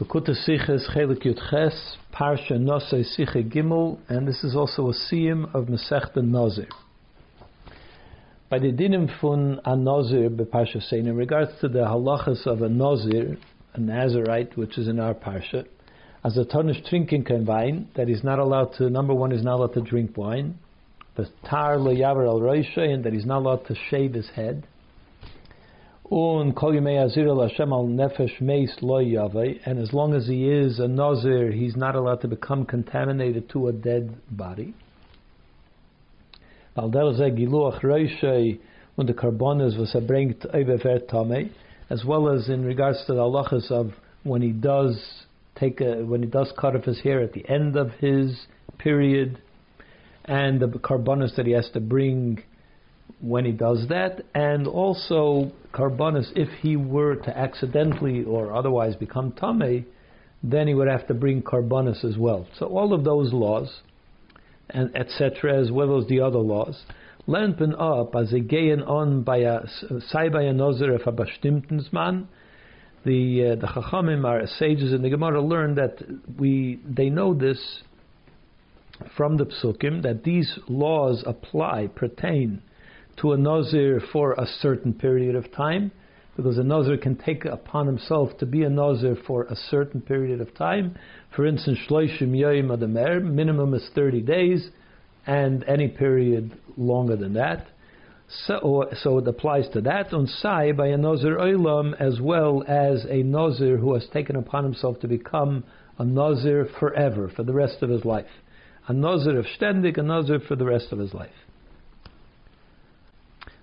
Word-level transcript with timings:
Likkutei 0.00 0.36
Sichos 0.46 0.88
Chelek 0.94 1.24
Yud 1.24 1.40
Ches, 1.50 1.96
Parsha 2.14 2.52
Nosei 2.52 3.02
Siche 3.02 3.42
Gimel, 3.52 3.98
and 4.08 4.28
this 4.28 4.44
is 4.44 4.54
also 4.54 4.90
a 4.90 4.92
siyum 4.92 5.52
of 5.52 5.64
Masechta 5.64 6.22
Nazir. 6.22 6.68
By 8.48 8.60
the 8.60 8.70
dinim 8.70 9.10
fun 9.20 9.60
a 9.64 9.74
Nazir 9.74 10.30
Parsha 10.30 10.80
Sein, 10.88 11.08
in 11.08 11.16
regards 11.16 11.50
to 11.62 11.68
the 11.68 11.80
halachas 11.80 12.46
of 12.46 12.62
a 12.62 12.68
Nazir, 12.68 13.38
a 13.74 13.80
Nazarite, 13.80 14.56
which 14.56 14.78
is 14.78 14.86
in 14.86 15.00
our 15.00 15.14
Parsha, 15.14 15.66
as 16.22 16.36
a 16.36 16.44
tarnish 16.44 16.80
drinking 16.88 17.24
can 17.24 17.44
wine, 17.44 17.88
that 17.96 18.06
he's 18.06 18.22
not 18.22 18.38
allowed 18.38 18.74
to, 18.74 18.88
number 18.88 19.14
one, 19.14 19.32
he's 19.32 19.42
not 19.42 19.56
allowed 19.56 19.74
to 19.74 19.80
drink 19.80 20.16
wine, 20.16 20.60
the 21.16 21.28
tar 21.50 21.76
lo 21.76 21.92
yaver 21.92 22.24
al 22.24 22.84
and 22.84 23.02
that 23.02 23.12
he's 23.12 23.26
not 23.26 23.38
allowed 23.38 23.66
to 23.66 23.74
shave 23.90 24.14
his 24.14 24.28
head, 24.28 24.64
Un 26.10 26.52
kol 26.52 26.72
Hashem 26.72 27.70
al 27.70 27.86
nefesh 27.86 28.40
meis 28.40 28.74
lo 28.80 28.96
and 28.96 29.78
as 29.78 29.92
long 29.92 30.14
as 30.14 30.26
he 30.26 30.48
is 30.48 30.78
a 30.78 30.88
nazir, 30.88 31.50
he's 31.50 31.76
not 31.76 31.94
allowed 31.94 32.22
to 32.22 32.28
become 32.28 32.64
contaminated 32.64 33.50
to 33.50 33.68
a 33.68 33.72
dead 33.72 34.16
body. 34.30 34.72
Ze 36.76 36.88
was 36.88 37.20
a 39.94 40.00
bringt 40.00 40.46
over 40.54 40.78
tame, 41.00 41.50
as 41.90 42.04
well 42.06 42.30
as 42.30 42.48
in 42.48 42.64
regards 42.64 43.04
to 43.04 43.12
the 43.12 43.20
halachas 43.20 43.70
of 43.70 43.92
when 44.22 44.40
he 44.40 44.52
does 44.52 45.26
take 45.56 45.82
a, 45.82 46.04
when 46.04 46.22
he 46.22 46.28
does 46.28 46.50
cut 46.58 46.74
off 46.74 46.84
his 46.84 47.00
hair 47.00 47.20
at 47.20 47.34
the 47.34 47.46
end 47.50 47.76
of 47.76 47.90
his 48.00 48.46
period, 48.78 49.42
and 50.24 50.60
the 50.60 50.68
karbonas 50.68 51.36
that 51.36 51.44
he 51.44 51.52
has 51.52 51.68
to 51.74 51.80
bring 51.80 52.42
when 53.20 53.44
he 53.44 53.52
does 53.52 53.86
that, 53.88 54.22
and 54.34 54.66
also 54.66 55.50
karbonis 55.72 56.30
if 56.36 56.48
he 56.60 56.76
were 56.76 57.16
to 57.16 57.36
accidentally 57.36 58.24
or 58.24 58.54
otherwise 58.54 58.94
become 58.96 59.32
tame, 59.32 59.86
then 60.42 60.68
he 60.68 60.74
would 60.74 60.88
have 60.88 61.06
to 61.08 61.14
bring 61.14 61.42
karbonis 61.42 62.04
as 62.04 62.16
well. 62.16 62.46
So 62.58 62.66
all 62.66 62.94
of 62.94 63.04
those 63.04 63.32
laws, 63.32 63.80
and 64.70 64.94
etc., 64.96 65.60
as 65.60 65.70
well 65.72 65.98
as 65.98 66.06
the 66.06 66.20
other 66.20 66.38
laws, 66.38 66.84
lernt 67.26 67.60
up 67.78 68.14
as 68.14 68.32
a 68.32 68.40
gehen 68.40 68.82
on 68.82 69.22
by 69.22 69.38
a 69.38 69.60
sei 70.08 70.28
by 70.28 70.42
a 70.42 70.52
nozer 70.52 70.98
if 70.98 71.06
a 71.06 71.12
bestimmten 71.12 71.84
man. 71.92 72.28
The 73.04 73.52
uh, 73.52 73.60
the 73.60 73.66
chachamim, 73.68 74.24
our 74.24 74.46
sages 74.46 74.92
in 74.92 75.02
the 75.02 75.10
Gemara, 75.10 75.40
learn 75.40 75.76
that 75.76 75.98
we 76.38 76.80
they 76.84 77.10
know 77.10 77.32
this 77.34 77.82
from 79.16 79.36
the 79.36 79.46
psukim 79.46 80.02
that 80.02 80.24
these 80.24 80.58
laws 80.68 81.22
apply 81.26 81.88
pertain 81.94 82.62
to 83.20 83.32
a 83.32 83.36
Nazir 83.36 84.00
for 84.12 84.32
a 84.32 84.46
certain 84.60 84.92
period 84.92 85.34
of 85.34 85.52
time, 85.52 85.90
because 86.36 86.56
a 86.56 86.62
Nazir 86.62 86.96
can 86.96 87.16
take 87.16 87.44
upon 87.44 87.86
himself 87.86 88.36
to 88.38 88.46
be 88.46 88.62
a 88.62 88.70
Nazir 88.70 89.16
for 89.26 89.44
a 89.44 89.56
certain 89.70 90.00
period 90.00 90.40
of 90.40 90.54
time. 90.54 90.96
For 91.34 91.44
instance, 91.44 91.78
Shloishim 91.88 92.30
Yoyim 92.30 92.68
Adamer, 92.68 93.22
minimum 93.22 93.74
is 93.74 93.88
30 93.94 94.22
days, 94.22 94.70
and 95.26 95.64
any 95.64 95.88
period 95.88 96.56
longer 96.76 97.16
than 97.16 97.34
that. 97.34 97.66
So, 98.46 98.88
so 99.02 99.18
it 99.18 99.26
applies 99.26 99.68
to 99.70 99.80
that. 99.82 100.12
On 100.12 100.26
Sai 100.26 100.72
by 100.72 100.88
a 100.88 100.96
Nazir 100.96 101.38
Olam 101.38 101.94
as 101.98 102.20
well 102.20 102.62
as 102.68 103.04
a 103.08 103.22
Nazir 103.22 103.78
who 103.78 103.94
has 103.94 104.06
taken 104.12 104.36
upon 104.36 104.64
himself 104.64 105.00
to 105.00 105.08
become 105.08 105.64
a 105.98 106.04
Nazir 106.04 106.68
forever, 106.78 107.30
for 107.34 107.42
the 107.42 107.52
rest 107.52 107.82
of 107.82 107.90
his 107.90 108.04
life. 108.04 108.26
A 108.86 108.92
Nazir 108.92 109.38
of 109.38 109.46
Ständig, 109.58 109.98
a 109.98 110.02
Nazir 110.02 110.40
for 110.46 110.56
the 110.56 110.64
rest 110.64 110.92
of 110.92 110.98
his 110.98 111.12
life. 111.14 111.30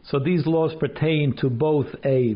So 0.08 0.20
these 0.20 0.46
laws 0.46 0.76
pertain 0.80 1.36
to 1.38 1.50
both 1.50 1.88
a 2.06 2.36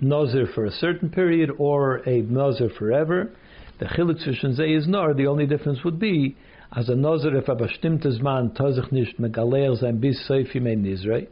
nazir 0.00 0.46
for 0.54 0.64
a 0.64 0.70
certain 0.70 1.10
period 1.10 1.50
or 1.58 1.96
a 2.08 2.22
nazir 2.22 2.70
forever. 2.78 3.30
The 3.78 3.86
chiluk 3.86 4.24
zwischen 4.26 4.54
ze 4.54 4.74
is 4.74 4.88
nor. 4.88 5.12
The 5.12 5.26
only 5.26 5.46
difference 5.46 5.84
would 5.84 5.98
be 5.98 6.36
as 6.74 6.88
a 6.88 6.94
nazir 6.94 7.36
if 7.36 7.48
a 7.48 7.54
bestimmtes 7.54 8.20
man 8.22 8.50
tozich 8.50 8.90
nicht 8.90 9.20
megaleer 9.20 9.78
sein 9.78 10.00
bis 10.00 10.26
soifi 10.28 10.62
nizrei. 10.62 11.28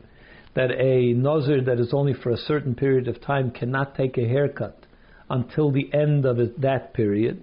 That 0.54 0.70
a 0.72 1.14
nazir 1.14 1.62
that 1.62 1.78
is 1.78 1.94
only 1.94 2.12
for 2.12 2.30
a 2.30 2.36
certain 2.36 2.74
period 2.74 3.08
of 3.08 3.22
time 3.22 3.50
cannot 3.50 3.94
take 3.94 4.18
a 4.18 4.28
haircut 4.28 4.84
until 5.30 5.70
the 5.70 5.92
end 5.94 6.26
of 6.26 6.36
that 6.60 6.92
period. 6.92 7.42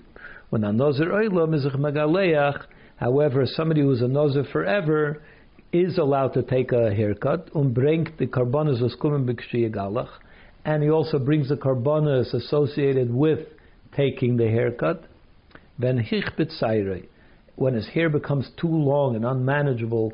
When 0.51 0.63
a 0.63 0.71
nazir 0.71 1.07
oilam 1.07 1.55
is 1.55 1.65
a 1.65 2.67
however, 2.97 3.45
somebody 3.47 3.81
who 3.81 3.91
is 3.91 4.01
a 4.01 4.07
nazir 4.07 4.43
forever 4.43 5.21
is 5.81 5.97
allowed 5.97 6.33
to 6.33 6.43
take 6.43 6.71
a 6.71 6.93
haircut, 6.93 7.49
und 7.53 7.73
bringt 7.73 8.17
the 8.17 8.27
karbonas 8.27 8.81
was 8.81 8.95
galach, 8.95 10.09
and 10.63 10.83
he 10.83 10.89
also 10.89 11.19
brings 11.19 11.49
the 11.49 11.57
karbonas 11.57 12.33
associated 12.33 13.13
with 13.13 13.39
taking 13.95 14.37
the 14.37 14.47
haircut. 14.47 15.03
Hichbet 15.79 17.07
when 17.55 17.73
his 17.73 17.87
hair 17.87 18.09
becomes 18.09 18.49
too 18.59 18.67
long 18.67 19.15
and 19.15 19.25
unmanageable, 19.25 20.13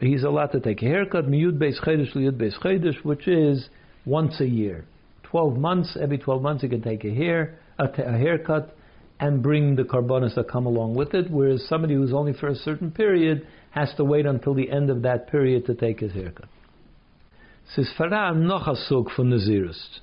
he's 0.00 0.24
allowed 0.24 0.52
to 0.52 0.60
take 0.60 0.82
a 0.82 0.86
haircut, 0.86 1.26
miyud 1.26 1.58
beis 1.58 1.80
liyud 2.14 2.38
beis 2.38 3.04
which 3.04 3.28
is 3.28 3.68
once 4.04 4.40
a 4.40 4.46
year. 4.46 4.84
12 5.24 5.56
months, 5.56 5.96
every 6.00 6.18
12 6.18 6.42
months 6.42 6.62
he 6.62 6.68
can 6.68 6.82
take 6.82 7.04
a 7.04 7.14
hair, 7.14 7.58
a 7.78 7.88
haircut, 8.18 8.76
and 9.20 9.42
bring 9.42 9.76
the 9.76 9.84
carbonas 9.84 10.34
that 10.34 10.48
come 10.48 10.66
along 10.66 10.94
with 10.94 11.14
it, 11.14 11.30
whereas 11.30 11.64
somebody 11.68 11.94
who's 11.94 12.12
only 12.12 12.32
for 12.32 12.48
a 12.48 12.54
certain 12.56 12.90
period 12.90 13.46
has 13.72 13.92
to 13.96 14.04
wait 14.04 14.26
until 14.26 14.54
the 14.54 14.70
end 14.70 14.90
of 14.90 15.02
that 15.02 15.28
period 15.28 15.66
to 15.66 15.74
take 15.74 16.00
his 16.00 16.12
haircut. 16.12 16.48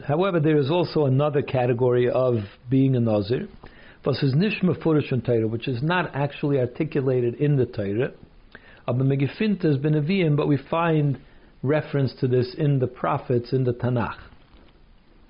However, 0.08 0.40
there 0.40 0.58
is 0.58 0.72
also 0.72 1.06
another 1.06 1.42
category 1.42 2.10
of 2.10 2.38
being 2.70 2.96
a 2.96 3.00
Nazir, 3.00 3.48
which 4.04 5.68
is 5.68 5.84
not 5.84 6.16
actually 6.16 6.60
articulated 6.60 7.36
in 7.36 7.58
the 7.58 7.66
Torah. 7.66 8.12
has 8.88 9.78
been 9.78 9.96
a 9.96 10.02
but 10.36 10.48
we 10.48 10.58
find 10.58 11.20
reference 11.62 12.14
to 12.20 12.28
this 12.28 12.56
in 12.58 12.80
the 12.80 12.88
prophets 12.88 13.54
in 13.54 13.66
the 13.66 13.74
Tanakh. 13.74 14.18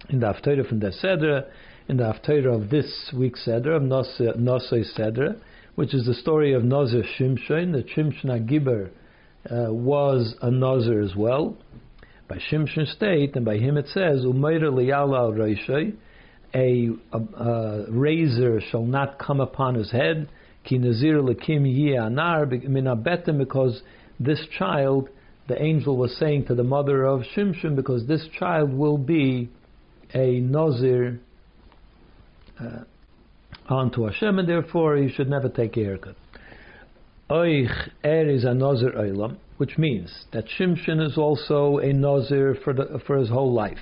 In 0.09 0.21
the 0.21 0.27
Haftarah 0.27 0.67
from 0.67 0.79
the 0.79 0.91
Sedra, 1.03 1.45
in 1.89 1.97
the 1.97 2.03
Haftarah 2.03 2.55
of 2.55 2.69
this 2.69 3.11
week's 3.13 3.45
Sedra, 3.45 3.75
of 3.75 3.81
Nosei 3.83 4.85
Sedra, 4.97 5.35
which 5.75 5.93
is 5.93 6.05
the 6.05 6.13
story 6.13 6.53
of 6.53 6.63
Nazir 6.63 7.03
Shimshon. 7.17 7.73
The 7.73 7.85
Shimshon 7.95 8.25
Agiber 8.25 8.89
uh, 9.49 9.73
was 9.73 10.35
a 10.41 10.51
Nazir 10.51 11.01
as 11.01 11.15
well. 11.15 11.57
By 12.27 12.37
Shimshon 12.51 12.85
state, 12.93 13.35
and 13.35 13.45
by 13.45 13.57
him 13.57 13.77
it 13.77 13.87
says, 13.87 14.23
Umayra 14.23 14.69
liyala 14.69 15.17
al 15.17 15.93
a, 16.53 16.89
a, 17.11 17.17
a 17.17 17.91
razor 17.91 18.61
shall 18.69 18.85
not 18.85 19.19
come 19.19 19.39
upon 19.39 19.75
his 19.75 19.91
head, 19.91 20.29
ki 20.63 20.77
nazir 20.77 21.21
lekim 21.21 21.63
anar 21.63 22.47
minabetem, 22.67 23.37
because 23.37 23.81
this 24.19 24.39
child, 24.57 25.09
the 25.47 25.61
angel 25.61 25.97
was 25.97 26.15
saying 26.17 26.45
to 26.45 26.55
the 26.55 26.63
mother 26.63 27.05
of 27.05 27.21
Shimshon, 27.35 27.75
because 27.75 28.07
this 28.07 28.27
child 28.37 28.73
will 28.73 28.97
be 28.97 29.49
a 30.13 30.39
Nazir. 30.39 31.19
Uh, 32.59 32.83
onto 33.71 34.05
Hashem, 34.05 34.39
and 34.39 34.47
therefore 34.47 34.97
he 34.97 35.09
should 35.09 35.29
never 35.29 35.49
take 35.49 35.77
a 35.77 35.83
haircut. 35.83 36.15
Oich 37.29 37.89
er 38.03 38.27
is 38.27 38.43
a 38.43 38.53
Nazir 38.53 38.91
Eilam, 38.91 39.37
which 39.57 39.77
means 39.77 40.25
that 40.33 40.45
Shimshon 40.57 41.05
is 41.05 41.17
also 41.17 41.77
a 41.77 41.93
Nazir 41.93 42.57
for, 42.63 42.73
the, 42.73 42.99
for 43.05 43.17
his 43.17 43.29
whole 43.29 43.53
life. 43.53 43.77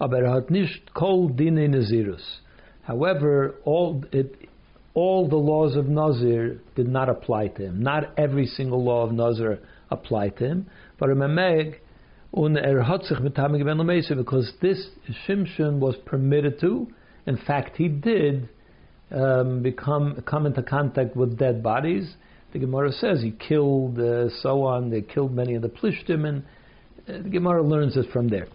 Aber 0.00 0.24
er 0.24 0.32
hat 0.32 0.50
nicht 0.50 0.94
kol 0.94 1.28
dine 1.28 1.68
Nazirus. 1.68 2.38
However, 2.82 3.56
all, 3.64 4.04
it, 4.12 4.34
all 4.94 5.28
the 5.28 5.36
laws 5.36 5.76
of 5.76 5.86
Nazir 5.86 6.60
did 6.76 6.88
not 6.88 7.10
apply 7.10 7.48
to 7.48 7.62
him. 7.64 7.82
Not 7.82 8.18
every 8.18 8.46
single 8.46 8.82
law 8.82 9.04
of 9.04 9.12
Nazir 9.12 9.58
applied 9.90 10.38
to 10.38 10.46
him. 10.46 10.66
But 10.98 11.10
Memeg, 11.10 11.76
un 12.34 12.56
er 12.56 12.82
hat 12.82 13.04
sich 13.04 13.20
mit 13.20 13.34
because 13.34 14.52
this 14.62 14.88
Shimshon 15.26 15.78
was 15.78 15.96
permitted 16.06 16.58
to. 16.60 16.88
In 17.26 17.36
fact, 17.36 17.76
he 17.76 17.88
did 17.88 18.48
um, 19.10 19.62
become 19.62 20.22
come 20.26 20.46
into 20.46 20.62
contact 20.62 21.16
with 21.16 21.38
dead 21.38 21.62
bodies. 21.62 22.14
The 22.52 22.58
Gemara 22.58 22.92
says 22.92 23.20
he 23.22 23.32
killed 23.32 23.98
uh, 23.98 24.30
so 24.42 24.64
on. 24.64 24.90
They 24.90 25.02
killed 25.02 25.34
many 25.34 25.54
of 25.54 25.62
the 25.62 25.68
plishtim, 25.68 26.26
and 26.26 26.42
uh, 27.08 27.22
the 27.22 27.30
Gemara 27.30 27.62
learns 27.62 27.96
it 27.96 28.06
from 28.12 28.28
there. 28.28 28.48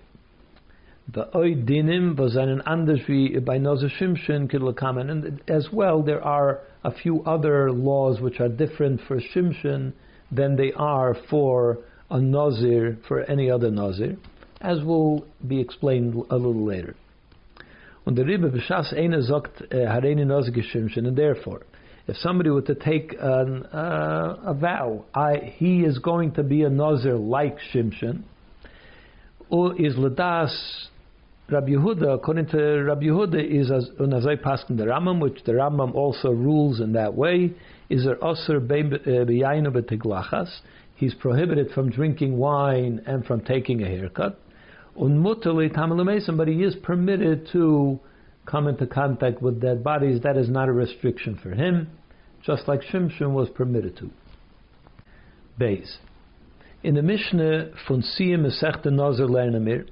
Kidlakamen, 4.48 5.12
and 5.12 5.42
as 5.48 5.68
well 5.72 6.02
there 6.02 6.24
are 6.24 6.62
a 6.84 6.92
few 6.94 7.24
other 7.24 7.72
laws 7.72 8.22
which 8.22 8.40
are 8.40 8.50
different 8.50 9.02
for 9.08 9.20
Shimshon 9.20 9.94
than 10.32 10.56
they 10.56 10.72
are 10.74 11.16
for 11.30 11.80
a 12.10 12.20
Nazir 12.20 12.98
for 13.08 13.22
any 13.24 13.52
other 13.52 13.70
Nazir, 13.70 14.18
as 14.62 14.82
will 14.84 15.26
be 15.46 15.60
explained 15.60 16.16
a 16.30 16.36
little 16.36 16.66
later. 16.66 16.96
Und 18.06 18.18
der 18.18 18.26
Rebbe 18.26 18.50
b'shas 18.50 18.94
eine 18.94 19.22
sagt 19.22 19.72
äh, 19.72 19.88
hareini 19.88 20.26
noz 20.26 20.52
geshimshin, 20.52 21.08
and 21.08 21.18
therefore, 21.18 21.62
if 22.08 22.18
somebody 22.18 22.50
were 22.50 22.62
to 22.62 22.76
take 22.76 23.16
an, 23.20 23.66
uh, 23.66 24.38
a 24.46 24.54
vow, 24.54 25.06
I, 25.14 25.54
he 25.56 25.84
is 25.86 26.00
going 26.00 26.34
to 26.34 26.44
be 26.44 26.64
a 26.64 26.70
nazir 26.70 27.16
like 27.16 27.58
Shimshon, 27.72 28.24
or 29.50 29.80
is 29.80 29.96
ladas 29.96 30.54
Rabbi 31.50 31.72
Yehuda, 31.72 32.16
according 32.16 32.48
to 32.48 32.84
Rabbi 32.84 33.04
Yehuda, 33.04 33.44
is 33.44 33.70
as 33.70 33.90
unazay 34.00 34.42
paskin 34.42 34.78
the 34.78 34.86
Rambam, 34.86 35.20
which 35.20 35.44
the 35.46 35.52
Rambam 35.52 35.94
also 35.94 36.30
rules 36.32 36.80
in 36.80 36.94
that 36.94 37.14
way. 37.14 37.52
Is 37.90 38.06
there 38.06 38.18
aser 38.18 38.62
b'yaynu 38.62 39.68
b'tiglachas? 39.68 40.50
He's 40.96 41.14
prohibited 41.14 41.72
from 41.72 41.90
drinking 41.90 42.38
wine 42.38 43.02
and 43.06 43.26
from 43.26 43.42
taking 43.42 43.84
a 43.84 43.88
haircut. 43.88 44.40
But 44.96 46.48
he 46.48 46.64
is 46.64 46.76
permitted 46.84 47.48
to 47.54 48.00
come 48.46 48.68
into 48.68 48.86
contact 48.86 49.42
with 49.42 49.62
dead 49.62 49.84
bodies. 49.84 50.22
That 50.22 50.38
is 50.38 50.50
not 50.50 50.70
a 50.70 50.74
restriction 50.74 51.40
for 51.42 51.52
him, 51.52 51.90
just 52.46 52.68
like 52.68 52.82
Shimshon 52.82 53.34
was 53.34 53.50
permitted 53.50 53.98
to. 53.98 54.12
Beis. 55.60 55.98
In 56.84 56.96
the 56.96 57.02
Mishnah 57.02 57.72
Siyam 57.88 58.46
Masechta 58.46 58.92
Nazir 58.92 59.28
Lernamir, 59.28 59.88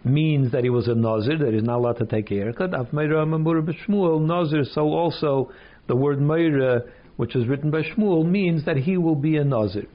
means 0.04 0.52
that 0.52 0.64
he 0.64 0.70
was 0.70 0.88
a 0.88 0.94
Nazir, 0.94 1.38
that 1.38 1.54
he's 1.54 1.62
not 1.62 1.76
allowed 1.76 1.98
to 1.98 2.06
take 2.06 2.30
a 2.30 2.34
haircut. 2.34 2.74
Af 2.74 2.88
Meira 2.92 3.22
Ama 3.22 3.38
Nazir, 3.38 4.64
so 4.64 4.88
also 4.88 5.50
the 5.86 5.96
word 5.96 6.18
Meira, 6.18 6.82
which 7.16 7.36
is 7.36 7.46
written 7.46 7.70
by 7.70 7.82
Shmuel, 7.82 8.28
means 8.28 8.64
that 8.64 8.76
he 8.76 8.96
will 8.96 9.14
be 9.14 9.36
a 9.36 9.44
Nazir. 9.44 9.86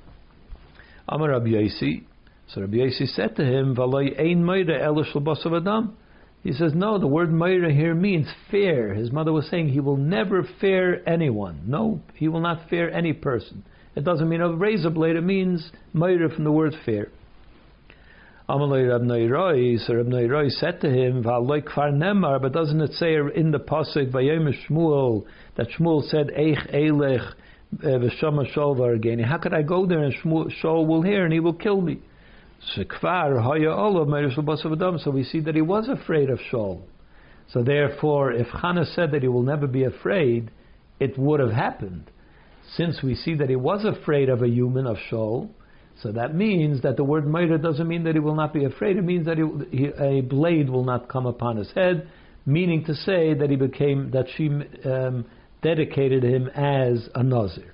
Amar 1.08 1.30
Rabbi 1.30 1.48
Yosi, 1.48 2.04
so 2.48 2.62
Rabbi 2.62 2.78
Yosi 2.78 3.08
said 3.08 3.36
to 3.36 3.44
him, 3.44 3.78
Ein 3.80 4.50
Adam. 5.56 5.98
He 6.42 6.54
says, 6.54 6.74
no, 6.74 6.98
the 6.98 7.08
word 7.08 7.30
Meira 7.30 7.74
here 7.74 7.94
means 7.94 8.28
fear. 8.50 8.94
His 8.94 9.12
mother 9.12 9.34
was 9.34 9.50
saying 9.50 9.70
he 9.70 9.82
will 9.82 9.98
never 9.98 10.48
fear 10.62 11.04
anyone. 11.06 11.64
No, 11.66 12.02
he 12.14 12.30
will 12.30 12.40
not 12.40 12.70
fear 12.70 12.90
any 12.90 13.12
person. 13.12 13.66
It 13.96 14.06
doesn't 14.06 14.30
mean 14.30 14.40
a 14.40 14.54
razor 14.54 14.90
blade, 14.90 15.18
it 15.18 15.24
means 15.24 15.72
Meira 15.94 16.34
from 16.34 16.46
the 16.46 16.52
word 16.52 16.74
fear. 16.86 17.12
Amalei 18.50 18.90
Rab 18.90 19.04
Neiroi, 19.04 19.78
so 19.86 19.94
Rab 19.94 20.08
Neiroi 20.08 20.50
said 20.50 20.82
to 20.82 20.90
him, 20.90 21.24
V'aloi 21.24 21.64
kfar 21.64 21.94
nemar, 21.94 22.42
but 22.42 22.52
doesn't 22.52 22.82
it 22.82 22.94
say 22.94 23.16
in 23.36 23.52
the 23.52 23.60
Pasuk, 23.60 24.12
Vayem 24.12 24.52
Shmuel, 24.68 25.24
that 25.56 25.68
Shmuel 25.78 26.02
said, 26.10 26.30
Eich 26.30 26.74
Eilech, 26.74 27.32
eh, 27.84 27.86
V'shama 27.86 28.52
Shol 28.52 28.76
Vargeni. 28.76 29.24
How 29.24 29.38
could 29.38 29.54
I 29.54 29.62
go 29.62 29.86
there 29.86 30.02
and 30.02 30.16
Shmuel, 30.16 30.52
Shol 30.64 30.88
will 30.88 31.04
hear 31.04 31.26
and 31.26 31.32
he 31.32 31.40
will 31.40 31.54
kill 31.54 31.80
me? 31.80 32.00
So 32.74 32.82
we 32.82 32.86
see 35.24 35.40
that 35.42 35.54
he 35.54 35.62
was 35.62 35.88
afraid 35.88 36.32
of 36.32 36.40
Shaul. 36.52 36.82
So 37.50 37.62
therefore, 37.62 38.34
if 38.34 38.48
Chana 38.48 38.92
said 38.96 39.12
that 39.12 39.22
he 39.22 39.28
will 39.28 39.44
never 39.44 39.68
be 39.68 39.84
afraid, 39.84 40.50
it 41.00 41.20
would 41.20 41.40
have 41.40 41.52
happened. 41.52 42.10
Since 42.76 43.04
we 43.04 43.14
see 43.14 43.36
that 43.36 43.50
he 43.50 43.56
was 43.56 43.86
afraid 43.86 44.28
of 44.28 44.42
a 44.42 44.50
human, 44.50 44.88
of 44.88 44.98
Shaul, 45.12 45.52
so 46.02 46.12
that 46.14 46.34
means 46.34 46.82
that 46.84 46.96
the 46.96 47.04
word 47.04 47.28
murder 47.28 47.58
doesn't 47.58 47.88
mean 47.88 48.04
that 48.04 48.14
he 48.14 48.20
will 48.20 48.36
not 48.36 48.54
be 48.54 48.64
afraid. 48.64 48.98
It 48.98 49.04
means 49.04 49.26
that 49.26 49.38
he, 49.38 49.78
he, 49.78 49.86
a 49.88 50.22
blade 50.22 50.70
will 50.70 50.86
not 50.86 51.10
come 51.10 51.26
upon 51.26 51.58
his 51.58 51.70
head, 51.74 52.08
meaning 52.46 52.86
to 52.86 52.96
say 52.96 53.34
that 53.34 53.50
he 53.50 53.58
became 53.58 54.12
that 54.12 54.28
she 54.36 54.48
um, 54.88 55.26
dedicated 55.62 56.24
him 56.24 56.48
as 56.50 57.10
a 57.16 57.24
nazir. 57.24 57.74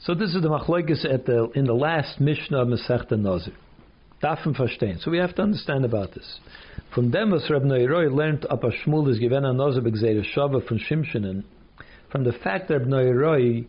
So 0.00 0.14
this 0.14 0.34
is 0.34 0.42
the 0.42 0.48
machlokes 0.48 1.04
at 1.04 1.24
the 1.24 1.50
in 1.54 1.64
the 1.64 1.74
last 1.74 2.20
Mishnah 2.20 2.62
of 2.62 2.68
Masechta 2.68 3.18
Nazir. 3.18 3.54
Dafen 4.22 4.56
verstehen. 4.56 5.00
So 5.00 5.10
we 5.10 5.18
have 5.18 5.34
to 5.36 5.42
understand 5.42 5.84
about 5.84 6.14
this. 6.14 6.40
From 6.94 7.10
them 7.10 7.30
was 7.30 7.48
Reb 7.50 7.62
Neiroi 7.62 8.14
learned 8.14 8.46
up 8.48 8.64
a 8.64 8.70
Shmuel 8.70 9.10
is 9.10 9.18
given 9.18 9.44
a 9.44 9.52
Nazir 9.52 9.82
b'gzeir 9.82 10.24
Shava 10.34 10.66
from 10.66 10.78
Shimshonen. 10.78 11.44
From 12.10 12.24
the 12.24 12.32
fact 12.32 12.68
that 12.68 12.80
Reb 12.80 12.88
Neiroi 12.88 13.66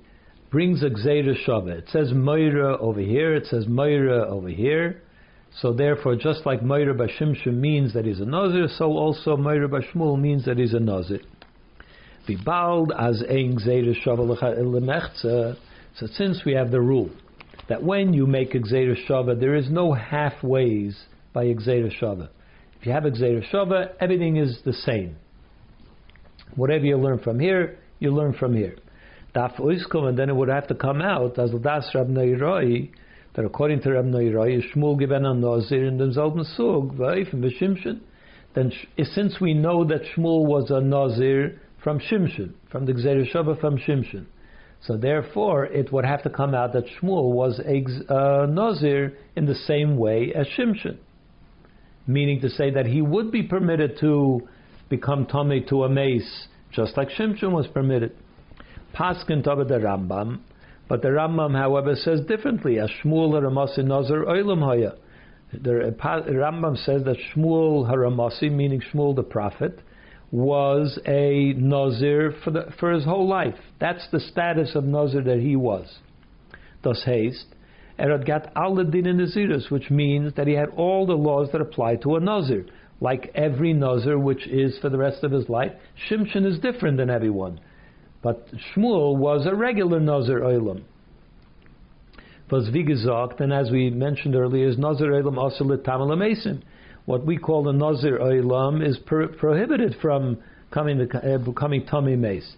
brings 0.50 0.84
a 0.84 0.90
gzeir 0.90 1.34
Shava. 1.46 1.80
It 1.80 1.90
says 1.92 2.12
Moira 2.14 2.78
over 2.78 3.00
here. 3.00 3.36
It 3.36 3.48
says 3.48 3.66
Moira 3.68 4.28
over 4.28 4.50
here. 4.50 5.02
So 5.62 5.74
therefore, 5.74 6.16
just 6.16 6.46
like 6.46 6.62
Moira 6.62 6.94
Bashimshon 6.94 7.56
means 7.56 7.94
that 7.94 8.06
he's 8.06 8.20
a 8.20 8.26
Nazir, 8.26 8.68
so 8.78 8.86
also 8.92 9.36
Moira 9.36 9.68
Bashmul 9.68 10.20
means 10.20 10.46
that 10.46 10.58
he's 10.58 10.74
a 10.74 10.80
Nazir. 10.80 11.22
Vibald 12.28 12.92
as 12.98 13.24
ein 13.30 13.58
gzeir 13.58 13.94
Shava 14.06 14.28
lemechza. 14.28 15.58
So 15.98 16.08
since 16.14 16.44
we 16.46 16.54
have 16.54 16.70
the 16.70 16.82
rule 16.82 17.10
that 17.70 17.84
when 17.84 18.14
you 18.14 18.28
make 18.28 18.56
a 18.56 18.60
Gzeir 18.60 18.96
Shava, 19.08 19.40
there 19.40 19.56
is 19.56 19.70
no 19.70 19.94
halfways 19.94 20.96
by 21.34 21.46
a 21.46 21.56
Gzeir 21.56 21.92
Shava. 22.00 22.30
If 22.80 22.86
you 22.86 22.92
have 22.92 23.06
a 23.06 23.12
Gzeir 23.12 23.44
Shava, 23.52 23.94
everything 24.00 24.38
is 24.38 24.60
the 24.64 24.74
same. 24.74 25.18
Whatever 26.56 26.86
you 26.86 26.98
learn 26.98 27.20
from 27.20 27.40
here, 27.40 27.80
you 28.00 28.14
learn 28.14 28.34
from 28.34 28.56
here. 28.56 28.76
Daf 29.38 29.58
Oiskum, 29.60 30.10
and 30.10 30.18
then 30.18 30.30
it 30.30 30.36
would 30.36 30.50
have 30.50 30.66
to 30.68 30.74
come 30.74 31.00
out 31.00 31.38
as 31.38 31.52
Das 31.62 31.94
Rab 31.94 32.08
Neiroi, 32.08 32.90
that 33.36 33.46
according 33.46 33.82
to 33.82 33.92
Rab 33.92 34.06
Neiroi, 34.06 34.64
Shmuel 34.74 34.98
given 34.98 35.28
a 35.28 35.34
Nazir 35.36 35.86
in 35.86 36.00
demselben 36.00 36.44
Sug, 36.44 36.98
from 36.98 37.44
Shimshon. 37.44 38.00
Then, 38.56 38.72
since 39.14 39.40
we 39.40 39.54
know 39.54 39.86
that 39.86 40.02
Shmuel 40.16 40.48
was 40.48 40.72
a 40.72 40.82
Nazir 40.82 41.62
from 41.84 42.00
Shimshon, 42.00 42.54
from 42.72 42.88
the 42.88 42.94
Gzeir 42.94 43.32
Shava 43.32 43.62
from 43.62 43.78
Shimshon, 43.78 44.26
so 44.82 44.98
therefore, 44.98 45.66
it 45.66 45.92
would 45.94 46.06
have 46.06 46.24
to 46.24 46.32
come 46.32 46.56
out 46.56 46.74
that 46.74 46.86
Shmuel 47.00 47.32
was 47.32 47.60
a 47.60 48.12
uh, 48.12 48.48
Nazir 48.48 49.14
in 49.36 49.46
the 49.46 49.54
same 49.54 49.98
way 49.98 50.34
as 50.36 50.48
Shimshon, 50.58 50.98
meaning 52.08 52.42
to 52.42 52.50
say 52.50 52.72
that 52.72 52.88
he 52.88 53.04
would 53.04 53.32
be 53.32 53.44
permitted 53.44 54.00
to 54.00 54.48
become 54.90 55.28
tummy 55.28 55.62
to 55.70 55.84
a 55.84 55.90
meis, 55.90 56.48
just 56.72 56.98
like 56.98 57.10
Shimshon 57.10 57.52
was 57.52 57.68
permitted. 57.68 58.16
Paskin 58.98 59.44
Taba 59.44 59.68
the 59.68 59.76
Rambam, 59.76 60.40
but 60.90 61.02
the 61.02 61.10
Rambam, 61.10 61.56
however, 61.56 61.96
says 61.96 62.22
differently. 62.22 62.80
As 62.80 62.90
Shmuel 63.04 63.32
Haramasi 63.32 63.86
Nazir 63.86 64.26
Oilam 64.26 64.64
Haya. 64.64 64.94
The 65.54 65.94
Rambam 66.32 66.78
says 66.84 67.04
that 67.04 67.18
Shmuel 67.34 67.90
Haramasi, 67.90 68.52
meaning 68.52 68.82
Shmuel 68.92 69.16
the 69.16 69.24
prophet, 69.24 69.80
was 70.32 71.00
a 71.06 71.54
Nazir 71.54 72.34
for, 72.44 72.52
the, 72.52 72.74
for 72.80 72.92
his 72.92 73.06
whole 73.06 73.28
life. 73.28 73.56
That's 73.80 74.08
the 74.12 74.20
status 74.20 74.76
of 74.76 74.84
Nazir 74.84 75.22
that 75.24 75.40
he 75.40 75.56
was. 75.56 76.00
Thus 76.84 77.04
haste. 77.06 77.46
Erad 78.00 78.26
got 78.26 78.54
Aladin 78.56 79.08
in 79.08 79.18
Naziris, 79.18 79.72
which 79.72 79.90
means 79.90 80.34
that 80.36 80.48
he 80.48 80.54
had 80.54 80.70
all 80.76 81.06
the 81.06 81.14
laws 81.14 81.50
that 81.52 81.62
apply 81.62 81.96
to 81.98 82.16
a 82.16 82.20
Nazir. 82.20 82.66
Like 83.00 83.32
every 83.36 83.74
Nazir, 83.74 84.18
which 84.18 84.48
is 84.48 84.78
for 84.80 84.90
the 84.90 84.98
rest 84.98 85.24
of 85.24 85.32
his 85.32 85.50
life, 85.50 85.72
Shimshon 86.10 86.46
is 86.46 86.60
different 86.60 86.98
than 86.98 87.10
everyone. 87.10 87.60
But 88.22 88.48
Shmuel 88.76 89.18
was 89.18 89.46
a 89.46 89.56
regular 89.56 90.00
Nazir 90.00 90.42
Olam. 90.42 90.84
Was 92.50 92.70
wie 92.72 92.84
gesagt, 92.84 93.42
and 93.42 93.52
as 93.52 93.70
we 93.70 93.90
mentioned 93.90 94.36
earlier, 94.36 94.68
is 94.68 94.78
Nazir 94.78 95.12
Olam 95.12 95.38
also 95.38 95.66
Tamal 95.66 96.18
Mason 96.18 96.64
what 97.08 97.26
we 97.26 97.38
call 97.38 97.64
the 97.64 97.72
Nazir 97.72 98.20
Oilam 98.20 98.86
is 98.86 99.00
prohibited 99.08 99.96
from 100.02 100.38
coming 100.72 100.98
to, 101.00 101.36
uh, 101.36 101.38
becoming 101.38 101.86
tummy 101.86 102.18
meis. 102.18 102.56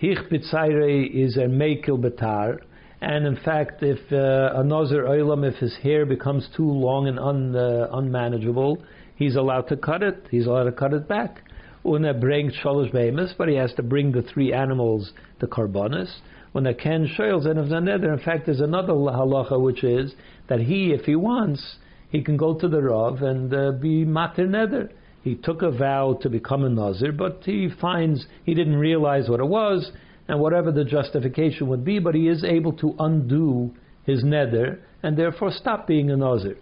Hich 0.00 0.18
B'tzaire 0.30 1.04
is 1.12 1.36
a 1.36 1.48
Meikil 1.48 2.00
Betar, 2.00 2.60
and 3.00 3.26
in 3.26 3.36
fact, 3.44 3.82
if 3.82 3.98
uh, 4.12 4.60
a 4.60 4.62
Nazir 4.62 5.02
Oilam, 5.02 5.44
if 5.44 5.56
his 5.56 5.76
hair 5.82 6.06
becomes 6.06 6.48
too 6.56 6.70
long 6.70 7.08
and 7.08 7.18
un, 7.18 7.56
uh, 7.56 7.88
unmanageable, 7.92 8.80
he's 9.16 9.34
allowed 9.34 9.66
to 9.66 9.76
cut 9.76 10.04
it. 10.04 10.28
He's 10.30 10.46
allowed 10.46 10.64
to 10.64 10.72
cut 10.72 10.94
it 10.94 11.08
back. 11.08 11.42
Una 11.88 12.12
bring 12.12 12.50
shalosh 12.50 12.92
behemoths, 12.92 13.34
but 13.38 13.48
he 13.48 13.54
has 13.54 13.72
to 13.74 13.82
bring 13.82 14.12
the 14.12 14.22
three 14.22 14.52
animals, 14.52 15.12
the 15.40 15.46
karbonis. 15.46 16.20
When 16.52 16.66
a 16.66 16.74
ken 16.74 17.06
shoyls 17.16 17.46
and 17.46 17.58
of 17.58 17.70
another. 17.70 18.12
In 18.12 18.18
fact, 18.18 18.46
there's 18.46 18.60
another 18.60 18.92
halacha 18.92 19.60
which 19.60 19.84
is 19.84 20.14
that 20.48 20.60
he, 20.60 20.92
if 20.92 21.04
he 21.04 21.16
wants, 21.16 21.76
he 22.10 22.22
can 22.22 22.36
go 22.36 22.54
to 22.54 22.68
the 22.68 22.82
Rav 22.82 23.22
and 23.22 23.52
uh, 23.52 23.72
be 23.72 24.04
matir 24.04 24.48
neder. 24.48 24.90
he 25.22 25.34
took 25.34 25.62
a 25.62 25.70
vow 25.70 26.18
to 26.22 26.30
become 26.30 26.64
a 26.64 26.70
Nazir, 26.70 27.12
but 27.12 27.42
he 27.44 27.68
finds 27.80 28.26
he 28.44 28.54
didn't 28.54 28.76
realize 28.76 29.28
what 29.28 29.40
it 29.40 29.46
was, 29.46 29.92
and 30.26 30.40
whatever 30.40 30.72
the 30.72 30.84
justification 30.84 31.68
would 31.68 31.84
be, 31.84 31.98
but 31.98 32.14
he 32.14 32.28
is 32.28 32.44
able 32.44 32.72
to 32.74 32.94
undo 32.98 33.74
his 34.04 34.24
neder 34.24 34.78
and 35.02 35.16
therefore 35.16 35.52
stop 35.52 35.86
being 35.86 36.10
a 36.10 36.16
Nazir. 36.16 36.56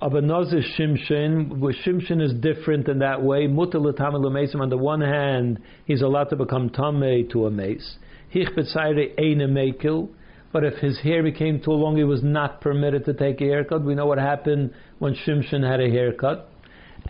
Of 0.00 0.14
a 0.14 0.20
Nazir 0.20 0.62
Shimshin, 0.78 1.58
where 1.58 1.74
Shimshin 1.74 2.22
is 2.22 2.32
different 2.34 2.86
in 2.86 3.00
that 3.00 3.20
way. 3.20 3.48
Mutal 3.48 4.60
on 4.60 4.70
the 4.70 4.76
one 4.76 5.00
hand, 5.00 5.58
he's 5.86 6.02
allowed 6.02 6.30
to 6.30 6.36
become 6.36 6.70
Tameh 6.70 7.28
to 7.32 7.46
a 7.46 7.50
meis. 7.50 7.96
Hich 8.32 8.48
Mekil, 8.56 10.08
but 10.52 10.62
if 10.62 10.74
his 10.74 11.00
hair 11.00 11.24
became 11.24 11.60
too 11.60 11.72
long, 11.72 11.96
he 11.96 12.04
was 12.04 12.22
not 12.22 12.60
permitted 12.60 13.06
to 13.06 13.12
take 13.12 13.40
a 13.40 13.44
haircut. 13.44 13.82
We 13.82 13.96
know 13.96 14.06
what 14.06 14.18
happened 14.18 14.72
when 15.00 15.16
Shimshin 15.16 15.68
had 15.68 15.80
a 15.80 15.90
haircut. 15.90 16.48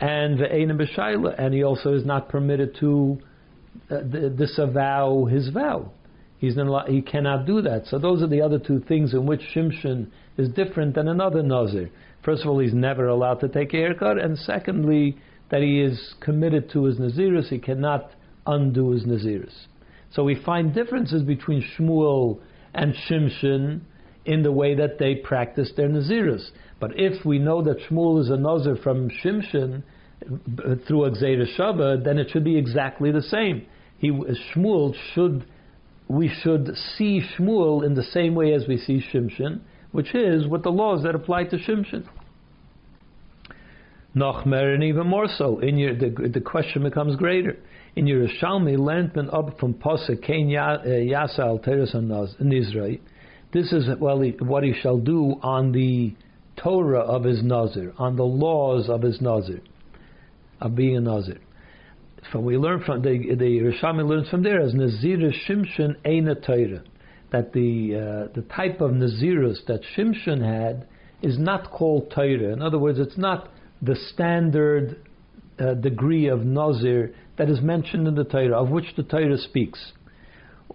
And 0.00 0.38
the 0.38 1.34
and 1.38 1.54
he 1.54 1.62
also 1.62 1.92
is 1.92 2.06
not 2.06 2.30
permitted 2.30 2.74
to 2.80 3.18
uh, 3.90 4.00
disavow 4.00 5.26
his 5.26 5.50
vow. 5.50 5.92
He's 6.38 6.56
he 6.88 7.02
cannot 7.02 7.46
do 7.46 7.60
that. 7.62 7.86
So 7.86 7.98
those 7.98 8.22
are 8.22 8.28
the 8.28 8.40
other 8.40 8.58
two 8.58 8.80
things 8.80 9.12
in 9.12 9.26
which 9.26 9.40
Shimshin 9.54 10.06
is 10.38 10.48
different 10.50 10.94
than 10.94 11.08
another 11.08 11.42
Nazir. 11.42 11.90
First 12.28 12.42
of 12.42 12.50
all, 12.50 12.58
he's 12.58 12.74
never 12.74 13.06
allowed 13.06 13.40
to 13.40 13.48
take 13.48 13.72
a 13.72 13.78
haircut, 13.78 14.18
and 14.18 14.38
secondly, 14.38 15.16
that 15.50 15.62
he 15.62 15.80
is 15.80 16.14
committed 16.20 16.70
to 16.72 16.84
his 16.84 16.98
Nazirus. 16.98 17.48
He 17.48 17.58
cannot 17.58 18.10
undo 18.46 18.90
his 18.90 19.04
Nazirus. 19.04 19.54
So 20.12 20.24
we 20.24 20.34
find 20.34 20.74
differences 20.74 21.22
between 21.22 21.62
Shmuel 21.62 22.38
and 22.74 22.94
Shimshin 23.08 23.80
in 24.26 24.42
the 24.42 24.52
way 24.52 24.74
that 24.74 24.98
they 24.98 25.14
practice 25.14 25.72
their 25.74 25.88
Nazirus. 25.88 26.50
But 26.78 26.90
if 26.96 27.24
we 27.24 27.38
know 27.38 27.62
that 27.62 27.78
Shmuel 27.88 28.20
is 28.20 28.28
a 28.28 28.36
Nazir 28.36 28.76
from 28.76 29.08
Shimshin 29.24 29.82
through 30.86 31.04
a 31.06 31.10
Shabbat, 31.10 32.04
then 32.04 32.18
it 32.18 32.28
should 32.30 32.44
be 32.44 32.58
exactly 32.58 33.10
the 33.10 33.22
same. 33.22 33.64
He, 33.96 34.10
Shmuel 34.10 34.94
should, 35.14 35.46
we 36.08 36.28
should 36.28 36.76
see 36.98 37.22
Shmuel 37.38 37.86
in 37.86 37.94
the 37.94 38.04
same 38.04 38.34
way 38.34 38.52
as 38.52 38.68
we 38.68 38.76
see 38.76 39.02
Shimshin, 39.14 39.60
which 39.92 40.14
is 40.14 40.46
with 40.46 40.62
the 40.62 40.70
laws 40.70 41.04
that 41.04 41.14
apply 41.14 41.44
to 41.44 41.56
Shimshin. 41.56 42.06
Nochmer, 44.18 44.74
and 44.74 44.82
even 44.84 45.06
more 45.06 45.28
so, 45.28 45.60
in 45.60 45.78
your, 45.78 45.94
the, 45.94 46.30
the 46.32 46.40
question 46.40 46.82
becomes 46.82 47.16
greater. 47.16 47.56
In 47.96 48.06
your 48.06 48.26
Yerushalmi, 48.26 48.78
learned 48.78 49.16
up 49.30 49.58
from 49.58 49.74
Pasuk, 49.74 50.22
Kain 50.22 50.54
uh, 50.54 50.78
Yasal 50.84 51.62
Teres 51.64 51.94
in 51.94 52.52
Israel. 52.52 52.96
This 53.52 53.72
is 53.72 53.84
well, 53.98 54.22
what 54.40 54.62
he 54.62 54.74
shall 54.82 54.98
do 54.98 55.36
on 55.42 55.72
the 55.72 56.14
Torah 56.62 57.00
of 57.00 57.24
his 57.24 57.42
Nazir, 57.42 57.94
on 57.98 58.16
the 58.16 58.24
laws 58.24 58.88
of 58.88 59.02
his 59.02 59.20
Nazir, 59.20 59.60
of 60.60 60.74
being 60.74 60.96
a 60.96 61.00
Nazir. 61.00 61.38
So 62.32 62.40
we 62.40 62.58
learn 62.58 62.82
from 62.84 63.02
the 63.02 63.34
the 63.34 63.44
Yerushalmi 63.44 64.06
learns 64.06 64.28
from 64.28 64.42
there 64.42 64.60
as 64.60 64.74
Nazir 64.74 65.18
Shimshon 65.48 65.96
Eina 66.04 66.44
Torah, 66.44 66.82
that 67.32 67.52
the 67.52 67.94
uh, 67.94 68.32
the 68.34 68.42
type 68.54 68.80
of 68.80 68.90
Nazirus 68.90 69.64
that 69.66 69.80
Shimshon 69.96 70.44
had 70.44 70.86
is 71.22 71.38
not 71.38 71.70
called 71.70 72.10
Torah. 72.14 72.52
In 72.52 72.60
other 72.60 72.78
words, 72.78 72.98
it's 72.98 73.16
not 73.18 73.50
the 73.82 73.96
standard 74.12 75.04
uh, 75.58 75.74
degree 75.74 76.28
of 76.28 76.44
Nazir 76.44 77.14
that 77.36 77.48
is 77.48 77.60
mentioned 77.60 78.06
in 78.08 78.14
the 78.14 78.24
Torah, 78.24 78.60
of 78.60 78.70
which 78.70 78.86
the 78.96 79.02
Torah 79.02 79.38
speaks. 79.38 79.92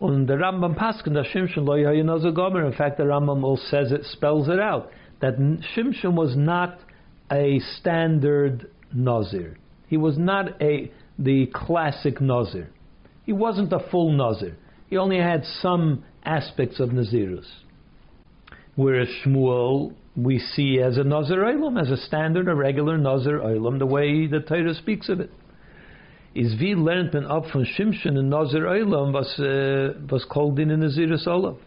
On 0.01 0.25
the 0.25 0.33
Rambam 0.33 0.75
Paskin, 0.77 1.13
that 1.13 1.25
Shimshon 1.33 1.65
lo 1.67 1.77
Nazir 2.01 2.31
Gomer. 2.31 2.65
In 2.65 2.73
fact, 2.73 2.97
the 2.97 3.03
Rambam 3.03 3.43
all 3.43 3.57
says 3.57 3.91
it, 3.91 4.05
spells 4.05 4.49
it 4.49 4.59
out 4.59 4.91
that 5.21 5.37
Shimshon 5.37 6.15
was 6.15 6.35
not 6.35 6.79
a 7.31 7.59
standard 7.79 8.69
Nazir. 8.93 9.57
He 9.87 9.97
was 9.97 10.17
not 10.17 10.61
a 10.61 10.91
the 11.17 11.45
classic 11.53 12.19
Nazir. 12.19 12.69
He 13.25 13.31
wasn't 13.31 13.71
a 13.71 13.79
full 13.91 14.11
Nazir. 14.11 14.57
He 14.89 14.97
only 14.97 15.17
had 15.17 15.45
some 15.61 16.03
aspects 16.25 16.79
of 16.79 16.89
Nazirus. 16.89 17.45
Whereas 18.75 19.07
Shmuel, 19.23 19.93
we 20.15 20.39
see 20.39 20.79
as 20.79 20.97
a 20.97 21.03
Nazir 21.03 21.37
Olam, 21.37 21.81
as 21.81 21.89
a 21.89 21.97
standard, 21.97 22.47
a 22.47 22.55
regular 22.55 22.97
Nazir 22.97 23.39
Olam, 23.39 23.79
the 23.79 23.85
way 23.85 24.27
the 24.27 24.39
Torah 24.39 24.75
speaks 24.75 25.09
of 25.09 25.19
it. 25.19 25.31
Is 26.35 26.59
wie 26.59 26.75
lernt 26.75 27.13
man 27.13 27.25
ab 27.25 27.43
von 27.51 27.65
Shimshon 27.65 28.17
in 28.17 28.29
Nazir 28.29 28.63
Olam, 28.63 29.13
was, 29.13 29.39
uh, 29.39 29.99
was 30.11 30.25
called 30.25 30.59
in 30.59 30.69
Nazirus 30.69 31.27
Olav. 31.27 31.57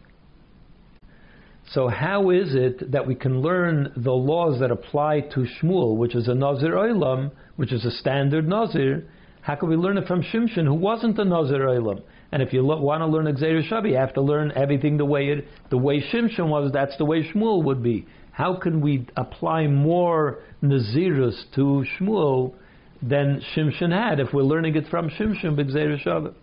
So 1.68 1.88
how 1.88 2.30
is 2.30 2.54
it 2.54 2.92
that 2.92 3.06
we 3.06 3.16
can 3.16 3.42
learn 3.42 3.92
the 3.96 4.12
laws 4.12 4.60
that 4.60 4.70
apply 4.70 5.20
to 5.34 5.46
Shmuel, 5.60 5.96
which 5.96 6.14
is 6.14 6.28
a 6.28 6.34
Nazir 6.34 6.74
Olam, 6.74 7.32
which 7.56 7.72
is 7.72 7.84
a 7.84 7.90
standard 7.90 8.48
Nazir? 8.48 9.08
How 9.40 9.56
can 9.56 9.68
we 9.68 9.76
learn 9.76 9.98
it 9.98 10.06
from 10.06 10.22
Shimshon, 10.22 10.64
who 10.64 10.74
wasn't 10.74 11.18
a 11.18 11.24
Nazir 11.24 11.60
Olam? 11.60 12.02
And 12.32 12.42
if 12.42 12.52
you 12.52 12.62
lo- 12.62 12.80
want 12.80 13.00
to 13.00 13.06
learn 13.06 13.26
Xer 13.26 13.68
Shabi, 13.68 13.90
you 13.90 13.96
have 13.96 14.14
to 14.14 14.20
learn 14.20 14.52
everything 14.54 14.96
the 14.96 15.04
way 15.04 15.28
it, 15.28 15.48
the 15.70 15.78
way 15.78 16.00
Shimshon 16.00 16.48
was. 16.48 16.70
That's 16.72 16.96
the 16.98 17.04
way 17.04 17.22
Shmuel 17.22 17.64
would 17.64 17.82
be. 17.82 18.06
How 18.36 18.54
can 18.54 18.82
we 18.82 19.06
apply 19.16 19.66
more 19.66 20.40
Nazirus 20.62 21.50
to 21.54 21.86
Shmuel 21.98 22.52
than 23.00 23.40
Shimshon 23.54 23.90
had 23.90 24.20
if 24.20 24.34
we're 24.34 24.42
learning 24.42 24.76
it 24.76 24.88
from 24.90 25.08
Shimshon 25.08 25.56
b'Xer 25.56 26.04
Shabi? 26.04 26.34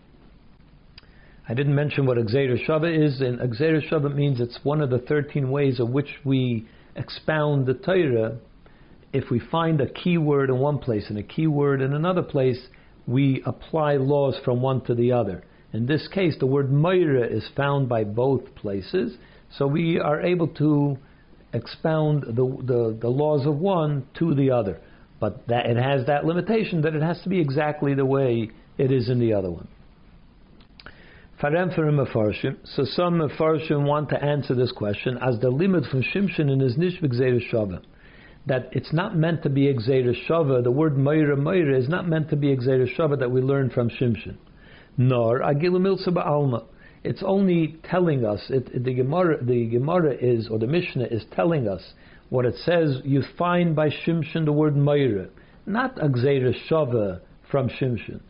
I 1.48 1.54
didn't 1.54 1.76
mention 1.76 2.08
what 2.08 2.18
Xer 2.18 2.68
Shava 2.68 2.90
is, 2.92 3.22
and 3.22 3.38
Xer 3.38 3.88
Shava 3.88 4.12
means 4.12 4.42
it's 4.42 4.58
one 4.64 4.82
of 4.82 4.90
the 4.90 4.98
13 4.98 5.52
ways 5.52 5.80
of 5.80 5.92
which 5.92 6.08
we 6.26 6.68
expound 6.96 7.68
the 7.68 7.76
Torah. 7.76 8.40
If 9.14 9.30
we 9.30 9.40
find 9.52 9.80
a 9.80 9.88
key 9.88 10.18
word 10.18 10.50
in 10.50 10.58
one 10.58 10.80
place 10.80 11.06
and 11.10 11.20
a 11.20 11.24
key 11.24 11.46
word 11.46 11.80
in 11.80 11.94
another 11.94 12.24
place, 12.24 12.70
we 13.06 13.44
apply 13.46 13.98
laws 13.98 14.36
from 14.44 14.64
one 14.64 14.84
to 14.86 14.96
the 14.96 15.12
other. 15.12 15.44
In 15.74 15.86
this 15.86 16.08
case, 16.08 16.38
the 16.40 16.48
word 16.48 16.72
Moira 16.72 17.28
is 17.28 17.48
found 17.56 17.88
by 17.88 18.04
both 18.04 18.56
places, 18.56 19.16
so 19.56 19.68
we 19.68 20.00
are 20.00 20.22
able 20.22 20.48
to 20.48 20.98
expound 21.54 22.24
the, 22.24 22.34
the, 22.34 22.98
the 23.00 23.10
laws 23.10 23.46
of 23.46 23.58
one 23.58 24.08
to 24.20 24.34
the 24.34 24.52
other. 24.52 24.80
But 25.20 25.48
that 25.48 25.68
it 25.68 25.78
has 25.78 26.06
that 26.08 26.26
limitation 26.26 26.82
that 26.82 26.96
it 26.96 27.02
has 27.02 27.22
to 27.22 27.30
be 27.30 27.40
exactly 27.40 27.94
the 27.94 28.06
way 28.06 28.50
it 28.78 28.92
is 28.92 29.10
in 29.10 29.20
the 29.20 29.34
other 29.34 29.50
one. 29.50 29.68
So 31.42 31.50
some 32.86 33.20
Mefarshim 33.20 33.86
want 33.86 34.10
to 34.10 34.24
answer 34.24 34.56
this 34.56 34.72
question 34.72 35.18
as 35.18 35.40
the 35.40 35.50
limit 35.50 35.84
from 35.92 36.02
Shimshon 36.02 36.52
in 36.52 36.60
his 36.60 36.78
Nishvik 36.78 37.14
Shava. 37.52 37.82
That 38.46 38.70
it's 38.72 38.94
not 38.94 39.18
meant 39.18 39.44
to 39.44 39.50
be 39.50 39.74
Exera 39.74 40.14
Shava. 40.28 40.64
The 40.64 40.72
word 40.72 40.96
Meira 40.96 41.36
Meira 41.38 41.78
is 41.78 41.90
not 41.90 42.08
meant 42.08 42.30
to 42.30 42.36
be 42.36 42.48
Exera 42.56 42.88
Shava 42.98 43.20
that 43.20 43.30
we 43.30 43.42
learn 43.42 43.70
from 43.70 43.90
Shimshon. 43.90 44.38
Nor 44.98 45.40
Agilu 45.40 45.80
Milsa 45.80 46.16
Alma. 46.16 46.64
It's 47.04 47.24
only 47.24 47.78
telling 47.84 48.26
us, 48.26 48.42
it, 48.50 48.84
the, 48.84 48.94
Gemara, 48.94 49.44
the 49.44 49.66
Gemara 49.68 50.16
is, 50.20 50.48
or 50.50 50.60
the 50.60 50.68
Mishnah 50.68 51.06
is 51.06 51.24
telling 51.36 51.68
us 51.68 51.82
what 52.30 52.46
it 52.46 52.56
says 52.64 53.00
you 53.04 53.24
find 53.38 53.76
by 53.76 53.90
Shimshon 53.90 54.46
the 54.46 54.54
word 54.54 54.76
Meira. 54.76 55.30
Not 55.66 55.96
Exera 55.98 56.54
Shava 56.70 57.20
from 57.50 57.70
Shimshon 57.70 58.22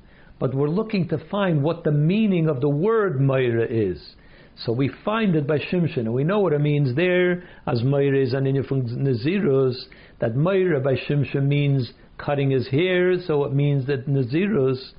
but 0.43 0.53
we're 0.53 0.67
looking 0.67 1.07
to 1.07 1.17
find 1.29 1.63
what 1.63 1.85
the 1.85 1.91
meaning 1.93 2.49
of 2.49 2.59
the 2.59 2.67
word 2.67 3.17
Meira 3.17 3.65
is. 3.69 4.15
So 4.57 4.73
we 4.73 4.91
find 5.05 5.37
it 5.37 5.47
by 5.47 5.57
Shimshon, 5.57 5.99
and 5.99 6.13
we 6.13 6.25
know 6.25 6.41
what 6.41 6.51
it 6.51 6.59
means 6.59 6.95
there, 6.97 7.43
as 7.65 7.81
Meira 7.81 8.21
is 8.21 8.33
an 8.33 8.61
from 8.65 8.83
Nazirus, 8.83 9.75
that 10.19 10.35
Meira 10.35 10.83
by 10.83 10.95
Shimshon 10.95 11.47
means 11.47 11.93
cutting 12.17 12.51
his 12.51 12.67
hair, 12.67 13.15
so 13.25 13.45
it 13.45 13.53
means 13.53 13.87
that 13.87 14.05
Nazirus, 14.07 14.91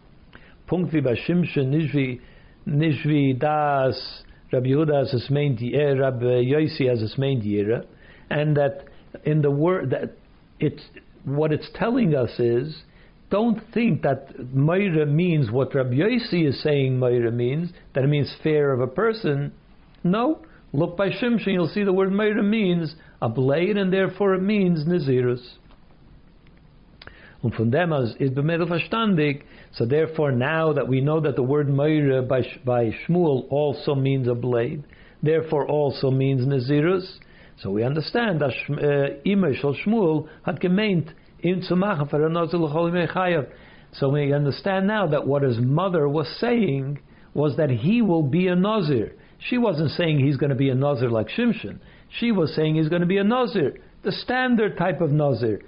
Punktvi 0.66 1.04
by 1.04 1.14
Shimshon, 1.14 1.68
Nishvi, 1.68 2.20
Nishvi 2.66 3.38
Das, 3.38 4.22
Rabbi 4.52 4.68
Yehuda 4.68 5.02
as 5.02 5.10
his 5.10 5.30
main 5.30 5.58
eh, 5.74 5.92
Rabbi 5.98 6.24
Yosi 6.24 6.90
as 6.90 7.00
his 7.00 7.16
main 7.18 7.40
and 8.30 8.56
that 8.56 8.84
in 9.24 9.42
the 9.42 9.50
word 9.50 9.90
that 9.90 10.16
it's 10.60 10.82
what 11.24 11.52
it's 11.52 11.68
telling 11.74 12.14
us 12.14 12.30
is 12.38 12.82
don't 13.30 13.60
think 13.72 14.02
that 14.02 14.36
Meira 14.54 15.08
means 15.08 15.50
what 15.50 15.74
Rabbi 15.74 15.94
Yossi 15.94 16.46
is 16.46 16.62
saying 16.62 16.98
Meira 16.98 17.32
means, 17.32 17.72
that 17.94 18.04
it 18.04 18.06
means 18.06 18.32
fair 18.42 18.72
of 18.72 18.80
a 18.80 18.86
person. 18.86 19.52
No. 20.04 20.40
Look 20.72 20.96
by 20.96 21.08
Shimshon, 21.08 21.52
you'll 21.52 21.68
see 21.68 21.84
the 21.84 21.92
word 21.92 22.10
Meira 22.10 22.44
means 22.44 22.94
a 23.20 23.28
blade, 23.28 23.76
and 23.76 23.92
therefore 23.92 24.34
it 24.34 24.42
means 24.42 24.84
Nazirus. 24.84 25.42
Und 27.44 27.54
von 27.54 27.70
dem 27.70 27.92
is 27.92 28.30
bemittel 28.34 28.66
verstandig. 28.66 29.42
So 29.72 29.84
therefore, 29.84 30.32
now 30.32 30.72
that 30.72 30.88
we 30.88 31.00
know 31.00 31.20
that 31.20 31.36
the 31.36 31.42
word 31.42 31.68
Meira 31.68 32.26
by, 32.26 32.42
by 32.64 32.90
Shmuel 33.06 33.46
also 33.50 33.94
means 33.94 34.26
a 34.26 34.34
blade, 34.34 34.82
therefore 35.22 35.68
also 35.68 36.10
means 36.10 36.46
Nazirus, 36.46 37.06
so 37.58 37.70
we 37.70 37.84
understand 37.84 38.40
that 38.40 38.50
uh, 38.68 39.22
Imay 39.24 39.54
Shmuel 39.62 40.28
had 40.44 40.58
gemeint 40.60 41.12
so 43.92 44.08
we 44.08 44.32
understand 44.32 44.86
now 44.86 45.06
that 45.08 45.26
what 45.26 45.42
his 45.42 45.58
mother 45.58 46.08
was 46.08 46.26
saying 46.40 46.98
was 47.34 47.56
that 47.58 47.68
he 47.68 48.00
will 48.00 48.22
be 48.22 48.46
a 48.48 48.56
Nazir. 48.56 49.12
She 49.50 49.58
wasn't 49.58 49.90
saying 49.90 50.20
he's 50.20 50.38
going 50.38 50.50
to 50.50 50.56
be 50.56 50.70
a 50.70 50.74
Nazir 50.74 51.10
like 51.10 51.28
Shimshon. 51.28 51.80
She 52.18 52.32
was 52.32 52.54
saying 52.54 52.76
he's 52.76 52.88
going 52.88 53.02
to 53.02 53.06
be 53.06 53.18
a 53.18 53.24
Nazir, 53.24 53.74
the 54.02 54.12
standard 54.12 54.78
type 54.78 55.02
of 55.02 55.10
Nazir, 55.10 55.60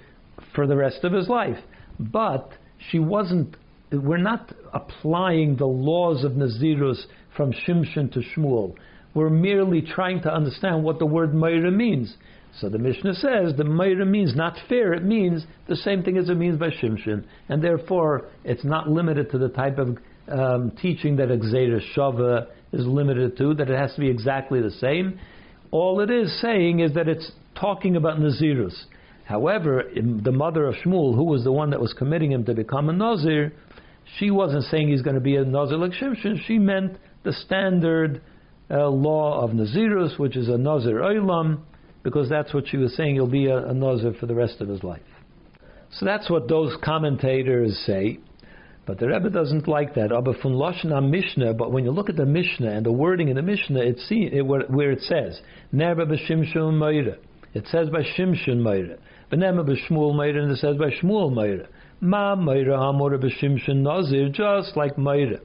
for 0.53 0.67
the 0.67 0.75
rest 0.75 1.03
of 1.03 1.13
his 1.13 1.27
life. 1.27 1.57
but 1.99 2.51
she 2.91 2.99
wasn't. 2.99 3.55
We're 3.91 4.17
not 4.17 4.53
applying 4.73 5.55
the 5.55 5.65
laws 5.65 6.23
of 6.23 6.33
Nazirus 6.33 7.05
from 7.35 7.53
Shimshon 7.53 8.11
to 8.13 8.19
Shmuel. 8.19 8.75
We're 9.13 9.29
merely 9.29 9.81
trying 9.81 10.21
to 10.23 10.33
understand 10.33 10.83
what 10.83 10.99
the 10.99 11.05
word 11.05 11.33
Meira 11.33 11.73
means. 11.73 12.15
So 12.59 12.69
the 12.69 12.77
Mishnah 12.77 13.15
says 13.15 13.53
the 13.55 13.63
Meira 13.63 14.05
means 14.05 14.35
not 14.35 14.55
fair, 14.67 14.93
it 14.93 15.03
means 15.03 15.45
the 15.67 15.75
same 15.75 16.03
thing 16.03 16.17
as 16.17 16.29
it 16.29 16.35
means 16.35 16.59
by 16.59 16.69
Shimshon. 16.69 17.23
And 17.49 17.63
therefore, 17.63 18.29
it's 18.43 18.63
not 18.63 18.89
limited 18.89 19.31
to 19.31 19.37
the 19.37 19.49
type 19.49 19.77
of 19.77 19.97
um, 20.27 20.71
teaching 20.81 21.15
that 21.17 21.31
Exeter 21.31 21.81
Shava 21.95 22.47
is 22.73 22.85
limited 22.85 23.37
to, 23.37 23.53
that 23.55 23.69
it 23.69 23.77
has 23.77 23.93
to 23.95 24.01
be 24.01 24.09
exactly 24.09 24.61
the 24.61 24.71
same. 24.71 25.19
All 25.71 25.99
it 26.01 26.09
is 26.09 26.39
saying 26.41 26.79
is 26.79 26.93
that 26.93 27.07
it's 27.07 27.31
talking 27.59 27.95
about 27.95 28.19
Nazirus. 28.19 28.75
However, 29.27 29.83
the 29.93 30.31
mother 30.31 30.67
of 30.67 30.75
Shmuel, 30.75 31.13
who 31.13 31.25
was 31.25 31.43
the 31.43 31.51
one 31.51 31.71
that 31.71 31.81
was 31.81 31.93
committing 31.93 32.31
him 32.31 32.45
to 32.45 32.53
become 32.53 32.87
a 32.87 32.93
Nazir, 32.93 33.51
she 34.17 34.31
wasn't 34.31 34.63
saying 34.65 34.87
he's 34.87 35.01
going 35.01 35.15
to 35.15 35.21
be 35.21 35.35
a 35.35 35.43
Nazir 35.43 35.77
like 35.77 35.91
Shimshon. 35.91 36.45
She 36.47 36.57
meant 36.57 36.97
the 37.23 37.33
standard 37.33 38.21
uh, 38.71 38.87
law 38.87 39.41
of 39.41 39.51
Nazirus, 39.51 40.17
which 40.17 40.37
is 40.37 40.47
a 40.47 40.57
Nazir 40.57 41.01
Olam, 41.01 41.59
because 42.03 42.29
that's 42.29 42.53
what 42.53 42.69
she 42.69 42.77
was 42.77 42.95
saying, 42.95 43.15
he'll 43.15 43.27
be 43.27 43.47
a, 43.47 43.67
a 43.67 43.73
Nazir 43.73 44.13
for 44.17 44.27
the 44.27 44.35
rest 44.35 44.61
of 44.61 44.69
his 44.69 44.81
life. 44.81 45.01
So 45.91 46.05
that's 46.05 46.29
what 46.29 46.47
those 46.47 46.73
commentators 46.81 47.77
say. 47.85 48.19
But 48.85 48.97
the 48.97 49.07
Rebbe 49.09 49.29
doesn't 49.29 49.67
like 49.67 49.95
that. 49.95 50.11
Mishnah, 51.03 51.53
but 51.53 51.73
when 51.73 51.83
you 51.83 51.91
look 51.91 52.09
at 52.09 52.15
the 52.15 52.25
Mishnah 52.25 52.71
and 52.71 52.85
the 52.85 52.93
wording 52.93 53.27
in 53.27 53.35
the 53.35 53.41
Mishnah, 53.41 53.81
it 53.81 53.99
see, 54.07 54.29
it, 54.31 54.45
where, 54.45 54.61
where, 54.67 54.91
it 54.91 55.01
says, 55.01 55.41
Nerba 55.73 56.05
b'shimshon 56.09 56.75
meira. 56.79 57.17
It 57.53 57.65
says 57.71 57.89
by 57.89 58.03
Shimshon 58.03 58.59
meira. 58.59 58.97
V'nema 59.31 59.65
b'shmuel 59.67 60.13
meira, 60.13 60.43
and 60.43 60.51
it 60.51 60.57
says 60.57 60.77
by 60.77 60.89
Shmuel 60.89 61.31
meira. 61.31 61.67
Ma 62.01 62.35
meira 62.35 62.77
hamora 62.77 63.17
b'shimshon 63.21 63.77
nazir, 63.77 64.29
just 64.29 64.75
like 64.77 64.95
meira 64.95 65.39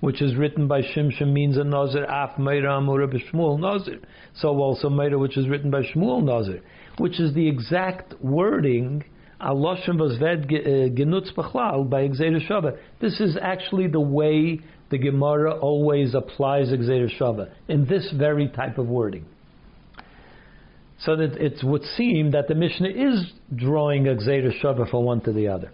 which 0.00 0.22
is 0.22 0.34
written 0.34 0.66
by 0.66 0.80
Shimshon 0.80 1.32
means 1.32 1.56
a 1.56 1.64
Nazir, 1.64 2.04
Af 2.04 2.36
Meira 2.38 2.80
Amura 2.80 3.06
B'Shmuel 3.06 3.60
Nazir. 3.60 4.00
So 4.34 4.48
also 4.48 4.88
Meira, 4.88 5.18
which 5.18 5.36
is 5.36 5.48
written 5.48 5.70
by 5.70 5.82
Shmuel 5.82 6.24
Nazir, 6.24 6.62
which 6.98 7.20
is 7.20 7.34
the 7.34 7.46
exact 7.46 8.14
wording 8.20 9.04
uh, 9.40 9.54
by. 9.54 9.78
This 13.00 13.20
is 13.20 13.38
actually 13.40 13.86
the 13.88 14.00
way 14.00 14.60
the 14.90 14.98
Gemara 14.98 15.52
always 15.58 16.14
applies 16.14 16.68
Exeder 16.68 17.08
Shava, 17.18 17.50
in 17.68 17.86
this 17.86 18.12
very 18.16 18.48
type 18.48 18.78
of 18.78 18.88
wording. 18.88 19.24
So 21.04 21.16
that 21.16 21.36
it 21.36 21.62
would 21.62 21.84
seem 21.96 22.32
that 22.32 22.48
the 22.48 22.54
Mishnah 22.54 22.90
is 22.90 23.32
drawing 23.54 24.04
Exeder 24.04 24.52
Shava 24.62 24.90
from 24.90 25.04
one 25.04 25.20
to 25.22 25.32
the 25.32 25.48
other. 25.48 25.70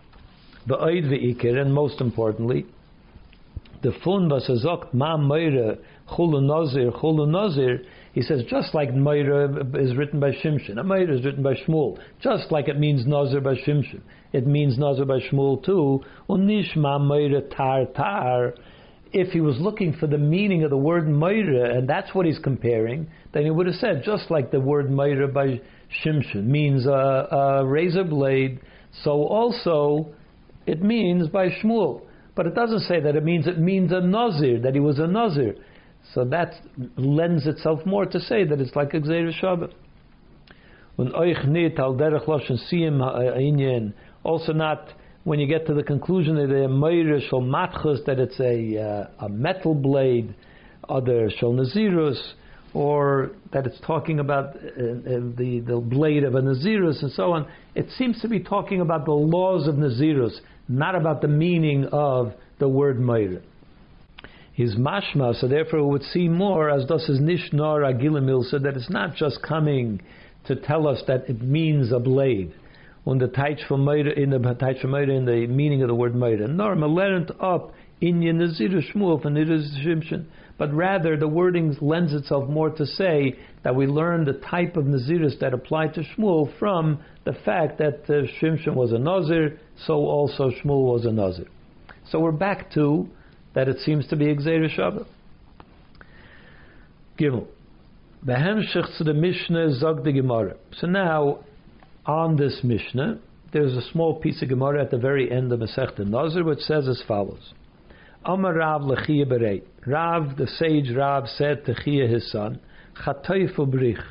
The 0.67 0.77
Oid 0.77 1.05
Ve'ikir, 1.05 1.61
and 1.61 1.73
most 1.75 2.01
importantly, 2.01 2.67
the 3.83 3.93
fun 4.05 4.31
sagt, 4.41 4.95
ma 4.95 5.17
meire 5.17 5.79
chulu 6.09 6.43
nazir, 6.43 6.91
chulu 6.91 7.29
nazir, 7.29 7.83
he 8.13 8.23
says, 8.23 8.43
just 8.49 8.75
like 8.75 8.91
meire 8.91 9.77
is 9.77 9.97
written 9.97 10.19
by 10.19 10.31
Shimshon, 10.31 10.79
a 10.79 10.83
meire 10.83 11.11
is 11.11 11.25
written 11.25 11.43
by 11.43 11.55
Shmuel, 11.55 11.99
just 12.23 12.51
like 12.51 12.69
it 12.69 12.79
means 12.79 13.07
nazir 13.07 13.41
by 13.41 13.55
Shimshon, 13.55 14.01
it 14.33 14.47
means 14.47 14.79
nazir 14.79 15.05
by 15.05 15.21
Shmuel 15.21 15.65
too, 15.65 16.03
unish 16.29 16.75
ma 16.77 16.99
meire 16.99 17.43
tar 17.55 17.85
tar, 17.87 18.55
if 19.17 19.33
he 19.33 19.41
was 19.41 19.59
looking 19.59 19.95
for 19.95 20.07
the 20.07 20.19
meaning 20.19 20.63
of 20.63 20.71
the 20.71 20.77
word 20.77 21.07
meire, 21.09 21.77
and 21.77 21.89
that's 21.89 22.15
what 22.15 22.27
he's 22.27 22.39
comparing, 22.39 23.09
then 23.33 23.45
he 23.45 23.51
would 23.51 23.67
have 23.67 23.77
said, 23.77 24.03
just 24.05 24.31
like 24.31 24.51
the 24.51 24.61
word 24.61 24.91
meire 24.91 25.27
by 25.33 25.61
Shimshon 26.05 26.45
means 26.45 26.87
a, 26.87 26.91
a 26.91 27.67
razor 27.67 28.05
blade, 28.05 28.61
so 29.03 29.11
also 29.11 30.15
it 30.67 30.83
means 30.83 31.29
by 31.29 31.49
Shmuel. 31.49 32.03
But 32.35 32.47
it 32.47 32.55
doesn't 32.55 32.81
say 32.81 33.01
that 33.01 33.17
it 33.17 33.25
means 33.25 33.47
it 33.47 33.59
means 33.59 33.91
a 33.93 34.01
nazir, 34.01 34.61
that 34.61 34.75
he 34.75 34.81
was 34.81 34.99
a 34.99 35.07
nazir. 35.07 35.55
So 36.13 36.25
that 36.27 36.53
lends 36.97 37.47
itself 37.47 37.87
more 37.87 38.05
to 38.05 38.21
say 38.21 38.45
that 38.45 38.61
it's 38.61 38.77
like 38.77 38.93
a 38.93 39.01
Gzeir 39.01 39.33
Shava. 39.41 39.73
When 40.97 41.09
oich 41.13 41.47
nit 41.49 41.79
al 41.79 41.95
derech 41.95 42.27
siyim 42.71 43.93
also 44.23 44.53
not 44.53 44.89
when 45.27 45.41
you 45.41 45.47
get 45.49 45.67
to 45.67 45.75
the 45.75 45.83
conclusion 45.83 46.37
that 46.37 46.47
the 46.47 46.69
meir 46.69 47.21
shal 47.29 47.41
matchus, 47.41 47.99
that 48.07 48.21
it's 48.21 48.39
a, 48.39 48.81
uh, 48.81 49.27
a 49.27 49.29
metal 49.29 49.75
blade, 49.75 50.33
other 50.89 51.29
shal 51.41 51.53
nazirus, 51.53 52.17
or 52.73 53.33
that 53.53 53.67
it's 53.67 53.81
talking 53.85 54.21
about 54.21 54.55
uh, 54.55 54.59
uh, 54.59 54.63
the, 55.37 55.65
the 55.67 55.83
blade 55.85 56.23
of 56.23 56.37
a 56.37 56.41
nazirus 56.41 57.03
and 57.03 57.11
so 57.11 57.33
on. 57.33 57.45
It 57.75 57.89
seems 57.99 58.21
to 58.21 58.29
be 58.29 58.39
talking 58.39 58.81
about 58.81 59.05
the 59.05 59.15
laws 59.15 59.67
of 59.67 59.75
nazirus, 59.75 60.39
not 60.69 60.95
about 60.95 61.23
the 61.23 61.29
meaning 61.29 61.87
of 61.91 62.33
the 62.61 62.69
word 62.69 63.01
Meir. 63.01 63.43
He's 64.53 64.77
mashma, 64.77 65.41
so 65.41 65.49
therefore 65.49 65.81
it 65.81 65.87
would 65.87 66.05
seem 66.05 66.35
more 66.35 66.71
as 66.71 66.85
does 66.85 67.05
his 67.05 67.19
nishnor 67.19 67.83
agilimil, 67.83 68.49
so 68.49 68.61
that 68.61 68.77
it's 68.77 68.91
not 68.91 69.17
just 69.17 69.43
coming 69.43 70.01
to 70.47 70.55
tell 70.55 70.87
us 70.87 71.03
that 71.09 71.29
it 71.29 71.43
means 71.43 71.91
a 71.91 71.99
blade. 71.99 72.55
When 73.07 73.19
the 73.19 73.29
taich 73.29 73.65
from 73.69 73.89
in 73.89 74.31
the 74.31 74.39
taich 74.39 74.81
from 74.81 74.97
in 74.97 75.27
the 75.27 75.47
meaning 75.47 75.81
of 75.81 75.87
the 75.87 75.95
word 75.95 76.17
Meir, 76.17 76.49
nor 76.49 76.75
learned 76.75 77.31
up 77.41 77.73
in 78.01 78.19
Yenazir 78.19 78.83
Shmuel 78.93 79.23
from 79.23 79.37
Shimshon, 79.37 80.25
but 80.59 80.75
rather 80.75 81.17
the 81.17 81.29
wording 81.29 81.77
lends 81.81 82.13
itself 82.13 82.49
more 82.49 82.71
to 82.71 82.85
say 82.85 83.39
that 83.63 83.77
we 83.77 83.87
learn 83.87 84.25
the 84.25 84.33
type 84.33 84.77
of 84.77 84.87
Naziris 84.87 85.39
that 85.39 85.55
applied 85.55 85.95
to 85.95 86.03
Shmuel 86.03 86.59
from 86.59 86.99
the 87.25 87.35
fact 87.45 87.79
that 87.79 88.01
uh, 88.09 88.27
Shimshon 88.41 88.75
was 88.75 88.91
a 88.91 88.99
Nazir, 88.99 89.61
so 89.87 89.95
also 89.95 90.51
Shmuel 90.51 90.93
was 90.93 91.07
a 91.07 91.13
Nazir. 91.13 91.47
So 92.11 92.19
we're 92.19 92.33
back 92.33 92.73
to 92.73 93.09
that 93.55 93.69
it 93.69 93.79
seems 93.85 94.09
to 94.09 94.17
be 94.17 94.25
Exer 94.25 94.69
Shabbat. 94.77 95.07
Gimel. 97.21 97.47
Behemshich 98.27 98.99
to 98.99 99.05
the 99.05 99.15
Mishnah 99.15 99.75
Zog 99.75 100.03
the 100.03 100.11
Gemara. 100.11 100.57
So 100.81 100.89
now, 100.89 101.45
on 102.07 102.37
this 102.37 102.61
Mishnah, 102.63 103.19
there's 103.53 103.77
a 103.77 103.91
small 103.93 104.21
piece 104.21 104.43
of 104.43 104.49
Gemara 104.49 104.83
at 104.83 104.91
the 104.91 104.99
very 104.99 105.31
end 105.31 105.53
of 105.53 105.61
Masechta 105.61 106.07
Nazir 106.07 106.45
which 106.45 106.61
says 106.61 106.89
as 106.89 107.03
follows. 107.07 107.53
Amar 108.25 108.55
Rav 108.55 108.83
Lechia 108.83 109.25
Berei. 109.25 109.63
Rav, 109.87 110.37
the 110.37 110.47
sage 110.47 110.91
Rav, 110.95 111.29
said 111.29 111.65
to 111.65 111.75
Chia 111.75 112.07
his 112.07 112.31
son, 112.31 112.61
Chatoifu 113.05 113.71
brich. 113.71 114.03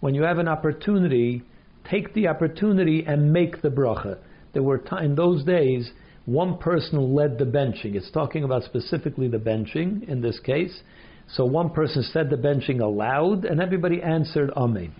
When 0.00 0.14
you 0.14 0.22
have 0.22 0.38
an 0.38 0.48
opportunity, 0.48 1.42
take 1.90 2.12
the 2.14 2.28
opportunity 2.28 3.04
and 3.06 3.32
make 3.32 3.62
the 3.62 3.70
bracha. 3.70 4.18
There 4.52 4.62
were 4.62 4.78
t- 4.78 4.96
in 5.02 5.14
those 5.14 5.44
days 5.44 5.90
one 6.26 6.58
person 6.58 7.14
led 7.14 7.38
the 7.38 7.44
benching. 7.44 7.94
It's 7.94 8.10
talking 8.10 8.44
about 8.44 8.64
specifically 8.64 9.28
the 9.28 9.38
benching 9.38 10.08
in 10.08 10.20
this 10.20 10.38
case. 10.40 10.82
So 11.28 11.44
one 11.44 11.70
person 11.70 12.02
said 12.02 12.30
the 12.30 12.36
benching 12.36 12.80
aloud, 12.80 13.44
and 13.44 13.60
everybody 13.60 14.02
answered 14.02 14.50
Amen. 14.56 14.94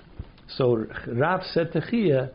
So 0.48 0.86
Rav 1.06 1.42
said 1.52 1.72
to 1.72 1.80
Chia, 1.90 2.30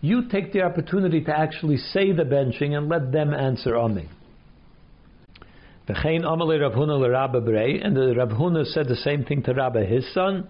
you 0.00 0.28
take 0.28 0.52
the 0.52 0.62
opportunity 0.62 1.22
to 1.22 1.36
actually 1.36 1.78
say 1.78 2.12
the 2.12 2.22
benching 2.22 2.76
and 2.76 2.88
let 2.88 3.12
them 3.12 3.34
answer 3.34 3.76
Amen. 3.76 4.08
And 5.88 5.96
the 5.96 6.54
Rav 8.16 8.30
Huna 8.30 8.66
said 8.66 8.88
the 8.88 8.96
same 8.96 9.24
thing 9.24 9.42
to 9.44 9.54
Rabbi, 9.54 9.84
his 9.84 10.12
son. 10.12 10.48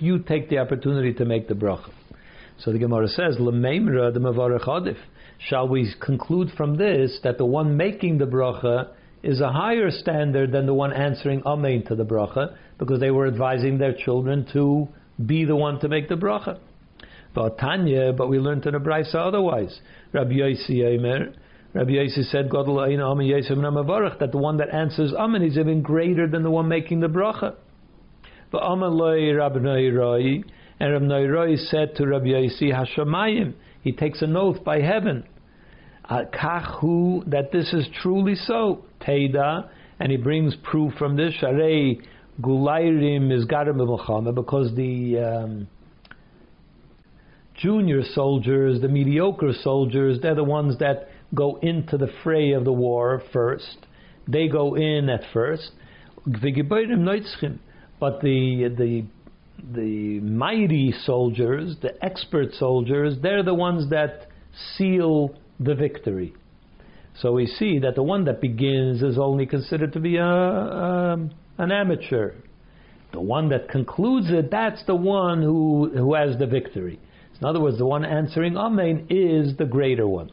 You 0.00 0.18
take 0.20 0.48
the 0.48 0.58
opportunity 0.58 1.12
to 1.14 1.24
make 1.24 1.48
the 1.48 1.54
bracha. 1.54 1.90
So 2.58 2.70
the 2.72 2.78
Gemara 2.78 3.08
says, 3.08 3.38
"Lemeimra 3.38 4.14
the 4.14 4.20
mavarach 4.20 4.66
adif." 4.66 4.96
Shall 5.38 5.66
we 5.66 5.92
conclude 6.00 6.50
from 6.56 6.76
this 6.76 7.18
that 7.24 7.38
the 7.38 7.44
one 7.44 7.76
making 7.76 8.18
the 8.18 8.26
bracha 8.26 8.90
is 9.24 9.40
a 9.40 9.50
higher 9.50 9.90
standard 9.90 10.52
than 10.52 10.66
the 10.66 10.74
one 10.74 10.92
answering 10.92 11.42
amen 11.44 11.82
to 11.88 11.96
the 11.96 12.04
bracha 12.04 12.54
because 12.78 13.00
they 13.00 13.10
were 13.10 13.26
advising 13.26 13.78
their 13.78 13.94
children 13.94 14.46
to 14.52 14.88
be 15.24 15.44
the 15.44 15.56
one 15.56 15.80
to 15.80 15.88
make 15.88 16.08
the 16.08 16.16
bracha? 16.16 16.58
But 17.34 17.58
Tanya, 17.58 18.12
but 18.12 18.28
we 18.28 18.38
learned 18.38 18.64
in 18.66 18.72
the 18.72 18.78
brisa 18.78 19.16
otherwise. 19.16 19.80
Rabbi 20.12 20.34
Yossi 20.34 20.84
Omer, 20.84 21.32
Rabbi 21.72 21.90
Yossi 21.90 22.24
said, 22.30 22.48
"God 22.48 22.66
that 22.66 24.30
the 24.30 24.38
one 24.38 24.56
that 24.58 24.72
answers 24.72 25.12
amen 25.12 25.42
is 25.42 25.58
even 25.58 25.82
greater 25.82 26.28
than 26.28 26.44
the 26.44 26.50
one 26.50 26.68
making 26.68 27.00
the 27.00 27.08
bracha. 27.08 27.54
But 28.52 28.62
Amaloi 28.62 29.36
Rabbi 29.36 29.58
Noiroi, 29.58 30.44
and 30.78 30.92
Rabbi 30.92 31.04
Noiroi 31.06 31.58
said 31.58 31.96
to 31.96 32.06
Rabbi 32.06 32.26
Yossi 32.26 32.72
"Hashemayim." 32.72 33.54
he 33.82 33.92
takes 33.92 34.22
an 34.22 34.36
oath 34.36 34.62
by 34.64 34.80
heaven, 34.80 35.24
Kachu, 36.08 37.28
that 37.30 37.50
this 37.52 37.72
is 37.74 37.88
truly 38.00 38.34
so, 38.34 38.84
Teda, 39.00 39.68
and 39.98 40.10
he 40.10 40.16
brings 40.16 40.56
proof 40.56 40.94
from 40.94 41.16
this, 41.16 41.34
Sharei 41.34 42.00
Gulairim 42.40 43.32
is 43.32 43.46
Garim 43.46 44.34
because 44.34 44.74
the 44.74 45.18
um, 45.18 45.68
junior 47.54 48.02
soldiers, 48.14 48.80
the 48.80 48.88
mediocre 48.88 49.52
soldiers, 49.62 50.18
they're 50.20 50.34
the 50.34 50.44
ones 50.44 50.78
that 50.78 51.08
go 51.34 51.58
into 51.62 51.96
the 51.96 52.08
fray 52.22 52.52
of 52.52 52.64
the 52.64 52.72
war 52.72 53.22
first. 53.32 53.86
They 54.26 54.48
go 54.48 54.74
in 54.74 55.08
at 55.08 55.22
first. 55.32 55.70
But 56.26 56.40
the 58.20 58.68
the 58.76 59.04
the 59.72 60.20
mighty 60.20 60.92
soldiers, 61.04 61.76
the 61.80 62.04
expert 62.04 62.52
soldiers, 62.54 63.16
they're 63.22 63.44
the 63.44 63.54
ones 63.54 63.90
that 63.90 64.28
seal 64.76 65.36
the 65.60 65.74
victory. 65.74 66.34
So 67.20 67.32
we 67.32 67.46
see 67.46 67.78
that 67.80 67.94
the 67.94 68.02
one 68.02 68.24
that 68.24 68.40
begins 68.40 69.02
is 69.02 69.18
only 69.18 69.46
considered 69.46 69.92
to 69.92 70.00
be 70.00 70.16
a, 70.16 70.24
a, 70.24 71.30
an 71.58 71.72
amateur. 71.72 72.32
The 73.12 73.20
one 73.20 73.48
that 73.50 73.68
concludes 73.68 74.26
it, 74.30 74.50
that's 74.50 74.84
the 74.86 74.94
one 74.94 75.40
who, 75.40 75.90
who 75.94 76.14
has 76.14 76.36
the 76.38 76.46
victory. 76.46 76.98
In 77.40 77.46
other 77.46 77.60
words, 77.60 77.78
the 77.78 77.86
one 77.86 78.04
answering 78.04 78.56
Amen 78.56 79.06
is 79.10 79.56
the 79.56 79.64
greater 79.64 80.06
one. 80.06 80.30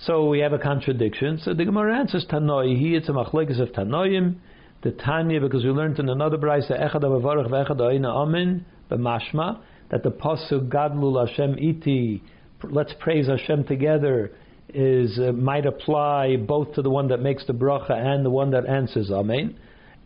So 0.00 0.28
we 0.28 0.40
have 0.40 0.52
a 0.52 0.58
contradiction. 0.58 1.38
So 1.42 1.54
the 1.54 1.64
Gemara 1.64 1.98
answers 1.98 2.26
Tanoi. 2.30 2.78
He 2.78 2.94
it's 2.94 3.08
a 3.08 3.12
machlekes 3.12 3.60
of 3.60 3.70
Tanoim. 3.70 4.36
The 4.82 4.92
Tanya, 4.92 5.40
because 5.40 5.64
we 5.64 5.70
learned 5.70 5.98
in 5.98 6.08
another 6.08 6.36
brayse, 6.36 6.70
Echad 6.70 7.02
Avavarach 7.02 7.48
V'Echad 7.48 7.80
Aina 7.80 8.08
Amen, 8.08 8.66
B'Mashma, 8.90 9.60
that 9.90 10.02
the 10.02 10.10
pasuk 10.10 10.68
Gadlul 10.68 11.26
Hashem 11.26 11.58
Iti, 11.58 12.22
let's 12.62 12.92
praise 13.00 13.26
Hashem 13.26 13.64
together, 13.64 14.32
is 14.68 15.18
uh, 15.18 15.32
might 15.32 15.64
apply 15.64 16.36
both 16.36 16.74
to 16.74 16.82
the 16.82 16.90
one 16.90 17.08
that 17.08 17.20
makes 17.20 17.46
the 17.46 17.54
bracha 17.54 17.92
and 17.92 18.24
the 18.24 18.30
one 18.30 18.50
that 18.50 18.66
answers 18.66 19.10
Amen. 19.10 19.58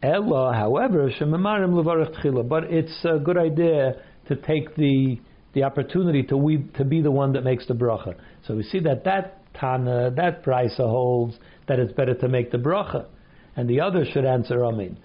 Ella, 0.02 0.54
however, 0.54 1.10
Shemamarim 1.10 1.72
Levarach 1.72 2.20
Tchila, 2.20 2.48
but 2.48 2.64
it's 2.64 3.04
a 3.04 3.18
good 3.18 3.36
idea 3.36 3.96
to 4.28 4.36
take 4.36 4.74
the 4.76 5.20
the 5.52 5.64
opportunity 5.64 6.22
to 6.22 6.36
we, 6.36 6.58
to 6.76 6.84
be 6.84 7.02
the 7.02 7.10
one 7.10 7.32
that 7.32 7.42
makes 7.42 7.66
the 7.66 7.74
bracha. 7.74 8.14
So 8.46 8.54
we 8.54 8.62
see 8.62 8.78
that 8.80 9.04
that 9.04 9.42
Tana, 9.54 10.12
that 10.16 10.44
Brisa 10.44 10.88
holds 10.88 11.36
that 11.66 11.80
it's 11.80 11.92
better 11.92 12.14
to 12.14 12.28
make 12.28 12.52
the 12.52 12.58
bracha, 12.58 13.06
and 13.56 13.68
the 13.68 13.80
other 13.80 14.04
should 14.04 14.24
answer 14.24 14.64
Amen. 14.64 14.96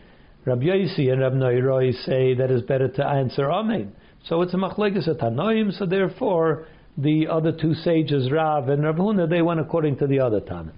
Rabbi 0.45 0.65
Yossi 0.65 1.11
and 1.11 1.21
Rabbi 1.21 1.35
Noiroi 1.35 1.93
say 2.05 2.35
that 2.35 2.51
it's 2.51 2.65
better 2.65 2.87
to 2.87 3.05
answer 3.05 3.51
Amen. 3.51 3.93
So 4.27 4.43
it's 4.43 4.53
a 4.53 4.57
machlekes 4.57 5.07
at 5.07 5.17
Tanoim, 5.17 5.77
so 5.77 5.85
therefore 5.85 6.67
the 6.97 7.27
other 7.27 7.51
two 7.51 7.73
sages, 7.73 8.31
Rav 8.31 8.69
and 8.69 8.83
Rav 8.83 8.95
Huna, 8.95 9.27
they 9.29 9.41
went 9.41 9.59
according 9.59 9.97
to 9.97 10.07
the 10.07 10.19
other 10.19 10.39
Tana. 10.39 10.73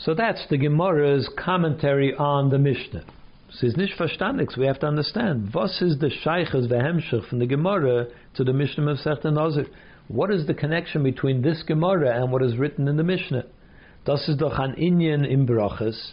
So 0.00 0.14
that's 0.14 0.46
the 0.48 0.58
Gemara's 0.58 1.28
commentary 1.36 2.14
on 2.14 2.50
the 2.50 2.58
Mishnah. 2.58 3.04
Es 3.50 3.62
ist 3.64 3.76
nicht 3.76 3.98
verstandig, 3.98 4.56
we 4.56 4.66
have 4.66 4.78
to 4.78 4.86
understand. 4.86 5.52
Was 5.52 5.82
is 5.82 5.98
the 5.98 6.10
Sheiches 6.24 6.70
vehemshech 6.70 7.28
from 7.28 7.40
the 7.40 7.46
Gemara 7.46 8.06
to 8.34 8.44
the 8.44 8.52
Mishnah 8.52 8.92
of 8.92 8.98
Sech 8.98 9.24
Nazir? 9.24 9.66
What 10.06 10.30
is 10.30 10.46
the 10.46 10.54
connection 10.54 11.02
between 11.02 11.42
this 11.42 11.64
Gemara 11.66 12.22
and 12.22 12.30
what 12.30 12.42
is 12.42 12.56
written 12.56 12.86
in 12.86 12.96
the 12.96 13.02
Mishnah? 13.02 13.44
Das 14.06 14.28
ist 14.28 14.38
doch 14.38 14.56
an 14.58 14.76
Inyan 14.76 15.28
in 15.28 15.46
Brachas. 15.46 16.12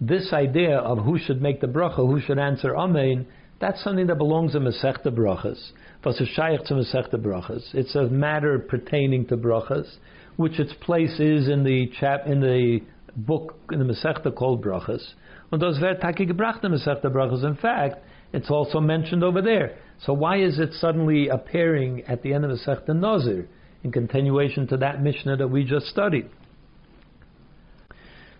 This 0.00 0.32
idea 0.32 0.78
of 0.78 0.98
who 0.98 1.18
should 1.18 1.42
make 1.42 1.60
the 1.60 1.66
bracha, 1.66 1.96
who 1.96 2.20
should 2.20 2.38
answer 2.38 2.76
Amen, 2.76 3.26
that's 3.60 3.82
something 3.82 4.06
that 4.06 4.18
belongs 4.18 4.54
in 4.54 4.62
Masechta 4.62 5.06
Brachas. 5.06 5.72
Was 6.04 6.20
is 6.20 6.28
shaykh 6.28 6.64
to 6.66 6.74
Masechta 6.74 7.16
Brachas. 7.16 7.74
It's 7.74 7.96
a 7.96 8.04
matter 8.04 8.60
pertaining 8.60 9.26
to 9.26 9.36
Brachas, 9.36 9.96
which 10.36 10.60
its 10.60 10.72
place 10.82 11.18
is 11.18 11.48
in 11.48 11.64
the 11.64 11.90
chap 11.98 12.26
in 12.26 12.40
the 12.40 12.80
book 13.16 13.56
in 13.70 13.78
the 13.78 13.84
Masechta 13.84 14.34
called 14.34 14.62
Brachas. 14.62 15.14
Und 15.52 15.60
das 15.62 15.80
wird 15.80 16.00
taki 16.00 16.26
gebracht 16.26 16.64
in 16.64 16.72
Masechta 16.72 17.06
Brachas. 17.06 17.44
In 17.44 17.56
fact, 17.56 18.02
it's 18.32 18.50
also 18.50 18.80
mentioned 18.80 19.22
over 19.22 19.40
there. 19.40 19.76
So 20.00 20.12
why 20.12 20.38
is 20.38 20.58
it 20.58 20.72
suddenly 20.74 21.28
appearing 21.28 22.02
at 22.08 22.22
the 22.22 22.32
end 22.32 22.44
of 22.44 22.50
the 22.50 22.56
Sechta 22.56 22.94
Nazir 22.94 23.46
in 23.82 23.92
continuation 23.92 24.66
to 24.68 24.76
that 24.78 25.02
Mishnah 25.02 25.36
that 25.36 25.48
we 25.48 25.64
just 25.64 25.86
studied? 25.86 26.28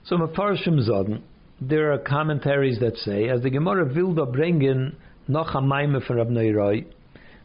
So 0.05 0.17
Mefarshim 0.17 0.87
Zoden, 0.87 1.23
there 1.61 1.93
are 1.93 1.99
commentaries 1.99 2.79
that 2.81 2.97
say, 2.97 3.29
as 3.29 3.43
the 3.43 3.51
Gemara 3.51 3.87
Vilda 3.87 4.27
bringen 4.27 4.97
noch 5.29 5.55
a 5.55 5.61
Maime 5.61 6.01
from 6.07 6.17
Rab 6.17 6.29
Neiroi, 6.29 6.87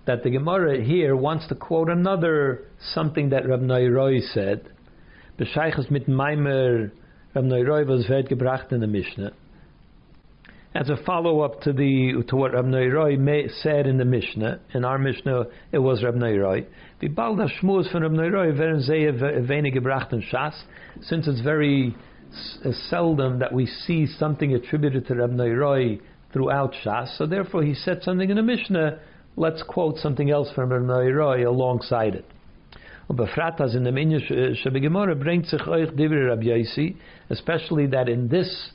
that 0.06 0.24
the 0.24 0.30
Gemara 0.30 0.84
here 0.84 1.16
wants 1.16 1.48
to 1.48 1.56
quote 1.56 1.90
another 1.90 2.68
something 2.94 3.30
that 3.30 3.48
Rab 3.48 3.62
Neiroi 3.62 4.22
said. 4.34 4.74
Bescheiches 5.40 5.90
mit 5.90 6.10
Maimer 6.10 6.92
Rab 7.40 7.46
Neiroi 7.46 7.88
was 7.88 8.08
wird 8.10 8.28
gebracht 8.28 8.72
in 8.72 8.82
the 8.82 8.88
Mishnah 8.88 9.32
as 10.76 10.90
a 10.90 10.98
follow 11.06 11.42
up 11.42 11.62
to 11.62 11.74
the 11.74 12.24
to 12.28 12.36
what 12.36 12.54
Rab 12.54 12.66
Neiroi 12.66 13.50
said 13.62 13.88
in 13.88 13.98
the 13.98 14.06
Mishnah. 14.06 14.60
In 14.74 14.86
our 14.86 14.98
Mishnah, 14.98 15.46
it 15.72 15.80
was 15.80 16.04
Rab 16.04 16.16
Neiroi. 16.16 16.66
The 17.02 17.10
Balda 17.10 17.50
Shmuz 17.60 17.92
from 17.92 18.04
Rab 18.04 18.12
Neiroi 18.12 18.58
werden 18.58 18.82
sehr 18.82 19.14
wenig 19.48 19.74
gebracht 19.74 20.14
in 20.14 20.22
Shas, 20.22 20.54
since 21.02 21.28
it's 21.28 21.42
very 21.42 21.96
uh, 22.64 22.72
seldom 22.90 23.40
that 23.40 23.52
we 23.52 23.66
see 23.66 24.06
something 24.06 24.54
attributed 24.54 25.08
to 25.08 25.16
Rab 25.16 25.32
Neiroi 25.32 26.00
throughout 26.32 26.74
Shas. 26.86 27.18
So 27.18 27.26
therefore, 27.26 27.64
he 27.64 27.74
said 27.74 28.04
something 28.04 28.30
in 28.30 28.36
the 28.36 28.44
Mishnah. 28.44 29.00
Let's 29.38 29.64
quote 29.64 29.98
something 29.98 30.30
else 30.30 30.50
from 30.54 30.72
Rab 30.72 30.84
Neiroi 30.84 31.48
alongside 31.48 32.16
it. 32.16 32.26
Befratas 33.10 33.76
in 33.76 33.84
the 33.84 33.90
Minyash 33.90 34.32
uh, 34.32 34.56
Shabegemora 34.64 35.20
brings 35.20 35.50
sich 35.50 35.62
euch 35.62 35.92
Divri 35.96 36.28
Rab 36.28 36.42
Yaisi, 36.42 36.96
especially 37.30 37.88
that 37.88 38.08
in 38.08 38.28
this 38.28 38.70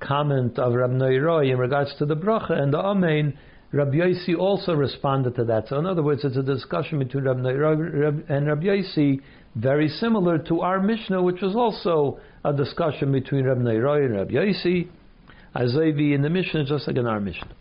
comment 0.00 0.58
of 0.58 0.74
Rab 0.74 0.90
Noiroi 0.90 1.52
in 1.52 1.58
regards 1.58 1.94
to 1.98 2.06
the 2.06 2.16
bracha 2.16 2.52
and 2.52 2.72
the 2.72 2.78
Amen, 2.78 3.38
Rab 3.72 3.92
Yossi 3.92 4.36
also 4.38 4.74
responded 4.74 5.34
to 5.36 5.44
that. 5.44 5.68
So 5.68 5.78
in 5.78 5.86
other 5.86 6.02
words, 6.02 6.24
it's 6.24 6.36
a 6.36 6.42
discussion 6.42 6.98
between 6.98 7.24
Rab 7.24 7.38
Noiroi 7.38 8.30
and 8.30 8.46
Rab 8.46 8.62
Yossi, 8.62 9.20
very 9.56 9.88
similar 9.88 10.38
to 10.38 10.60
our 10.60 10.80
Mishnah, 10.80 11.22
which 11.22 11.42
was 11.42 11.54
also 11.54 12.18
a 12.44 12.52
discussion 12.52 13.12
between 13.12 13.44
Rab 13.44 13.58
Noiroi 13.58 14.06
and 14.06 14.14
Rab 14.16 14.30
Yossi. 14.30 14.88
Azavi 15.54 16.14
in 16.14 16.22
the 16.22 16.28
Mishnah, 16.30 16.64
just 16.64 16.86
like 16.86 16.96
in 16.96 17.06
our 17.06 17.20
Mishnah. 17.20 17.54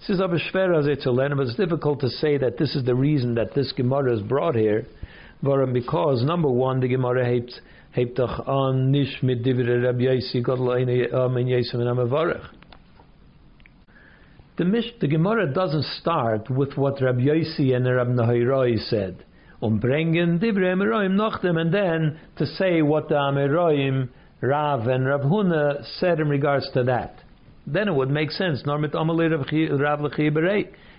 This 0.00 0.18
is 0.18 0.18
to 1.04 1.10
learn, 1.10 1.36
but 1.36 1.46
it's 1.46 1.56
difficult 1.56 2.00
to 2.00 2.08
say 2.08 2.36
that 2.38 2.58
this 2.58 2.74
is 2.74 2.84
the 2.84 2.94
reason 2.94 3.34
that 3.34 3.54
this 3.54 3.72
Gemara 3.72 4.14
is 4.14 4.22
brought 4.22 4.54
here. 4.54 4.86
Because 5.72 6.24
number 6.24 6.48
one, 6.48 6.80
the 6.80 6.88
Gemara 6.88 7.40
an 7.96 8.90
nicht 8.90 9.22
mit 9.22 9.42
Divre 9.44 9.84
Rab 9.84 9.98
Yaisi 9.98 10.42
Godel 10.42 10.82
Amen. 10.82 12.40
The, 14.56 14.64
Mish, 14.64 14.86
the 15.00 15.08
Gemara 15.08 15.52
doesn't 15.52 15.84
start 16.00 16.48
with 16.48 16.76
what 16.76 17.00
Rabbi 17.02 17.22
Yaisi 17.22 17.74
and 17.74 17.84
Rabbi 17.86 18.12
Nahairoi 18.12 18.78
said. 18.88 19.24
Um 19.62 19.80
bringen 19.80 20.38
Divre 20.40 20.72
Ameroim 20.74 21.14
noch 21.14 21.42
them, 21.42 21.56
and 21.56 21.74
then 21.74 22.18
to 22.36 22.46
say 22.46 22.82
what 22.82 23.08
the 23.08 23.16
Ameroim, 23.16 24.08
Rav 24.40 24.86
and 24.86 25.06
Rav 25.06 25.22
Huna 25.22 25.84
said 25.98 26.20
in 26.20 26.28
regards 26.28 26.70
to 26.74 26.84
that. 26.84 27.20
Then 27.66 27.88
it 27.88 27.94
would 27.94 28.10
make 28.10 28.30
sense. 28.30 28.62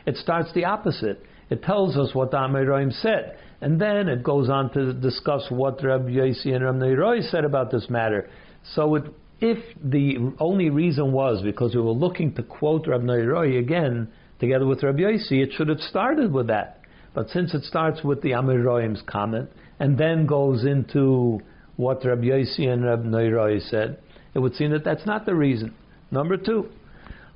It 0.06 0.18
starts 0.18 0.54
the 0.54 0.66
opposite. 0.66 1.24
It 1.50 1.64
tells 1.64 1.96
us 1.98 2.14
what 2.16 2.32
the 2.32 2.38
Ameroim 2.38 2.92
said. 3.02 3.38
And 3.62 3.80
then 3.80 4.08
it 4.08 4.24
goes 4.24 4.50
on 4.50 4.72
to 4.74 4.94
discuss 4.94 5.46
what 5.50 5.84
Rabbi 5.84 6.10
Yossi 6.10 6.54
and 6.54 6.64
Rabbi 6.64 6.78
Neiroi 6.78 7.30
said 7.30 7.46
about 7.46 7.72
this 7.72 7.90
matter. 7.90 8.30
So 8.74 8.96
it, 8.96 9.04
if 9.40 9.58
the 9.84 10.34
only 10.40 10.70
reason 10.70 11.12
was 11.12 11.42
because 11.42 11.74
we 11.74 11.82
were 11.82 11.92
looking 11.92 12.34
to 12.36 12.44
quote 12.44 12.88
Rabbi 12.88 13.06
Neiroi 13.06 13.60
again 13.60 14.10
together 14.40 14.66
with 14.66 14.84
Rabbi 14.84 15.00
Yossi, 15.00 15.44
it 15.44 15.54
should 15.54 15.70
have 15.70 15.80
started 15.80 16.32
with 16.32 16.48
that. 16.48 16.82
But 17.14 17.30
since 17.30 17.54
it 17.54 17.64
starts 17.64 18.04
with 18.04 18.22
the 18.22 18.32
Amiroim's 18.32 19.02
comment 19.08 19.50
and 19.80 19.98
then 19.98 20.26
goes 20.26 20.66
into 20.66 21.40
what 21.78 22.04
Rabbi 22.06 22.26
Yossi 22.26 22.68
and 22.68 22.84
Rabbi 22.84 23.08
Neiroi 23.08 23.62
said, 23.70 24.00
it 24.34 24.40
would 24.40 24.56
seem 24.56 24.72
that 24.72 24.84
that's 24.84 25.06
not 25.06 25.26
the 25.26 25.34
reason. 25.34 25.74
Number 26.12 26.36
two, 26.38 26.70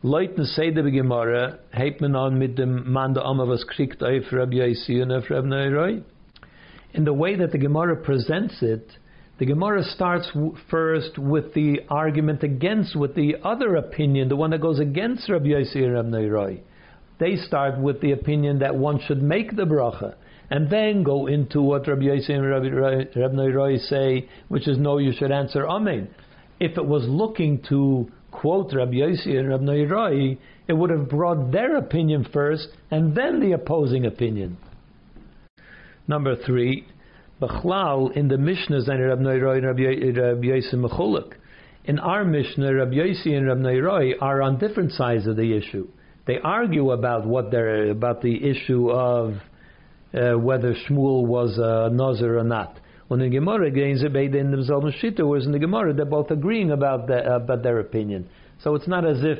Leuten 0.01 0.45
Gemara, 0.91 1.59
man 1.99 2.15
an 2.15 2.39
mit 2.39 2.57
dem 2.57 2.93
der 3.13 3.25
Amma 3.25 3.45
was 3.49 3.67
kriegt 3.67 4.01
auf 4.01 4.31
Rabbi 4.31 4.73
und 5.01 5.11
auf 5.11 5.29
Rabbi 5.29 5.47
Neiroi? 5.49 6.01
In 6.93 7.03
the 7.03 7.11
way 7.11 7.35
that 7.35 7.51
the 7.51 7.57
Gemara 7.57 7.97
presents 7.97 8.61
it, 8.61 8.87
the 9.39 9.45
Gemara 9.45 9.83
starts 9.83 10.31
w- 10.33 10.55
first 10.69 11.17
with 11.17 11.53
the 11.53 11.81
argument 11.89 12.43
against, 12.43 12.95
with 12.95 13.13
the 13.13 13.35
other 13.43 13.75
opinion, 13.75 14.29
the 14.29 14.37
one 14.37 14.51
that 14.51 14.61
goes 14.61 14.79
against 14.79 15.27
Rabbi 15.27 15.47
Yossi 15.47 15.83
and 15.83 15.93
Rabbi 15.93 16.07
Neiroi. 16.07 16.61
They 17.19 17.35
start 17.35 17.77
with 17.77 17.99
the 17.99 18.13
opinion 18.13 18.59
that 18.59 18.75
one 18.75 19.01
should 19.05 19.21
make 19.21 19.57
the 19.57 19.65
bracha, 19.65 20.15
and 20.49 20.69
then 20.69 21.03
go 21.03 21.27
into 21.27 21.61
what 21.61 21.89
Rabbi 21.89 22.03
Yossi 22.03 22.29
and 22.29 22.49
Rabbi, 22.49 22.69
Rabbi 22.69 23.35
Neiroi 23.35 23.77
say, 23.89 24.29
which 24.47 24.65
is 24.65 24.77
no, 24.77 24.97
you 24.97 25.11
should 25.11 25.33
answer 25.33 25.67
Amen. 25.67 26.07
If 26.61 26.77
it 26.77 26.85
was 26.85 27.03
looking 27.05 27.61
to 27.67 28.09
quote 28.31 28.73
Rabbi 28.73 28.93
Yossi 28.93 29.37
and 29.37 29.49
Rabbi 29.49 29.63
Neiroi, 29.63 30.37
it 30.67 30.73
would 30.73 30.89
have 30.89 31.09
brought 31.09 31.51
their 31.51 31.77
opinion 31.77 32.25
first 32.31 32.67
and 32.91 33.15
then 33.15 33.39
the 33.39 33.53
opposing 33.53 34.05
opinion. 34.05 34.57
Number 36.07 36.35
three, 36.35 36.87
Bechlal 37.41 38.15
in 38.15 38.27
the 38.27 38.35
Mishnahs 38.35 38.87
and 38.87 39.03
Rabbi 39.03 39.21
Neiroi 39.21 39.57
and 39.57 39.65
Rabbi 40.17 40.47
Yossi 40.47 40.73
Mechuluk. 40.73 41.33
In 41.85 41.99
our 41.99 42.25
Mishnah, 42.25 42.73
Rabbi 42.73 42.95
Yossi 42.95 43.35
and 43.35 43.47
Rabbi 43.47 43.61
Neiroi 43.61 44.13
are 44.21 44.41
on 44.41 44.59
different 44.59 44.91
sides 44.91 45.25
of 45.27 45.35
the 45.37 45.55
issue. 45.55 45.87
They 46.27 46.37
argue 46.37 46.91
about 46.91 47.25
what 47.25 47.49
they're 47.49 47.89
about 47.89 48.21
the 48.21 48.47
issue 48.47 48.91
of 48.91 49.35
uh, 50.13 50.33
whether 50.37 50.73
Shmuel 50.73 51.25
was 51.25 51.57
a 51.57 51.89
Nazir 51.91 52.37
or 52.37 52.43
not. 52.43 52.79
When 53.09 53.21
the 53.21 53.29
Gemara 53.29 53.67
against 53.67 54.03
it, 54.03 54.15
in 54.15 54.51
themselves 54.51 54.93
Shita, 55.01 55.27
whereas 55.27 55.47
in 55.47 55.51
the 55.51 55.57
Gemara 55.57 55.93
they're 55.93 56.05
both 56.05 56.29
agreeing 56.29 56.69
about 56.69 57.07
the, 57.07 57.17
uh, 57.17 57.37
about 57.37 57.63
their 57.63 57.79
opinion. 57.79 58.29
So 58.63 58.75
it's 58.75 58.87
not 58.87 59.03
as 59.03 59.17
if 59.23 59.39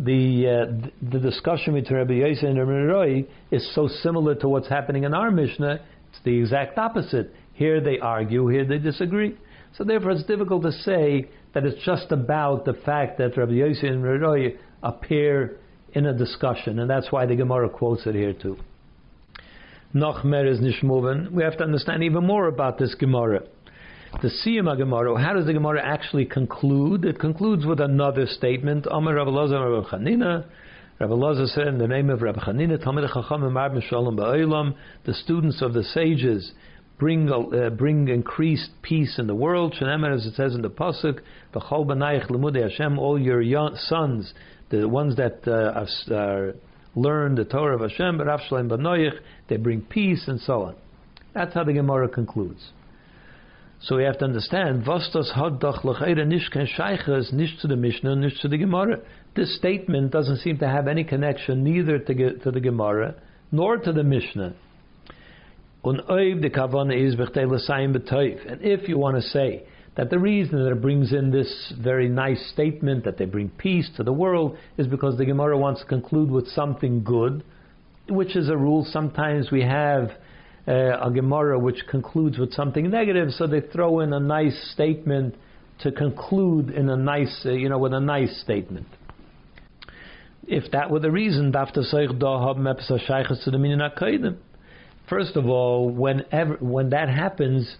the 0.00 0.48
uh, 0.48 0.88
the 1.12 1.20
discussion 1.20 1.74
between 1.74 1.98
Rabbi 1.98 2.14
Yosef 2.14 2.42
and 2.42 2.58
Rabbi 2.58 2.92
Roy 2.92 3.24
is 3.52 3.72
so 3.72 3.86
similar 4.02 4.34
to 4.34 4.48
what's 4.48 4.68
happening 4.68 5.04
in 5.04 5.14
our 5.14 5.30
Mishnah. 5.30 5.80
It's 6.10 6.24
the 6.24 6.36
exact 6.36 6.76
opposite. 6.76 7.32
Here 7.52 7.80
they 7.80 8.00
argue, 8.00 8.48
here 8.48 8.64
they 8.64 8.78
disagree. 8.78 9.36
So 9.78 9.84
therefore, 9.84 10.10
it's 10.10 10.24
difficult 10.24 10.64
to 10.64 10.72
say 10.72 11.30
that 11.52 11.64
it's 11.64 11.84
just 11.84 12.10
about 12.10 12.64
the 12.64 12.74
fact 12.74 13.18
that 13.18 13.36
Rabbi 13.36 13.52
Yossi 13.52 13.86
and 13.86 14.02
Rabbi 14.02 14.56
appear 14.82 15.60
in 15.92 16.06
a 16.06 16.12
discussion, 16.12 16.80
and 16.80 16.90
that's 16.90 17.12
why 17.12 17.26
the 17.26 17.36
Gemara 17.36 17.68
quotes 17.68 18.04
it 18.08 18.16
here 18.16 18.32
too. 18.32 18.56
Noch 19.96 20.24
mer 20.24 20.44
is 20.44 20.58
nishmoven. 20.58 21.30
We 21.30 21.44
have 21.44 21.56
to 21.58 21.64
understand 21.64 22.02
even 22.02 22.26
more 22.26 22.48
about 22.48 22.78
this 22.78 22.96
Gemara. 22.96 23.44
The 24.22 24.28
Siyama 24.28 24.76
Gemara, 24.76 25.16
how 25.22 25.34
does 25.34 25.46
the 25.46 25.52
Gemara 25.52 25.80
actually 25.84 26.24
conclude? 26.24 27.04
It 27.04 27.20
concludes 27.20 27.64
with 27.64 27.78
another 27.78 28.26
statement. 28.26 28.88
Amar 28.90 29.14
Rabbi 29.14 29.30
Lazar 29.30 29.70
Rabbi 29.70 29.88
Chanina. 29.88 30.46
Rabbi 30.98 31.14
Lazar 31.14 31.46
said 31.46 31.68
in 31.68 31.78
the 31.78 31.86
name 31.86 32.10
of 32.10 32.22
Rabbi 32.22 32.40
Chanina, 32.40 32.76
Talmid 32.84 33.06
Chacham 33.06 33.42
Mishalom 33.42 34.18
Ba'olam, 34.18 34.74
the 35.04 35.14
students 35.14 35.62
of 35.62 35.74
the 35.74 35.84
sages 35.84 36.52
bring 36.98 37.30
uh, 37.30 37.70
bring 37.70 38.08
increased 38.08 38.70
peace 38.82 39.20
in 39.20 39.28
the 39.28 39.34
world. 39.34 39.76
Shenemer, 39.80 40.12
as 40.12 40.26
it 40.26 40.34
says 40.34 40.56
in 40.56 40.62
the 40.62 40.70
pasuk, 40.70 41.20
B'chol 41.54 41.86
B'nayich 41.86 42.28
Lemudei 42.30 42.62
Hashem, 42.62 42.98
all 42.98 43.16
your 43.16 43.40
young 43.40 43.76
sons, 43.76 44.34
the 44.70 44.88
ones 44.88 45.14
that 45.16 45.46
uh, 45.46 45.84
are, 46.14 46.54
learn 46.96 47.34
the 47.34 47.44
Torah 47.44 47.74
of 47.74 47.80
Hashem, 47.90 48.18
but 48.18 48.26
Avshalem 48.26 48.68
B'noyich, 48.68 49.18
they 49.48 49.56
bring 49.56 49.80
peace 49.82 50.24
and 50.26 50.40
so 50.40 50.62
on. 50.62 50.76
That's 51.34 51.54
how 51.54 51.64
the 51.64 51.72
Gemara 51.72 52.08
concludes. 52.08 52.70
So 53.82 53.96
we 53.96 54.04
have 54.04 54.18
to 54.18 54.24
understand, 54.24 54.86
L'chayra 54.86 56.24
Nishken 56.24 57.32
Nish 57.32 57.60
to 57.60 57.66
the 57.66 57.76
Mishnah, 57.76 58.16
Nish 58.16 58.40
to 58.40 58.48
the 58.48 58.56
Gemara. 58.56 59.00
This 59.36 59.54
statement 59.56 60.10
doesn't 60.10 60.38
seem 60.38 60.58
to 60.58 60.68
have 60.68 60.88
any 60.88 61.04
connection 61.04 61.64
neither 61.64 61.98
to, 61.98 62.38
to 62.38 62.50
the 62.50 62.60
Gemara 62.60 63.16
nor 63.52 63.76
to 63.76 63.92
the 63.92 64.02
Mishnah. 64.02 64.54
And 65.84 66.00
if 68.62 68.88
you 68.88 68.96
want 68.98 69.16
to 69.16 69.22
say 69.22 69.64
that 69.96 70.10
the 70.10 70.18
reason 70.18 70.62
that 70.62 70.70
it 70.70 70.82
brings 70.82 71.12
in 71.12 71.30
this 71.30 71.72
very 71.80 72.08
nice 72.08 72.50
statement 72.52 73.04
that 73.04 73.16
they 73.16 73.26
bring 73.26 73.48
peace 73.48 73.88
to 73.96 74.02
the 74.02 74.12
world 74.12 74.56
is 74.76 74.86
because 74.86 75.16
the 75.16 75.24
Gemara 75.24 75.56
wants 75.56 75.80
to 75.82 75.86
conclude 75.86 76.30
with 76.30 76.48
something 76.48 77.04
good, 77.04 77.44
which 78.08 78.34
is 78.34 78.48
a 78.48 78.56
rule. 78.56 78.84
Sometimes 78.90 79.50
we 79.52 79.62
have 79.62 80.10
uh, 80.66 80.98
a 81.00 81.10
Gemara 81.14 81.58
which 81.58 81.86
concludes 81.88 82.38
with 82.38 82.52
something 82.52 82.90
negative, 82.90 83.30
so 83.30 83.46
they 83.46 83.60
throw 83.60 84.00
in 84.00 84.12
a 84.12 84.20
nice 84.20 84.70
statement 84.72 85.36
to 85.80 85.92
conclude 85.92 86.70
in 86.70 86.88
a 86.88 86.96
nice, 86.96 87.42
uh, 87.44 87.50
you 87.50 87.68
know, 87.68 87.78
with 87.78 87.92
a 87.92 88.00
nice 88.00 88.40
statement. 88.40 88.86
If 90.46 90.72
that 90.72 90.90
were 90.90 91.00
the 91.00 91.10
reason, 91.10 91.52
First 95.08 95.36
of 95.36 95.46
all, 95.46 95.90
whenever 95.90 96.54
when 96.60 96.90
that 96.90 97.08
happens, 97.08 97.76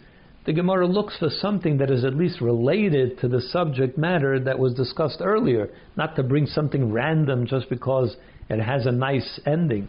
the 0.46 0.52
Gemara 0.52 0.86
looks 0.86 1.16
for 1.18 1.30
something 1.30 1.78
that 1.78 1.90
is 1.90 2.04
at 2.04 2.14
least 2.14 2.40
related 2.40 3.18
to 3.20 3.28
the 3.28 3.40
subject 3.40 3.96
matter 3.96 4.38
that 4.40 4.58
was 4.58 4.74
discussed 4.74 5.20
earlier, 5.22 5.70
not 5.96 6.16
to 6.16 6.22
bring 6.22 6.46
something 6.46 6.92
random 6.92 7.46
just 7.46 7.70
because 7.70 8.16
it 8.50 8.60
has 8.60 8.84
a 8.84 8.92
nice 8.92 9.40
ending. 9.46 9.88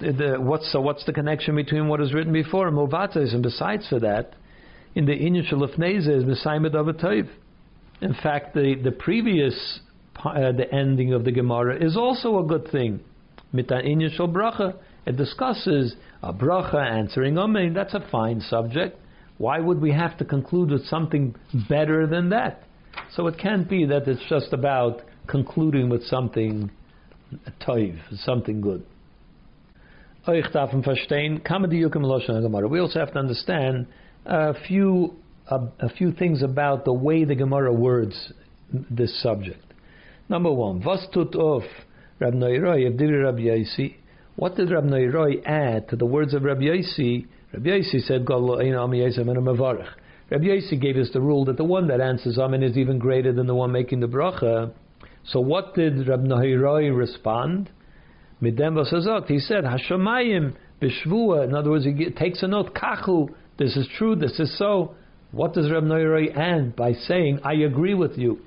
The, 0.00 0.12
the, 0.12 0.40
what's, 0.40 0.70
so 0.72 0.80
what's 0.80 1.04
the 1.04 1.12
connection 1.12 1.54
between 1.54 1.88
what 1.88 2.00
is 2.00 2.14
written 2.14 2.32
before 2.32 2.68
and 2.68 2.76
Movates? 2.76 3.34
And 3.34 3.42
besides 3.42 3.86
for 3.88 4.00
that, 4.00 4.34
in 4.94 5.04
the 5.04 5.12
Inyan 5.12 5.50
Shalafneze 5.50 6.08
is 6.08 6.24
Messiah 6.24 6.60
Toiv. 6.60 7.28
In 8.00 8.14
fact, 8.22 8.54
the, 8.54 8.74
the 8.82 8.92
previous 8.92 9.80
uh, 10.24 10.52
the 10.52 10.66
ending 10.72 11.12
of 11.12 11.24
the 11.24 11.32
Gemara 11.32 11.82
is 11.84 11.96
also 11.96 12.38
a 12.38 12.46
good 12.46 12.70
thing. 12.70 13.00
Mitan 13.54 13.86
Inyan 13.86 14.14
Shal 14.16 14.28
Bracha. 14.28 14.76
It 15.06 15.16
discusses 15.16 15.94
a 16.22 16.32
bracha 16.32 16.84
answering 16.84 17.38
Amen. 17.38 17.74
That's 17.74 17.94
a 17.94 18.04
fine 18.10 18.40
subject. 18.40 18.98
Why 19.38 19.60
would 19.60 19.80
we 19.80 19.92
have 19.92 20.16
to 20.18 20.24
conclude 20.24 20.70
with 20.70 20.84
something 20.86 21.34
better 21.68 22.06
than 22.06 22.30
that? 22.30 22.62
So 23.12 23.26
it 23.26 23.38
can't 23.38 23.68
be 23.68 23.84
that 23.86 24.08
it's 24.08 24.22
just 24.28 24.52
about 24.52 25.02
concluding 25.26 25.88
with 25.88 26.02
something 26.04 26.70
toiv, 27.60 27.98
something 28.24 28.60
good. 28.60 28.84
We 30.26 30.40
also 32.80 32.98
have 32.98 33.12
to 33.12 33.18
understand 33.18 33.86
a 34.24 34.54
few 34.66 35.14
a, 35.48 35.68
a, 35.78 35.88
few 35.90 36.10
things 36.10 36.42
about 36.42 36.84
the 36.84 36.92
way 36.92 37.24
the 37.24 37.36
Gemara 37.36 37.72
words 37.72 38.32
this 38.90 39.22
subject. 39.22 39.62
Number 40.28 40.50
one, 40.50 40.82
Vastut 40.82 41.36
of 41.36 41.62
Rab 42.18 42.34
Noiroi 42.34 42.88
of 42.88 42.98
Rab 42.98 43.36
Yaisi 43.36 43.94
what 44.36 44.54
did 44.54 44.70
Rabbi 44.70 44.88
Neiroi 44.88 45.42
add 45.46 45.88
to 45.88 45.96
the 45.96 46.04
words 46.04 46.34
of 46.34 46.44
Rabbi 46.44 46.64
Yossi? 46.64 47.26
Rabbi 47.52 47.68
Yossi 47.68 48.00
said, 48.00 48.28
Rabbi 48.28 48.44
Yossi 50.44 50.80
gave 50.80 50.96
us 50.96 51.10
the 51.12 51.20
rule 51.20 51.44
that 51.44 51.56
the 51.56 51.64
one 51.64 51.86
that 51.88 52.00
answers 52.00 52.38
Amen 52.38 52.62
is 52.62 52.76
even 52.76 52.98
greater 52.98 53.32
than 53.32 53.46
the 53.46 53.54
one 53.54 53.70
making 53.70 54.00
the 54.00 54.08
bracha. 54.08 54.72
So 55.24 55.40
what 55.40 55.74
did 55.74 56.08
Rabbi 56.08 56.24
Neiroi 56.24 56.96
respond? 56.96 57.70
He 58.40 58.50
said, 58.50 59.64
Hashemayim 59.64 60.56
b'shvua. 60.82 61.44
In 61.44 61.54
other 61.54 61.70
words, 61.70 61.84
he 61.84 62.10
takes 62.10 62.42
a 62.42 62.48
note, 62.48 62.74
kachu. 62.74 63.28
This 63.58 63.76
is 63.76 63.88
true. 63.96 64.16
This 64.16 64.38
is 64.38 64.58
so. 64.58 64.94
What 65.30 65.54
does 65.54 65.70
Rabbi 65.70 65.86
Neiroi 65.86 66.36
add 66.36 66.74
by 66.76 66.92
saying, 66.92 67.40
I 67.44 67.54
agree 67.54 67.94
with 67.94 68.18
you? 68.18 68.40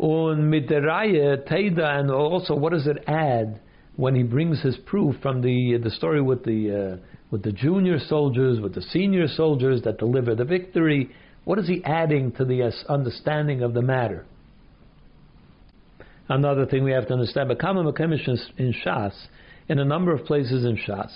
Un 0.00 0.50
mideraya 0.50 1.46
teida, 1.48 1.98
and 1.98 2.10
also 2.10 2.54
what 2.54 2.72
does 2.72 2.86
it 2.86 3.02
add? 3.08 3.60
when 3.98 4.14
he 4.14 4.22
brings 4.22 4.62
his 4.62 4.76
proof 4.86 5.16
from 5.20 5.42
the 5.42 5.76
the 5.82 5.90
story 5.90 6.22
with 6.22 6.44
the 6.44 7.00
uh, 7.02 7.17
with 7.30 7.42
the 7.42 7.52
junior 7.52 7.98
soldiers, 7.98 8.60
with 8.60 8.74
the 8.74 8.82
senior 8.82 9.28
soldiers 9.28 9.82
that 9.82 9.98
deliver 9.98 10.34
the 10.34 10.44
victory, 10.44 11.10
what 11.44 11.58
is 11.58 11.68
he 11.68 11.82
adding 11.84 12.32
to 12.32 12.44
the 12.44 12.62
uh, 12.62 12.70
understanding 12.92 13.62
of 13.62 13.74
the 13.74 13.82
matter? 13.82 14.26
Another 16.28 16.66
thing 16.66 16.84
we 16.84 16.92
have 16.92 17.06
to 17.08 17.14
understand, 17.14 17.50
Bekama 17.50 17.90
Mekemish 17.90 18.28
in 18.58 18.74
Shas, 18.84 19.14
in 19.68 19.78
a 19.78 19.84
number 19.84 20.12
of 20.12 20.26
places 20.26 20.64
in 20.64 20.76
Shas, 20.76 21.10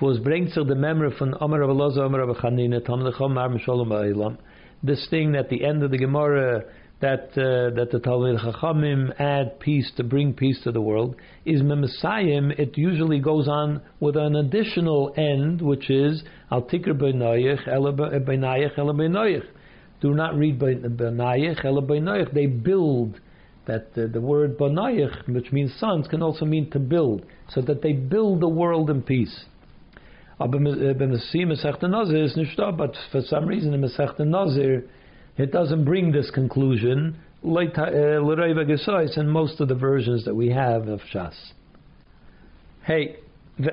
was 0.00 0.18
brings 0.18 0.54
to 0.54 0.64
the 0.64 0.74
memory 0.74 1.14
from 1.18 1.34
Omer 1.40 1.62
of 1.62 1.70
Elazar, 1.70 2.00
Omer 2.00 2.20
of 2.20 2.36
Chanina, 2.36 2.84
Tam 2.84 3.00
Lechom 3.00 3.32
Mar 3.32 3.48
Misholom 3.48 4.38
This 4.82 5.06
thing 5.10 5.34
at 5.34 5.50
the 5.50 5.64
end 5.64 5.82
of 5.82 5.90
the 5.90 5.98
Gemara 5.98 6.64
that 7.00 7.30
uh, 7.32 7.74
that 7.76 7.88
the 7.90 7.98
Talmid 7.98 8.38
Chachamim 8.44 9.18
add 9.18 9.58
peace 9.58 9.90
to 9.96 10.04
bring 10.04 10.34
peace 10.34 10.60
to 10.64 10.72
the 10.72 10.82
world 10.82 11.16
is 11.46 11.62
Memesayim. 11.62 12.58
It 12.58 12.76
usually 12.76 13.20
goes 13.20 13.48
on 13.48 13.80
with 14.00 14.16
an 14.16 14.36
additional 14.36 15.14
end, 15.16 15.62
which 15.62 15.88
is 15.88 16.22
Al 16.50 16.62
Tikr 16.62 16.92
Beinayich 16.92 17.66
Beinayich 17.66 18.78
Ela 18.78 18.92
Beinayich. 18.92 19.44
Do 20.02 20.12
not 20.14 20.36
read 20.36 20.58
Beinayich 20.58 21.64
Ela 21.64 21.82
Beinayich. 21.82 22.32
They 22.34 22.46
build. 22.46 23.18
That 23.66 23.92
uh, 23.96 24.06
the 24.12 24.20
word 24.20 24.58
Beinayich, 24.58 25.28
which 25.28 25.52
means 25.52 25.72
sons, 25.78 26.06
can 26.08 26.22
also 26.22 26.44
mean 26.44 26.70
to 26.72 26.78
build, 26.78 27.24
so 27.50 27.60
that 27.62 27.82
they 27.82 27.92
build 27.92 28.40
the 28.40 28.48
world 28.48 28.90
in 28.90 29.02
peace. 29.02 29.44
Uh, 30.40 30.46
but 30.46 30.60
for 33.12 33.20
some 33.26 33.46
reason 33.46 33.74
in 33.74 33.80
Masechta 33.82 34.26
Nazir 34.26 34.88
it 35.36 35.52
doesn't 35.52 35.84
bring 35.84 36.12
this 36.12 36.30
conclusion 36.30 37.16
uh, 37.44 38.20
in 39.16 39.28
most 39.28 39.60
of 39.60 39.68
the 39.68 39.74
versions 39.74 40.24
that 40.24 40.34
we 40.34 40.50
have 40.50 40.88
of 40.88 41.00
Shas. 41.12 41.34
Hey, 42.84 43.16
so 43.58 43.66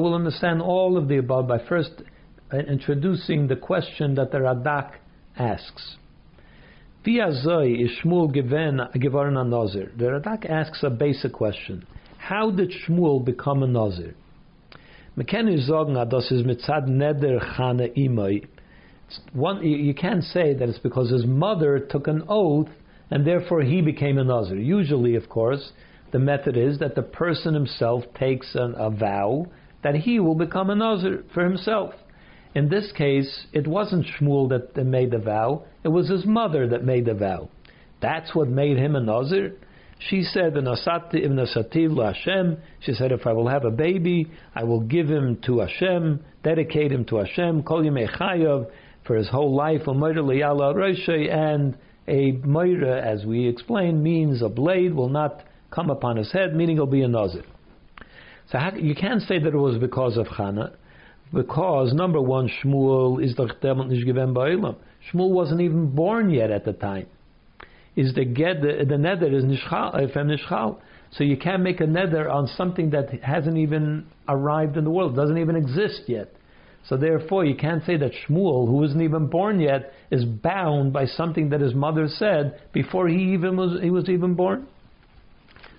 we'll 0.00 0.14
understand 0.14 0.62
all 0.62 0.96
of 0.96 1.08
the 1.08 1.18
above 1.18 1.48
by 1.48 1.58
first 1.68 1.90
uh, 2.52 2.56
introducing 2.58 3.46
the 3.46 3.56
question 3.56 4.14
that 4.14 4.30
the 4.30 4.38
Radak 4.38 4.92
asks. 5.36 5.96
The 7.04 7.12
Radak 10.04 10.50
asks 10.50 10.82
a 10.82 10.90
basic 10.90 11.32
question. 11.32 11.86
How 12.18 12.50
did 12.50 12.70
Shmuel 12.70 13.24
become 13.24 13.62
a 13.62 13.66
Nazir? 13.66 14.14
One, 19.32 19.64
you 19.64 19.94
can't 19.94 20.22
say 20.22 20.54
that 20.54 20.68
it's 20.68 20.78
because 20.78 21.10
his 21.10 21.26
mother 21.26 21.78
took 21.80 22.06
an 22.06 22.24
oath 22.28 22.68
and 23.10 23.26
therefore 23.26 23.62
he 23.62 23.80
became 23.80 24.18
a 24.18 24.24
Nazir. 24.24 24.58
Usually, 24.58 25.14
of 25.14 25.28
course, 25.28 25.72
the 26.12 26.18
method 26.18 26.56
is 26.56 26.78
that 26.78 26.94
the 26.94 27.02
person 27.02 27.54
himself 27.54 28.04
takes 28.18 28.54
an, 28.54 28.74
a 28.76 28.90
vow 28.90 29.46
that 29.82 29.94
he 29.94 30.20
will 30.20 30.34
become 30.34 30.70
a 30.70 30.74
Nazir 30.74 31.24
for 31.32 31.44
himself. 31.44 31.94
In 32.54 32.68
this 32.68 32.92
case, 32.92 33.46
it 33.52 33.66
wasn't 33.66 34.06
Shmuel 34.06 34.48
that 34.50 34.84
made 34.84 35.10
the 35.10 35.18
vow, 35.18 35.64
it 35.84 35.88
was 35.88 36.08
his 36.08 36.26
mother 36.26 36.66
that 36.68 36.84
made 36.84 37.06
the 37.06 37.14
vow. 37.14 37.48
That's 38.00 38.34
what 38.34 38.48
made 38.48 38.76
him 38.76 38.96
a 38.96 39.00
Nazir. 39.00 39.56
She 39.98 40.22
said, 40.22 40.56
in 40.56 40.64
Asati 40.64 41.24
ibn 41.24 41.36
Asativ 41.36 42.02
Hashem, 42.02 42.58
she 42.80 42.92
said, 42.94 43.10
if 43.10 43.26
I 43.26 43.32
will 43.32 43.48
have 43.48 43.64
a 43.64 43.70
baby, 43.70 44.30
I 44.54 44.62
will 44.64 44.80
give 44.80 45.08
him 45.08 45.40
to 45.46 45.58
Hashem, 45.58 46.24
dedicate 46.44 46.92
him 46.92 47.04
to 47.06 47.16
Hashem, 47.16 47.64
kol 47.64 47.82
chayav, 47.82 48.70
for 49.04 49.16
his 49.16 49.28
whole 49.28 49.54
life, 49.56 49.82
and 49.86 51.78
a 52.08 52.32
moira, 52.32 53.02
as 53.02 53.24
we 53.26 53.48
explained, 53.48 54.02
means 54.02 54.40
a 54.40 54.48
blade 54.48 54.94
will 54.94 55.08
not 55.08 55.42
come 55.70 55.90
upon 55.90 56.16
his 56.16 56.32
head, 56.32 56.54
meaning 56.54 56.76
he'll 56.76 56.86
be 56.86 57.02
a 57.02 57.08
nazir. 57.08 57.42
So 58.50 58.58
how, 58.58 58.74
you 58.74 58.94
can't 58.94 59.20
say 59.22 59.38
that 59.38 59.52
it 59.52 59.56
was 59.56 59.78
because 59.78 60.16
of 60.16 60.26
Chana, 60.26 60.74
because 61.32 61.92
number 61.92 62.20
one, 62.20 62.48
Shmuel 62.62 63.22
is 63.22 63.34
the 63.36 63.44
nicht 63.88 64.06
given 64.06 64.32
Ba'ilam. 64.32 64.76
Shmuel 65.12 65.30
wasn't 65.30 65.60
even 65.60 65.94
born 65.94 66.30
yet 66.30 66.50
at 66.50 66.64
the 66.64 66.72
time. 66.72 67.06
Is 67.98 68.14
the 68.14 68.24
get 68.24 68.60
the, 68.60 68.84
the 68.88 68.94
neder 68.94 69.34
is 69.34 69.42
nishchal, 69.42 69.92
nishchal. 70.14 70.78
So 71.10 71.24
you 71.24 71.36
can't 71.36 71.64
make 71.64 71.80
a 71.80 71.84
neder 71.84 72.32
on 72.32 72.46
something 72.46 72.90
that 72.90 73.10
hasn't 73.24 73.56
even 73.56 74.06
arrived 74.28 74.76
in 74.76 74.84
the 74.84 74.90
world, 74.90 75.16
doesn't 75.16 75.36
even 75.36 75.56
exist 75.56 76.02
yet. 76.06 76.32
So 76.88 76.96
therefore, 76.96 77.44
you 77.44 77.56
can't 77.56 77.84
say 77.84 77.96
that 77.96 78.12
Shmuel, 78.12 78.68
who 78.68 78.84
isn't 78.84 79.02
even 79.02 79.26
born 79.26 79.58
yet, 79.58 79.92
is 80.12 80.24
bound 80.24 80.92
by 80.92 81.06
something 81.06 81.48
that 81.48 81.60
his 81.60 81.74
mother 81.74 82.06
said 82.06 82.60
before 82.72 83.08
he 83.08 83.32
even 83.34 83.56
was 83.56 83.80
he 83.82 83.90
was 83.90 84.08
even 84.08 84.34
born. 84.34 84.68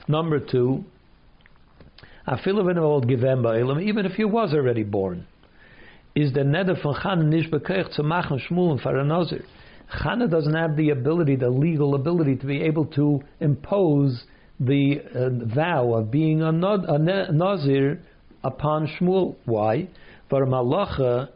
Number 0.10 0.42
two, 0.42 0.84
even 2.28 4.06
if 4.06 4.12
he 4.12 4.26
was 4.26 4.54
already 4.54 4.84
born, 4.84 5.26
is 6.16 6.34
the 6.34 6.42
neder 6.42 6.82
from 6.82 6.96
Chan 7.02 7.30
nicht 7.30 7.50
to 7.96 8.04
machen 8.04 8.42
Shmuel 8.50 8.72
and 8.72 8.82
a 8.86 9.40
Chana 9.92 10.30
doesn't 10.30 10.54
have 10.54 10.76
the 10.76 10.92
ability, 10.92 11.36
the 11.36 11.50
legal 11.50 11.96
ability, 11.96 12.36
to 12.38 12.46
be 12.46 12.62
able 12.62 12.86
to 12.86 13.22
impose 13.40 14.24
the 14.60 15.00
uh, 15.16 15.54
vow 15.56 15.94
of 15.94 16.12
being 16.12 16.42
a, 16.42 16.52
nazir 16.52 18.00
upon 18.44 18.88
Shmuel. 18.88 19.36
Why? 19.46 19.88
For 20.30 20.46
malacha, 20.46 21.30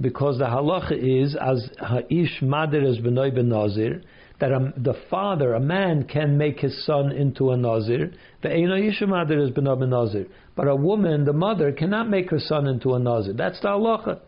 because 0.00 0.38
the 0.38 0.44
halacha 0.44 0.92
is 0.92 1.34
as 1.34 1.68
ha'ish 1.78 2.40
madir 2.40 2.88
is 2.88 2.98
benoy 2.98 3.34
ben 3.34 3.48
nazir, 3.48 4.02
that 4.38 4.52
a, 4.52 4.72
the 4.76 4.94
father, 5.10 5.54
a 5.54 5.60
man, 5.60 6.04
can 6.04 6.38
make 6.38 6.60
his 6.60 6.84
son 6.86 7.10
into 7.10 7.50
a 7.50 7.56
nazir. 7.56 8.12
The 8.42 8.48
madir 8.48 9.44
is 9.44 9.50
benoy 9.50 9.80
ben 9.80 9.90
nazir, 9.90 10.26
but 10.54 10.68
a 10.68 10.76
woman, 10.76 11.24
the 11.24 11.32
mother, 11.32 11.72
cannot 11.72 12.08
make 12.08 12.30
her 12.30 12.38
son 12.38 12.68
into 12.68 12.94
a 12.94 13.00
nazir. 13.00 13.32
That's 13.32 13.60
the 13.60 13.68
halacha. 13.68 14.20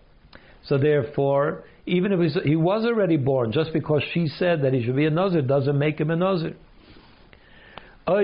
So 0.66 0.78
therefore, 0.78 1.64
even 1.86 2.12
if 2.12 2.44
he 2.44 2.56
was 2.56 2.84
already 2.84 3.16
born, 3.16 3.52
just 3.52 3.72
because 3.72 4.02
she 4.12 4.26
said 4.26 4.62
that 4.62 4.72
he 4.72 4.82
should 4.84 4.96
be 4.96 5.06
a 5.06 5.10
nazir, 5.10 5.42
doesn't 5.42 5.78
make 5.78 6.00
him 6.00 6.10
a 6.10 6.16
nazir. 6.16 6.56
So 8.06 8.20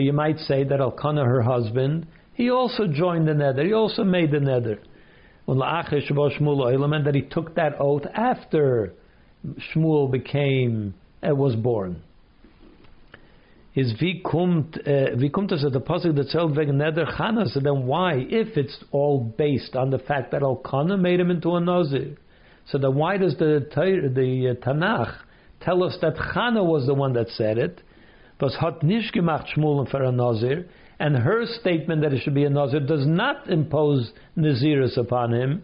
you 0.00 0.12
might 0.12 0.38
say 0.38 0.64
that 0.64 0.80
Elkanah, 0.80 1.24
her 1.24 1.42
husband, 1.42 2.06
he 2.34 2.50
also 2.50 2.86
joined 2.86 3.28
the 3.28 3.32
neder. 3.32 3.64
He 3.66 3.72
also 3.72 4.02
made 4.02 4.30
the 4.30 4.38
neder. 4.38 4.78
And 5.46 5.60
that 7.06 7.14
he 7.14 7.22
took 7.22 7.54
that 7.54 7.78
oath 7.78 8.06
after 8.14 8.94
Shmuel 9.74 10.10
became 10.10 10.94
uh, 11.22 11.34
was 11.34 11.54
born. 11.54 12.02
Is 13.74 14.00
wie 14.00 14.22
kommt 14.22 14.78
uh, 14.86 15.18
wie 15.20 15.30
kommt 15.30 15.50
es 15.50 15.64
at 15.64 15.72
the 15.72 15.80
pasuk 15.80 16.14
that 16.14 16.28
zelt 16.28 16.56
wegen 16.56 16.76
neder 16.76 17.06
Chana? 17.16 17.46
So 17.48 17.60
then 17.60 17.86
why, 17.86 18.24
if 18.30 18.56
it's 18.56 18.84
all 18.92 19.34
based 19.36 19.74
on 19.74 19.90
the 19.90 19.98
fact 19.98 20.30
that 20.30 20.42
Elkanah 20.42 20.96
made 20.96 21.18
him 21.18 21.30
into 21.30 21.56
a 21.56 21.60
nazir, 21.60 22.16
so 22.66 22.78
then 22.78 22.94
why 22.94 23.16
does 23.16 23.36
the 23.36 23.66
the 23.74 24.50
uh, 24.50 24.64
Tanakh 24.64 25.14
tell 25.60 25.82
us 25.82 25.98
that 26.02 26.14
Chana 26.14 26.64
was 26.64 26.86
the 26.86 26.94
one 26.94 27.14
that 27.14 27.28
said 27.30 27.58
it, 27.58 27.80
was 28.40 28.56
hat 28.60 28.82
nicht 28.82 29.14
gemacht 29.14 29.46
Shmuel 29.56 29.90
for 29.90 30.02
a 30.02 30.12
Nazir, 30.12 30.66
and 31.00 31.16
her 31.16 31.44
statement 31.60 32.02
that 32.02 32.12
it 32.12 32.22
should 32.22 32.34
be 32.34 32.44
a 32.44 32.50
Nazir 32.50 32.80
does 32.80 33.06
not 33.06 33.48
impose 33.48 34.12
Naziris 34.36 34.96
upon 34.98 35.32
him, 35.32 35.62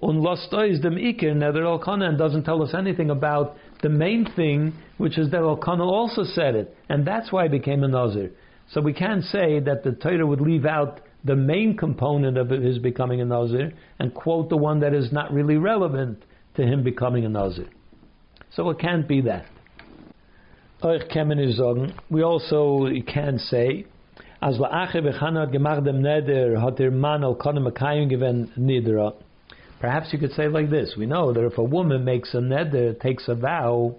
und 0.00 0.26
is 0.26 0.80
dem 0.80 0.96
Iker 0.96 1.34
Neder 1.34 1.64
Elkanah, 1.64 2.08
and 2.08 2.18
doesn't 2.18 2.44
tell 2.44 2.62
us 2.62 2.74
anything 2.74 3.10
about 3.10 3.56
the 3.82 3.88
main 3.88 4.26
thing, 4.34 4.74
which 4.98 5.18
is 5.18 5.30
that 5.30 5.40
Elkanah 5.40 5.84
also 5.84 6.24
said 6.24 6.54
it, 6.54 6.76
and 6.88 7.06
that's 7.06 7.32
why 7.32 7.44
he 7.44 7.48
became 7.48 7.84
a 7.84 7.88
Nazir. 7.88 8.30
So 8.70 8.80
we 8.80 8.92
can't 8.92 9.24
say 9.24 9.60
that 9.60 9.84
the 9.84 9.92
Torah 9.92 10.26
would 10.26 10.40
leave 10.40 10.64
out 10.64 11.00
the 11.24 11.36
main 11.36 11.76
component 11.76 12.36
of 12.36 12.50
his 12.50 12.78
becoming 12.78 13.20
a 13.20 13.24
Nazir 13.24 13.72
and 13.98 14.14
quote 14.14 14.48
the 14.48 14.56
one 14.56 14.80
that 14.80 14.94
is 14.94 15.12
not 15.12 15.32
really 15.32 15.56
relevant 15.56 16.24
to 16.56 16.62
him 16.62 16.82
becoming 16.82 17.24
a 17.24 17.28
Nazir. 17.28 17.68
So 18.52 18.70
it 18.70 18.78
can't 18.78 19.08
be 19.08 19.22
that. 19.22 19.46
We 20.82 22.22
also 22.22 22.88
can 23.06 23.38
say, 23.38 23.86
as 24.42 24.58
la'ache 24.58 24.96
v'chana 24.96 25.50
gemacht 25.50 25.84
dem 25.84 26.02
neder 26.02 26.60
hat 26.60 26.76
der 26.76 26.90
Mann 26.90 27.24
al 27.24 27.36
konem 27.36 27.66
makayim 27.70 28.10
given 28.10 28.52
nidra. 28.58 29.14
Perhaps 29.84 30.14
you 30.14 30.18
could 30.18 30.32
say 30.32 30.48
like 30.48 30.70
this: 30.70 30.94
We 30.96 31.04
know 31.04 31.34
that 31.34 31.44
if 31.44 31.58
a 31.58 31.62
woman 31.62 32.06
makes 32.06 32.32
a 32.32 32.38
neder, 32.38 32.98
takes 32.98 33.28
a 33.28 33.34
vow, 33.34 33.96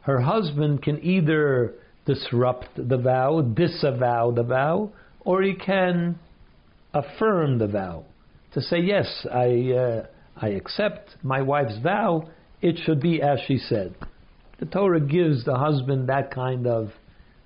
her 0.00 0.18
husband 0.18 0.82
can 0.82 1.04
either 1.04 1.74
disrupt 2.06 2.68
the 2.74 2.96
vow, 2.96 3.42
disavow 3.42 4.30
the 4.30 4.44
vow, 4.44 4.92
or 5.26 5.42
he 5.42 5.52
can 5.52 6.18
affirm 6.94 7.58
the 7.58 7.66
vow 7.66 8.06
to 8.54 8.62
say, 8.62 8.78
"Yes, 8.80 9.26
I 9.30 9.72
uh, 9.72 10.06
I 10.40 10.48
accept 10.60 11.16
my 11.22 11.42
wife's 11.42 11.76
vow, 11.82 12.30
it 12.62 12.78
should 12.78 13.02
be 13.02 13.20
as 13.20 13.38
she 13.46 13.58
said. 13.58 13.94
The 14.58 14.64
Torah 14.64 15.00
gives 15.00 15.44
the 15.44 15.58
husband 15.58 16.08
that 16.08 16.30
kind 16.30 16.66
of 16.66 16.92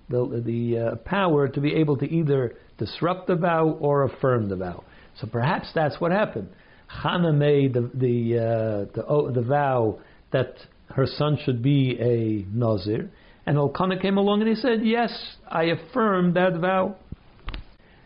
the, 0.09 0.41
the 0.47 0.79
uh, 0.79 0.95
power 1.05 1.49
to 1.49 1.61
be 1.61 1.75
able 1.75 1.97
to 1.97 2.09
either 2.09 2.55
disrupt 2.79 3.27
the 3.27 3.35
vow 3.35 3.71
or 3.81 4.05
affirm 4.05 4.49
the 4.49 4.55
vow. 4.55 4.85
So 5.21 5.27
perhaps 5.27 5.73
that's 5.75 6.01
what 6.01 6.13
happened. 6.13 6.51
Chana 6.99 7.35
made 7.35 7.75
the 7.75 7.91
the 7.95 8.39
uh, 8.39 8.85
the, 8.95 9.05
oh, 9.07 9.31
the 9.31 9.43
vow 9.43 9.99
that 10.33 10.55
her 10.91 11.07
son 11.07 11.39
should 11.45 11.63
be 11.63 11.97
a 12.01 12.45
nazir, 12.55 13.11
and 13.47 13.57
Elkanah 13.57 14.01
came 14.01 14.19
along 14.19 14.41
and 14.41 14.49
he 14.49 14.57
said, 14.57 14.81
"Yes, 14.83 15.37
I 15.49 15.65
affirm 15.65 16.35
that 16.35 16.57
vow." 16.59 16.97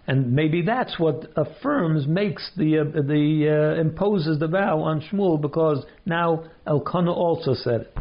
And 0.06 0.34
maybe 0.34 0.60
that's 0.60 0.98
what 0.98 1.32
affirms, 1.34 2.06
makes 2.06 2.50
the 2.58 2.80
uh, 2.80 2.84
the 2.84 3.74
uh, 3.76 3.80
imposes 3.80 4.38
the 4.38 4.48
vow 4.48 4.80
on 4.80 5.00
Shmuel 5.00 5.40
because 5.40 5.84
now 6.04 6.44
Elkanah 6.66 7.12
also 7.12 7.54
said 7.54 7.82
it. 7.82 7.96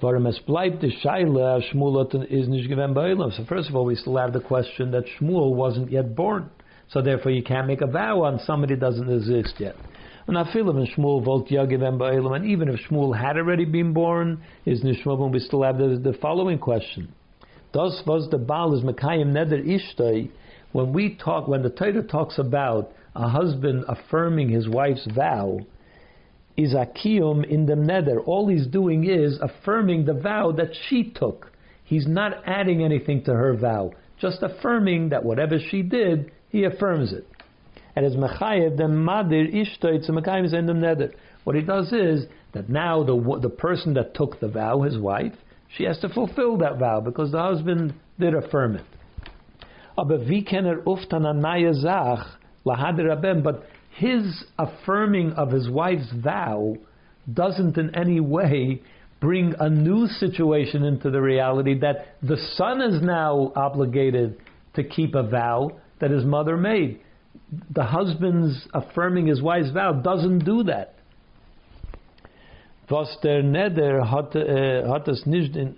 So 0.00 0.08
first 3.48 3.68
of 3.68 3.76
all, 3.76 3.84
we 3.84 3.94
still 3.94 4.16
have 4.16 4.32
the 4.32 4.40
question 4.40 4.90
that 4.90 5.04
Shmuel 5.18 5.54
wasn't 5.54 5.90
yet 5.90 6.16
born, 6.16 6.50
so 6.88 7.02
therefore 7.02 7.32
you 7.32 7.42
can't 7.42 7.66
make 7.66 7.82
a 7.82 7.86
vow 7.86 8.22
on 8.22 8.40
somebody 8.46 8.76
doesn't 8.76 9.10
exist 9.10 9.54
yet. 9.58 9.76
And 10.26 10.36
Afilim 10.36 10.78
and 10.78 10.88
Shmuel 10.88 12.36
and 12.36 12.46
even 12.46 12.68
if 12.68 12.80
Shmuel 12.88 13.18
had 13.18 13.36
already 13.36 13.66
been 13.66 13.92
born, 13.92 14.42
is 14.64 14.82
Nishmavim, 14.82 15.32
we 15.32 15.38
still 15.38 15.62
have 15.62 15.76
the, 15.76 16.00
the 16.02 16.16
following 16.20 16.58
question. 16.58 17.12
Does 17.72 18.02
was 18.06 18.28
the 18.30 18.38
Baal 18.38 18.74
is 18.74 18.84
Mekayim 18.84 19.32
Neder 19.32 19.62
Ishtay 19.62 20.30
when 20.72 20.92
we 20.92 21.14
talk, 21.22 21.46
when 21.46 21.62
the 21.62 21.70
Torah 21.70 22.02
talks 22.02 22.38
about 22.38 22.90
a 23.14 23.28
husband 23.28 23.84
affirming 23.86 24.48
his 24.48 24.68
wife's 24.68 25.06
vow, 25.14 25.60
is 26.56 26.74
akiyum 26.74 27.44
in 27.44 27.66
the 27.66 27.74
neder. 27.74 28.20
All 28.26 28.48
he's 28.48 28.66
doing 28.66 29.08
is 29.08 29.38
affirming 29.40 30.04
the 30.04 30.14
vow 30.14 30.52
that 30.52 30.70
she 30.88 31.10
took. 31.10 31.52
He's 31.84 32.06
not 32.06 32.42
adding 32.46 32.82
anything 32.82 33.22
to 33.24 33.32
her 33.32 33.56
vow, 33.56 33.92
just 34.20 34.42
affirming 34.42 35.10
that 35.10 35.24
whatever 35.24 35.58
she 35.70 35.82
did, 35.82 36.32
he 36.48 36.64
affirms 36.64 37.12
it. 37.12 37.26
And 37.96 38.04
as 38.04 38.16
mechayev 38.16 38.76
the 38.76 38.84
madir 38.84 39.52
ishtoitz 39.54 40.08
mekayim 40.10 40.52
in 40.52 40.66
the 40.66 40.72
neder. 40.72 41.12
What 41.44 41.56
he 41.56 41.62
does 41.62 41.92
is 41.92 42.26
that 42.52 42.68
now 42.68 43.04
the 43.04 43.38
the 43.40 43.50
person 43.50 43.94
that 43.94 44.14
took 44.14 44.40
the 44.40 44.48
vow, 44.48 44.82
his 44.82 44.98
wife, 44.98 45.34
she 45.76 45.84
has 45.84 45.98
to 46.00 46.08
fulfill 46.08 46.56
that 46.58 46.78
vow 46.78 47.00
because 47.00 47.32
the 47.32 47.40
husband 47.40 47.94
did 48.18 48.34
affirm 48.34 48.76
it. 48.76 48.84
But 49.96 50.10
his 53.96 54.44
affirming 54.58 55.32
of 55.32 55.50
his 55.52 55.70
wife's 55.70 56.12
vow 56.12 56.76
doesn't 57.32 57.78
in 57.78 57.94
any 57.94 58.20
way 58.20 58.82
bring 59.20 59.54
a 59.58 59.70
new 59.70 60.06
situation 60.06 60.84
into 60.84 61.10
the 61.10 61.20
reality 61.20 61.78
that 61.78 62.16
the 62.22 62.36
son 62.56 62.82
is 62.82 63.00
now 63.02 63.52
obligated 63.56 64.36
to 64.74 64.84
keep 64.84 65.14
a 65.14 65.22
vow 65.22 65.70
that 66.00 66.10
his 66.10 66.24
mother 66.24 66.56
made. 66.56 67.00
The 67.70 67.84
husband's 67.84 68.66
affirming 68.72 69.26
his 69.26 69.42
wife's 69.42 69.70
vow 69.70 69.92
doesn't 69.92 70.44
do 70.44 70.64
that. 70.64 70.94
Was 72.90 73.16
der 73.22 73.42
Neder 73.42 74.02
äh, 74.34 75.56
in, 75.56 75.76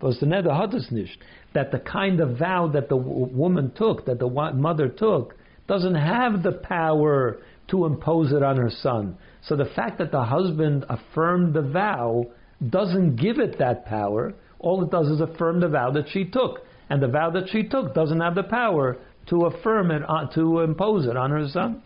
was 0.00 0.18
der 0.18 0.26
Neder 0.26 1.08
that 1.54 1.72
the 1.72 1.78
kind 1.78 2.20
of 2.20 2.38
vow 2.38 2.68
that 2.68 2.88
the 2.88 2.96
woman 2.96 3.72
took, 3.74 4.04
that 4.06 4.18
the 4.18 4.28
mother 4.28 4.88
took, 4.88 5.34
doesn't 5.66 5.94
have 5.94 6.42
the 6.42 6.52
power 6.52 7.38
to 7.68 7.84
impose 7.86 8.32
it 8.32 8.42
on 8.42 8.56
her 8.56 8.70
son. 8.70 9.16
So 9.42 9.56
the 9.56 9.70
fact 9.76 9.98
that 9.98 10.10
the 10.10 10.24
husband 10.24 10.84
affirmed 10.88 11.54
the 11.54 11.62
vow 11.62 12.26
doesn't 12.68 13.16
give 13.16 13.38
it 13.38 13.58
that 13.58 13.86
power. 13.86 14.34
All 14.58 14.82
it 14.82 14.90
does 14.90 15.08
is 15.08 15.20
affirm 15.20 15.60
the 15.60 15.68
vow 15.68 15.90
that 15.92 16.08
she 16.10 16.24
took. 16.24 16.60
And 16.90 17.02
the 17.02 17.08
vow 17.08 17.30
that 17.30 17.50
she 17.50 17.64
took 17.64 17.94
doesn't 17.94 18.20
have 18.20 18.34
the 18.34 18.42
power 18.42 18.98
to 19.30 19.46
affirm 19.46 19.90
it, 19.90 20.02
on, 20.04 20.32
to 20.34 20.60
impose 20.60 21.06
it 21.06 21.16
on 21.16 21.30
her 21.30 21.48
son. 21.48 21.82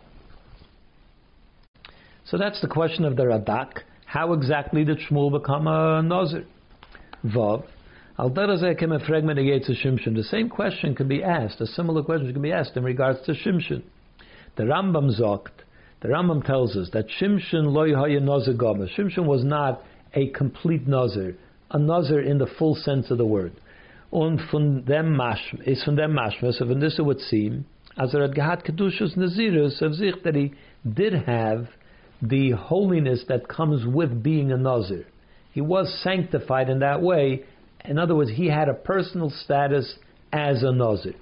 So 2.25 2.37
that's 2.37 2.61
the 2.61 2.67
question 2.67 3.05
of 3.05 3.15
the 3.15 3.23
Radak. 3.23 3.79
How 4.05 4.33
exactly 4.33 4.85
did 4.85 4.99
Shmuel 4.99 5.31
become 5.31 5.67
a 5.67 6.01
Nazir? 6.01 6.45
Vav. 7.25 7.65
The 8.15 10.25
same 10.29 10.49
question 10.49 10.95
can 10.95 11.07
be 11.07 11.23
asked, 11.23 11.61
a 11.61 11.65
similar 11.65 12.03
question 12.03 12.31
can 12.31 12.43
be 12.43 12.51
asked 12.51 12.77
in 12.77 12.83
regards 12.83 13.25
to 13.25 13.31
Shimshon. 13.31 13.81
The 14.55 14.63
Rambam 14.63 15.19
zogt, 15.19 15.63
the 16.01 16.09
Rambam 16.09 16.45
tells 16.45 16.77
us 16.77 16.91
that 16.93 17.07
Shimshon 17.19 17.73
loy 17.73 17.95
haya 17.95 18.19
nazir. 18.19 18.53
Shimshon 18.53 19.25
was 19.25 19.43
not 19.43 19.81
a 20.13 20.27
complete 20.27 20.87
nazir, 20.87 21.35
a 21.71 21.79
nazir 21.79 22.21
in 22.21 22.37
the 22.37 22.45
full 22.45 22.75
sense 22.75 23.09
of 23.09 23.17
the 23.17 23.25
word. 23.25 23.53
Und 24.13 24.39
von 24.51 24.85
dem 24.85 25.15
Mash, 25.17 25.55
is 25.65 25.83
von 25.83 25.95
dem 25.95 26.13
Mashma, 26.13 26.53
so 26.53 26.67
von 26.67 26.79
this 26.79 26.99
it 26.99 27.01
would 27.01 27.19
seem, 27.19 27.65
as 27.97 28.13
er 28.13 28.21
had 28.21 28.35
gehat 28.35 28.63
kedushas 28.63 29.17
nazirus 29.17 29.81
of 29.81 29.95
sich, 29.95 30.21
that 30.23 30.35
he 30.35 30.53
did 30.87 31.13
have 31.13 31.67
the 32.21 32.51
holiness 32.51 33.25
that 33.27 33.47
comes 33.47 33.83
with 33.87 34.21
being 34.21 34.51
a 34.51 34.57
nazir. 34.57 35.07
He 35.51 35.61
was 35.61 35.91
sanctified 36.03 36.69
in 36.69 36.79
that 36.79 37.01
way, 37.01 37.43
in 37.85 37.97
other 37.97 38.15
words, 38.15 38.29
he 38.35 38.47
had 38.47 38.69
a 38.69 38.75
personal 38.75 39.31
status 39.31 39.97
as 40.31 40.61
a 40.63 40.71
Nazir. 40.71 41.15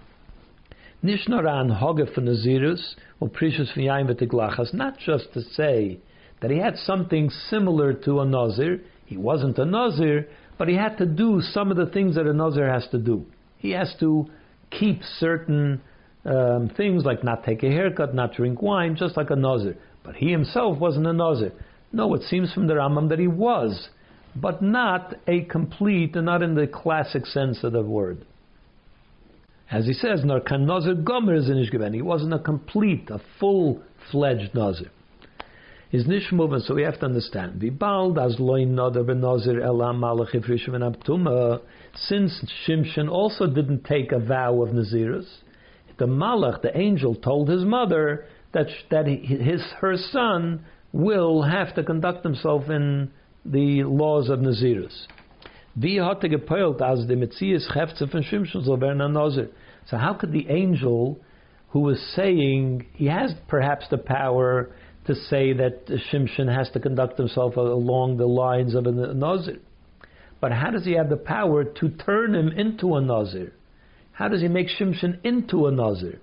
Nishnaran 1.04 1.74
Hoge 1.76 2.14
for 2.14 2.22
Nazirus, 2.22 2.96
or 3.20 3.30
Precious 3.30 3.72
V'yaim 3.76 4.74
not 4.74 4.98
just 5.00 5.34
to 5.34 5.42
say 5.42 6.00
that 6.42 6.52
he 6.52 6.58
had 6.58 6.76
something 6.78 7.30
similar 7.50 7.94
to 7.94 8.20
a 8.20 8.26
Nazir, 8.26 8.82
he 9.06 9.18
wasn't 9.18 9.58
a 9.58 9.66
Nazir, 9.66 10.28
but 10.62 10.68
he 10.68 10.76
had 10.76 10.96
to 11.00 11.08
do 11.08 11.42
some 11.42 11.72
of 11.72 11.78
the 11.78 11.88
things 11.88 12.14
that 12.14 12.28
a 12.28 12.34
Nazir 12.34 12.72
has 12.72 12.88
to 12.92 13.00
do. 13.00 13.26
He 13.58 13.72
has 13.72 13.96
to 14.00 14.28
keep 14.70 15.02
certain 15.18 15.82
um, 16.24 16.70
things 16.78 17.04
like 17.04 17.24
not 17.24 17.44
take 17.44 17.64
a 17.64 17.68
haircut, 17.68 18.14
not 18.14 18.36
drink 18.36 18.62
wine, 18.62 18.96
just 18.96 19.18
like 19.18 19.32
a 19.32 19.36
Nazir. 19.36 19.76
But 20.04 20.18
he 20.18 20.30
himself 20.30 20.78
wasn't 20.78 21.08
a 21.08 21.14
Nazir. 21.14 21.52
No, 21.92 22.14
it 22.14 22.22
seems 22.30 22.54
from 22.54 22.68
the 22.68 22.76
Rambam 22.76 23.10
that 23.10 23.18
he 23.18 23.26
was 23.26 23.90
but 24.36 24.62
not 24.62 25.16
a 25.26 25.46
complete, 25.46 26.16
and 26.16 26.28
not 26.28 26.44
in 26.44 26.54
the 26.54 26.68
classic 26.68 27.26
sense 27.26 27.64
of 27.64 27.74
the 27.74 27.82
word. 27.82 28.24
As 29.72 29.88
he 29.88 29.94
says, 29.94 30.24
Nor 30.24 30.42
kan 30.42 30.68
nazir 30.68 30.94
gomer 30.94 31.34
is 31.34 31.50
in 31.50 31.92
He 31.92 32.04
wasn't 32.04 32.36
a 32.36 32.40
complete, 32.40 33.10
a 33.10 33.20
full-fledged 33.40 34.54
nazir. 34.54 34.92
His 35.92 36.08
nish 36.08 36.32
movement, 36.32 36.64
so 36.64 36.74
we 36.74 36.84
have 36.84 37.00
to 37.00 37.06
understand. 37.06 37.62
As 37.62 38.40
loin 38.40 38.76
nader 38.76 39.06
ben 39.06 39.20
nazir 39.20 39.60
elam 39.62 40.00
malach 40.00 40.34
abtuma. 40.34 41.60
Since 42.08 42.46
Shimshon 42.66 43.10
also 43.10 43.46
didn't 43.46 43.84
take 43.84 44.14
a 44.14 44.20
vow 44.20 44.62
of 44.62 44.70
nazirus, 44.70 45.28
the 45.98 46.06
malach, 46.06 46.62
the 46.62 46.76
angel, 46.78 47.14
told 47.16 47.50
his 47.50 47.66
mother 47.66 48.26
that 48.54 48.68
that 48.90 49.06
his 49.06 49.62
her 49.82 49.98
son 49.98 50.64
will 50.94 51.42
have 51.42 51.76
to 51.76 51.84
conduct 51.84 52.24
himself 52.24 52.70
in 52.70 53.12
the 53.46 53.84
laws 53.84 54.30
of 54.30 54.40
Nazirus. 54.40 55.08
So 59.90 59.98
how 59.98 60.14
could 60.14 60.32
the 60.32 60.48
angel 60.50 61.20
who 61.70 61.80
was 61.80 62.14
saying 62.16 62.86
he 62.94 63.06
has 63.08 63.34
perhaps 63.48 63.86
the 63.90 63.98
power 63.98 64.72
to 65.08 65.16
say 65.16 65.54
that 65.54 65.88
Shimshon 66.12 66.54
has 66.54 66.70
to 66.72 66.80
conduct 66.80 67.18
himself 67.18 67.58
along 67.58 68.18
the 68.18 68.28
lines 68.28 68.76
of 68.76 68.86
a 68.86 68.92
Nazir? 68.92 69.60
But 70.40 70.52
how 70.52 70.72
does 70.72 70.86
he 70.86 70.94
have 70.94 71.10
the 71.10 71.18
power 71.18 71.64
to 71.64 71.90
turn 71.90 72.36
him 72.36 72.50
into 72.50 72.96
a 72.96 73.02
Nazir? 73.02 73.54
How 74.12 74.28
does 74.28 74.42
he 74.42 74.48
make 74.48 74.68
Shimshon 74.68 75.20
into 75.24 75.68
a 75.68 75.72
Nazir? 75.72 76.20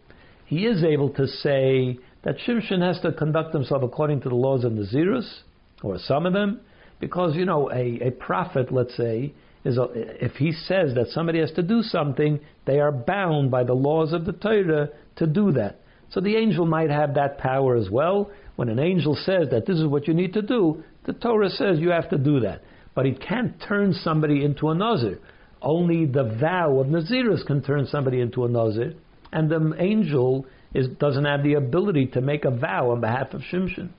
He 0.46 0.66
is 0.66 0.82
able 0.84 1.10
to 1.10 1.26
say 1.26 1.98
that 2.24 2.36
Shimshon 2.46 2.80
has 2.80 3.00
to 3.02 3.12
conduct 3.12 3.54
himself 3.54 3.82
according 3.82 4.22
to 4.22 4.28
the 4.28 4.34
laws 4.34 4.64
of 4.64 4.72
Nazirus, 4.72 5.42
or 5.82 5.98
some 5.98 6.26
of 6.26 6.32
them, 6.32 6.60
because, 7.00 7.36
you 7.36 7.44
know, 7.44 7.70
a, 7.70 8.08
a 8.08 8.10
prophet, 8.10 8.72
let's 8.72 8.96
say, 8.96 9.32
is 9.64 9.78
a, 9.78 9.86
if 9.94 10.32
he 10.32 10.52
says 10.52 10.94
that 10.94 11.08
somebody 11.08 11.40
has 11.40 11.52
to 11.52 11.62
do 11.62 11.82
something, 11.82 12.40
they 12.66 12.80
are 12.80 12.92
bound 12.92 13.50
by 13.50 13.62
the 13.64 13.74
laws 13.74 14.12
of 14.12 14.24
the 14.24 14.32
Torah 14.32 14.88
to 15.16 15.26
do 15.26 15.52
that. 15.52 15.80
So 16.10 16.20
the 16.20 16.36
angel 16.36 16.66
might 16.66 16.90
have 16.90 17.14
that 17.14 17.38
power 17.38 17.76
as 17.76 17.90
well. 17.90 18.30
When 18.58 18.68
an 18.68 18.80
angel 18.80 19.14
says 19.14 19.50
that 19.52 19.66
this 19.66 19.78
is 19.78 19.86
what 19.86 20.08
you 20.08 20.14
need 20.14 20.32
to 20.32 20.42
do, 20.42 20.82
the 21.06 21.12
Torah 21.12 21.48
says 21.48 21.78
you 21.78 21.90
have 21.90 22.10
to 22.10 22.18
do 22.18 22.40
that. 22.40 22.62
But 22.92 23.06
it 23.06 23.20
can't 23.20 23.54
turn 23.68 23.92
somebody 23.92 24.44
into 24.44 24.70
a 24.70 24.74
Nazir. 24.74 25.20
Only 25.62 26.06
the 26.06 26.24
vow 26.24 26.80
of 26.80 26.88
Nazirus 26.88 27.46
can 27.46 27.62
turn 27.62 27.86
somebody 27.86 28.20
into 28.20 28.44
a 28.44 28.48
Nazir. 28.48 28.94
And 29.30 29.48
the 29.48 29.76
angel 29.78 30.44
is, 30.74 30.88
doesn't 30.98 31.24
have 31.24 31.44
the 31.44 31.54
ability 31.54 32.06
to 32.14 32.20
make 32.20 32.44
a 32.44 32.50
vow 32.50 32.90
on 32.90 33.00
behalf 33.00 33.32
of 33.32 33.42
Shimshon 33.42 33.90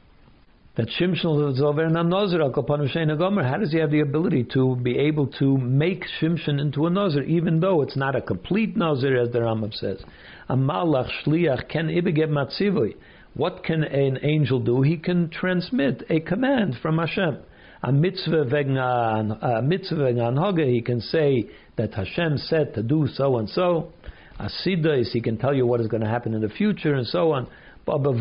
that 0.80 0.88
Shimshon 0.98 1.54
is 1.54 1.62
over 1.62 1.84
a 1.84 1.90
Nazir 1.90 2.40
Gomer. 2.50 3.44
How 3.44 3.58
does 3.58 3.74
he 3.74 3.80
have 3.80 3.92
the 3.92 4.00
ability 4.00 4.46
to 4.54 4.78
be 4.78 4.98
able 4.98 5.28
to 5.40 5.58
make 5.58 6.06
Shimshon 6.22 6.58
into 6.62 6.86
a 6.86 6.90
Nazir, 6.90 7.24
even 7.24 7.60
though 7.60 7.82
it's 7.82 7.98
not 7.98 8.16
a 8.16 8.22
complete 8.22 8.78
Nazir, 8.78 9.18
as 9.18 9.30
the 9.34 9.40
Rambam 9.40 9.74
says? 9.74 10.02
A 10.48 10.56
malach 10.56 11.10
shliach 11.26 11.68
can 11.68 11.88
ibegeb 11.88 12.30
matzivui. 12.30 12.96
What 13.40 13.64
can 13.64 13.84
an 13.86 14.20
angel 14.22 14.60
do? 14.60 14.82
He 14.82 14.98
can 14.98 15.30
transmit 15.30 16.04
a 16.10 16.20
command 16.20 16.76
from 16.82 16.98
Hashem. 16.98 17.38
A 17.82 17.90
mitzvah 17.90 18.44
vegna, 18.44 19.42
a 19.42 19.62
mitzvah 19.62 20.66
He 20.66 20.82
can 20.82 21.00
say 21.00 21.50
that 21.78 21.94
Hashem 21.94 22.38
said 22.38 22.74
to 22.74 22.84
do 22.84 23.08
so 23.08 23.38
and 23.38 23.50
so. 23.50 23.94
A 24.40 24.50
is 24.98 25.14
he 25.14 25.22
can 25.22 25.38
tell 25.38 25.54
you 25.54 25.66
what 25.66 25.80
is 25.80 25.88
going 25.88 26.04
to 26.04 26.10
happen 26.10 26.34
in 26.34 26.42
the 26.42 26.50
future 26.50 26.96
and 26.96 27.08
so 27.08 27.32
on. 27.32 27.48
but 27.86 28.02
Where 28.02 28.12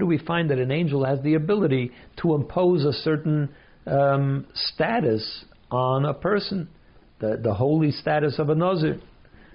do 0.00 0.06
we 0.06 0.16
find 0.16 0.48
that 0.48 0.58
an 0.58 0.72
angel 0.72 1.04
has 1.04 1.20
the 1.20 1.34
ability 1.34 1.92
to 2.22 2.34
impose 2.34 2.86
a 2.86 2.94
certain 2.94 3.50
um, 3.86 4.46
status 4.54 5.44
on 5.70 6.06
a 6.06 6.14
person, 6.14 6.66
the, 7.18 7.38
the 7.42 7.52
holy 7.52 7.90
status 7.90 8.38
of 8.38 8.48
a 8.48 8.54
nazir? 8.54 8.98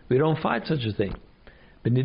We 0.09 0.19
don't 0.19 0.39
find 0.43 0.63
such 0.67 0.85
a 0.87 0.93
thing. 0.93 1.15
In 1.85 1.97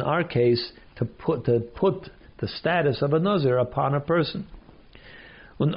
our 0.00 0.24
case, 0.24 0.72
to 0.96 1.04
put, 1.04 1.44
to 1.44 1.60
put 1.60 2.10
the 2.38 2.48
status 2.48 3.02
of 3.02 3.12
a 3.12 3.18
nazir 3.18 3.58
upon 3.58 3.94
a 3.94 4.00
person. 4.00 4.46
Sagen, 5.60 5.74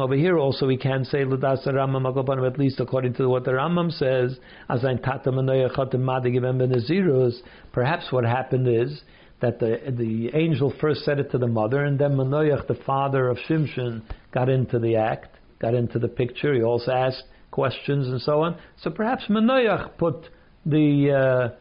over 0.00 0.14
here 0.14 0.38
also 0.38 0.64
we 0.64 0.76
can 0.76 1.04
say, 1.04 1.22
at 1.22 2.58
least 2.58 2.78
according 2.78 3.14
to 3.14 3.28
what 3.28 3.44
the 3.44 3.50
Rambam 3.50 3.90
says, 3.90 4.38
as 4.68 4.84
ein 4.84 5.02
Tata 5.02 5.32
Manoyach 5.32 5.74
hat 5.76 5.92
im 5.92 6.04
Made 6.04 6.32
given 6.32 6.60
perhaps 7.72 8.12
what 8.12 8.24
happened 8.24 8.68
is, 8.68 9.02
that 9.40 9.58
the 9.58 9.80
the 9.90 10.30
angel 10.34 10.72
first 10.80 11.04
said 11.04 11.18
it 11.18 11.32
to 11.32 11.38
the 11.38 11.48
mother, 11.48 11.82
and 11.82 11.98
then 11.98 12.12
Manoyach, 12.12 12.68
the 12.68 12.78
father 12.86 13.28
of 13.28 13.38
Shimshon, 13.48 14.02
got 14.32 14.48
into 14.48 14.78
the 14.78 14.94
act, 14.94 15.36
got 15.58 15.74
into 15.74 15.98
the 15.98 16.06
picture. 16.06 16.54
He 16.54 16.62
also 16.62 16.92
asked 16.92 17.24
questions 17.52 18.08
and 18.08 18.20
so 18.20 18.42
on. 18.42 18.58
So 18.82 18.90
perhaps 18.90 19.26
Manoyach 19.28 19.96
put 19.96 20.28
the 20.66 21.52
uh, 21.52 21.56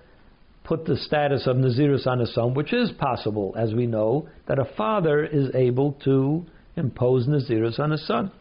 put 0.63 0.85
the 0.85 0.97
status 0.97 1.45
of 1.45 1.57
Nazirus 1.57 2.07
on 2.07 2.19
his 2.19 2.33
son, 2.33 2.55
which 2.55 2.73
is 2.73 2.91
possible, 2.91 3.53
as 3.55 3.73
we 3.73 3.85
know, 3.85 4.27
that 4.47 4.57
a 4.57 4.65
father 4.75 5.23
is 5.23 5.53
able 5.53 5.93
to 6.03 6.43
impose 6.75 7.27
Nazirus 7.27 7.79
on 7.79 7.91
his 7.91 8.05
son. 8.07 8.31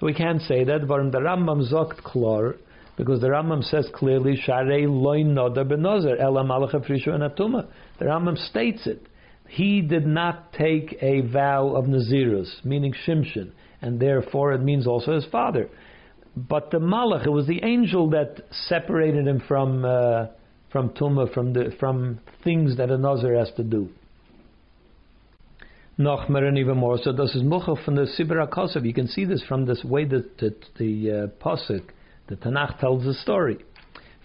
We 0.00 0.14
can't 0.14 0.42
say 0.42 0.64
that, 0.64 0.86
but 0.86 1.12
the 1.12 1.18
Rambam 1.18 1.72
zokt 1.72 2.02
klor, 2.02 2.56
because 2.96 3.20
the 3.20 3.28
Rambam 3.28 3.62
says 3.64 3.88
clearly, 3.94 4.40
Sharei 4.46 4.86
loin 4.88 5.34
noda 5.34 5.64
benazir, 5.64 6.20
ela 6.20 6.44
malacha 6.44 6.86
frishu 6.86 7.08
anatuma. 7.08 7.68
The 7.98 8.06
Rambam 8.06 8.36
states 8.48 8.86
it. 8.86 9.06
He 9.48 9.82
did 9.82 10.06
not 10.06 10.52
take 10.52 10.96
a 11.00 11.20
vow 11.20 11.74
of 11.76 11.84
Nazirus, 11.84 12.64
meaning 12.64 12.94
Shimshon, 13.06 13.52
and 13.82 14.00
therefore 14.00 14.52
it 14.52 14.62
means 14.62 14.86
also 14.86 15.14
his 15.14 15.26
father. 15.26 15.68
But 16.36 16.70
the 16.70 16.78
Malach, 16.78 17.26
it 17.26 17.30
was 17.30 17.46
the 17.46 17.62
angel 17.62 18.10
that 18.10 18.42
separated 18.68 19.26
him 19.26 19.42
from 19.46 19.84
uh, 19.84 20.26
from 20.72 20.90
tumah, 20.90 21.32
from 21.32 21.52
the 21.52 21.72
from 21.78 22.18
things 22.42 22.76
that 22.76 22.90
a 22.90 22.98
nazir 22.98 23.38
has 23.38 23.52
to 23.56 23.62
do. 23.62 23.88
Noch 25.96 26.28
and 26.28 26.58
even 26.58 26.76
more. 26.76 26.98
So 27.00 27.12
this 27.12 27.36
is 27.36 27.42
muchach 27.44 27.84
from 27.84 27.94
the 27.94 28.08
Sibir 28.18 28.44
HaKosav. 28.48 28.84
You 28.84 28.92
can 28.92 29.06
see 29.06 29.24
this 29.24 29.44
from 29.46 29.64
this 29.64 29.84
way 29.84 30.04
that, 30.06 30.38
the 30.76 31.30
uh, 31.40 31.44
Pasuk, 31.44 31.84
the 32.26 32.34
Tanakh 32.34 32.80
tells 32.80 33.04
the 33.04 33.14
story. 33.14 33.58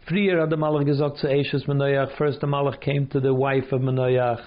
Frier 0.09 0.39
had 0.39 0.49
the 0.49 0.55
Malach 0.55 0.87
gesagt 0.87 1.19
zu 1.19 1.27
Eishes 1.27 1.67
Menoyach. 1.67 2.17
First 2.17 2.41
the 2.41 2.47
Malach 2.47 2.81
came 2.81 3.05
to 3.09 3.19
the 3.19 3.35
wife 3.35 3.71
of 3.71 3.81
Menoyach, 3.81 4.43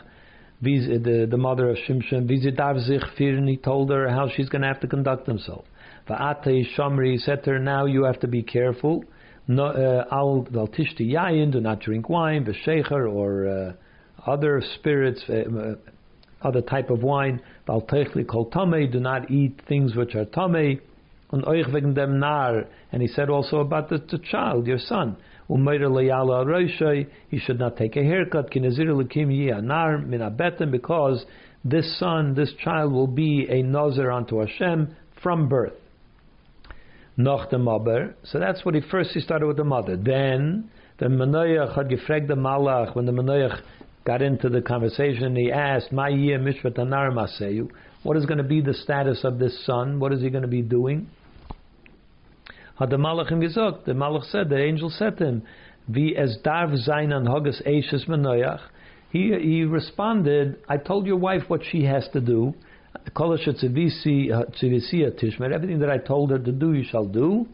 the, 0.60 1.28
the 1.30 1.36
mother 1.36 1.70
of 1.70 1.76
Shimshon. 1.88 2.28
Wie 2.28 2.40
sie 2.40 2.50
darf 2.50 2.78
sich 2.78 3.02
führen, 3.16 3.48
he 3.48 3.56
told 3.56 3.90
her 3.90 4.08
how 4.08 4.28
she's 4.28 4.48
going 4.48 4.62
to 4.62 4.68
have 4.68 4.80
to 4.80 4.88
conduct 4.88 5.28
himself. 5.28 5.64
Va'ate 6.08 6.66
Shamri, 6.76 7.12
he 7.12 7.18
said 7.18 7.46
now 7.46 7.86
you 7.86 8.04
have 8.04 8.20
to 8.20 8.28
be 8.28 8.42
careful 8.42 9.04
no, 9.48 9.66
uh, 9.66 10.04
al 10.12 10.46
tishti 10.52 11.12
yayin, 11.12 11.50
do 11.52 11.60
not 11.60 11.80
drink 11.80 12.08
wine, 12.08 12.44
v'shecher, 12.44 13.12
or 13.12 13.48
uh, 13.48 14.30
other 14.30 14.62
spirits, 14.76 15.22
uh, 15.28 15.32
uh 15.32 15.74
other 16.42 16.60
type 16.60 16.90
of 16.90 17.02
wine. 17.02 17.40
Val 17.66 17.82
techli 17.82 18.26
kol 18.26 18.50
tamei, 18.50 18.90
do 18.90 19.00
not 19.00 19.30
eat 19.30 19.60
things 19.68 19.94
which 19.94 20.14
are 20.14 20.24
tamei. 20.26 20.80
On 21.30 21.42
oich 21.42 21.94
dem 21.94 22.20
nar, 22.20 22.64
and 22.92 23.00
he 23.00 23.08
said 23.08 23.30
also 23.30 23.58
about 23.58 23.88
the, 23.88 23.98
the 24.10 24.18
child, 24.18 24.66
your 24.66 24.78
son. 24.78 25.16
Umayr 25.48 25.80
leyala 25.80 27.06
he 27.28 27.38
should 27.38 27.58
not 27.58 27.76
take 27.76 27.96
a 27.96 28.02
haircut. 28.02 28.50
Kinazir 28.50 28.88
lekim 28.88 29.62
nar 29.62 29.98
min 29.98 30.20
abetem, 30.20 30.70
because 30.70 31.24
this 31.64 31.98
son, 31.98 32.34
this 32.34 32.52
child 32.62 32.92
will 32.92 33.06
be 33.06 33.46
a 33.48 33.62
Nazir 33.62 34.10
unto 34.10 34.40
Hashem 34.40 34.94
from 35.22 35.48
birth. 35.48 35.81
Noch 37.16 37.50
the 37.50 37.58
mother. 37.58 38.14
So 38.24 38.38
that's 38.38 38.64
what 38.64 38.74
he 38.74 38.80
first 38.80 39.10
he 39.12 39.20
started 39.20 39.46
with 39.46 39.58
the 39.58 39.64
mother. 39.64 39.96
Then 39.96 40.70
the 40.98 41.06
Manoach 41.06 41.74
had 41.74 41.90
gefragt 41.90 42.28
the 42.28 42.34
Malach 42.34 42.94
when 42.94 43.06
the 43.06 43.12
Manoach 43.12 43.60
got 44.04 44.22
into 44.22 44.48
the 44.48 44.62
conversation. 44.62 45.36
He 45.36 45.52
asked, 45.52 45.92
"My 45.92 46.08
year 46.08 46.38
mishvat 46.38 46.74
maseyu." 46.74 47.70
What 48.02 48.16
is 48.16 48.26
going 48.26 48.38
to 48.38 48.44
be 48.44 48.60
the 48.60 48.74
status 48.74 49.24
of 49.24 49.38
this 49.38 49.64
son? 49.64 50.00
What 50.00 50.12
is 50.12 50.22
he 50.22 50.30
going 50.30 50.42
to 50.42 50.48
be 50.48 50.62
doing? 50.62 51.08
Had 52.76 52.90
the 52.90 52.96
Malach 52.96 53.30
him 53.30 53.40
gesagt, 53.40 53.84
the 53.84 53.92
Malach 53.92 54.24
said, 54.24 54.48
the 54.48 54.58
angel 54.58 54.90
said 54.90 55.18
to 55.18 55.26
him, 55.26 55.42
"Vi 55.88 56.16
es 56.16 56.38
darf 56.38 56.74
sein 56.78 57.12
an 57.12 57.26
hoges 57.26 57.60
eishes 57.66 58.06
Manoach." 58.06 58.60
He 59.10 59.38
he 59.38 59.64
responded, 59.64 60.56
"I 60.68 60.78
told 60.78 61.06
your 61.06 61.18
wife 61.18 61.48
what 61.48 61.62
she 61.62 61.84
has 61.84 62.08
to 62.08 62.20
do." 62.20 62.54
Everything 65.52 65.78
that 65.80 65.90
I 65.90 65.98
told 65.98 66.30
her 66.30 66.38
to 66.38 66.52
do, 66.52 66.72
you 66.72 66.84
shall 66.84 67.06
do. 67.06 67.46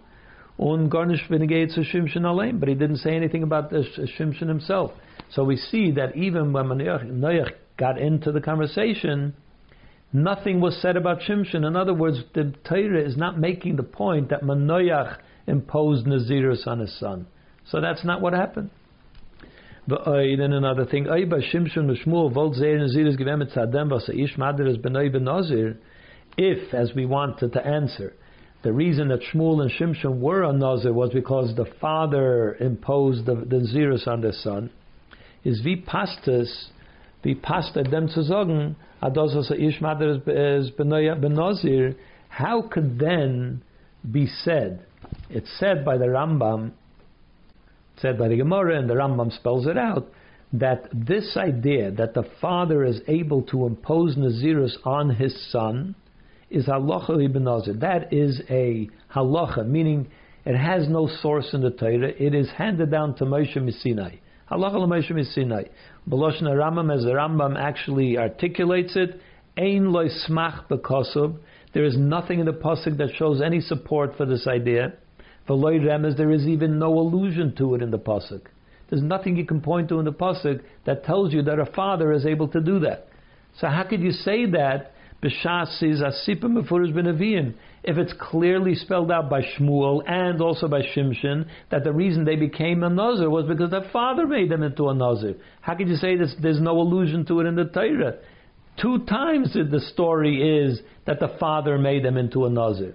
Garnish 0.59 1.27
Shimshon 1.29 2.25
allein, 2.25 2.59
but 2.59 2.69
he 2.69 2.75
didn't 2.75 2.97
say 2.99 3.15
anything 3.15 3.43
about 3.43 3.71
the 3.71 3.85
Shimshon 4.19 4.49
himself. 4.49 4.93
So 5.31 5.45
we 5.45 5.57
see 5.57 5.93
that 5.93 6.17
even 6.17 6.53
when 6.53 6.67
Noach 6.67 7.53
got 7.77 7.99
into 7.99 8.33
the 8.33 8.41
conversation, 8.41 9.35
nothing 10.13 10.61
was 10.61 10.81
said 10.83 10.97
about 10.97 11.21
Shimshon. 11.21 11.65
In 11.67 11.77
other 11.77 11.95
words, 11.95 12.25
the 12.35 12.55
Torah 12.69 13.03
is 13.03 13.17
not 13.17 13.39
making 13.39 13.77
the 13.77 13.83
point 13.83 14.31
that 14.31 14.43
Manoach 14.43 15.19
imposed 15.47 16.07
Nazirus 16.07 16.67
on 16.67 16.81
his 16.81 16.99
son. 16.99 17.27
So 17.71 17.81
that's 17.81 18.05
not 18.05 18.21
what 18.21 18.33
happened. 18.33 18.71
Then 19.89 20.53
another 20.53 20.84
thing, 20.84 21.07
if, 26.41 26.74
as 26.74 26.95
we 26.95 27.07
wanted 27.07 27.53
to 27.55 27.66
answer, 27.66 28.12
the 28.62 28.72
reason 28.72 29.09
that 29.09 29.20
Shmuel 29.32 29.62
and 29.62 29.70
Shimshon 29.70 30.20
were 30.20 30.43
a 30.43 30.53
Nazir 30.53 30.93
was 30.93 31.11
because 31.14 31.55
the 31.57 31.64
father 31.80 32.57
imposed 32.61 33.24
the, 33.24 33.36
the 33.36 33.57
Nazirus 33.57 34.07
on 34.07 34.20
the 34.20 34.32
son, 34.34 34.70
is 35.43 35.61
es, 35.61 36.70
wie 37.24 37.34
passt 37.34 37.76
er 37.76 37.84
dem 37.84 38.09
zu 38.09 38.22
sagen, 38.22 38.76
ados 39.03 39.51
ish 39.51 39.80
mader 39.80 40.16
is 40.16 40.70
benazir, 40.72 41.97
how 42.28 42.61
could 42.62 42.99
then 42.99 43.62
be 44.11 44.26
said, 44.26 44.84
it's 45.30 45.51
said 45.59 45.82
by 45.82 45.97
the 45.97 46.07
Rambam 46.07 46.72
said 48.01 48.19
by 48.19 48.29
the 48.29 48.37
Gemara, 48.37 48.79
and 48.79 48.89
the 48.89 48.95
Rambam 48.95 49.33
spells 49.35 49.67
it 49.67 49.77
out, 49.77 50.11
that 50.53 50.89
this 50.93 51.37
idea 51.37 51.91
that 51.91 52.15
the 52.15 52.25
father 52.41 52.85
is 52.85 53.01
able 53.07 53.43
to 53.43 53.67
impose 53.67 54.17
Nazirus 54.17 54.77
on 54.85 55.11
his 55.11 55.51
son 55.51 55.95
is 56.51 56.67
halacha 56.67 57.23
ibn 57.23 57.45
Nazir. 57.45 57.75
That 57.75 58.13
is 58.13 58.41
a 58.49 58.89
halacha, 59.15 59.67
meaning 59.67 60.09
it 60.47 60.57
has 60.57 60.89
no 60.89 61.09
source 61.21 61.53
in 61.53 61.61
the 61.61 61.71
Torah. 61.71 62.13
It 62.19 62.35
is 62.35 62.49
handed 62.57 62.91
down 62.91 63.17
to 63.17 63.25
Moshe 63.25 63.57
Missinai. 63.57 64.21
Halacha 64.51 64.77
Moshe 64.77 65.11
Missinai. 65.11 65.69
Beloshna 66.09 66.55
Rambam, 66.55 66.95
as 66.95 67.05
the 67.05 67.11
Rambam 67.11 67.59
actually 67.59 68.17
articulates 68.17 68.97
it, 68.97 69.21
ein 69.59 69.93
loy 69.93 70.09
smach 70.09 70.69
bekosub. 70.69 71.39
There 71.75 71.85
is 71.85 71.99
nothing 71.99 72.41
in 72.41 72.47
the 72.47 72.53
pasuk 72.53 72.97
that 72.97 73.11
shows 73.17 73.43
any 73.43 73.61
support 73.61 74.17
for 74.17 74.25
this 74.25 74.47
idea. 74.47 74.95
V'loy 75.49 75.81
remez, 75.81 76.17
there 76.17 76.31
is 76.31 76.47
even 76.47 76.79
no 76.79 76.99
allusion 76.99 77.55
to 77.57 77.75
it 77.75 77.83
in 77.83 77.91
the 77.91 77.99
pasuk. 77.99 78.43
There's 78.91 79.03
nothing 79.03 79.37
you 79.37 79.45
can 79.45 79.61
point 79.61 79.89
to 79.89 79.99
in 79.99 80.05
the 80.05 80.13
pasuk 80.13 80.63
that 80.85 81.05
tells 81.05 81.33
you 81.33 81.43
that 81.43 81.59
a 81.59 81.67
father 81.67 82.13
is 82.13 82.27
able 82.27 82.49
to 82.49 82.61
do 82.61 82.81
that. 82.81 83.09
So 83.61 83.69
how 83.69 83.85
could 83.85 84.01
you 84.01 84.13
say 84.13 84.47
that? 84.51 84.93
B'shas 85.23 85.83
asipim 85.83 86.63
befurish 86.63 86.93
benaviyim. 86.93 87.55
If 87.83 87.99
it's 87.99 88.13
clearly 88.21 88.75
spelled 88.75 89.11
out 89.11 89.29
by 89.29 89.43
Shmuel 89.43 90.03
and 90.07 90.41
also 90.41 90.69
by 90.69 90.83
Shimshon 90.83 91.47
that 91.71 91.83
the 91.83 91.93
reason 91.93 92.25
they 92.25 92.37
became 92.37 92.85
a 92.85 92.91
nazir 92.91 93.29
was 93.29 93.47
because 93.47 93.71
their 93.71 93.89
father 93.93 94.27
made 94.27 94.51
them 94.51 94.63
into 94.63 94.89
a 94.89 94.95
nazir. 94.95 95.35
How 95.61 95.75
could 95.75 95.89
you 95.89 95.97
say 95.97 96.17
this, 96.17 96.35
there's 96.41 96.61
no 96.61 96.79
allusion 96.79 97.25
to 97.27 97.41
it 97.41 97.47
in 97.47 97.57
the 97.57 97.65
Torah? 97.65 98.19
Two 98.81 99.05
times 99.07 99.55
the 99.55 99.81
story 99.93 100.61
is 100.61 100.81
that 101.07 101.19
the 101.19 101.37
father 101.41 101.79
made 101.79 102.05
them 102.05 102.17
into 102.17 102.45
a 102.45 102.51
nazir. 102.51 102.95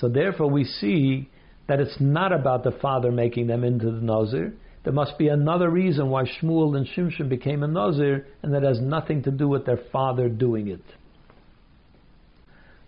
So 0.00 0.08
therefore 0.08 0.50
we 0.50 0.64
see 0.64 1.30
that 1.68 1.80
it's 1.80 2.00
not 2.00 2.32
about 2.32 2.64
the 2.64 2.72
father 2.72 3.12
making 3.12 3.46
them 3.46 3.62
into 3.62 3.86
the 3.86 4.00
Nazir. 4.00 4.54
There 4.84 4.92
must 4.92 5.18
be 5.18 5.28
another 5.28 5.68
reason 5.68 6.08
why 6.08 6.24
Shmuel 6.24 6.76
and 6.76 6.86
Shimshon 6.86 7.28
became 7.28 7.62
a 7.62 7.68
Nazir, 7.68 8.26
and 8.42 8.54
that 8.54 8.62
has 8.62 8.80
nothing 8.80 9.22
to 9.24 9.30
do 9.30 9.46
with 9.46 9.66
their 9.66 9.80
father 9.92 10.28
doing 10.28 10.68
it. 10.68 10.80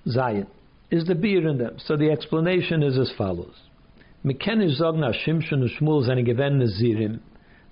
Zion 0.09 0.47
is 0.91 1.05
the 1.05 1.15
beer 1.15 1.47
in 1.47 1.59
them. 1.59 1.77
So 1.85 1.97
the 1.97 2.11
explanation 2.11 2.83
is 2.83 2.99
as 2.99 3.13
follows. 3.19 3.55
Mekenish 4.25 4.81
zogna 4.81 5.13
Shimshon 5.27 5.53
and 5.53 5.71
Shmuel 5.79 6.09
zene 6.09 6.25
gewen 6.25 6.59
Nazirim, 6.59 7.21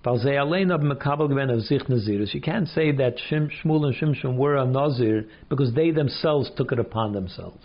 weil 0.04 0.18
sie 0.18 0.36
allein 0.36 0.70
ab 0.70 0.82
Mekabel 0.82 1.28
gewen 1.28 1.50
of 1.50 1.62
sich 1.62 1.82
Nazirus. 1.84 2.34
You 2.34 2.42
can't 2.42 2.68
say 2.68 2.92
that 2.92 3.16
Shmuel 3.30 3.86
and 3.86 3.94
Shimshon 3.94 4.36
were 4.36 4.56
a 4.56 4.66
Nazir 4.66 5.24
because 5.48 5.74
they 5.74 5.90
themselves 5.90 6.50
took 6.56 6.70
it 6.70 6.78
upon 6.78 7.12
themselves 7.12 7.64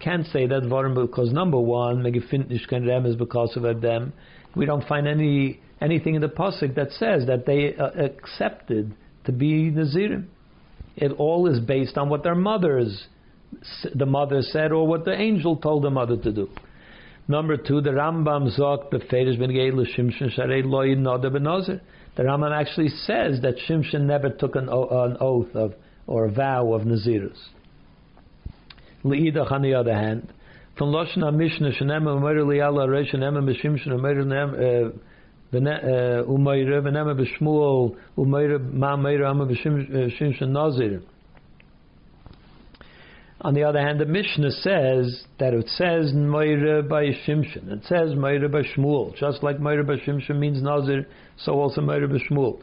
can't 0.00 0.26
say 0.26 0.46
that 0.46 0.62
because 1.10 1.32
number 1.32 1.58
one, 1.58 2.02
Megifint 2.02 2.50
is 2.52 3.16
because 3.16 3.56
of 3.56 3.80
them. 3.80 4.12
We 4.54 4.66
don't 4.66 4.86
find 4.86 5.08
any 5.08 5.60
anything 5.80 6.14
in 6.14 6.20
the 6.20 6.28
pasuk 6.28 6.74
that 6.76 6.92
says 6.92 7.26
that 7.26 7.46
they 7.46 7.74
uh, 7.76 7.90
accepted 8.04 8.94
to 9.24 9.32
be 9.32 9.70
Nazirim. 9.70 10.26
It 10.96 11.12
all 11.12 11.48
is 11.50 11.58
based 11.60 11.98
on 11.98 12.08
what 12.08 12.22
their 12.22 12.34
mothers, 12.34 13.06
the 13.94 14.06
mother 14.06 14.42
said, 14.42 14.70
or 14.72 14.86
what 14.86 15.04
the 15.04 15.14
angel 15.14 15.56
told 15.56 15.82
the 15.82 15.90
mother 15.90 16.16
to 16.16 16.32
do. 16.32 16.48
Number 17.26 17.56
two, 17.56 17.80
the 17.80 17.90
Rambam 17.90 18.56
zok 18.56 18.90
ben. 18.90 19.00
The 22.16 22.22
Rambam 22.22 22.52
actually 22.60 22.88
says 22.88 23.40
that 23.42 23.56
Shimshon 23.66 24.02
never 24.02 24.30
took 24.30 24.54
an, 24.56 24.68
an 24.68 25.16
oath 25.20 25.54
of 25.54 25.74
or 26.06 26.26
a 26.26 26.30
vow 26.30 26.74
of 26.74 26.82
Nazirus. 26.82 27.38
Leidach 29.04 29.52
on 29.52 29.62
the 29.62 29.74
other 29.74 29.94
hand, 29.94 30.32
from 30.76 30.88
Lashon 30.88 31.18
HaMishnah, 31.18 31.80
Shenema 31.80 32.18
Umayr 32.18 32.44
Liyala 32.44 32.88
Reish, 32.88 33.10
Shen 33.10 33.20
Umayr 33.20 34.24
Umayr, 38.18 38.72
Ma 38.72 38.96
Umayr 38.96 40.42
uh, 40.42 40.46
Nazir. 40.46 41.02
On 43.44 43.52
the 43.52 43.62
other 43.62 43.78
hand, 43.78 44.00
the 44.00 44.06
Mishnah 44.06 44.50
says 44.50 45.24
that 45.38 45.52
it 45.52 45.68
says 45.68 46.14
Moira 46.14 46.82
by 46.82 47.08
Shimshon. 47.26 47.70
It 47.70 47.84
says 47.84 48.14
Moira 48.16 48.48
by 48.48 48.62
Shmuel. 48.62 49.14
Just 49.16 49.42
like 49.42 49.60
Moira 49.60 49.84
by 49.84 49.96
Shimshon 49.96 50.38
means 50.38 50.62
Nazir, 50.62 51.06
so 51.36 51.52
also 51.52 51.82
Moira 51.82 52.08
by 52.08 52.16
Shmuel. 52.30 52.62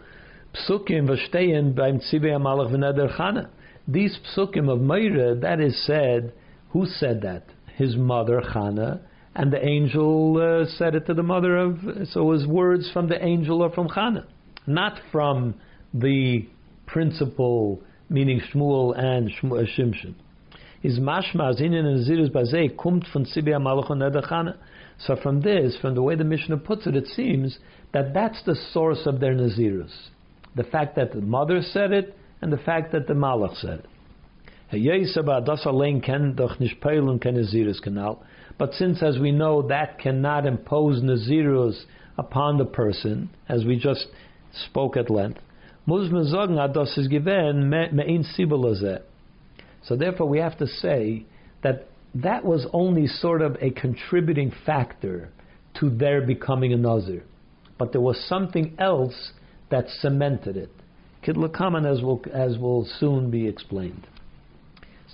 Psukim 0.56 1.08
Tzivei 1.08 2.36
v'neder 2.42 3.16
Chana. 3.16 3.50
These 3.92 4.18
psukim 4.20 4.70
of 4.70 4.80
Meira, 4.80 5.42
that 5.42 5.60
is 5.60 5.86
said, 5.86 6.32
who 6.70 6.86
said 6.86 7.22
that? 7.24 7.44
His 7.76 7.98
mother, 7.98 8.42
Chana, 8.42 9.02
and 9.36 9.52
the 9.52 9.66
angel 9.66 10.38
uh, 10.38 10.66
said 10.78 10.96
it 10.96 11.06
to 11.08 11.14
the 11.14 11.24
mother 11.24 11.58
of, 11.58 11.80
so 12.10 12.22
it 12.22 12.26
was 12.26 12.48
words 12.48 12.90
from 12.94 13.10
the 13.10 13.22
angel 13.24 13.62
or 13.62 13.70
from 13.72 13.90
Chana, 13.90 14.26
not 14.66 14.98
from 15.12 15.56
the 15.94 16.48
principal, 16.86 17.82
meaning 18.10 18.40
Shmuel 18.54 18.98
and 18.98 19.30
Shmuel, 19.30 19.64
uh, 19.64 19.68
Shimshon. 19.78 20.14
Mashma 20.84 21.60
zinin 21.60 21.86
and 21.86 22.08
zirus 22.08 22.32
bazei 22.32 22.74
kumt 22.74 23.06
von 23.12 23.26
Sibia 23.26 24.58
So 25.00 25.16
from 25.18 25.42
this, 25.42 25.78
from 25.82 25.96
the 25.96 26.02
way 26.02 26.16
the 26.16 26.24
Mishnah 26.24 26.58
puts 26.58 26.88
it, 26.88 26.96
it 26.96 27.08
seems 27.08 27.60
that 27.94 28.14
that's 28.14 28.42
the 28.46 28.56
source 28.72 29.06
of 29.06 29.20
their 29.20 29.34
nazirus. 29.34 29.92
The 30.56 30.64
fact 30.64 30.96
that 30.96 31.12
the 31.14 31.22
mother 31.22 31.62
said 31.62 31.92
it 31.92 32.18
and 32.42 32.52
the 32.52 32.58
fact 32.58 32.92
that 32.92 33.08
the 33.08 33.14
Malach 33.14 33.56
said 33.62 33.88
uh, 34.72 34.78
But 38.58 38.74
since, 38.74 39.04
as 39.04 39.20
we 39.20 39.32
know, 39.32 39.62
that 39.68 40.00
cannot 40.00 40.46
impose 40.46 41.02
Nazirus 41.02 41.86
upon 42.18 42.58
the 42.58 42.66
person, 42.66 43.30
as 43.50 43.66
we 43.66 43.78
just 43.78 44.08
spoke 44.66 44.98
at 44.98 45.10
length, 45.10 45.40
ah, 45.88 46.04
so 49.84 49.96
therefore 49.96 50.28
we 50.30 50.38
have 50.40 50.58
to 50.58 50.68
say 50.68 51.26
that 51.64 51.88
that 52.14 52.46
was 52.46 52.68
only 52.74 53.08
sort 53.08 53.42
of 53.42 53.58
a 53.62 53.72
contributing 53.72 54.52
factor 54.66 55.30
to 55.80 55.90
their 55.90 56.22
becoming 56.22 56.74
a 56.74 56.78
Nazir. 56.78 57.24
But 57.78 57.92
there 57.94 58.02
was 58.02 58.24
something 58.28 58.76
else 58.78 59.32
that 59.70 59.90
cemented 59.90 60.58
it. 60.58 60.70
Kidlakaman, 61.24 61.86
as 61.86 62.02
will, 62.02 62.22
as 62.34 62.58
will 62.58 62.88
soon 63.00 63.30
be 63.30 63.48
explained. 63.48 64.08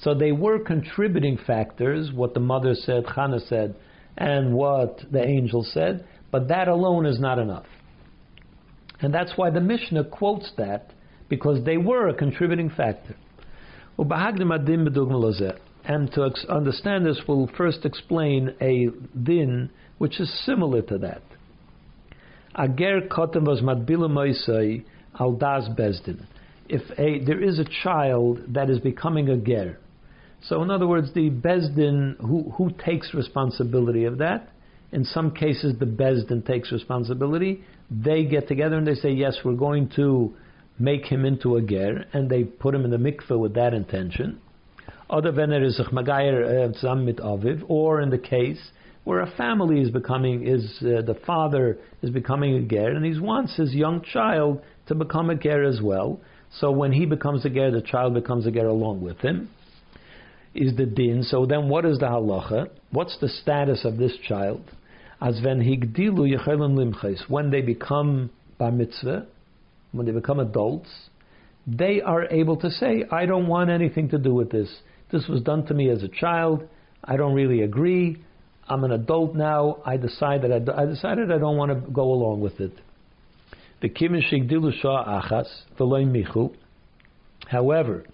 So 0.02 0.14
they 0.14 0.32
were 0.32 0.60
contributing 0.60 1.38
factors, 1.46 2.12
what 2.14 2.34
the 2.34 2.40
mother 2.40 2.76
said, 2.76 3.06
Chana 3.06 3.46
said, 3.48 3.76
and 4.18 4.54
what 4.54 5.00
the 5.12 5.24
angel 5.24 5.64
said, 5.64 6.06
but 6.32 6.48
that 6.50 6.68
alone 6.68 7.06
is 7.06 7.20
not 7.20 7.40
enough. 7.40 7.66
And 9.00 9.14
that's 9.14 9.34
why 9.36 9.50
the 9.50 9.62
Mishnah 9.62 10.06
quotes 10.06 10.52
that, 10.58 10.92
because 11.30 11.64
they 11.66 11.78
were 11.78 12.08
a 12.08 12.14
contributing 12.14 12.70
factor. 12.70 13.16
And 13.98 16.12
to 16.14 16.32
understand 16.50 17.06
this, 17.06 17.20
we'll 17.28 17.50
first 17.58 17.86
explain 17.86 18.54
a 18.62 18.88
din 19.18 19.70
which 19.98 20.20
is 20.20 20.46
similar 20.46 20.82
to 20.84 20.98
that. 21.00 21.24
Ager 22.58 23.02
was 23.10 23.62
al 25.20 25.34
das 25.34 25.68
bezdin. 25.70 26.26
If 26.70 26.82
a, 26.98 27.24
there 27.24 27.42
is 27.42 27.60
a 27.60 27.66
child 27.84 28.40
that 28.50 28.70
is 28.70 28.80
becoming 28.80 29.30
a 29.30 29.38
ger, 29.38 29.78
so 30.42 30.62
in 30.62 30.70
other 30.70 30.88
words, 30.88 31.14
the 31.14 31.30
bezdin 31.30 32.18
who 32.20 32.52
who 32.58 32.72
takes 32.86 33.14
responsibility 33.14 34.06
of 34.06 34.18
that. 34.20 34.50
In 34.92 35.04
some 35.04 35.32
cases, 35.32 35.78
the 35.80 35.86
bezdin 35.86 36.46
takes 36.46 36.72
responsibility. 36.72 37.64
They 37.92 38.24
get 38.24 38.48
together 38.48 38.78
and 38.78 38.88
they 38.88 38.96
say, 38.96 39.12
"Yes, 39.12 39.38
we're 39.44 39.56
going 39.56 39.90
to 39.96 40.34
make 40.80 41.06
him 41.06 41.26
into 41.26 41.56
a 41.56 41.62
ger," 41.62 42.06
and 42.14 42.30
they 42.30 42.44
put 42.44 42.76
him 42.76 42.86
in 42.86 42.92
the 42.92 42.98
mikveh 42.98 43.38
with 43.38 43.54
that 43.56 43.74
intention. 43.74 44.40
Other 45.10 45.32
wenn 45.32 45.54
er 45.54 45.64
is 45.64 45.80
magayer 45.92 46.74
zusammen 46.76 47.06
mit 47.06 47.18
aviv, 47.18 47.64
or 47.68 48.02
in 48.02 48.10
the 48.10 48.18
case 48.18 48.72
where 49.08 49.22
a 49.22 49.32
family 49.38 49.80
is 49.80 49.90
becoming 49.90 50.46
is 50.46 50.80
uh, 50.82 51.02
the 51.02 51.18
father 51.26 51.78
is 52.02 52.10
becoming 52.10 52.56
a 52.56 52.62
ger 52.62 52.90
and 52.90 53.06
he 53.06 53.18
wants 53.18 53.56
his 53.56 53.74
young 53.74 54.02
child 54.02 54.62
to 54.86 54.94
become 54.94 55.30
a 55.30 55.36
ger 55.36 55.64
as 55.64 55.80
well. 55.82 56.20
So 56.60 56.72
when 56.72 56.92
he 56.92 57.06
becomes 57.06 57.46
a 57.46 57.50
ger, 57.50 57.72
the 57.72 57.82
child 57.82 58.16
becomes 58.16 58.46
a 58.46 58.52
ger 58.52 58.68
along 58.68 59.00
with 59.02 59.20
him. 59.20 59.50
Is 60.54 60.76
the 60.76 60.86
din? 60.86 61.24
So 61.24 61.46
then, 61.46 61.70
what 61.70 61.86
is 61.86 62.00
the 62.00 62.08
halacha? 62.08 62.68
What's 62.92 63.18
the 63.22 63.30
status 63.30 63.86
of 63.86 63.96
this 63.96 64.12
child? 64.28 64.62
As 65.22 65.40
when 65.42 65.62
higdilu 65.62 66.38
limches, 66.38 67.22
when 67.30 67.50
they 67.50 67.62
become 67.62 68.30
bar 68.58 68.74
mitzvah, 68.74 69.26
when 69.94 70.06
they 70.06 70.12
become 70.12 70.42
adults, 70.42 70.90
they 71.66 72.02
are 72.02 72.26
able 72.26 72.58
to 72.58 72.70
say, 72.70 73.06
"I 73.10 73.26
don't 73.26 73.48
want 73.48 73.70
anything 73.70 74.10
to 74.10 74.18
do 74.18 74.34
with 74.34 74.50
this. 74.52 74.70
This 75.12 75.30
was 75.30 75.42
done 75.44 75.66
to 75.68 75.74
me 75.74 75.90
as 75.92 76.04
a 76.04 76.10
child. 76.10 76.68
I 77.06 77.16
don't 77.16 77.36
really 77.36 77.62
agree. 77.62 78.18
I'm 78.70 78.84
an 78.84 78.92
adult 78.92 79.36
now. 79.36 79.82
I 79.86 79.98
decided 79.98 80.52
I, 80.52 80.82
I 80.82 80.86
decided 80.86 81.32
I 81.32 81.38
don't 81.38 81.58
want 81.58 81.72
to 81.72 81.92
go 81.92 82.04
along 82.04 82.42
with 82.42 82.60
it. 82.60 82.74
However, 87.48 88.06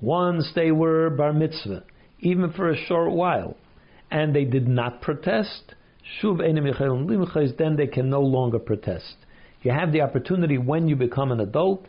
once 0.00 0.52
they 0.54 0.70
were 0.70 1.10
bar 1.10 1.32
mitzvah, 1.32 1.84
even 2.20 2.52
for 2.52 2.70
a 2.70 2.76
short 2.76 3.12
while, 3.12 3.56
and 4.10 4.34
they 4.34 4.44
did 4.44 4.66
not 4.68 5.02
protest, 5.02 5.74
then 6.22 7.76
they 7.76 7.86
can 7.86 8.08
no 8.08 8.20
longer 8.20 8.58
protest. 8.58 9.16
You 9.62 9.72
have 9.72 9.92
the 9.92 10.00
opportunity 10.00 10.56
when 10.56 10.88
you 10.88 10.96
become 10.96 11.32
an 11.32 11.40
adult. 11.40 11.86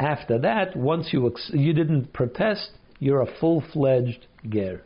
After 0.00 0.38
that, 0.40 0.76
once 0.76 1.12
you 1.12 1.34
you 1.52 1.72
didn't 1.72 2.12
protest, 2.12 2.72
you're 2.98 3.22
a 3.22 3.38
full 3.40 3.62
fledged 3.72 4.26
ger. 4.48 4.82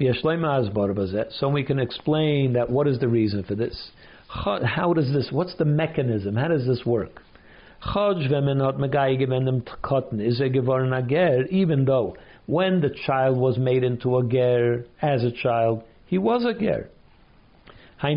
So 0.00 1.48
we 1.48 1.64
can 1.64 1.78
explain 1.78 2.52
that 2.52 2.70
what 2.70 2.86
is 2.86 2.98
the 2.98 3.08
reason 3.08 3.42
for 3.42 3.54
this? 3.54 3.90
How 4.28 4.92
does 4.94 5.12
this? 5.12 5.28
What's 5.32 5.54
the 5.56 5.64
mechanism? 5.64 6.36
How 6.36 6.48
does 6.48 6.66
this 6.66 6.84
work? 6.84 7.22
Even 7.86 8.58
though 11.84 12.16
when 12.46 12.80
the 12.80 12.90
child 13.06 13.36
was 13.38 13.58
made 13.58 13.84
into 13.84 14.18
a 14.18 14.24
ger 14.24 14.84
as 15.00 15.24
a 15.24 15.30
child, 15.30 15.82
he 16.06 16.18
was 16.18 16.44
a 16.44 16.54
ger. 16.54 16.88
Er 18.04 18.08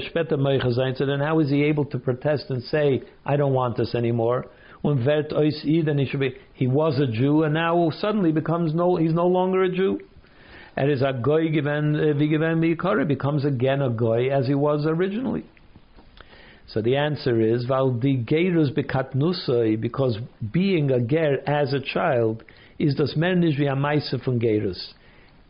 später 0.00 0.96
So 0.96 1.06
then 1.06 1.20
how 1.20 1.38
is 1.40 1.50
he 1.50 1.64
able 1.64 1.84
to 1.84 1.98
protest 1.98 2.50
and 2.50 2.62
say, 2.64 3.02
I 3.24 3.36
don't 3.36 3.52
want 3.52 3.76
this 3.76 3.94
anymore? 3.94 4.46
He 4.82 6.66
was 6.66 6.98
a 6.98 7.06
Jew 7.06 7.42
and 7.42 7.54
now 7.54 7.90
suddenly 7.98 8.32
becomes 8.32 8.74
no, 8.74 8.96
he's 8.96 9.12
no 9.12 9.26
longer 9.26 9.62
a 9.64 9.68
Jew 9.68 10.00
and 10.76 10.90
is 10.90 11.02
a 11.02 11.12
goy 11.12 11.48
given 11.48 11.96
uh, 11.96 13.04
becomes 13.04 13.44
again 13.44 13.82
a 13.82 13.90
goy 13.90 14.28
as 14.30 14.46
he 14.46 14.54
was 14.54 14.86
originally. 14.86 15.44
So 16.68 16.80
the 16.80 16.96
answer 16.96 17.40
is 17.40 17.66
because 19.80 20.18
being 20.52 20.90
a 20.92 21.00
ger 21.00 21.38
as 21.46 21.72
a 21.72 21.80
child 21.80 22.44
is 22.78 22.94
das 22.94 23.14
mernish. 23.16 23.58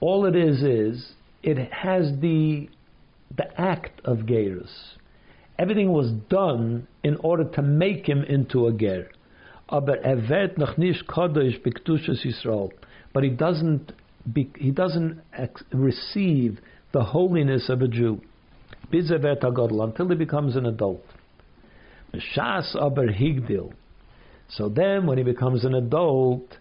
All 0.00 0.24
it 0.24 0.34
is 0.34 0.62
is 0.62 1.12
it 1.42 1.70
has 1.72 2.10
the 2.20 2.70
the 3.36 3.60
act 3.60 4.00
of 4.04 4.20
gerus. 4.20 4.70
Everything 5.58 5.92
was 5.92 6.10
done 6.30 6.88
in 7.04 7.16
order 7.16 7.44
to 7.44 7.62
make 7.62 8.06
him 8.06 8.22
into 8.22 8.66
a 8.66 8.72
ger. 8.72 9.10
Aber 9.68 9.98
er 10.02 10.28
wird 10.28 10.56
noch 10.56 10.78
nicht 10.78 11.06
kodesh 11.06 11.60
Yisrael. 11.62 12.70
But 13.12 13.24
he 13.24 13.30
doesn't 13.30 13.92
he 14.58 14.70
doesn't 14.70 15.20
receive 15.72 16.58
the 16.92 17.04
holiness 17.04 17.68
of 17.68 17.82
a 17.82 17.88
Jew 17.88 18.20
until 18.92 20.08
he 20.08 20.14
becomes 20.16 20.56
an 20.56 20.66
adult. 20.66 21.04
aber 22.12 23.06
higdil. 23.06 23.72
So 24.48 24.68
then, 24.68 25.06
when 25.06 25.18
he 25.18 25.24
becomes 25.24 25.64
an 25.64 25.74
adult, 25.74 26.56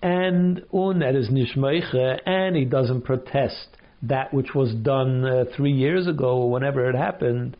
and 0.00 0.62
un 0.72 1.02
er 1.02 1.16
is 1.18 1.30
nishmeiche, 1.30 2.20
and 2.26 2.54
he 2.54 2.64
doesn't 2.64 3.02
protest 3.02 3.68
that 4.02 4.32
which 4.32 4.54
was 4.54 4.72
done 4.74 5.24
uh, 5.24 5.44
three 5.56 5.72
years 5.72 6.06
ago, 6.06 6.42
or 6.42 6.50
whenever 6.52 6.88
it 6.88 6.94
happened, 6.94 7.56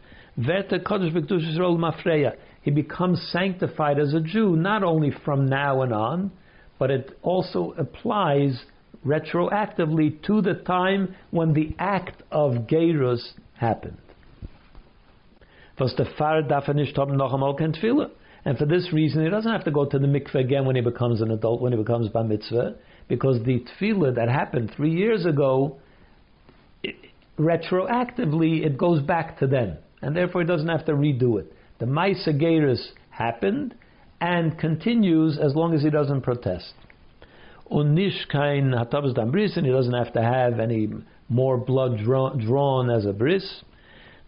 he 2.63 2.71
becomes 2.71 3.29
sanctified 3.33 3.99
as 3.99 4.15
a 4.15 4.21
Jew, 4.21 4.55
not 4.55 4.85
only 4.85 5.11
from 5.25 5.47
now 5.47 5.83
and 5.83 5.93
on, 5.93 6.31
but 6.79 6.93
it 6.93 7.19
also 7.23 7.75
applies 7.77 8.63
retroactively 9.07 10.23
to 10.27 10.43
the 10.43 10.55
time 10.55 11.15
when 11.31 11.53
the 11.55 11.75
act 11.79 12.23
of 12.31 12.67
Gerus 12.67 13.33
happened. 13.55 13.99
Er 15.81 15.87
and 18.45 18.59
for 18.59 18.67
this 18.67 18.93
reason, 18.93 19.25
he 19.25 19.31
doesn't 19.31 19.51
have 19.51 19.65
to 19.65 19.71
go 19.71 19.85
to 19.85 19.99
the 19.99 20.07
mikveh 20.07 20.37
again 20.37 20.65
when 20.65 20.77
he 20.77 20.83
becomes 20.83 21.21
an 21.21 21.31
adult, 21.31 21.61
when 21.61 21.73
he 21.73 21.79
becomes 21.79 22.09
bar 22.09 22.25
mitzvah, 22.25 22.77
because 23.09 23.43
the 23.45 23.65
tevilah 23.81 24.15
that 24.15 24.29
happened 24.29 24.73
three 24.77 24.93
years 24.93 25.27
ago, 25.27 25.79
it, 26.83 26.97
retroactively, 27.39 28.65
it 28.65 28.77
goes 28.79 29.03
back 29.03 29.39
to 29.39 29.47
then, 29.47 29.79
and 30.03 30.17
therefore 30.17 30.41
he 30.43 30.47
doesn't 30.47 30.69
have 30.69 30.85
to 30.87 30.93
redo 30.93 31.39
it. 31.41 31.53
The 31.79 31.87
Maisa 31.87 32.33
Gerus 32.41 32.81
happened 33.11 33.75
and 34.21 34.59
continues 34.59 35.39
as 35.39 35.55
long 35.55 35.75
as 35.75 35.83
he 35.83 35.91
doesn't 35.91 36.23
protest 36.23 36.75
und 37.69 37.95
nicht 37.95 38.29
kein 38.29 38.75
Hatabas 38.75 39.15
dam 39.15 39.31
bris, 39.31 39.57
and 39.57 39.67
he 39.67 39.73
doesn't 39.73 39.95
have 39.95 40.13
to 40.13 40.23
have 40.23 40.59
any 40.59 40.89
more 41.29 41.59
blood 41.59 41.99
drawn, 41.99 42.39
drawn 42.39 42.91
as 42.91 43.05
a 43.05 43.13
bris. 43.13 43.63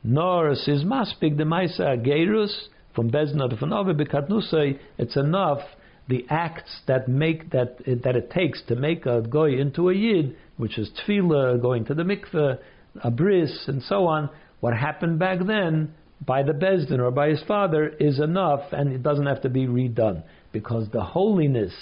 Nor 0.03 0.55
says 0.55 0.85
maspik 0.85 1.37
the 1.37 1.45
maisa 1.45 2.03
gerus 2.05 2.69
from 2.95 3.11
beznot 3.11 3.59
from 3.59 3.73
ove 3.73 3.97
bekatnusay. 3.97 4.79
It's 4.99 5.17
enough 5.17 5.61
the 6.09 6.27
acts 6.29 6.81
that 6.87 7.09
make 7.09 7.51
that 7.51 7.79
that 8.03 8.17
it 8.17 8.31
takes 8.31 8.63
to 8.69 8.77
make 8.77 9.07
a 9.07 9.23
goy 9.23 9.59
into 9.59 9.91
a 9.91 9.95
yid, 9.95 10.37
which 10.57 10.79
is 10.79 10.91
tevilah, 11.07 11.61
going 11.61 11.85
to 11.87 11.95
the 11.95 12.03
mikveh, 12.03 12.59
a 13.03 13.11
bris, 13.11 13.65
and 13.69 13.83
so 13.83 14.07
on. 14.07 14.29
What 14.61 14.75
happened 14.77 15.19
back 15.19 15.39
then 15.47 15.95
by 16.27 16.43
the 16.43 16.53
bezdin 16.53 16.99
or 16.99 17.11
by 17.11 17.29
his 17.29 17.43
father 17.47 17.89
is 17.89 18.21
enough, 18.21 18.73
and 18.73 18.93
it 18.93 19.03
doesn't 19.03 19.27
have 19.27 19.43
to 19.43 19.49
be 19.49 19.67
redone 19.67 20.23
because 20.53 20.89
the 20.93 21.03
holiness 21.03 21.73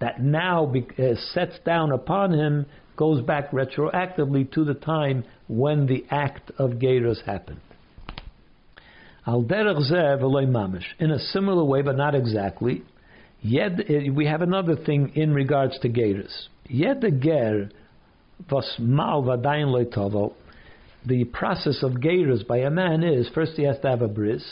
that 0.00 0.22
now 0.22 0.66
be, 0.66 0.86
uh, 0.98 1.14
sets 1.32 1.58
down 1.64 1.92
upon 1.92 2.32
him 2.32 2.66
goes 2.96 3.22
back 3.22 3.50
retroactively 3.50 4.50
to 4.52 4.64
the 4.64 4.74
time 4.74 5.24
when 5.48 5.86
the 5.86 6.04
act 6.10 6.50
of 6.58 6.72
Gerus 6.72 7.22
happened. 7.24 7.60
Al 9.26 9.42
mamish. 9.42 10.84
In 10.98 11.10
a 11.10 11.18
similar 11.18 11.64
way, 11.64 11.82
but 11.82 11.96
not 11.96 12.14
exactly. 12.14 12.82
Yet 13.40 13.72
uh, 13.72 14.12
we 14.12 14.26
have 14.26 14.42
another 14.42 14.76
thing 14.76 15.12
in 15.14 15.32
regards 15.32 15.78
to 15.80 15.88
Gerus. 15.88 16.48
Yet 16.68 17.00
the 17.00 17.10
Ger 17.10 17.70
was 18.50 18.74
mal 18.78 19.22
vadayin 19.22 19.68
loitovo. 19.68 20.34
The 21.06 21.24
process 21.24 21.82
of 21.82 21.92
Gerus 22.00 22.46
by 22.46 22.58
a 22.58 22.70
man 22.70 23.02
is 23.02 23.28
first 23.34 23.52
he 23.56 23.62
has 23.62 23.78
to 23.80 23.88
have 23.88 24.02
a 24.02 24.08
bris, 24.08 24.44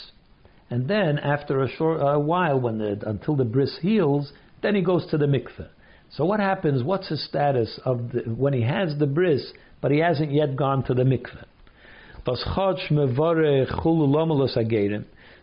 and 0.71 0.89
then 0.89 1.19
after 1.19 1.63
a 1.63 1.69
short 1.71 2.01
while, 2.25 2.61
when 2.61 2.79
the, 2.79 2.99
until 3.07 3.37
the 3.37 3.45
bris 3.45 3.79
heals, 3.81 4.33
then 4.63 4.75
he 4.75 4.83
goes 4.83 5.07
to 5.11 5.19
the 5.19 5.27
mikveh. 5.27 5.69
So 6.11 6.25
what 6.25 6.41
happens? 6.41 6.83
What's 6.83 7.09
his 7.09 7.25
status 7.25 7.79
of 7.85 8.13
the, 8.13 8.21
when 8.23 8.53
he 8.53 8.63
has 8.63 8.97
the 8.99 9.07
bris, 9.07 9.53
but 9.81 9.91
he 9.91 9.99
hasn't 9.99 10.33
yet 10.33 10.57
gone 10.57 10.85
to 10.85 10.95
the 10.95 11.05
mikveh? 11.05 11.45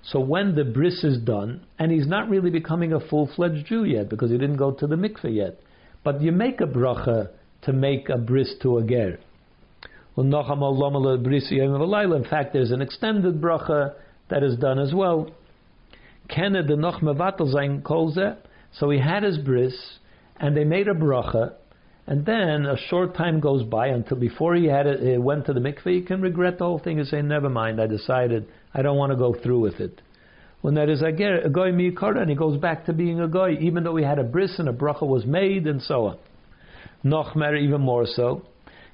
So 0.03 0.20
when 0.20 0.55
the 0.55 0.63
bris 0.66 1.03
is 1.03 1.18
done, 1.20 1.66
and 1.80 1.91
he's 1.91 2.07
not 2.07 2.30
really 2.30 2.51
becoming 2.51 2.93
a 2.93 2.99
full-fledged 2.99 3.66
Jew 3.66 3.86
yet 3.86 4.09
because 4.09 4.30
he 4.30 4.38
didn't 4.38 4.57
go 4.57 4.72
to 4.72 4.88
the 4.88 4.95
mikveh 4.95 5.34
yet, 5.36 5.59
but 6.03 6.22
you 6.22 6.32
make 6.32 6.61
a 6.61 6.68
bracha 6.68 7.30
to 7.63 7.74
make 7.74 8.09
a 8.09 8.18
bris 8.18 8.53
to 8.61 8.78
a 8.78 8.84
ger. 8.84 9.18
In 10.18 10.32
fact, 12.30 12.53
there's 12.53 12.72
an 12.72 12.82
extended 12.82 13.41
bracha 13.41 13.93
that 14.30 14.43
is 14.43 14.55
done 14.57 14.80
as 14.80 14.93
well. 14.93 15.32
So 18.80 18.89
he 18.89 18.99
had 18.99 19.23
his 19.23 19.38
bris, 19.38 19.99
and 20.38 20.55
they 20.55 20.65
made 20.65 20.88
a 20.88 20.93
bracha, 20.93 21.53
and 22.07 22.26
then 22.26 22.65
a 22.65 22.78
short 22.89 23.15
time 23.15 23.39
goes 23.39 23.63
by 23.63 23.88
until 23.88 24.17
before 24.17 24.53
he 24.55 24.65
had 24.65 24.86
it, 24.86 25.21
went 25.21 25.45
to 25.45 25.53
the 25.53 25.59
mikveh, 25.59 25.95
he 25.95 26.01
can 26.01 26.21
regret 26.21 26.57
the 26.57 26.65
whole 26.65 26.80
thing 26.80 26.99
and 26.99 27.07
say, 27.07 27.21
"Never 27.21 27.49
mind, 27.49 27.82
I 27.82 27.88
decided 27.88 28.47
I 28.73 28.82
don't 28.82 28.97
want 28.97 29.11
to 29.11 29.17
go 29.17 29.34
through 29.34 29.59
with 29.59 29.80
it." 29.80 30.01
When 30.61 30.73
there 30.73 30.89
is 30.89 31.01
a, 31.01 31.11
goy 31.11 31.71
mikara, 31.71 32.21
and 32.21 32.30
he 32.30 32.36
goes 32.36 32.57
back 32.57 32.86
to 32.86 32.93
being 32.93 33.21
a 33.21 33.28
goy, 33.28 33.57
even 33.59 33.84
though 33.84 33.95
he 33.95 34.03
had 34.03 34.19
a 34.19 34.23
bris 34.23 34.59
and 34.59 34.67
a 34.67 34.73
bracha 34.73 35.07
was 35.07 35.26
made, 35.26 35.67
and 35.67 35.82
so 35.82 36.07
on. 36.07 36.17
Nochmer 37.03 37.57
even 37.59 37.82
more 37.82 38.05
so. 38.05 38.41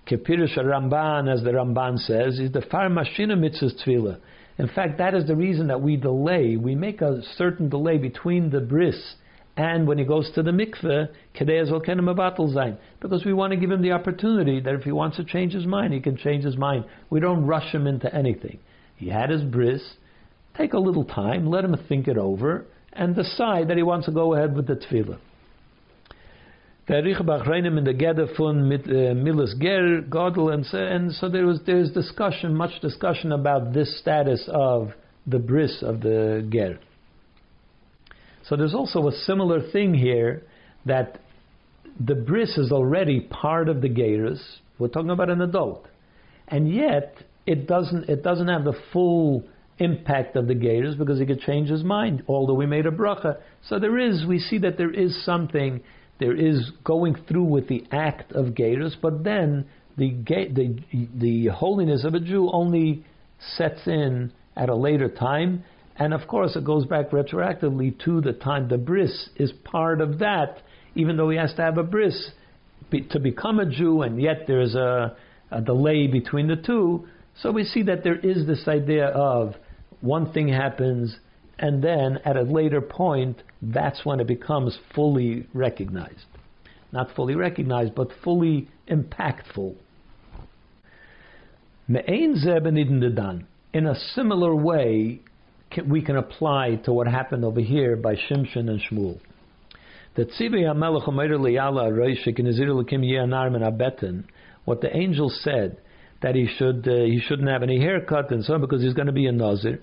Kepirish 0.06 0.58
Ramban, 0.58 1.32
as 1.32 1.44
the 1.44 1.52
Ramban 1.52 1.98
says, 2.00 2.40
is 2.40 2.52
the 2.52 2.62
far 2.62 2.90
mashina 2.90 3.40
mitzvah 3.40 3.72
tevilah. 3.86 4.18
In 4.58 4.68
fact, 4.68 4.98
that 4.98 5.14
is 5.14 5.26
the 5.28 5.36
reason 5.36 5.68
that 5.68 5.82
we 5.82 5.96
delay. 5.96 6.58
We 6.58 6.76
make 6.76 7.02
a 7.02 7.22
certain 7.38 7.70
delay 7.70 7.98
between 7.98 8.50
the 8.50 8.60
bris 8.60 9.16
and 9.58 9.86
when 9.88 9.98
he 9.98 10.06
goes 10.06 10.32
to 10.36 10.44
the 10.44 10.52
mikveh, 10.52 11.10
zayin, 11.38 12.78
because 13.02 13.26
we 13.26 13.34
want 13.34 13.52
to 13.52 13.58
give 13.58 13.70
him 13.70 13.82
the 13.82 13.92
opportunity 13.92 14.62
that 14.62 14.74
if 14.74 14.84
he 14.84 14.92
wants 14.92 15.18
to 15.18 15.26
change 15.26 15.54
his 15.54 15.66
mind, 15.66 15.94
he 15.94 16.00
can 16.00 16.16
change 16.16 16.44
his 16.44 16.56
mind. 16.58 16.86
We 17.10 17.20
don't 17.20 17.46
rush 17.46 17.74
him 17.74 17.86
into 17.86 18.14
anything. 18.14 18.60
He 18.96 19.10
had 19.10 19.30
his 19.30 19.42
bris. 19.44 19.82
Take 20.58 20.74
a 20.74 20.80
little 20.80 21.06
time, 21.06 21.48
let 21.48 21.66
him 21.66 21.76
think 21.88 22.08
it 22.08 22.18
over, 22.18 22.66
and 22.94 23.16
decide 23.16 23.68
that 23.70 23.78
he 23.78 23.84
wants 23.84 24.06
to 24.06 24.12
go 24.12 24.36
ahead 24.36 24.56
with 24.56 24.68
the 24.68 24.76
tevilah. 24.76 25.20
In 26.88 27.06
the 27.06 27.92
uh, 27.92 29.14
Ger 29.62 30.02
Godel 30.10 30.54
and 30.54 30.66
so, 30.66 30.78
and 30.78 31.14
so 31.14 31.30
there 31.30 31.46
was 31.46 31.60
there's 31.66 31.92
discussion, 31.92 32.56
much 32.56 32.82
discussion 32.82 33.32
about 33.32 33.74
this 33.74 34.00
status 34.00 34.50
of 34.52 34.92
the 35.26 35.40
bris 35.40 35.84
of 35.84 36.02
the 36.02 36.46
Ger. 36.52 36.80
So 38.52 38.58
there's 38.58 38.76
also 38.76 39.08
a 39.08 39.14
similar 39.14 39.62
thing 39.72 39.94
here 39.94 40.44
that 40.86 41.20
the 41.98 42.16
bris 42.16 42.58
is 42.58 42.74
already 42.74 43.22
part 43.22 43.70
of 43.70 43.80
the 43.82 43.88
Gerus. 43.88 44.42
We're 44.78 44.90
talking 44.90 45.10
about 45.10 45.30
an 45.30 45.42
adult, 45.42 45.88
and 46.50 46.70
yet 46.70 47.16
it 47.46 47.66
doesn't 47.66 48.10
it 48.10 48.24
doesn't 48.24 48.50
have 48.50 48.66
the 48.66 48.76
full 48.92 49.46
impact 49.78 50.36
of 50.36 50.50
the 50.50 50.54
Gerus 50.54 50.98
because 50.98 51.18
he 51.18 51.26
could 51.26 51.40
change 51.40 51.70
his 51.70 51.86
mind. 51.86 52.24
Although 52.28 52.56
we 52.56 52.66
made 52.66 52.86
a 52.86 52.92
bracha, 52.92 53.38
so 53.70 53.80
there 53.80 53.98
is 53.98 54.26
we 54.28 54.40
see 54.40 54.58
that 54.58 54.78
there 54.78 54.92
is 54.92 55.24
something 55.24 55.82
there 56.20 56.36
is 56.36 56.74
going 56.84 57.16
through 57.30 57.46
with 57.46 57.70
the 57.70 57.86
act 57.90 58.34
of 58.34 58.48
Gerus, 58.48 58.98
but 59.02 59.24
then 59.24 59.66
the, 59.96 60.12
the, 60.28 61.08
the 61.16 61.48
holiness 61.54 62.04
of 62.04 62.16
a 62.16 62.20
Jew 62.20 62.50
only 62.52 63.06
sets 63.56 63.88
in 63.88 64.34
at 64.58 64.68
a 64.68 64.76
later 64.76 65.08
time, 65.08 65.64
and 66.02 66.16
of 66.16 66.28
course 66.28 66.56
it 66.56 66.66
goes 66.66 66.88
back 66.88 67.12
retroactively 67.12 67.96
to 68.04 68.22
the 68.22 68.34
time 68.34 68.68
the 68.68 68.78
bris 68.78 69.30
is 69.36 69.52
part 69.64 70.02
of 70.02 70.18
that, 70.18 70.64
even 70.96 71.16
though 71.16 71.30
he 71.30 71.38
has 71.38 71.54
to 71.54 71.62
have 71.62 71.78
a 71.78 71.84
bris 71.84 72.32
to 73.12 73.20
become 73.20 73.60
a 73.60 73.68
Jew, 73.68 74.02
and 74.02 74.20
yet 74.20 74.46
there's 74.48 74.74
a, 74.74 75.16
a 75.52 75.62
delay 75.62 76.08
between 76.08 76.48
the 76.48 76.56
two. 76.56 77.08
So 77.42 77.52
we 77.52 77.64
see 77.64 77.84
that 77.84 78.04
there 78.04 78.18
is 78.18 78.48
this 78.48 78.68
idea 78.68 79.10
of 79.10 79.54
one 80.02 80.34
thing 80.34 80.48
happens, 80.48 81.16
and 81.60 81.84
then 81.84 82.18
at 82.26 82.36
a 82.36 82.42
later 82.42 82.82
point, 82.82 83.44
that's 83.62 84.04
when 84.04 84.20
it 84.20 84.28
becomes 84.28 84.78
fully 84.96 85.48
recognized. 85.54 86.26
Not 86.92 87.16
fully 87.16 87.36
recognized, 87.36 87.94
but 87.94 88.10
fully 88.24 88.70
impactful. 88.90 89.76
In 93.74 93.86
a 93.86 93.96
similar 94.16 94.56
way, 94.56 95.22
we 95.88 96.02
can 96.02 96.18
apply 96.18 96.76
to 96.86 96.94
what 96.94 97.08
happened 97.08 97.46
over 97.46 97.62
here 97.62 97.96
by 97.96 98.16
Shimshon 98.16 98.70
and 98.70 98.82
Shmuel. 98.82 99.20
What 104.66 104.82
the 104.82 104.96
angel 104.96 105.30
said 105.30 105.78
that 106.22 106.36
he 106.36 106.48
should 106.58 106.88
uh, 106.88 107.04
he 107.06 107.20
shouldn't 107.26 107.50
have 107.50 107.64
any 107.64 107.80
haircut 107.80 108.32
and 108.32 108.44
so 108.44 108.56
on 108.56 108.62
because 108.62 108.82
he's 108.82 108.94
going 108.94 109.08
to 109.08 109.14
be 109.14 109.26
a 109.28 109.32
nazir. 109.32 109.80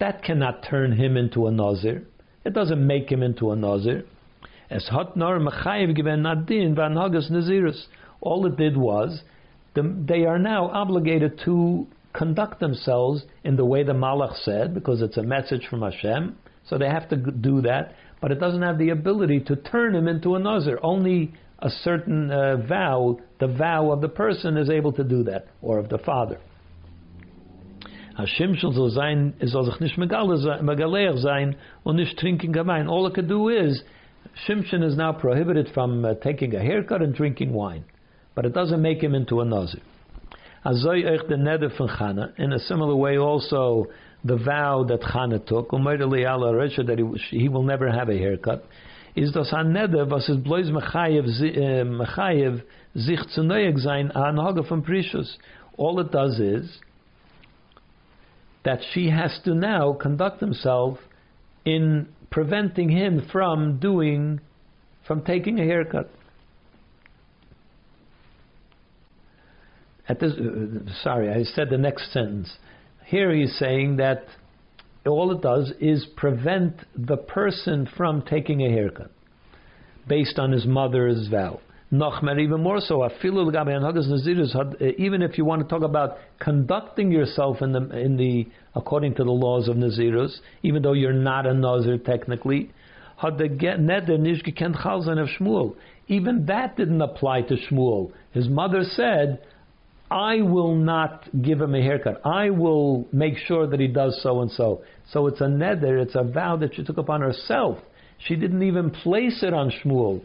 That 0.00 0.22
cannot 0.22 0.62
turn 0.70 0.92
him 0.92 1.16
into 1.16 1.46
a 1.46 1.50
nazir. 1.50 2.02
It 2.44 2.54
doesn't 2.54 2.86
make 2.86 3.10
him 3.10 3.22
into 3.22 3.50
a 3.50 3.56
nazir. 3.56 4.04
Es 4.70 4.88
hat 4.88 5.16
nor 5.16 5.38
mechayev 5.38 5.94
given 5.94 6.22
nadin 6.22 6.74
vanhagas 6.74 7.30
naziris. 7.30 7.86
All 8.20 8.46
it 8.46 8.56
did 8.56 8.76
was 8.76 9.22
the, 9.74 9.94
they 10.06 10.24
are 10.24 10.38
now 10.38 10.70
obligated 10.70 11.40
to 11.44 11.86
conduct 12.12 12.60
themselves 12.60 13.24
in 13.44 13.56
the 13.56 13.64
way 13.64 13.82
the 13.84 13.92
Malach 13.92 14.36
said, 14.44 14.74
because 14.74 15.02
it's 15.02 15.16
a 15.16 15.22
message 15.22 15.66
from 15.68 15.82
Hashem. 15.82 16.36
So 16.68 16.78
they 16.78 16.88
have 16.88 17.08
to 17.10 17.16
do 17.16 17.62
that, 17.62 17.94
but 18.20 18.32
it 18.32 18.40
doesn't 18.40 18.62
have 18.62 18.78
the 18.78 18.90
ability 18.90 19.40
to 19.40 19.56
turn 19.56 19.94
him 19.94 20.08
into 20.08 20.34
a 20.34 20.38
nazir. 20.38 20.78
Only 20.82 21.32
a 21.60 21.70
certain 21.70 22.30
uh, 22.30 22.56
vow, 22.68 23.18
the 23.40 23.48
vow 23.48 23.90
of 23.90 24.00
the 24.00 24.08
person 24.08 24.56
is 24.56 24.68
able 24.68 24.92
to 24.92 25.04
do 25.04 25.22
that, 25.24 25.46
or 25.62 25.78
of 25.78 25.88
the 25.88 25.98
father. 25.98 26.38
Er 28.18 28.26
Wein. 32.64 32.88
All 32.88 33.06
it 33.06 33.14
could 33.14 33.28
do 33.28 33.48
is, 33.48 33.82
Shimshon 34.46 34.82
is 34.84 34.96
now 34.96 35.12
prohibited 35.12 35.68
from 35.72 36.04
uh, 36.04 36.14
taking 36.14 36.54
a 36.54 36.60
haircut 36.60 37.00
and 37.02 37.14
drinking 37.14 37.52
wine. 37.52 37.84
But 38.38 38.46
it 38.46 38.54
doesn't 38.54 38.80
make 38.80 39.02
him 39.02 39.16
into 39.16 39.40
a 39.40 39.44
Nazir. 39.44 39.80
Azoy 40.64 41.04
euch 41.04 41.26
the 41.28 41.34
neder 41.34 41.76
von 41.76 41.88
Chana. 41.88 42.38
In 42.38 42.52
a 42.52 42.60
similar 42.60 42.94
way 42.94 43.18
also, 43.18 43.86
the 44.22 44.36
vow 44.36 44.84
that 44.84 45.00
Chana 45.00 45.44
took, 45.44 45.72
that 45.72 47.16
he, 47.30 47.48
will 47.48 47.64
never 47.64 47.90
have 47.90 48.08
a 48.08 48.16
haircut 48.16 48.64
is 49.16 49.32
das 49.32 49.52
an 49.52 49.72
neder 49.72 50.08
was 50.08 50.28
es 50.28 50.36
bloß 50.36 50.70
mechayev 50.70 51.26
sich 52.94 53.20
zu 53.34 53.40
neuig 53.42 53.76
sein 53.80 54.12
von 54.12 54.82
Precious. 54.82 55.36
All 55.76 55.98
it 55.98 56.12
does 56.12 56.38
is 56.38 56.78
that 58.64 58.78
she 58.92 59.10
has 59.10 59.36
to 59.46 59.52
now 59.52 59.94
conduct 59.94 60.38
himself 60.38 61.00
in 61.64 62.06
preventing 62.30 62.88
him 62.88 63.28
from 63.32 63.80
doing, 63.80 64.38
from 65.08 65.24
taking 65.24 65.58
a 65.58 65.64
haircut. 65.64 66.08
At 70.08 70.20
this, 70.20 70.32
uh, 70.32 70.90
sorry, 71.02 71.30
I 71.30 71.44
said 71.44 71.68
the 71.70 71.78
next 71.78 72.12
sentence. 72.12 72.50
Here 73.04 73.34
he's 73.34 73.56
saying 73.58 73.96
that 73.96 74.24
all 75.06 75.32
it 75.32 75.42
does 75.42 75.72
is 75.80 76.06
prevent 76.16 76.74
the 76.96 77.16
person 77.16 77.88
from 77.96 78.22
taking 78.22 78.62
a 78.62 78.70
haircut 78.70 79.10
based 80.06 80.38
on 80.38 80.52
his 80.52 80.66
mother's 80.66 81.28
vow. 81.28 81.60
Nochmer, 81.90 82.38
even 82.38 82.62
more 82.62 82.80
so, 82.80 83.02
uh, 83.02 83.08
even 84.98 85.22
if 85.22 85.38
you 85.38 85.44
want 85.46 85.62
to 85.62 85.68
talk 85.68 85.82
about 85.82 86.18
conducting 86.38 87.10
yourself 87.10 87.62
in 87.62 87.72
the, 87.72 87.98
in 87.98 88.16
the 88.18 88.46
according 88.74 89.14
to 89.14 89.24
the 89.24 89.30
laws 89.30 89.68
of 89.68 89.76
Nazirus, 89.76 90.38
even 90.62 90.82
though 90.82 90.92
you're 90.92 91.14
not 91.14 91.46
a 91.46 91.54
Nazir 91.54 91.96
technically, 91.96 92.70
even 96.08 96.46
that 96.46 96.76
didn't 96.76 97.02
apply 97.02 97.42
to 97.42 97.56
Shmuel. 97.56 98.12
His 98.32 98.48
mother 98.48 98.84
said, 98.84 99.40
I 100.10 100.40
will 100.40 100.74
not 100.74 101.28
give 101.42 101.60
him 101.60 101.74
a 101.74 101.82
haircut. 101.82 102.20
I 102.24 102.50
will 102.50 103.06
make 103.12 103.36
sure 103.36 103.66
that 103.66 103.78
he 103.78 103.88
does 103.88 104.18
so 104.22 104.40
and 104.40 104.50
so. 104.50 104.82
So 105.12 105.26
it's 105.26 105.40
a 105.40 105.44
neder, 105.44 106.00
it's 106.02 106.14
a 106.14 106.22
vow 106.22 106.56
that 106.56 106.74
she 106.74 106.82
took 106.82 106.96
upon 106.96 107.20
herself. 107.20 107.78
She 108.26 108.34
didn't 108.36 108.62
even 108.62 108.90
place 108.90 109.42
it 109.42 109.52
on 109.52 109.70
Shmuel. 109.70 110.22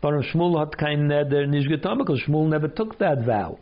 But 0.00 0.12
Shmuel 0.32 0.58
hat 0.58 0.78
kein 0.78 1.08
neder 1.08 1.46
nicht 1.46 1.68
because 1.68 2.22
Shmuel 2.26 2.48
never 2.48 2.68
took 2.68 2.98
that 2.98 3.24
vow. 3.26 3.58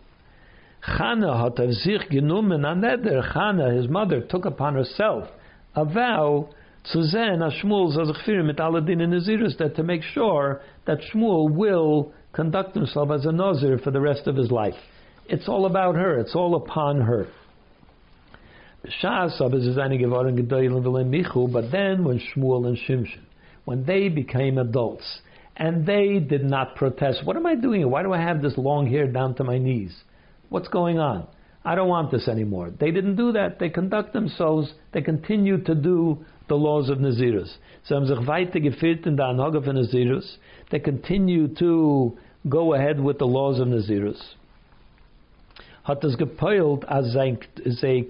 Chana 0.86 1.42
hat 1.42 1.58
auf 1.58 1.72
sich 1.72 2.02
genommen 2.10 2.64
a 2.64 2.74
neder. 2.74 3.32
Chana, 3.32 3.76
his 3.76 3.88
mother, 3.88 4.20
took 4.20 4.44
upon 4.44 4.74
herself 4.74 5.28
a 5.74 5.84
vow 5.84 6.48
zu 6.84 7.02
sehen, 7.02 7.42
as 7.42 7.52
Shmuel 7.54 7.92
führen 8.24 8.46
mit 8.46 8.58
Dingen 8.86 9.10
Nazirus, 9.10 9.56
that 9.58 9.74
to 9.74 9.82
make 9.82 10.02
sure 10.02 10.60
that 10.86 11.00
Shmuel 11.12 11.50
will 11.52 12.12
conduct 12.32 12.74
himself 12.76 13.10
as 13.10 13.26
a 13.26 13.32
Nazir 13.32 13.78
for 13.78 13.90
the 13.90 14.00
rest 14.00 14.28
of 14.28 14.36
his 14.36 14.52
life. 14.52 14.74
It's 15.28 15.48
all 15.48 15.66
about 15.66 15.96
her. 15.96 16.18
It's 16.18 16.34
all 16.34 16.54
upon 16.54 17.00
her. 17.00 17.28
But 18.84 18.92
then 21.72 22.04
when 22.04 22.20
Shmuel 22.20 22.66
and 22.66 22.78
Shimshon, 22.78 23.24
when 23.64 23.84
they 23.84 24.08
became 24.08 24.58
adults, 24.58 25.20
and 25.56 25.84
they 25.86 26.18
did 26.20 26.44
not 26.44 26.76
protest, 26.76 27.24
what 27.24 27.36
am 27.36 27.46
I 27.46 27.56
doing? 27.56 27.90
Why 27.90 28.02
do 28.02 28.12
I 28.12 28.20
have 28.20 28.42
this 28.42 28.56
long 28.56 28.86
hair 28.88 29.08
down 29.08 29.34
to 29.36 29.44
my 29.44 29.58
knees? 29.58 29.96
What's 30.50 30.68
going 30.68 30.98
on? 30.98 31.26
I 31.64 31.74
don't 31.74 31.88
want 31.88 32.12
this 32.12 32.28
anymore. 32.28 32.70
They 32.78 32.92
didn't 32.92 33.16
do 33.16 33.32
that. 33.32 33.58
They 33.58 33.70
conduct 33.70 34.12
themselves, 34.12 34.72
they 34.92 35.00
continue 35.02 35.58
to 35.64 35.74
do 35.74 36.24
the 36.48 36.54
laws 36.54 36.88
of 36.88 36.98
Nazirus. 36.98 37.52
They 40.70 40.78
continue 40.78 41.48
to 41.56 42.18
go 42.48 42.74
ahead 42.74 43.00
with 43.00 43.18
the 43.18 43.26
laws 43.26 43.58
of 43.58 43.66
Nazirus 43.66 44.22
hat 45.86 46.04
es 46.04 46.16
als 46.88 47.12
sie 47.12 48.08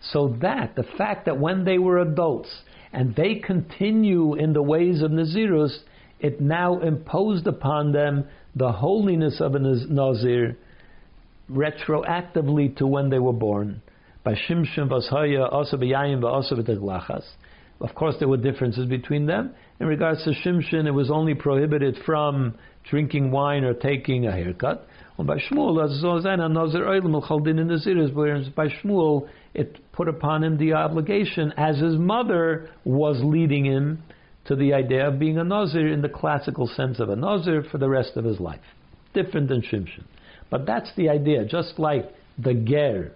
So 0.00 0.36
that, 0.40 0.74
the 0.76 0.82
fact 0.98 1.24
that 1.26 1.38
when 1.38 1.64
they 1.64 1.78
were 1.78 1.98
adults 1.98 2.50
and 2.92 3.14
they 3.14 3.36
continue 3.36 4.34
in 4.34 4.52
the 4.52 4.62
ways 4.62 5.02
of 5.02 5.10
Nazirus, 5.12 5.78
it 6.20 6.40
now 6.40 6.80
imposed 6.80 7.46
upon 7.46 7.92
them 7.92 8.24
the 8.54 8.72
holiness 8.72 9.40
of 9.40 9.54
a 9.54 9.58
Nazir 9.58 10.56
retroactively 11.50 12.76
to 12.76 12.86
when 12.86 13.10
they 13.10 13.18
were 13.18 13.32
born. 13.32 13.80
Of 17.80 17.94
course, 17.94 18.16
there 18.18 18.28
were 18.28 18.36
differences 18.38 18.86
between 18.86 19.26
them. 19.26 19.54
In 19.78 19.86
regards 19.86 20.24
to 20.24 20.30
Shimshon, 20.30 20.86
it 20.86 20.92
was 20.92 21.10
only 21.10 21.34
prohibited 21.34 21.98
from 22.04 22.54
drinking 22.90 23.30
wine 23.30 23.64
or 23.64 23.74
taking 23.74 24.26
a 24.26 24.32
haircut. 24.32 24.86
And 25.18 25.26
by 25.26 25.38
Shmuel, 25.38 25.74
by 28.54 28.68
Shmuel, 28.68 29.28
it 29.54 29.92
put 29.92 30.08
upon 30.08 30.44
him 30.44 30.58
the 30.58 30.74
obligation, 30.74 31.54
as 31.56 31.78
his 31.78 31.96
mother 31.96 32.70
was 32.84 33.18
leading 33.22 33.64
him 33.64 34.02
to 34.44 34.54
the 34.54 34.74
idea 34.74 35.08
of 35.08 35.18
being 35.18 35.38
a 35.38 35.44
Nazir 35.44 35.88
in 35.88 36.02
the 36.02 36.08
classical 36.08 36.66
sense 36.66 37.00
of 37.00 37.08
a 37.08 37.16
Nazir 37.16 37.64
for 37.70 37.78
the 37.78 37.88
rest 37.88 38.16
of 38.16 38.24
his 38.24 38.38
life. 38.40 38.60
Different 39.14 39.48
than 39.48 39.62
Shimshon. 39.62 40.04
But 40.50 40.66
that's 40.66 40.90
the 40.96 41.08
idea. 41.08 41.44
Just 41.44 41.78
like 41.78 42.12
the 42.38 42.54
Ger, 42.54 43.12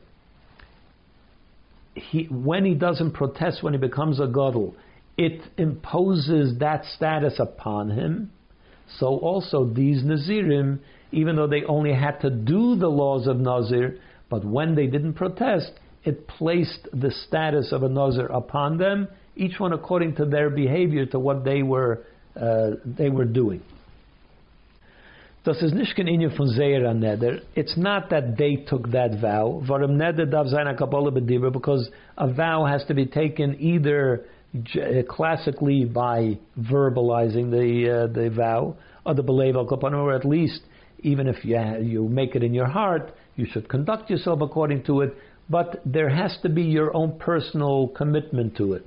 he, 1.94 2.24
when 2.24 2.64
he 2.64 2.74
doesn't 2.74 3.12
protest, 3.12 3.62
when 3.62 3.74
he 3.74 3.78
becomes 3.78 4.20
a 4.20 4.26
Gadol, 4.26 4.74
it 5.16 5.42
imposes 5.58 6.58
that 6.58 6.84
status 6.96 7.38
upon 7.38 7.90
him. 7.90 8.32
So 8.98 9.18
also 9.18 9.64
these 9.64 10.02
Nazirim, 10.02 10.80
even 11.12 11.36
though 11.36 11.46
they 11.46 11.64
only 11.64 11.92
had 11.92 12.20
to 12.20 12.30
do 12.30 12.76
the 12.76 12.88
laws 12.88 13.26
of 13.26 13.38
Nazir, 13.38 13.98
but 14.28 14.44
when 14.44 14.74
they 14.74 14.86
didn't 14.86 15.14
protest, 15.14 15.72
it 16.04 16.26
placed 16.26 16.88
the 16.92 17.10
status 17.10 17.72
of 17.72 17.82
a 17.82 17.88
Nazir 17.88 18.26
upon 18.26 18.78
them, 18.78 19.08
each 19.36 19.58
one 19.58 19.72
according 19.72 20.16
to 20.16 20.24
their 20.24 20.50
behavior, 20.50 21.06
to 21.06 21.18
what 21.18 21.44
they 21.44 21.62
were 21.62 22.04
uh, 22.36 22.70
they 22.84 23.10
were 23.10 23.24
doing. 23.24 23.60
Das 25.42 25.62
ist 25.62 25.74
nicht 25.74 25.96
kein 25.96 26.06
Inyo 26.06 26.36
von 26.36 26.48
Zeir 26.48 26.82
Neder. 26.92 27.40
It's 27.54 27.74
not 27.76 28.10
that 28.10 28.36
they 28.36 28.56
took 28.56 28.90
that 28.90 29.20
vow. 29.20 29.62
Varam 29.66 29.96
Neder 29.96 30.30
darf 30.30 30.48
sein 30.48 30.66
a 30.66 30.76
Kabbalah 30.76 31.10
because 31.10 31.90
a 32.18 32.28
vow 32.30 32.66
has 32.66 32.84
to 32.86 32.94
be 32.94 33.06
taken 33.06 33.58
either 33.58 34.26
classically 35.08 35.84
by 35.84 36.38
verbalizing 36.58 37.50
the 37.50 38.04
uh, 38.04 38.12
the 38.12 38.30
vow, 38.30 38.76
or 39.06 39.14
the 39.14 39.22
belief 39.22 39.54
or 39.56 40.14
at 40.14 40.24
least 40.24 40.62
even 41.02 41.26
if 41.26 41.44
you, 41.44 41.58
you 41.82 42.08
make 42.08 42.34
it 42.34 42.42
in 42.42 42.54
your 42.54 42.66
heart, 42.66 43.14
you 43.36 43.46
should 43.50 43.68
conduct 43.68 44.10
yourself 44.10 44.40
according 44.42 44.84
to 44.84 45.00
it, 45.00 45.16
but 45.48 45.80
there 45.84 46.08
has 46.08 46.36
to 46.42 46.48
be 46.48 46.62
your 46.62 46.94
own 46.96 47.18
personal 47.18 47.88
commitment 47.88 48.56
to 48.56 48.74
it. 48.74 48.86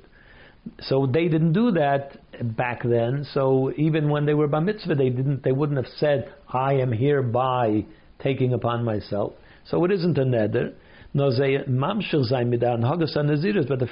So 0.82 1.06
they 1.06 1.28
didn't 1.28 1.54
do 1.54 1.72
that 1.72 2.18
back 2.56 2.84
then. 2.84 3.26
So 3.34 3.74
even 3.76 4.10
when 4.10 4.26
they 4.26 4.34
were 4.34 4.48
bar 4.48 4.62
mitzvah, 4.62 4.96
they 4.96 5.10
didn't. 5.10 5.44
They 5.44 5.52
wouldn't 5.52 5.78
have 5.78 5.92
said, 5.98 6.32
"I 6.48 6.76
am 6.76 6.94
hereby 6.94 7.86
taking 8.20 8.54
upon 8.54 8.86
myself." 8.86 9.34
So 9.66 9.84
it 9.84 9.92
isn't 9.92 10.18
a 10.18 10.24
neder. 10.24 10.74
But 11.16 11.30
the 11.30 11.50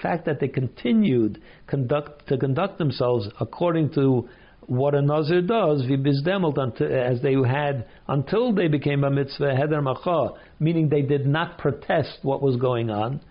fact 0.02 0.26
that 0.26 0.40
they 0.40 0.48
continued 0.48 1.42
conduct, 1.68 2.28
to 2.28 2.38
conduct 2.38 2.78
themselves 2.78 3.30
according 3.40 3.92
to 3.92 4.28
what 4.68 4.96
a 4.96 5.02
nazir 5.02 5.42
does, 5.42 5.82
as 5.84 7.22
they 7.22 7.34
had 7.34 7.86
until 8.08 8.54
they 8.54 8.68
became 8.68 9.04
a 9.04 9.10
mitzvah 9.12 9.56
heder 9.56 9.82
macha, 9.82 10.34
meaning 10.60 10.90
they 10.90 11.02
did 11.02 11.26
not 11.28 11.58
protest 11.58 12.20
what 12.24 12.42
was 12.42 12.56
going 12.56 12.90
on 12.90 13.22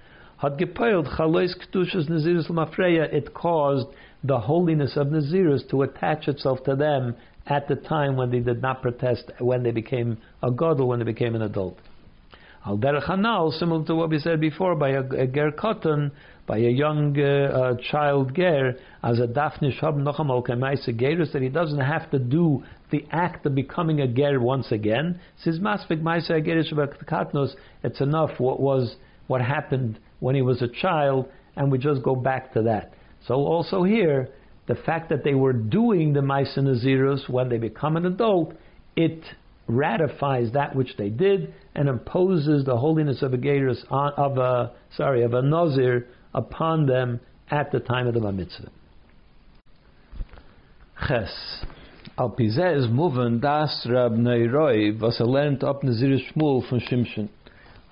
had 0.40 0.56
gepeilt 0.56 1.06
chalois 1.16 1.52
kedushas 1.54 2.08
nazirus 2.08 2.48
l'mafreya, 2.48 3.12
it 3.12 3.34
caused 3.34 3.86
the 4.24 4.38
holiness 4.38 4.96
of 4.96 5.08
nazirus 5.08 5.68
to 5.68 5.82
attach 5.82 6.28
itself 6.28 6.62
to 6.64 6.74
them 6.74 7.14
at 7.46 7.68
the 7.68 7.76
time 7.76 8.16
when 8.16 8.30
they 8.30 8.40
did 8.40 8.62
not 8.62 8.80
protest, 8.80 9.30
when 9.38 9.62
they 9.62 9.70
became 9.70 10.16
a 10.42 10.50
god 10.50 10.80
or 10.80 10.88
when 10.88 10.98
they 10.98 11.04
became 11.04 11.34
an 11.34 11.42
adult. 11.42 11.76
Al 12.66 12.76
derech 12.76 13.58
similar 13.58 13.84
to 13.86 13.94
what 13.94 14.10
we 14.10 14.18
said 14.18 14.40
before, 14.40 14.74
by 14.74 14.90
a, 14.90 15.00
a 15.00 15.26
ger 15.26 15.50
katan, 15.50 16.10
by 16.46 16.58
a 16.58 16.70
young 16.70 17.18
uh, 17.18 17.24
uh, 17.24 17.74
child 17.90 18.34
ger, 18.34 18.74
as 19.02 19.18
a 19.18 19.26
dafnish 19.26 19.80
hab 19.80 19.96
nocham 19.96 20.28
al 20.28 20.42
gerus, 20.42 21.32
that 21.32 21.40
he 21.40 21.48
doesn't 21.48 21.80
have 21.80 22.10
to 22.10 22.18
do 22.18 22.62
the 22.90 23.04
act 23.12 23.46
of 23.46 23.54
becoming 23.54 24.00
a 24.00 24.06
ger 24.06 24.40
once 24.40 24.70
again. 24.72 25.18
Says 25.42 25.58
masvik 25.58 26.02
maisa 26.02 26.44
gerus 26.46 27.54
it's 27.82 28.00
enough 28.00 28.38
what 28.38 28.60
was 28.60 28.96
what 29.26 29.40
happened 29.40 29.98
when 30.18 30.34
he 30.34 30.42
was 30.42 30.60
a 30.60 30.68
child, 30.68 31.26
and 31.56 31.72
we 31.72 31.78
just 31.78 32.02
go 32.02 32.14
back 32.14 32.52
to 32.52 32.62
that. 32.62 32.92
So 33.26 33.34
also 33.34 33.84
here, 33.84 34.28
the 34.66 34.74
fact 34.74 35.08
that 35.08 35.24
they 35.24 35.34
were 35.34 35.52
doing 35.52 36.12
the 36.12 36.20
Maisa 36.20 36.58
Nazirus 36.58 37.28
when 37.28 37.48
they 37.48 37.58
become 37.58 37.96
an 37.96 38.06
adult, 38.06 38.54
it 38.96 39.22
ratifies 39.70 40.52
that 40.52 40.74
which 40.74 40.96
they 40.96 41.08
did 41.08 41.54
and 41.74 41.88
imposes 41.88 42.64
the 42.64 42.76
holiness 42.76 43.22
of 43.22 43.32
a 43.32 43.38
Gerus 43.38 43.84
of 43.90 44.38
a 44.38 44.72
sorry 44.96 45.22
of 45.22 45.34
a 45.34 45.42
Nazir 45.42 46.06
upon 46.34 46.86
them 46.86 47.20
at 47.50 47.72
the 47.72 47.80
time 47.80 48.06
of 48.06 48.14
the 48.14 48.32
Mitzvah. 48.32 48.70
Ches. 51.06 51.64
Al 52.18 52.30
Pizeh 52.30 52.76
is 52.76 53.40
das 53.40 53.86
Rab 53.88 54.12
Neiroi 54.12 55.00
was 55.00 55.20
er 55.20 55.24
lernt 55.24 55.64
ab 55.64 55.82
Nazir 55.82 56.18
Shmuel 56.18 56.68
from 56.68 56.80
Shimshon. 56.80 57.28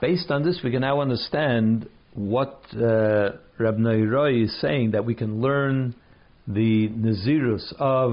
Based 0.00 0.30
on 0.30 0.44
this, 0.44 0.60
we 0.62 0.70
can 0.70 0.82
now 0.82 1.00
understand 1.00 1.88
what 2.14 2.62
uh, 2.74 3.30
Reb 3.58 3.78
Neiroi 3.78 4.44
is 4.44 4.60
saying 4.60 4.90
that 4.92 5.04
we 5.04 5.14
can 5.14 5.40
learn 5.40 5.94
the 6.46 6.88
Nazirus 6.88 7.72
of 7.78 8.12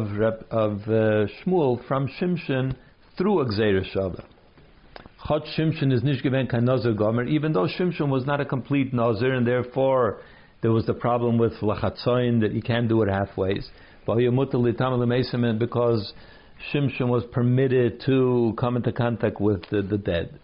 of 0.51 0.82
uh, 0.84 1.28
Shmuel 1.43 1.86
from 1.88 2.07
Shimshon 2.20 2.76
through 3.18 3.41
a 3.41 3.45
Gzeir 3.45 3.84
Shava. 3.93 4.24
Chot 5.28 5.43
Shimshon 5.57 5.91
is 5.91 6.03
nicht 6.03 6.24
gewinnt 6.24 6.51
kein 6.51 6.66
Nazir 6.66 6.93
Gomer, 6.93 7.24
even 7.24 7.53
though 7.53 7.68
Shimshon 7.68 8.09
was 8.09 8.26
not 8.26 8.39
a 8.41 8.45
complete 8.45 8.93
Nazir, 8.93 9.34
and 9.34 9.47
therefore 9.47 10.20
there 10.61 10.72
was 10.72 10.86
the 10.86 10.93
problem 10.93 11.38
with 11.38 11.53
Lachatzoin 11.61 12.41
that 12.41 12.51
you 12.51 12.61
can't 12.61 12.88
do 12.88 13.01
it 13.01 13.09
halfway. 13.09 13.59
Because 14.05 14.24
Shimshon 16.72 17.07
was 17.07 17.24
permitted 17.32 18.01
to 18.05 18.53
come 18.57 18.76
into 18.78 18.91
contact 18.91 19.41
with 19.41 19.63
the, 19.72 19.82
the 19.82 19.97
dead. 19.97 20.39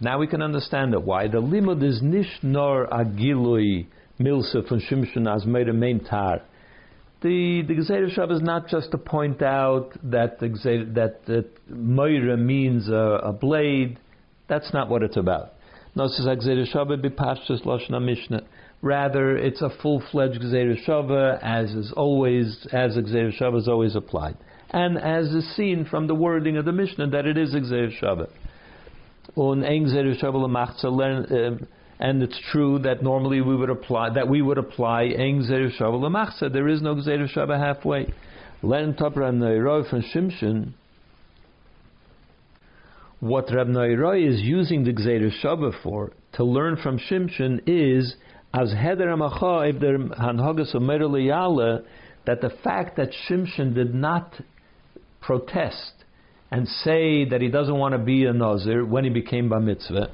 Now 0.00 0.18
we 0.18 0.26
can 0.26 0.42
understand 0.42 0.92
it. 0.94 1.02
Why? 1.02 1.28
The 1.28 1.40
limud 1.40 1.82
is 1.82 2.00
nish 2.02 2.38
nor 2.42 2.86
agilui 2.88 3.86
milsa 4.20 4.68
from 4.68 4.80
Shimshon 4.80 5.34
as 5.34 5.46
made 5.46 5.68
a 5.68 5.72
main 5.72 6.04
tar. 6.04 6.42
The 7.20 7.62
the 7.62 7.74
Gezer 7.74 8.14
Shav 8.14 8.30
is 8.30 8.42
not 8.42 8.68
just 8.68 8.92
to 8.92 8.98
point 8.98 9.42
out 9.42 9.90
that 10.04 10.38
the 10.38 10.48
that 10.94 11.26
that 11.26 11.46
Moira 11.68 12.36
means 12.36 12.88
a, 12.88 13.20
a, 13.24 13.32
blade. 13.32 13.98
That's 14.46 14.72
not 14.72 14.88
what 14.88 15.02
it's 15.02 15.16
about. 15.16 15.54
Shav. 15.96 16.86
Rather, 18.80 19.36
it's 19.36 19.60
a 19.60 19.70
full-fledged 19.82 20.40
Gzeir 20.40 20.86
Shava, 20.86 21.40
as 21.42 21.74
is 21.74 21.92
always 21.96 22.64
as 22.72 22.96
Gzeir 22.96 23.36
Shava 23.36 23.58
is 23.58 23.66
always 23.66 23.96
applied, 23.96 24.36
and 24.70 24.96
as 24.96 25.34
is 25.34 25.56
seen 25.56 25.84
from 25.84 26.06
the 26.06 26.14
wording 26.14 26.56
of 26.56 26.64
the 26.64 26.72
Mishnah 26.72 27.08
that 27.08 27.26
it 27.26 27.36
is 27.36 27.52
Gzeir 27.52 27.90
Shava 28.00 28.28
und 29.36 29.64
and 31.98 32.22
it's 32.22 32.38
true 32.52 32.78
that 32.80 33.02
normally 33.02 33.40
we 33.40 33.56
would 33.56 33.70
apply 33.70 34.10
that 34.10 34.28
we 34.28 34.42
would 34.42 34.58
apply 34.58 35.04
eng 35.04 35.42
zeru 35.42 36.52
There 36.52 36.68
is 36.68 36.82
no 36.82 36.94
zeru 36.96 37.28
shava 37.34 37.58
halfway. 37.58 38.12
Len 38.62 38.94
topra 38.94 39.32
neiroi 39.32 39.88
from 39.88 40.02
Shimshon. 40.02 40.72
What 43.20 43.52
Rab 43.52 43.66
Neiroi 43.66 44.28
is 44.28 44.40
using 44.42 44.84
the 44.84 44.92
Gzeir 44.92 45.28
Shava 45.42 45.72
for 45.82 46.12
to 46.34 46.44
learn 46.44 46.76
from 46.76 47.00
Shimshon 47.00 47.62
is 47.66 48.14
as 48.54 48.72
heder 48.72 49.10
amacha 49.10 49.68
if 49.68 49.80
der 49.80 49.98
hanhagas 49.98 50.72
that 52.26 52.40
the 52.40 52.50
fact 52.62 52.96
that 52.96 53.10
Shimshon 53.28 53.74
did 53.74 53.92
not 53.92 54.34
protest 55.20 56.04
and 56.50 56.68
say 56.68 57.24
that 57.24 57.40
he 57.40 57.48
doesn't 57.48 57.76
want 57.76 57.92
to 57.92 57.98
be 57.98 58.24
a 58.24 58.32
Nazir 58.32 58.84
when 58.84 59.02
he 59.02 59.10
became 59.10 59.48
Bar 59.48 59.60
Mitzvah, 59.60 60.10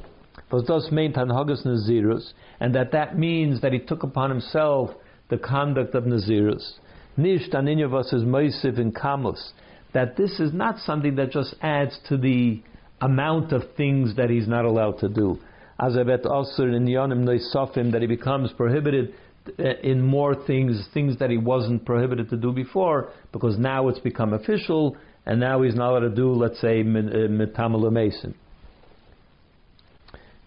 was 0.55 0.67
thus 0.67 0.89
maintain 0.93 1.29
Hagas 1.29 1.67
Nazirus, 1.67 2.33
and 2.61 2.75
that 2.75 2.93
that 2.93 3.19
means 3.19 3.61
that 3.61 3.73
he 3.73 3.79
took 3.81 4.03
upon 4.03 4.31
himself 4.31 4.91
the 5.29 5.39
conduct 5.39 5.95
of 5.95 6.05
Nazirus. 6.05 6.79
Nish 7.17 7.49
Taninyavas 7.51 8.15
is 8.15 8.23
Moisiv 8.23 8.79
in 8.79 8.93
Kamus, 8.93 9.51
that 9.93 10.17
this 10.17 10.39
is 10.41 10.53
not 10.53 10.79
something 10.79 11.17
that 11.17 11.31
just 11.31 11.55
adds 11.61 11.99
to 12.09 12.17
the 12.17 12.63
amount 13.01 13.53
of 13.53 13.63
things 13.77 14.17
that 14.17 14.31
he's 14.31 14.49
not 14.49 14.65
allowed 14.65 14.99
to 15.01 15.09
do. 15.09 15.39
As 15.79 15.95
Azavet 15.95 16.25
also 16.27 16.63
in 16.63 16.87
Yonim 16.87 17.25
Noisofim, 17.25 17.93
that 17.93 18.01
he 18.01 18.07
becomes 18.07 18.53
prohibited 18.53 19.15
uh, 19.59 19.63
in 19.83 20.01
more 20.01 20.35
things, 20.47 20.87
things 20.95 21.19
that 21.19 21.31
he 21.31 21.37
wasn't 21.37 21.85
prohibited 21.85 22.31
to 22.31 22.37
do 22.37 22.53
before, 22.53 23.11
because 23.33 23.59
now 23.59 23.89
it's 23.89 23.99
become 23.99 24.33
official, 24.33 24.97
and 25.27 25.41
now 25.41 25.63
he's 25.63 25.75
not 25.75 25.91
allowed 25.91 26.09
to 26.09 26.15
do, 26.15 26.31
let's 26.31 26.61
say, 26.61 26.81
uh, 26.81 26.85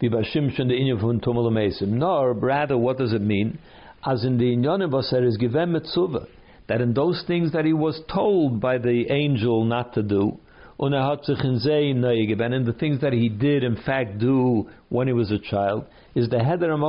inyan. 0.01 1.87
Nor, 1.87 2.33
rather, 2.33 2.77
what 2.77 2.97
does 2.97 3.13
it 3.13 3.21
mean? 3.21 3.59
As 4.05 4.23
in 4.23 4.37
the 4.37 4.55
inyanim 4.55 4.91
vaser 4.91 5.25
is 5.25 5.37
given 5.37 5.73
mitzuva, 5.73 6.27
that 6.67 6.81
in 6.81 6.93
those 6.93 7.23
things 7.25 7.51
that 7.53 7.65
he 7.65 7.73
was 7.73 8.01
told 8.13 8.59
by 8.59 8.77
the 8.77 9.05
angel 9.09 9.65
not 9.65 9.93
to 9.93 10.03
do, 10.03 10.37
and 10.79 10.93
in 10.93 12.65
the 12.65 12.75
things 12.79 13.01
that 13.01 13.13
he 13.13 13.29
did 13.29 13.63
in 13.63 13.75
fact 13.83 14.19
do 14.19 14.69
when 14.89 15.07
he 15.07 15.13
was 15.13 15.31
a 15.31 15.39
child, 15.39 15.85
is 16.13 16.29
the 16.29 16.37
heder 16.37 16.71
in 16.71 16.79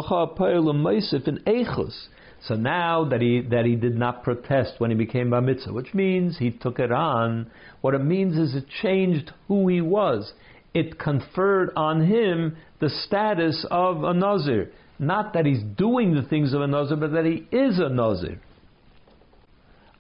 echus. 1.46 2.08
So 2.46 2.54
now 2.54 3.04
that 3.06 3.20
he 3.20 3.40
that 3.50 3.64
he 3.64 3.74
did 3.74 3.96
not 3.96 4.22
protest 4.22 4.74
when 4.78 4.90
he 4.90 4.96
became 4.96 5.30
bar 5.30 5.40
mitzvah, 5.40 5.72
which 5.72 5.92
means 5.92 6.38
he 6.38 6.50
took 6.50 6.78
it 6.78 6.92
on. 6.92 7.50
What 7.80 7.94
it 7.94 8.04
means 8.04 8.38
is 8.38 8.54
it 8.54 8.68
changed 8.80 9.32
who 9.48 9.66
he 9.68 9.80
was. 9.80 10.32
It 10.72 10.98
conferred 10.98 11.70
on 11.74 12.06
him 12.06 12.56
the 12.80 12.90
status 13.06 13.66
of 13.70 14.04
a 14.04 14.14
nazir. 14.14 14.70
Not 14.98 15.32
that 15.34 15.46
he's 15.46 15.62
doing 15.76 16.14
the 16.14 16.22
things 16.22 16.52
of 16.52 16.60
a 16.60 16.66
nazir, 16.66 16.96
but 16.96 17.12
that 17.12 17.24
he 17.24 17.46
is 17.56 17.78
a 17.78 17.88
nazir 17.88 18.40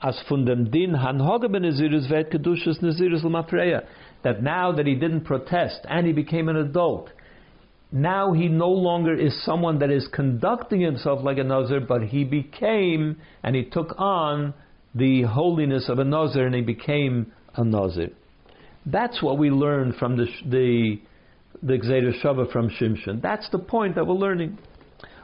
as 0.02 0.20
von 0.28 0.44
dem 0.44 0.70
din 0.70 0.92
hanhoge 0.92 1.50
ben 1.50 1.62
Nazirus 1.62 2.08
vet 2.08 2.30
kedushas 2.30 2.80
Nazirus 2.80 3.24
l'mafreya. 3.24 3.84
That 4.22 4.42
now 4.42 4.72
that 4.72 4.86
he 4.86 4.94
didn't 4.94 5.22
protest 5.24 5.80
and 5.88 6.06
he 6.06 6.12
became 6.12 6.48
an 6.48 6.56
adult, 6.56 7.10
now 7.90 8.32
he 8.32 8.48
no 8.48 8.68
longer 8.68 9.14
is 9.14 9.44
someone 9.44 9.78
that 9.78 9.90
is 9.90 10.06
conducting 10.12 10.80
himself 10.80 11.24
like 11.24 11.38
a 11.38 11.44
Nazir, 11.44 11.80
but 11.80 12.02
he 12.02 12.24
became 12.24 13.20
and 13.42 13.56
he 13.56 13.64
took 13.64 13.94
on 13.98 14.54
the 14.94 15.22
holiness 15.22 15.88
of 15.88 15.98
a 15.98 16.04
Nazir 16.04 16.46
and 16.46 16.54
he 16.54 16.60
became 16.60 17.32
a 17.54 17.64
Nazir. 17.64 18.10
That's 18.86 19.22
what 19.22 19.38
we 19.38 19.50
learn 19.50 19.94
from 19.98 20.16
the 20.16 20.26
the 20.46 21.00
the 21.62 21.74
Gzeir 21.74 22.22
Shava 22.22 22.50
from 22.52 22.70
Shimshon. 22.70 23.20
That's 23.22 23.48
the 23.50 23.58
point 23.58 23.94
that 23.96 24.06
we're 24.06 24.14
learning. 24.14 24.58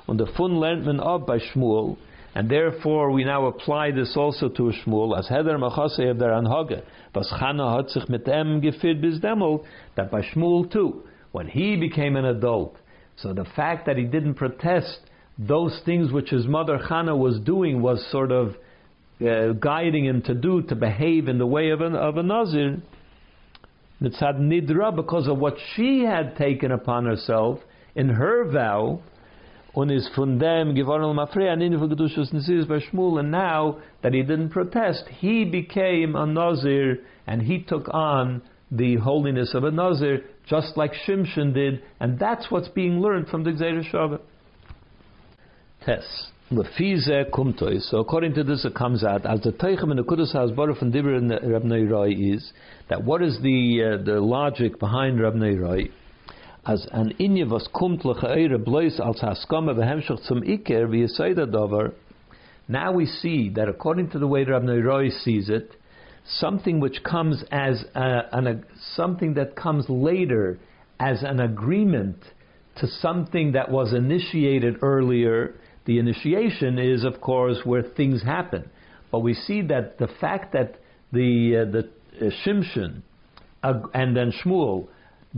On 0.08 0.16
the 0.16 0.26
fun 0.36 0.56
lernt 0.56 0.84
man 0.84 1.00
ab 1.00 1.26
by 1.26 1.38
Shmuel 1.38 1.96
and 2.34 2.50
therefore, 2.50 3.12
we 3.12 3.22
now 3.22 3.46
apply 3.46 3.92
this 3.92 4.14
also 4.16 4.48
to 4.48 4.72
Shmuel 4.84 5.16
as 5.16 5.28
Heder 5.28 5.56
Machasei 5.56 6.18
der 6.18 6.30
Anhage. 6.30 6.82
Was 7.14 7.32
Chana 7.40 7.76
hat 7.76 8.08
mit 8.08 8.24
geführt 8.24 9.00
bis 9.00 9.20
that 9.20 10.10
by 10.10 10.20
Shmuel 10.20 10.70
too, 10.70 11.04
when 11.30 11.46
he 11.46 11.76
became 11.76 12.16
an 12.16 12.24
adult, 12.24 12.76
so 13.16 13.32
the 13.32 13.44
fact 13.44 13.86
that 13.86 13.96
he 13.96 14.02
didn't 14.02 14.34
protest 14.34 14.98
those 15.38 15.80
things 15.84 16.10
which 16.10 16.30
his 16.30 16.46
mother 16.46 16.78
Chana 16.78 17.16
was 17.16 17.38
doing 17.38 17.80
was 17.80 18.04
sort 18.10 18.32
of 18.32 18.56
uh, 19.24 19.52
guiding 19.52 20.04
him 20.04 20.20
to 20.22 20.34
do, 20.34 20.62
to 20.62 20.74
behave 20.74 21.28
in 21.28 21.38
the 21.38 21.46
way 21.46 21.70
of, 21.70 21.80
an, 21.80 21.94
of 21.94 22.16
a 22.16 22.22
Nazir. 22.24 22.78
Mitzad 24.04 24.38
Nidra, 24.38 24.94
because 24.94 25.26
of 25.28 25.38
what 25.38 25.56
she 25.74 26.02
had 26.04 26.36
taken 26.36 26.70
upon 26.70 27.06
herself 27.06 27.60
in 27.94 28.08
her 28.10 28.50
vow, 28.50 29.00
and 29.76 29.90
now 33.30 33.78
that 34.02 34.12
he 34.12 34.22
didn't 34.22 34.50
protest, 34.50 35.04
he 35.08 35.44
became 35.44 36.14
a 36.14 36.26
nazir 36.26 36.98
and 37.26 37.42
he 37.42 37.60
took 37.60 37.88
on 37.92 38.42
the 38.70 38.96
holiness 38.96 39.52
of 39.54 39.64
a 39.64 39.70
nazir, 39.70 40.22
just 40.46 40.76
like 40.76 40.92
Shimshon 41.06 41.54
did, 41.54 41.82
and 41.98 42.18
that's 42.18 42.50
what's 42.50 42.68
being 42.68 43.00
learned 43.00 43.28
from 43.28 43.44
the 43.44 43.50
Gzeir 43.50 43.82
Shava. 43.90 44.20
Tes. 45.84 46.30
Lefize 46.56 47.30
kumtoy. 47.30 47.80
So 47.90 47.98
according 47.98 48.34
to 48.34 48.44
this, 48.44 48.64
it 48.64 48.74
comes 48.74 49.04
out 49.04 49.26
as 49.26 49.40
the 49.40 49.52
teichem 49.52 49.90
in 49.90 49.96
the 49.96 50.04
Kudus 50.04 50.54
Baruch 50.54 50.78
from 50.78 50.92
Dibur 50.92 51.16
and 51.16 51.30
Rab 51.30 51.64
Neiroi 51.64 52.34
is 52.34 52.52
that 52.88 53.02
what 53.02 53.22
is 53.22 53.38
the 53.42 53.98
uh, 54.00 54.04
the 54.04 54.20
logic 54.20 54.78
behind 54.78 55.20
Rab 55.20 55.34
Neiroi? 55.34 55.90
as 56.66 56.86
an 56.92 57.12
inje 57.20 57.48
was 57.48 57.68
kumt 57.74 58.02
lechaere 58.04 58.62
blois 58.64 58.98
als 58.98 59.20
haskama 59.20 59.74
behemshach 59.74 60.24
zum 60.26 60.40
iker 60.42 60.86
v'yesayda 60.88 61.46
davar. 61.52 61.92
Now 62.68 62.92
we 62.92 63.06
see 63.06 63.50
that 63.50 63.68
according 63.68 64.10
to 64.10 64.18
the 64.18 64.26
way 64.26 64.44
Rabbi 64.44 64.76
Roy 64.76 65.10
sees 65.10 65.50
it, 65.50 65.72
something 66.26 66.80
which 66.80 67.02
comes 67.04 67.44
as 67.52 67.84
a, 67.94 68.22
an, 68.32 68.64
something 68.94 69.34
that 69.34 69.54
comes 69.54 69.84
later 69.90 70.58
as 70.98 71.22
an 71.22 71.40
agreement 71.40 72.16
to 72.76 72.86
something 72.86 73.52
that 73.52 73.70
was 73.70 73.92
initiated 73.92 74.76
earlier. 74.82 75.54
The 75.86 75.98
initiation 75.98 76.78
is, 76.78 77.04
of 77.04 77.20
course, 77.20 77.58
where 77.64 77.82
things 77.82 78.22
happen. 78.22 78.70
But 79.10 79.20
we 79.20 79.34
see 79.34 79.62
that 79.62 79.98
the 79.98 80.08
fact 80.20 80.52
that 80.52 80.76
the 81.12 81.66
uh, 81.68 81.70
the 81.70 81.88
uh, 82.26 82.30
Shimshon 82.44 83.02
uh, 83.62 83.80
and 83.92 84.16
then 84.16 84.32
Shmuel 84.32 84.88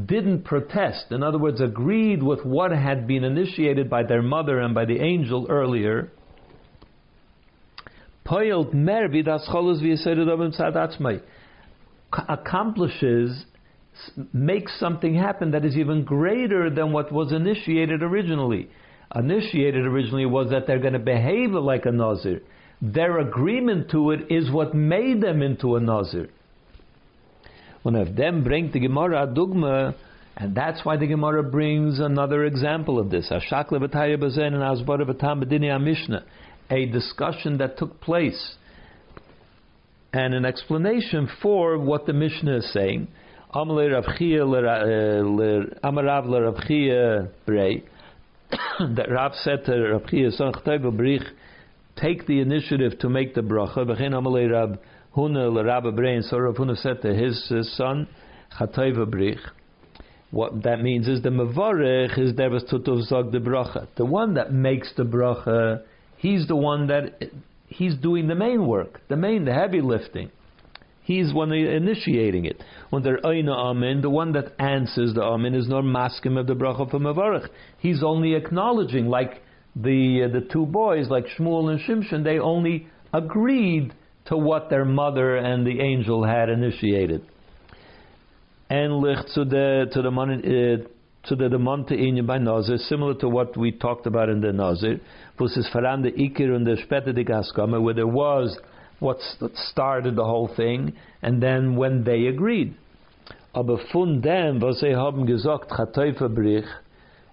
didn't 0.04 0.44
protest, 0.44 1.06
in 1.10 1.22
other 1.22 1.38
words, 1.38 1.60
agreed 1.60 2.22
with 2.22 2.44
what 2.44 2.70
had 2.70 3.06
been 3.06 3.24
initiated 3.24 3.88
by 3.88 4.02
their 4.02 4.22
mother 4.22 4.60
and 4.60 4.74
by 4.74 4.84
the 4.84 5.00
angel 5.00 5.46
earlier, 5.48 6.12
accomplishes, 12.28 13.44
makes 14.32 14.78
something 14.78 15.14
happen 15.14 15.52
that 15.52 15.64
is 15.64 15.76
even 15.76 16.04
greater 16.04 16.68
than 16.68 16.92
what 16.92 17.10
was 17.10 17.32
initiated 17.32 18.02
originally. 18.02 18.68
Initiated 19.14 19.86
originally 19.86 20.26
was 20.26 20.50
that 20.50 20.66
they're 20.66 20.80
going 20.80 20.92
to 20.92 20.98
behave 20.98 21.52
like 21.52 21.86
a 21.86 21.92
Nazir. 21.92 22.42
Their 22.82 23.20
agreement 23.20 23.90
to 23.92 24.10
it 24.10 24.30
is 24.30 24.50
what 24.50 24.74
made 24.74 25.20
them 25.20 25.42
into 25.42 25.76
a 25.76 25.80
Nazir. 25.80 26.28
Und 27.84 27.96
auf 27.96 28.14
them 28.16 28.42
bringt 28.42 28.72
the 28.72 28.80
Gemara 28.80 29.28
Dugma, 29.28 29.94
and 30.36 30.54
that's 30.56 30.84
why 30.84 30.96
the 30.96 31.06
Gemara 31.06 31.42
brings 31.44 32.00
another 32.00 32.44
example 32.44 32.98
of 32.98 33.10
this. 33.10 33.30
A 36.68 36.86
discussion 36.86 37.58
that 37.58 37.78
took 37.78 38.00
place, 38.00 38.56
and 40.12 40.34
an 40.34 40.44
explanation 40.44 41.28
for 41.40 41.78
what 41.78 42.06
the 42.06 42.12
Mishnah 42.12 42.56
is 42.56 42.72
saying. 42.72 43.06
that 48.96 49.10
Rav 49.10 49.32
said 49.42 49.64
to 49.66 49.92
Rav 49.92 50.06
Chia, 50.08 50.30
take 51.96 52.26
the 52.26 52.40
initiative 52.40 52.98
to 53.00 53.08
make 53.08 53.34
the 53.34 53.40
bracha. 53.40 53.86
Begin 53.86 54.12
Amalei 54.12 54.50
Rav 54.50 54.78
Huna 55.16 55.52
l'Rabba 55.52 55.94
Brain, 55.94 56.22
so 56.22 56.38
Rav 56.38 56.54
Huna 56.54 56.76
said 56.76 57.02
to 57.02 57.14
his, 57.14 57.48
son, 57.76 58.06
Brich. 58.60 59.38
What 60.30 60.62
that 60.64 60.82
means 60.82 61.08
is 61.08 61.22
the 61.22 61.30
Mavarech 61.30 62.18
is 62.18 62.34
Devas 62.34 62.64
Tutov 62.64 63.02
Zog 63.04 63.32
the 63.32 63.38
Bracha. 63.38 63.86
The 63.96 64.04
one 64.04 64.34
that 64.34 64.52
makes 64.52 64.92
the 64.96 65.04
Bracha, 65.04 65.82
he's 66.18 66.46
the 66.46 66.56
one 66.56 66.88
that, 66.88 67.30
he's 67.68 67.94
doing 67.94 68.26
the 68.26 68.34
main 68.34 68.66
work, 68.66 69.00
the 69.08 69.16
main, 69.16 69.44
the 69.44 69.54
heavy 69.54 69.80
lifting. 69.80 70.30
He's 71.06 71.32
one 71.32 71.52
initiating 71.52 72.46
it. 72.46 72.60
When 72.90 73.04
they're 73.04 73.24
Aina 73.24 73.52
Amen, 73.52 74.00
the 74.00 74.10
one 74.10 74.32
that 74.32 74.60
answers 74.60 75.14
the 75.14 75.22
Amen 75.22 75.54
is 75.54 75.68
nor 75.68 75.80
maskim 75.80 76.36
of 76.36 76.48
the 76.48 76.54
bracha 76.54 76.90
from 76.90 77.04
Mavarech. 77.04 77.48
He's 77.78 78.02
only 78.02 78.34
acknowledging, 78.34 79.06
like 79.06 79.40
the 79.76 80.24
uh, 80.24 80.32
the 80.32 80.40
two 80.52 80.66
boys, 80.66 81.08
like 81.08 81.26
Shmuel 81.38 81.70
and 81.70 81.80
Shimshon, 81.80 82.24
they 82.24 82.40
only 82.40 82.88
agreed 83.12 83.94
to 84.24 84.36
what 84.36 84.68
their 84.68 84.84
mother 84.84 85.36
and 85.36 85.64
the 85.64 85.80
angel 85.80 86.24
had 86.24 86.48
initiated. 86.48 87.24
And 88.68 88.96
lich 88.96 89.26
to 89.34 89.44
the 89.44 89.86
to 89.92 90.02
the 90.02 90.08
uh, 90.10 91.28
to 91.28 91.36
the 91.36 91.44
demante 91.44 91.92
in 91.92 92.26
by 92.26 92.38
Nazir, 92.38 92.78
similar 92.78 93.14
to 93.20 93.28
what 93.28 93.56
we 93.56 93.70
talked 93.70 94.08
about 94.08 94.28
in 94.28 94.40
the 94.40 94.52
Nazir, 94.52 94.94
is 95.40 95.68
voran 95.72 96.02
the 96.02 96.10
Ikir 96.10 96.52
and 96.52 96.66
the 96.66 96.76
Spete 96.84 97.14
de 97.14 97.24
Gaskame, 97.24 97.80
where 97.80 97.94
there 97.94 98.08
was 98.08 98.58
what 98.98 99.18
started 99.54 100.16
the 100.16 100.24
whole 100.24 100.48
thing, 100.56 100.94
and 101.22 101.42
then 101.42 101.76
when 101.76 102.04
they 102.04 102.26
agreed. 102.26 102.74
Aber 103.54 103.78
von 103.92 104.20
dem, 104.20 104.60
was 104.60 104.80
sie 104.80 104.94
haben 104.94 105.26
gesagt, 105.26 105.70
Chatoife 105.70 106.28
Brich, 106.28 106.66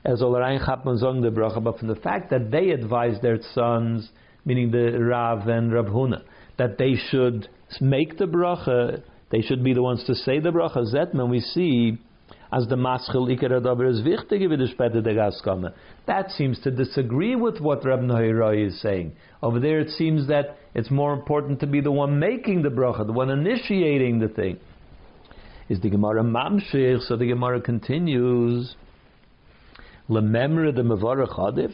er 0.04 0.18
soll 0.18 0.36
reinchappen 0.36 0.98
sagen 0.98 1.22
der 1.22 1.32
Bracha, 1.32 1.62
but 1.62 1.78
from 1.80 1.88
the 1.88 1.96
fact 1.96 2.30
that 2.30 2.52
they 2.52 2.72
advised 2.72 3.22
their 3.22 3.40
sons, 3.54 4.10
meaning 4.46 4.72
the 4.72 4.98
Rav 5.00 5.48
and 5.48 5.74
Rav 5.74 5.88
Huna, 5.88 6.22
that 6.58 6.78
they 6.78 6.96
should 7.10 7.48
make 7.82 8.18
the 8.18 8.26
bracha, 8.26 9.02
they 9.32 9.42
should 9.42 9.64
be 9.64 9.74
the 9.74 9.82
ones 9.82 10.04
to 10.06 10.16
say 10.16 10.40
the 10.40 10.52
bracha. 10.52 10.94
Zetman, 10.94 11.30
we 11.30 11.40
see 11.40 11.98
as 12.52 12.68
the 12.68 12.76
maschil 12.76 13.28
ikar 13.28 13.90
is 13.90 14.02
wichtige 14.02 14.50
wie 14.50 14.58
der 14.58 15.02
der 15.02 15.14
Gaskamme. 15.14 15.74
That 16.06 16.30
seems 16.32 16.60
to 16.60 16.72
disagree 16.72 17.36
with 17.36 17.60
what 17.60 17.84
Reb 17.84 18.02
Nahiroi 18.02 18.68
is 18.68 18.82
saying. 18.82 19.14
Over 19.42 19.60
there, 19.60 19.80
it 19.80 19.90
seems 19.90 20.28
that 20.28 20.58
it's 20.76 20.90
more 20.90 21.14
important 21.14 21.60
to 21.60 21.68
be 21.68 21.82
the 21.82 21.92
one 21.92 22.20
making 22.20 22.64
the 22.64 22.70
bracha, 22.70 23.06
the 23.06 23.14
one 23.14 23.30
initiating 23.30 24.20
the 24.20 24.28
thing. 24.28 24.60
Is 25.70 25.80
the 25.82 25.90
Gemara 25.90 26.24
mamshich? 26.24 27.02
So 27.08 27.16
the 27.16 27.28
Gemara 27.28 27.62
continues. 27.62 28.76
Lememra 30.10 30.76
the 30.76 30.82
mevarach 30.82 31.38
adif. 31.38 31.74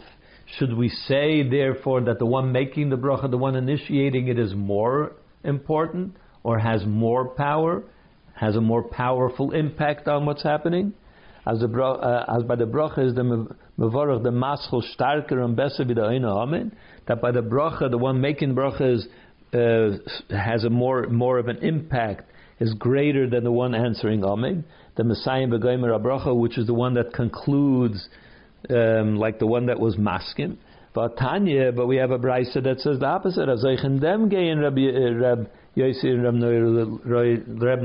Should 0.58 0.76
we 0.76 0.89
say, 0.89 1.47
therefore, 1.47 2.02
that 2.02 2.20
the 2.20 2.26
one 2.26 2.52
making 2.52 2.89
the 2.89 2.97
bracha, 2.97 3.30
the 3.30 3.38
one 3.38 3.56
initiating 3.56 4.28
it, 4.28 4.39
is 4.39 4.54
more 4.54 5.14
important 5.43 6.16
or 6.43 6.60
has 6.60 6.86
more 6.86 7.30
power, 7.30 7.84
has 8.36 8.56
a 8.56 8.62
more 8.62 8.84
powerful 8.84 9.52
impact 9.52 10.08
on 10.08 10.26
what's 10.26 10.43
happening? 10.43 10.93
As, 11.52 11.60
the, 11.60 11.82
uh, 11.82 12.38
as 12.38 12.43
by 12.43 12.56
the 12.56 12.66
bracha 12.66 13.06
is 13.06 13.16
the 13.16 13.47
mevorach 13.80 14.24
the 14.24 14.30
maschel 14.30 14.84
starker 14.95 15.43
and 15.43 15.56
better 15.56 15.86
with 15.86 15.95
the 15.95 16.72
that 17.08 17.22
by 17.22 17.32
the 17.32 17.41
bracha 17.41 17.89
the 17.89 17.97
one 17.97 18.22
making 18.22 18.56
bracha 18.56 18.95
is, 18.95 19.08
uh, 19.54 20.36
has 20.36 20.64
a 20.64 20.70
more 20.70 21.08
more 21.08 21.39
of 21.39 21.47
an 21.47 21.58
impact, 21.58 22.30
is 22.60 22.74
greater 22.76 23.30
than 23.30 23.43
the 23.43 23.52
one 23.52 23.74
answering 23.74 24.24
amen. 24.24 24.64
The 24.95 25.04
Messiah 25.04 25.47
begoimer 25.47 26.00
bracha, 26.00 26.38
which 26.38 26.58
is 26.58 26.68
the 26.68 26.74
one 26.74 26.93
that 26.95 27.14
concludes, 27.14 28.10
um, 28.70 29.16
like 29.16 29.39
the 29.39 29.47
one 29.47 29.66
that 29.68 29.80
was 29.80 29.95
maskim. 29.95 30.58
But 30.93 31.18
Tanya, 31.18 31.72
but 31.72 31.88
we 31.88 31.97
have 31.97 32.12
a 32.12 32.20
brisa 32.20 32.64
that 32.64 32.80
says 32.82 33.00
the 33.00 33.06
opposite. 33.06 33.47
As 33.47 33.62
them 33.62 34.28
gay 34.28 34.50
in 34.50 34.60
Rabbi 34.60 34.89
Rab 35.20 35.50
Yossi 35.78 36.22
Rab 36.22 36.36
Rab 37.62 37.80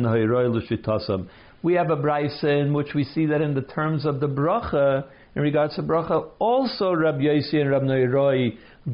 We 1.65 1.73
have 1.77 1.89
a 1.89 1.97
brisa 1.97 2.61
in 2.61 2.75
which 2.75 2.93
we 2.95 3.05
see 3.05 3.25
that 3.25 3.41
in 3.41 3.55
the 3.55 3.63
terms 3.63 4.05
of 4.05 4.21
the 4.21 4.29
bracha, 4.29 5.07
in 5.35 5.41
regards 5.41 5.75
to 5.77 5.83
bracha, 5.83 6.29
also 6.39 6.93
Rabbi 6.93 7.23
Yossi 7.23 7.55
and 7.55 7.71
Rabbi 7.71 8.05
Roy 8.05 8.51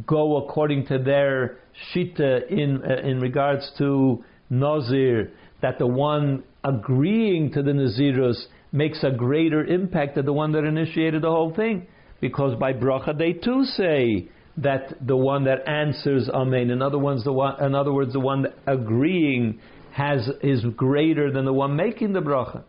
go 0.07 0.37
according 0.37 0.87
to 0.87 0.99
their 0.99 1.59
shita 1.93 2.49
in 2.49 2.81
uh, 2.89 3.07
in 3.07 3.19
regards 3.19 3.69
to 3.79 4.25
nazir 4.51 5.33
that 5.61 5.81
the 5.81 5.87
one 5.87 6.45
agreeing 6.63 7.51
to 7.55 7.63
the 7.65 7.73
nazirus 7.73 8.41
makes 8.71 9.03
a 9.03 9.11
greater 9.11 9.65
impact 9.65 10.15
than 10.15 10.25
the 10.25 10.33
one 10.33 10.53
that 10.53 10.63
initiated 10.63 11.23
the 11.23 11.29
whole 11.29 11.53
thing 11.53 11.89
because 12.21 12.57
by 12.61 12.73
bracha 12.73 13.19
they 13.19 13.33
too 13.33 13.65
say 13.65 14.29
that 14.59 14.95
the 15.05 15.17
one 15.17 15.45
that 15.45 15.69
answers 15.69 16.29
amen. 16.29 16.71
In 16.71 16.83
other 16.83 16.99
words, 16.99 17.25
the 17.25 17.33
one, 17.33 17.63
in 17.65 17.75
other 17.75 17.93
words, 17.93 18.13
the 18.13 18.21
one 18.21 18.47
agreeing 18.67 19.59
has 19.93 20.29
is 20.43 20.65
greater 20.77 21.33
than 21.33 21.45
the 21.45 21.53
one 21.53 21.77
making 21.77 22.13
the 22.13 22.21
bracha. 22.21 22.63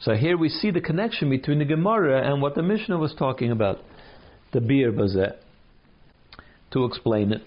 So 0.00 0.14
here 0.14 0.36
we 0.36 0.48
see 0.48 0.70
the 0.70 0.80
connection 0.80 1.28
between 1.28 1.58
the 1.58 1.64
Gemara 1.64 2.26
and 2.26 2.40
what 2.40 2.54
the 2.54 2.62
Mishnah 2.62 2.98
was 2.98 3.14
talking 3.18 3.50
about, 3.50 3.78
the 4.52 4.60
bir 4.60 4.92
bazeh. 4.92 5.36
To 6.72 6.84
explain 6.84 7.32
it, 7.32 7.42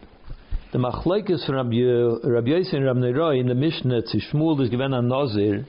the 0.72 0.80
machlekes 0.80 1.46
from 1.46 1.56
Rabbi 1.56 2.48
Yosef 2.48 2.74
and 2.74 2.86
Rabbi 2.86 3.36
in 3.36 3.48
the 3.48 3.56
Mishnah 3.56 4.02
to 4.02 4.18
Shmuel 4.20 4.62
is 4.62 4.70
given 4.70 4.94
a 4.94 5.02
nazir 5.02 5.66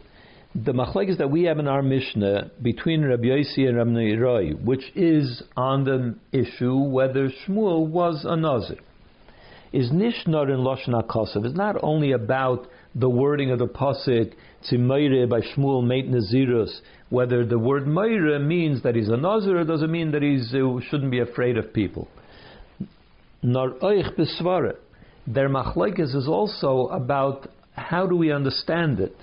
the 0.55 0.73
machlekes 0.73 1.19
that 1.19 1.31
we 1.31 1.45
have 1.45 1.59
in 1.59 1.67
our 1.67 1.83
Mishnah 1.83 2.51
between 2.63 3.05
Rabbi 3.05 3.25
Yossi 3.25 3.67
and 3.67 3.77
Rabbi 3.77 4.15
Roy, 4.17 4.51
which 4.51 4.85
is 4.95 5.43
on 5.57 5.85
the 5.85 6.15
issue 6.31 6.77
whether 6.77 7.29
Shmuel 7.29 7.89
was 7.89 8.25
a 8.25 8.37
Nazir, 8.37 8.79
is 9.73 9.91
Nishnor 9.91 10.49
in 10.49 10.61
Lashon 10.61 10.91
HaKosav. 10.91 11.45
It's 11.45 11.57
not 11.57 11.83
only 11.83 12.13
about 12.13 12.69
the 12.95 13.09
wording 13.09 13.51
of 13.51 13.59
the 13.59 13.67
pasuk 13.67 14.35
Tzimayre 14.71 15.29
by 15.29 15.41
Shmuel 15.41 15.85
Meit 15.85 16.09
Nazirus, 16.09 16.81
whether 17.11 17.45
the 17.45 17.59
word 17.59 17.87
Meire 17.87 18.41
means 18.41 18.83
that 18.83 18.95
he's 18.95 19.09
a 19.09 19.17
Nazir 19.17 19.59
or 19.59 19.65
doesn't 19.65 19.91
mean 19.91 20.13
that 20.13 20.23
he 20.23 20.37
uh, 20.37 20.81
shouldn't 20.89 21.11
be 21.11 21.21
afraid 21.21 21.59
of 21.59 21.73
people. 21.73 22.09
Nor 23.43 23.73
Oich 23.83 24.17
Besvara. 24.17 24.77
Their 25.27 25.49
machlekes 25.49 26.15
is 26.15 26.29
also 26.29 26.89
about 26.89 27.49
how 27.73 28.07
do 28.07 28.17
we 28.17 28.33
understand 28.33 29.01
it. 29.01 29.17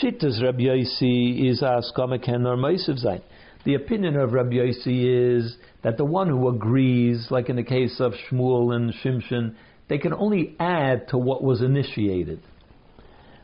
Shittas 0.00 0.42
Rabbi 0.42 0.62
Yossi 0.62 1.50
is 1.50 1.62
Askamaken 1.62 2.46
or 2.46 2.56
Meisiv 2.56 2.98
Zain. 2.98 3.22
The 3.64 3.74
opinion 3.74 4.16
of 4.16 4.32
Rabbi 4.32 4.54
Yossi 4.54 5.36
is 5.36 5.56
that 5.82 5.96
the 5.96 6.04
one 6.04 6.28
who 6.28 6.48
agrees, 6.48 7.28
like 7.30 7.48
in 7.48 7.56
the 7.56 7.62
case 7.62 7.96
of 8.00 8.12
Shmuel 8.30 8.74
and 8.74 8.92
Shimshon, 9.02 9.54
they 9.88 9.98
can 9.98 10.12
only 10.14 10.56
add 10.58 11.08
to 11.08 11.18
what 11.18 11.42
was 11.42 11.60
initiated. 11.60 12.40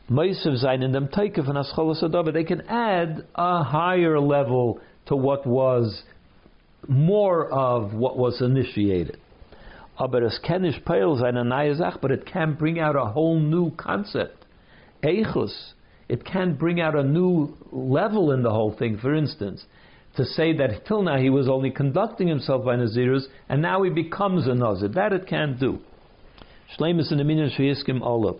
they 2.33 2.43
can 2.43 2.61
add 2.67 3.25
a 3.35 3.63
higher 3.63 4.19
level 4.19 4.81
to 5.05 5.15
what 5.15 5.47
was 5.47 6.03
more 6.87 7.51
of 7.51 7.93
what 7.93 8.17
was 8.17 8.41
initiated. 8.41 9.17
But 9.97 10.23
it 10.23 10.33
can 12.25 12.53
bring 12.55 12.79
out 12.79 12.95
a 12.95 13.05
whole 13.05 13.39
new 13.39 13.71
concept. 13.75 14.45
Eichus, 15.03 15.73
it 16.09 16.25
can 16.25 16.55
bring 16.55 16.81
out 16.81 16.95
a 16.95 17.03
new 17.03 17.55
level 17.71 18.31
in 18.31 18.43
the 18.43 18.49
whole 18.49 18.75
thing. 18.77 18.97
For 18.97 19.15
instance, 19.15 19.63
to 20.17 20.25
say 20.25 20.51
that 20.57 20.85
till 20.87 21.03
now 21.03 21.17
he 21.17 21.29
was 21.29 21.47
only 21.47 21.71
conducting 21.71 22.27
himself 22.27 22.65
by 22.65 22.75
Nazirus, 22.75 23.27
and 23.47 23.61
now 23.61 23.83
he 23.83 23.89
becomes 23.89 24.45
a 24.47 24.55
Nazir. 24.55 24.89
That 24.89 25.13
it 25.13 25.27
can't 25.27 25.57
do. 25.57 25.79
Olav. 28.03 28.39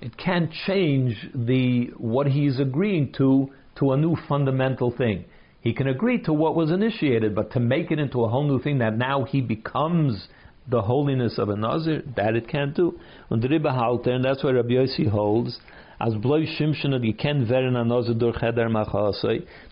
It 0.00 0.16
can't 0.16 0.50
change 0.66 1.16
the 1.34 1.90
what 1.96 2.28
he's 2.28 2.60
agreeing 2.60 3.12
to 3.18 3.50
to 3.78 3.92
a 3.92 3.96
new 3.96 4.16
fundamental 4.28 4.90
thing. 4.90 5.24
He 5.60 5.72
can 5.72 5.88
agree 5.88 6.22
to 6.22 6.32
what 6.32 6.54
was 6.54 6.70
initiated, 6.70 7.34
but 7.34 7.52
to 7.52 7.60
make 7.60 7.90
it 7.90 7.98
into 7.98 8.24
a 8.24 8.28
whole 8.28 8.46
new 8.46 8.60
thing 8.60 8.78
that 8.78 8.96
now 8.96 9.24
he 9.24 9.40
becomes 9.40 10.28
the 10.68 10.82
holiness 10.82 11.38
of 11.38 11.48
a 11.48 11.56
Nazir, 11.56 12.02
that 12.16 12.36
it 12.36 12.48
can't 12.48 12.74
do. 12.74 12.98
And 13.30 13.42
that's 13.42 14.44
why 14.44 14.50
Rabbi 14.50 14.70
Yossi 14.70 15.08
holds, 15.08 15.58
as 16.00 16.14
bloy 16.14 16.44
Shimshon 16.44 16.90
that 16.90 17.02
you 17.02 17.14
can 17.14 17.46
verin 17.46 17.74
a 17.74 17.84
Nazir 17.84 18.14
dur 18.14 18.32
cheder 18.32 18.68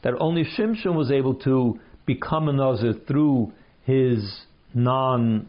that 0.02 0.14
only 0.18 0.44
Shimshon 0.44 0.94
was 0.94 1.10
able 1.10 1.34
to 1.36 1.78
become 2.04 2.48
a 2.48 2.52
Nazir 2.52 2.94
through 3.06 3.52
his 3.84 4.40
non 4.74 5.48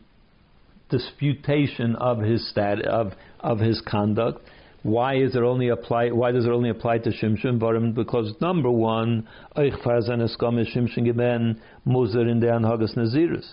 disputation 0.90 1.96
of 1.96 2.20
his 2.20 2.48
stat 2.50 2.82
of 2.86 3.14
of 3.40 3.60
his 3.60 3.82
conduct. 3.82 4.42
Why 4.84 5.16
is 5.16 5.36
it 5.36 5.42
only 5.42 5.70
apply? 5.70 6.10
Why 6.10 6.32
does 6.32 6.46
it 6.46 6.52
only 6.52 6.70
apply 6.70 7.00
to 7.00 7.10
Shimshon? 7.10 7.94
Because 7.94 8.34
number 8.40 8.72
one, 8.72 9.28
Eich 9.56 9.82
Farzan 9.84 10.22
Eskam 10.22 10.64
Shimshon 10.74 11.06
Geben 11.08 11.60
Muzer 11.86 12.30
in 12.30 12.40
the 12.40 12.48
Anhagas 12.48 12.96
Nazirus. 12.96 13.48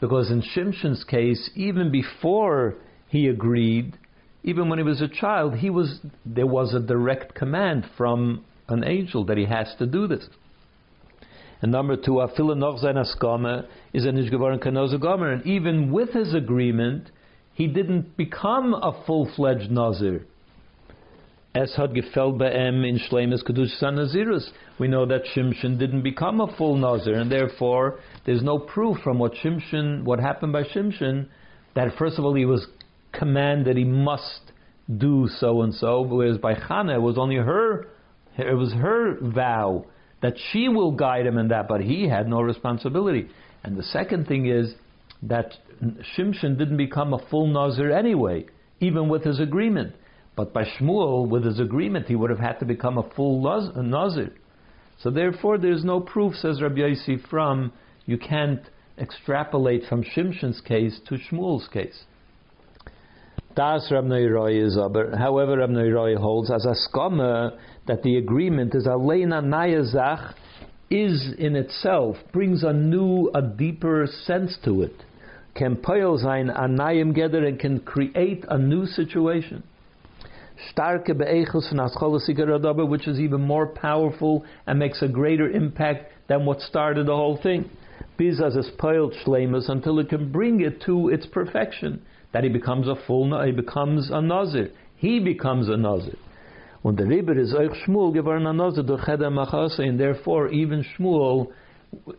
Because 0.00 0.30
in 0.30 0.42
Shimshon's 0.42 1.04
case, 1.04 1.50
even 1.54 1.92
before 1.92 2.74
he 3.08 3.28
agreed, 3.28 3.96
even 4.42 4.68
when 4.68 4.78
he 4.78 4.82
was 4.82 5.00
a 5.00 5.08
child, 5.08 5.54
he 5.56 5.70
was 5.70 6.00
there 6.26 6.46
was 6.46 6.74
a 6.74 6.80
direct 6.80 7.34
command 7.34 7.86
from 7.96 8.44
an 8.68 8.84
angel 8.84 9.24
that 9.26 9.36
he 9.36 9.44
has 9.44 9.72
to 9.78 9.86
do 9.86 10.06
this. 10.06 10.26
And 11.60 11.70
number 11.70 11.96
two, 11.96 12.12
Afila 12.12 12.56
noch 12.56 12.80
sein 12.80 12.96
Askame 12.96 13.66
is 13.92 14.04
a 14.04 14.08
Nishgavaran 14.08 14.58
Kanoza 14.58 15.00
Gomer. 15.00 15.30
And 15.30 15.46
even 15.46 15.92
with 15.92 16.12
his 16.12 16.34
agreement, 16.34 17.10
he 17.54 17.66
didn't 17.66 18.16
become 18.16 18.74
a 18.74 19.04
full 19.06 19.30
fledged 19.36 19.70
Nazir. 19.70 20.24
Es 21.54 21.74
had 21.76 21.90
gefällt 21.90 22.38
be'em 22.38 22.82
in 22.84 22.98
Shleimus 22.98 23.44
Kedush 23.44 23.82
Nazirus. 23.82 24.48
We 24.78 24.88
know 24.88 25.04
that 25.04 25.24
Shimshon 25.34 25.78
didn't 25.78 26.02
become 26.02 26.40
a 26.40 26.56
full 26.56 26.76
Nazir, 26.76 27.14
and 27.14 27.30
therefore 27.30 27.98
there's 28.24 28.42
no 28.42 28.58
proof 28.58 28.98
from 29.04 29.18
what 29.18 29.34
Shimshon, 29.34 30.04
what 30.04 30.18
happened 30.18 30.54
by 30.54 30.62
Shimshon, 30.62 31.26
that 31.74 31.96
first 31.98 32.18
of 32.18 32.24
all 32.24 32.34
he 32.34 32.46
was 32.46 32.66
commanded 33.12 33.76
he 33.76 33.84
must 33.84 34.52
do 34.98 35.28
so 35.38 35.62
and 35.62 35.74
so, 35.74 36.02
whereas 36.02 36.38
by 36.38 36.54
Chana 36.54 36.96
it 36.96 37.02
was 37.02 37.18
only 37.18 37.36
her, 37.36 37.88
it 38.38 38.56
was 38.56 38.72
her 38.72 39.18
vow 39.20 39.84
that 40.22 40.34
she 40.50 40.68
will 40.68 40.92
guide 40.92 41.26
him 41.26 41.36
in 41.36 41.48
that, 41.48 41.68
but 41.68 41.80
he 41.82 42.08
had 42.08 42.28
no 42.28 42.40
responsibility. 42.40 43.28
And 43.62 43.76
the 43.76 43.82
second 43.82 44.26
thing 44.26 44.46
is 44.46 44.74
that 45.22 45.52
Shimshon 45.82 46.56
didn't 46.58 46.76
become 46.76 47.12
a 47.12 47.18
full 47.28 47.46
Nazir 47.48 47.90
anyway, 47.90 48.46
even 48.80 49.08
with 49.08 49.24
his 49.24 49.40
agreement. 49.40 49.94
But 50.36 50.52
by 50.52 50.64
Shmuel, 50.64 51.28
with 51.28 51.44
his 51.44 51.60
agreement, 51.60 52.06
he 52.06 52.16
would 52.16 52.30
have 52.30 52.38
had 52.38 52.58
to 52.60 52.64
become 52.64 52.98
a 52.98 53.08
full 53.10 53.42
Nazir. 53.42 54.32
So 54.98 55.10
therefore, 55.10 55.58
there's 55.58 55.84
no 55.84 56.00
proof, 56.00 56.34
says 56.36 56.62
Rabbi 56.62 56.80
Yossi, 56.80 57.28
from 57.28 57.72
you 58.06 58.16
can't 58.16 58.62
extrapolate 58.98 59.84
from 59.88 60.04
Shimshon's 60.04 60.60
case 60.60 61.00
to 61.08 61.16
Shmuel's 61.16 61.68
case. 61.68 62.04
Das 63.54 63.90
is 63.90 64.78
aber. 64.78 65.16
However, 65.16 65.58
Rab 65.58 65.70
Roy 65.70 66.16
holds 66.16 66.50
as 66.50 66.64
a 66.64 66.74
skama 66.88 67.58
that 67.86 68.02
the 68.02 68.16
agreement 68.16 68.74
is 68.74 68.86
aleina 68.86 69.42
nayazach 69.42 70.34
is 70.90 71.34
in 71.38 71.56
itself 71.56 72.16
brings 72.32 72.62
a 72.62 72.72
new, 72.72 73.30
a 73.34 73.42
deeper 73.42 74.06
sense 74.24 74.56
to 74.64 74.82
it. 74.82 74.94
Can 75.54 75.76
poil 75.76 76.18
sein 76.18 76.48
anayim 76.48 77.14
gather 77.14 77.44
and 77.44 77.58
can 77.58 77.80
create 77.80 78.44
a 78.48 78.58
new 78.58 78.86
situation 78.86 79.62
starke 80.70 81.16
be'echus 81.16 81.68
from 81.68 82.90
which 82.90 83.08
is 83.08 83.18
even 83.18 83.40
more 83.40 83.66
powerful 83.66 84.44
and 84.66 84.78
makes 84.78 85.02
a 85.02 85.08
greater 85.08 85.48
impact 85.50 86.12
than 86.28 86.44
what 86.44 86.60
started 86.60 87.06
the 87.06 87.14
whole 87.14 87.36
thing. 87.42 87.68
Bizas 88.18 88.56
is 88.56 88.66
spoiled 88.68 89.14
shlemus 89.24 89.68
until 89.68 89.98
it 89.98 90.08
can 90.08 90.30
bring 90.30 90.60
it 90.60 90.80
to 90.82 91.08
its 91.08 91.26
perfection, 91.26 92.02
that 92.32 92.44
he 92.44 92.50
becomes 92.50 92.88
a 92.88 92.94
full, 93.06 93.42
he 93.44 93.52
becomes 93.52 94.10
a 94.10 94.20
nazir. 94.20 94.70
He 94.96 95.18
becomes 95.20 95.68
a 95.68 95.76
nazir. 95.76 96.16
When 96.82 96.96
the 96.96 97.06
Rebbe 97.06 97.38
is 97.38 97.54
Eich 97.54 97.86
Shmuel 97.86 98.12
geworden 98.12 98.46
a 98.46 98.52
nazir 98.52 98.82
durch 98.82 99.06
Machase, 99.06 99.80
and 99.80 99.98
therefore 99.98 100.48
even 100.48 100.84
Shmuel 100.96 101.48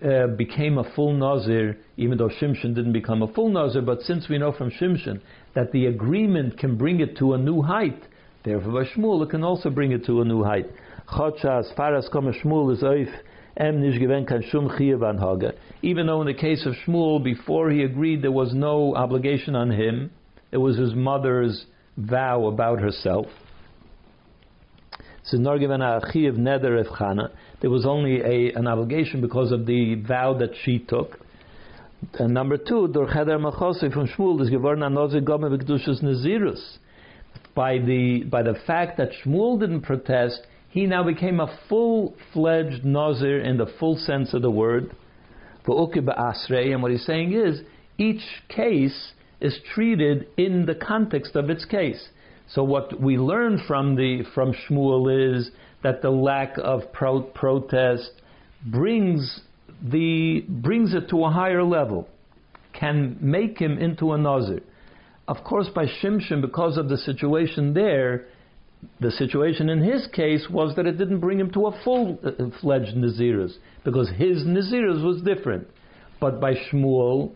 uh, 0.04 0.28
became 0.28 0.78
a 0.78 0.94
full 0.96 1.14
nazir, 1.14 1.78
even 1.98 2.18
though 2.18 2.30
Shimshon 2.30 2.76
didn't 2.76 2.94
become 2.94 3.22
a 3.22 3.34
full 3.34 3.50
nazir. 3.50 3.82
But 3.82 4.02
since 4.02 4.30
we 4.30 4.38
know 4.38 4.52
from 4.52 4.72
Shimshon 4.72 5.22
that 5.56 5.72
the 5.72 5.88
agreement 5.88 6.58
can 6.58 6.78
bring 6.78 7.00
it 7.00 7.18
to 7.18 7.34
a 7.34 7.38
new 7.38 7.62
height, 7.62 8.02
Therefore, 8.44 8.86
Shmuel, 8.86 9.24
it 9.24 9.30
can 9.30 9.44
also 9.44 9.70
bring 9.70 9.92
it 9.94 10.06
to 10.06 10.22
a 10.22 10.26
new 10.26 10.44
height. 10.44 10.70
Chotsha, 11.08 11.60
as 11.60 11.72
far 11.78 12.00
Kama 12.12 12.34
Shmuel 12.34 12.74
is 12.74 12.84
oif, 12.84 13.10
em 13.56 13.82
nish 13.82 14.00
given 14.00 14.26
kan 14.26 14.44
shum 14.52 14.68
chiyav 14.68 15.20
haga. 15.20 15.54
Even 15.82 16.08
though 16.08 16.22
in 16.22 16.28
the 16.28 16.34
case 16.34 16.66
of 16.66 16.74
Shmuel, 16.86 17.24
before 17.24 17.70
he 17.70 17.84
agreed, 17.84 18.22
there 18.22 18.32
was 18.32 18.54
no 18.54 18.96
obligation 18.96 19.56
on 19.56 19.72
him. 19.72 20.12
It 20.52 20.58
was 20.58 20.78
his 20.78 20.94
mother's 20.94 21.66
vow 21.98 22.48
about 22.48 22.80
herself. 22.80 23.28
There 25.32 25.40
was 27.70 27.86
only 27.86 28.22
a, 28.22 28.54
an 28.54 28.68
obligation 28.68 29.22
because 29.22 29.52
of 29.52 29.66
the 29.66 29.96
vow 29.96 30.34
that 30.40 30.52
she 30.64 30.80
took. 30.80 31.20
And 32.20 32.34
number 32.34 32.58
two, 32.58 32.90
Dor 32.90 33.08
Cheder 33.08 33.40
Machose 33.40 33.92
from 33.94 34.08
Shmuel 34.08 34.42
is 34.42 34.50
given 34.50 34.80
anozer 34.80 35.24
gome 35.24 35.44
v'kedushas 35.44 36.04
nezirus. 36.04 36.78
By 37.56 37.78
the 37.78 38.24
by 38.24 38.44
the 38.44 38.56
fact 38.68 38.98
that 38.98 39.12
Shmuel 39.24 39.60
didn't 39.60 39.82
protest, 39.82 40.42
he 40.70 40.86
now 40.88 41.04
became 41.04 41.40
a 41.40 41.58
full-fledged 41.70 42.84
nazir 42.84 43.40
in 43.40 43.58
the 43.58 43.68
full 43.80 43.96
sense 43.96 44.34
of 44.34 44.42
the 44.42 44.52
word. 44.52 44.94
And 45.66 46.82
what 46.82 46.92
he's 46.92 47.06
saying 47.06 47.32
is, 47.34 47.62
each 47.98 48.24
case 48.50 49.14
is 49.40 49.58
treated 49.74 50.28
in 50.36 50.66
the 50.66 50.76
context 50.76 51.36
of 51.36 51.50
its 51.50 51.64
case. 51.64 52.10
So 52.50 52.64
what 52.64 53.00
we 53.00 53.18
learn 53.18 53.62
from 53.68 53.96
the 53.96 54.24
from 54.34 54.54
Shmuel 54.54 55.38
is 55.38 55.50
that 55.82 56.02
the 56.02 56.10
lack 56.10 56.58
of 56.58 56.92
pro- 56.94 57.22
protest 57.22 58.12
brings 58.66 59.42
the 59.82 60.42
brings 60.48 60.94
it 60.94 61.10
to 61.10 61.26
a 61.26 61.30
higher 61.30 61.64
level, 61.64 62.08
can 62.74 63.18
make 63.20 63.58
him 63.58 63.78
into 63.78 64.14
a 64.14 64.18
nazir. 64.18 64.62
Of 65.28 65.44
course, 65.44 65.70
by 65.74 65.86
Shimshon, 65.86 66.42
because 66.42 66.78
of 66.78 66.90
the 66.90 66.98
situation 66.98 67.74
there, 67.74 68.26
the 69.00 69.12
situation 69.12 69.70
in 69.70 69.82
his 69.82 70.08
case 70.08 70.48
was 70.50 70.76
that 70.76 70.86
it 70.86 70.98
didn't 70.98 71.22
bring 71.22 71.40
him 71.40 71.52
to 71.54 71.68
a 71.68 71.84
full-fledged 71.84 72.96
nazirus, 72.96 73.54
because 73.86 74.10
his 74.10 74.44
nazirus 74.44 75.04
was 75.04 75.22
different. 75.22 75.68
But 76.20 76.42
by 76.42 76.56
Shmuel, 76.56 77.32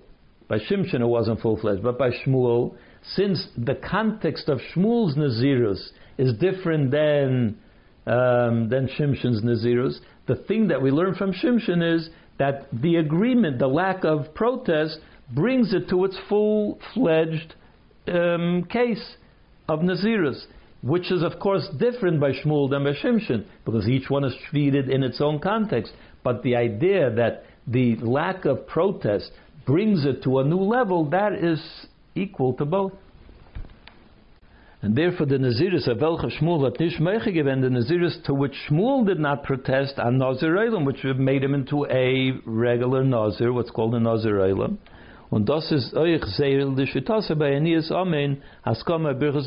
by 0.50 0.60
Shimshon 0.60 1.02
it 1.02 1.08
wasn't 1.08 1.40
full-fledged, 1.42 1.82
but 1.82 1.98
by 1.98 2.10
Shmuel, 2.10 2.76
since 3.16 3.48
the 3.58 3.76
context 3.76 4.50
of 4.50 4.60
Shmuel's 4.74 5.16
nazirus 5.16 5.90
is 6.18 6.34
different 6.34 6.92
than 6.92 7.58
um, 8.06 8.70
than 8.70 8.90
Shimshon's 8.98 9.42
nazirus, 9.42 10.00
the 10.28 10.36
thing 10.36 10.70
that 10.70 10.82
we 10.82 10.92
learn 10.92 11.16
from 11.16 11.34
Shimshon 11.34 11.96
is 11.96 12.10
that 12.40 12.68
the 12.72 12.96
agreement, 12.98 13.60
the 13.60 13.68
lack 13.68 14.06
of 14.06 14.34
protest, 14.34 15.00
brings 15.34 15.74
it 15.74 15.90
to 15.90 16.06
its 16.06 16.18
full-fledged 16.30 17.56
um, 18.08 18.66
case 18.70 19.16
of 19.68 19.80
nazirus, 19.80 20.42
which 20.82 21.12
is 21.12 21.22
of 21.22 21.40
course 21.40 21.68
different 21.78 22.22
by 22.22 22.32
Shmuel 22.32 22.70
than 22.70 22.86
by 22.86 22.94
Shimshon, 22.94 23.46
because 23.66 23.88
each 23.90 24.10
one 24.10 24.24
is 24.24 24.34
treated 24.50 24.90
in 24.90 25.04
its 25.04 25.20
own 25.20 25.40
context. 25.40 25.92
But 26.24 26.44
the 26.44 26.56
idea 26.56 27.14
that 27.14 27.44
the 27.68 27.98
lack 27.98 28.46
of 28.46 28.68
protest 28.68 29.32
brings 29.66 30.06
it 30.06 30.24
to 30.24 30.40
a 30.40 30.46
new 30.46 30.60
level, 30.62 31.10
that 31.10 31.34
is 31.34 31.60
equal 32.22 32.54
to 32.54 32.66
both. 32.66 32.94
And 34.82 34.96
therefore, 34.96 35.26
the 35.26 35.38
Naziris 35.38 35.88
of 35.88 35.98
Elcha 35.98 36.32
Shmuel 36.40 36.64
hat 36.64 36.80
nicht 36.80 37.00
möge 37.00 37.34
gewend, 37.34 37.64
the 37.64 37.70
Naziris 37.70 38.24
to 38.26 38.34
which 38.34 38.54
Shmuel 38.70 39.08
did 39.08 39.20
not 39.20 39.44
protest, 39.44 39.98
on 39.98 40.20
Nazir 40.20 40.56
Eilam, 40.56 40.86
which 40.86 41.04
made 41.04 41.44
him 41.44 41.56
into 41.56 41.86
a 41.86 42.34
regular 42.46 43.04
Nazir, 43.04 43.52
what's 43.52 43.72
called 43.72 43.96
a 43.96 44.00
Nazir 44.00 44.36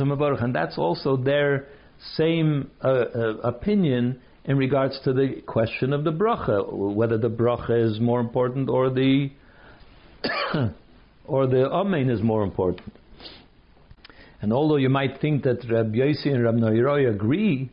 Mabarach. 0.04 0.42
And 0.42 0.54
that's 0.54 0.76
also 0.76 1.16
their 1.16 1.68
same 2.16 2.70
uh, 2.82 2.88
uh, 2.88 3.36
opinion 3.44 4.20
in 4.44 4.56
regards 4.56 4.98
to 5.04 5.12
the 5.12 5.42
question 5.46 5.92
of 5.92 6.04
the 6.04 6.12
bracha, 6.12 6.70
whether 6.72 7.18
the 7.18 7.30
bracha 7.30 7.90
is 7.90 8.00
more 8.00 8.20
important 8.20 8.68
or 8.68 8.90
the 8.90 9.30
or 11.30 11.46
the 11.46 11.70
Amen 11.70 12.10
is 12.10 12.22
more 12.22 12.42
important. 12.42 12.92
And 14.42 14.52
although 14.52 14.76
you 14.76 14.88
might 14.88 15.20
think 15.20 15.44
that 15.44 15.58
Rabbi 15.70 15.98
Yossi 15.98 16.26
and 16.34 16.42
Rabbi 16.42 16.58
Noiroi 16.58 17.08
agree, 17.08 17.70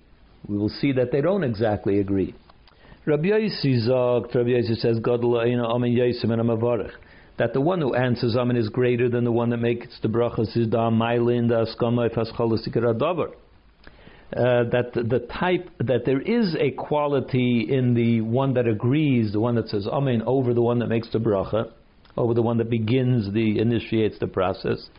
we 0.48 0.58
will 0.58 0.70
see 0.70 0.92
that 0.94 1.12
they 1.12 1.22
don't 1.22 1.44
exactly 1.44 2.00
agree. 2.00 2.36
Rabbi 3.06 3.30
Yossi 3.30 3.88
sagt, 3.88 4.36
Rabbi 4.36 4.50
Yossi 4.50 4.76
says, 4.78 5.00
God 5.00 5.24
Amen 5.24 5.96
Yosim 5.96 6.32
and 6.32 6.42
Amavarech. 6.42 6.92
That 7.40 7.54
the 7.54 7.62
one 7.62 7.82
who 7.82 7.96
answers 7.96 8.36
Amen 8.36 8.58
is 8.58 8.70
greater 8.70 9.10
than 9.10 9.24
the 9.24 9.32
one 9.32 9.50
that 9.50 9.58
makes 9.58 9.88
the 10.02 10.08
brachas 10.08 10.56
is 10.56 10.68
da 10.68 10.90
mailin 10.92 11.48
da 11.50 11.66
skama 11.66 12.10
ifas 12.10 13.32
uh, 14.36 14.64
that 14.72 14.92
the 14.94 15.26
type 15.40 15.70
that 15.80 16.04
there 16.06 16.20
is 16.20 16.56
a 16.60 16.72
quality 16.72 17.66
in 17.70 17.94
the 17.94 18.22
one 18.22 18.54
that 18.56 18.68
agrees, 18.68 19.32
the 19.32 19.40
one 19.40 19.56
that 19.56 19.70
says 19.70 19.88
Amen 19.88 20.22
over 20.26 20.54
the 20.54 20.62
one 20.62 20.80
that 20.80 20.88
makes 20.88 21.10
the 21.12 21.20
bracha, 21.20 21.72
over 22.18 22.34
the 22.34 22.42
one 22.42 22.58
that 22.58 22.70
begins 22.70 23.32
the 23.34 23.60
initiates 23.60 24.18
the 24.20 24.28
process. 24.28 24.90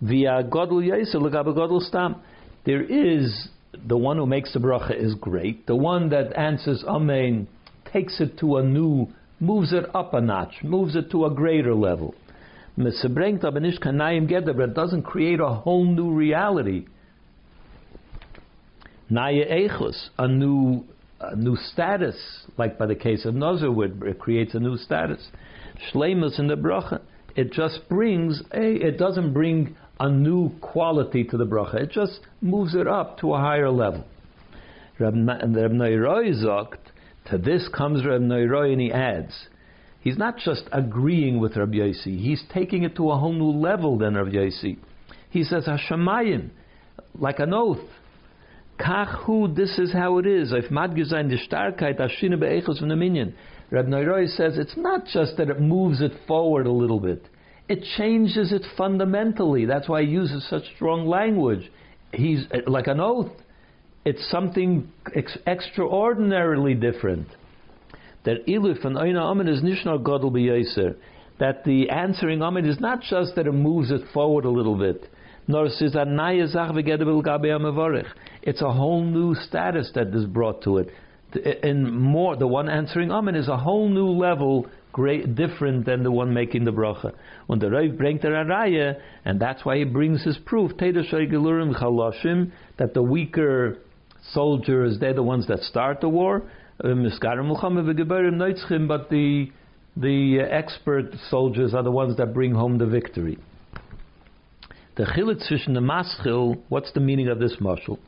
Via 0.00 0.42
Lagabe 0.42 1.54
Godel 1.54 1.80
Stam. 1.80 2.16
There 2.64 2.82
is 2.82 3.48
the 3.86 3.96
one 3.96 4.16
who 4.16 4.26
makes 4.26 4.52
the 4.52 4.58
bracha 4.58 4.94
is 4.96 5.14
great. 5.14 5.66
The 5.66 5.76
one 5.76 6.10
that 6.10 6.36
answers 6.36 6.84
Amen 6.86 7.48
takes 7.92 8.20
it 8.20 8.38
to 8.38 8.56
a 8.58 8.62
new, 8.62 9.08
moves 9.40 9.72
it 9.72 9.84
up 9.94 10.14
a 10.14 10.20
notch, 10.20 10.54
moves 10.62 10.96
it 10.96 11.10
to 11.10 11.26
a 11.26 11.30
greater 11.30 11.74
level. 11.74 12.14
But 12.76 12.92
doesn't 14.74 15.02
create 15.02 15.40
a 15.40 15.48
whole 15.48 15.84
new 15.84 16.12
reality. 16.12 16.86
Naya 19.10 19.44
Echus, 19.44 20.08
a 20.18 20.28
new 20.28 20.84
a 21.20 21.36
new 21.36 21.56
status, 21.56 22.16
like 22.56 22.78
by 22.78 22.86
the 22.86 22.94
case 22.94 23.26
of 23.26 23.34
Nazar, 23.34 23.74
it 23.84 24.18
creates 24.18 24.54
a 24.54 24.58
new 24.58 24.78
status. 24.78 25.20
Shleimus 25.88 26.38
in 26.38 26.48
the 26.48 26.56
bracha, 26.56 27.00
it 27.36 27.52
just 27.52 27.88
brings 27.88 28.42
a, 28.52 28.86
it 28.86 28.98
doesn't 28.98 29.32
bring 29.32 29.76
a 29.98 30.08
new 30.10 30.50
quality 30.60 31.24
to 31.24 31.36
the 31.36 31.46
bracha. 31.46 31.82
It 31.82 31.90
just 31.90 32.20
moves 32.40 32.74
it 32.74 32.86
up 32.86 33.18
to 33.20 33.34
a 33.34 33.38
higher 33.38 33.70
level. 33.70 34.04
Reb 34.98 35.14
Neiroi 35.14 36.44
zogt, 36.44 36.78
to 37.26 37.38
this 37.38 37.68
comes 37.74 38.04
Reb 38.04 38.20
Neiroi 38.20 38.72
and 38.72 38.80
he 38.80 38.92
adds, 38.92 39.46
he's 40.00 40.18
not 40.18 40.36
just 40.38 40.64
agreeing 40.72 41.38
with 41.40 41.56
Reb 41.56 41.72
Yossi, 41.72 42.18
he's 42.18 42.42
taking 42.52 42.82
it 42.82 42.96
to 42.96 43.10
a 43.10 43.18
whole 43.18 43.32
new 43.32 43.58
level 43.58 43.98
than 43.98 44.14
Reb 44.14 44.28
Yossi. 44.28 44.78
He 45.30 45.44
says, 45.44 45.66
Hashemayim, 45.66 46.50
like 47.14 47.38
an 47.38 47.54
oath. 47.54 47.78
Kachu, 48.78 49.54
this 49.54 49.78
is 49.78 49.92
how 49.92 50.18
it 50.18 50.26
is. 50.26 50.52
If 50.52 50.70
Madgizain 50.70 51.28
the 51.28 51.38
Starkheit, 51.48 52.00
Ashina 52.00 52.40
Be'echos 52.40 52.78
from 52.78 52.88
the 52.88 52.96
Minyan. 52.96 53.34
Reb 53.70 53.86
Neiroi 53.86 54.28
says 54.36 54.58
it's 54.58 54.76
not 54.76 55.06
just 55.06 55.36
that 55.36 55.48
it 55.48 55.60
moves 55.60 56.00
it 56.00 56.12
forward 56.26 56.66
a 56.66 56.72
little 56.72 57.00
bit 57.00 57.24
it 57.70 57.84
changes 57.96 58.52
it 58.52 58.66
fundamentally. 58.76 59.64
That's 59.64 59.88
why 59.88 60.02
he 60.02 60.08
uses 60.08 60.44
such 60.50 60.64
strong 60.74 61.06
language. 61.06 61.70
He's 62.12 62.44
like 62.66 62.88
an 62.88 62.98
oath. 62.98 63.30
It's 64.04 64.28
something 64.28 64.90
ex- 65.14 65.38
extraordinarily 65.46 66.74
different. 66.74 67.28
That 68.24 68.44
iluf 68.48 68.84
and 68.84 68.96
oina 68.96 69.20
amen 69.20 69.46
is 69.46 69.62
nishnar 69.62 70.02
godel 70.02 70.32
b'yaser. 70.32 70.96
That 71.38 71.62
the 71.62 71.90
answering 71.90 72.42
amen 72.42 72.66
is 72.66 72.80
not 72.80 73.02
just 73.02 73.36
that 73.36 73.46
it 73.46 73.52
moves 73.52 73.92
it 73.92 74.00
forward 74.12 74.46
a 74.46 74.50
little 74.50 74.76
bit, 74.76 75.08
nor 75.46 75.68
says 75.68 75.94
It's 78.42 78.62
a 78.62 78.72
whole 78.72 79.04
new 79.04 79.34
status 79.36 79.92
that 79.94 80.08
is 80.08 80.26
brought 80.26 80.62
to 80.64 80.78
it. 80.78 80.88
And 81.62 81.92
more, 81.92 82.36
the 82.36 82.46
one 82.46 82.68
answering 82.68 83.10
amen 83.10 83.34
is 83.34 83.48
a 83.48 83.56
whole 83.56 83.88
new 83.88 84.08
level 84.08 84.66
great, 84.92 85.34
different 85.34 85.86
than 85.86 86.02
the 86.02 86.10
one 86.10 86.34
making 86.34 86.64
the 86.64 86.72
bracha. 86.72 87.12
When 87.46 87.58
the 87.58 87.70
Rav 87.70 87.96
brings 87.96 88.22
the 88.22 88.28
Raya, 88.28 89.00
and 89.24 89.40
that's 89.40 89.64
why 89.64 89.78
he 89.78 89.84
brings 89.84 90.24
his 90.24 90.36
proof, 90.38 90.72
that 90.76 90.94
the 92.94 93.02
weaker 93.02 93.78
soldiers, 94.32 94.98
they're 94.98 95.14
the 95.14 95.22
ones 95.22 95.46
that 95.46 95.60
start 95.60 96.00
the 96.00 96.08
war, 96.08 96.42
uh, 96.82 96.88
but 98.88 99.10
the 99.10 99.50
the 99.96 100.40
expert 100.40 101.12
soldiers 101.28 101.74
are 101.74 101.82
the 101.82 101.90
ones 101.90 102.16
that 102.16 102.32
bring 102.32 102.54
home 102.54 102.78
the 102.78 102.86
victory. 102.86 103.36
The 104.96 105.04
chilit 105.04 105.42
zwischen 105.48 105.74
the 105.74 105.80
maschil, 105.80 106.62
what's 106.68 106.92
the 106.92 107.00
meaning 107.00 107.28
of 107.28 107.38
this 107.38 107.56
mashal? 107.60 107.98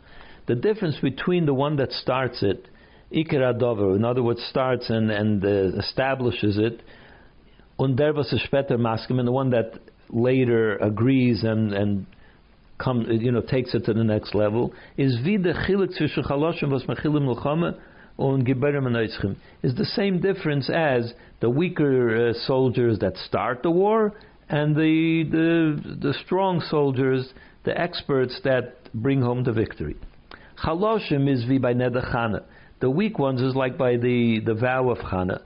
The 0.47 0.55
difference 0.55 0.97
between 1.01 1.44
the 1.44 1.55
one 1.55 1.77
that 1.77 1.93
starts 1.93 2.43
it 2.43 2.69
Ikra 3.12 3.59
Dover, 3.59 3.97
in 3.97 4.05
other 4.05 4.22
words, 4.22 4.43
starts 4.48 4.89
and, 4.89 5.10
and 5.10 5.44
uh, 5.44 5.78
establishes 5.78 6.59
it, 6.59 6.82
und 7.78 7.97
der 7.97 8.12
was 8.12 8.32
später 8.48 8.78
maskim, 8.78 9.18
and 9.18 9.26
the 9.26 9.32
one 9.32 9.51
that 9.51 9.72
later 10.10 10.76
agrees 10.76 11.43
and, 11.43 11.72
and 11.72 12.06
come, 12.78 13.06
you 13.10 13.32
know, 13.32 13.40
takes 13.40 13.74
it 13.74 13.84
to 13.84 13.93
the 13.93 14.05
next 14.05 14.34
level, 14.34 14.72
is 14.97 15.18
wie 15.24 15.36
der 15.36 15.55
chilik 15.55 15.90
zwischen 15.98 16.24
chaloshim 16.24 16.70
was 16.70 16.84
mechilim 16.84 17.26
milchama 17.26 17.74
und 18.18 18.47
geberim 18.47 18.86
anoitzchim, 18.86 19.36
is 19.62 19.74
the 19.76 19.84
same 19.84 20.20
difference 20.20 20.70
as 20.70 21.12
the 21.40 21.51
weaker 21.51 22.28
uh, 22.28 22.32
soldiers 22.47 22.98
that 22.98 23.16
start 23.16 23.62
the 23.62 23.70
war 23.70 24.12
and 24.48 24.76
the, 24.76 25.24
the, 25.30 25.98
the 26.01 26.14
strong 26.24 26.60
soldiers, 26.68 27.32
the 27.64 27.78
experts 27.80 28.39
that 28.44 28.93
bring 28.94 29.22
home 29.22 29.44
the 29.44 29.52
victory. 29.52 29.97
Chaloshim 30.62 31.28
is 31.32 31.44
vi 31.44 31.59
by 31.59 31.72
nedachana 31.72 32.43
The 32.82 32.90
weak 32.90 33.16
ones 33.16 33.40
is 33.40 33.54
like 33.54 33.78
by 33.78 33.96
the, 33.96 34.40
the 34.44 34.54
vow 34.54 34.90
of 34.90 34.98
Chana, 34.98 35.40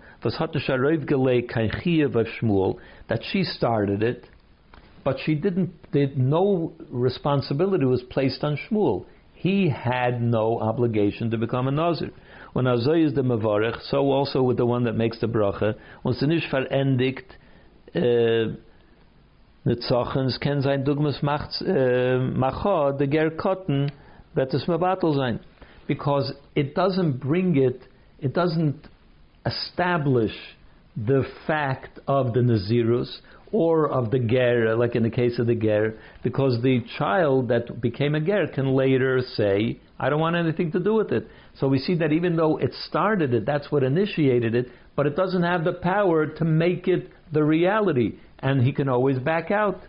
that 3.08 3.20
she 3.30 3.44
started 3.44 4.02
it, 4.02 4.24
but 5.04 5.16
she 5.22 5.34
didn't, 5.34 5.92
did, 5.92 6.16
no 6.16 6.72
responsibility 6.90 7.84
was 7.84 8.02
placed 8.04 8.42
on 8.42 8.56
Shmuel. 8.56 9.04
He 9.34 9.68
had 9.68 10.22
no 10.22 10.58
obligation 10.58 11.30
to 11.30 11.36
become 11.36 11.68
a 11.68 11.72
Nazir. 11.72 12.10
When 12.54 12.64
Azoy 12.64 13.04
is 13.04 13.12
the 13.12 13.20
Mavarech, 13.20 13.82
so 13.90 14.10
also 14.10 14.42
with 14.42 14.56
the 14.56 14.64
one 14.64 14.84
that 14.84 14.94
makes 14.94 15.20
the 15.20 15.26
bracha, 15.26 15.74
when 16.04 16.14
nicht 16.22 16.50
verendigt, 16.50 17.36
uh, 17.94 18.56
Nitzachens 19.66 20.40
ken 20.40 20.62
sein 20.62 20.84
Dugmas 20.86 21.22
macht 21.22 21.60
uh, 21.60 22.18
Macha, 22.34 22.96
the 22.96 23.06
Ger 23.06 23.30
wird 24.34 24.54
es 24.54 24.64
Mabatel 24.64 25.14
sein 25.14 25.40
because 25.86 26.32
it 26.54 26.74
doesn't 26.74 27.20
bring 27.20 27.56
it, 27.56 27.82
it 28.18 28.34
doesn't 28.34 28.88
establish 29.44 30.32
the 30.96 31.24
fact 31.46 32.00
of 32.06 32.32
the 32.32 32.40
Nazirus 32.40 33.18
or 33.52 33.88
of 33.88 34.10
the 34.10 34.18
Ger, 34.18 34.74
like 34.76 34.96
in 34.96 35.02
the 35.02 35.10
case 35.10 35.38
of 35.38 35.46
the 35.46 35.54
Ger, 35.54 35.98
because 36.22 36.60
the 36.62 36.82
child 36.98 37.48
that 37.48 37.80
became 37.80 38.14
a 38.14 38.20
Ger 38.20 38.48
can 38.48 38.74
later 38.74 39.20
say, 39.34 39.78
I 39.98 40.10
don't 40.10 40.20
want 40.20 40.36
anything 40.36 40.72
to 40.72 40.80
do 40.80 40.94
with 40.94 41.12
it. 41.12 41.28
So 41.58 41.68
we 41.68 41.78
see 41.78 41.94
that 41.96 42.12
even 42.12 42.36
though 42.36 42.56
it 42.56 42.74
started 42.88 43.32
it, 43.34 43.46
that's 43.46 43.70
what 43.70 43.82
initiated 43.82 44.54
it, 44.54 44.68
but 44.94 45.06
it 45.06 45.16
doesn't 45.16 45.42
have 45.42 45.64
the 45.64 45.74
power 45.74 46.26
to 46.26 46.44
make 46.44 46.88
it 46.88 47.10
the 47.32 47.44
reality, 47.44 48.18
and 48.40 48.62
he 48.62 48.72
can 48.72 48.88
always 48.88 49.18
back 49.18 49.50
out. 49.50 49.80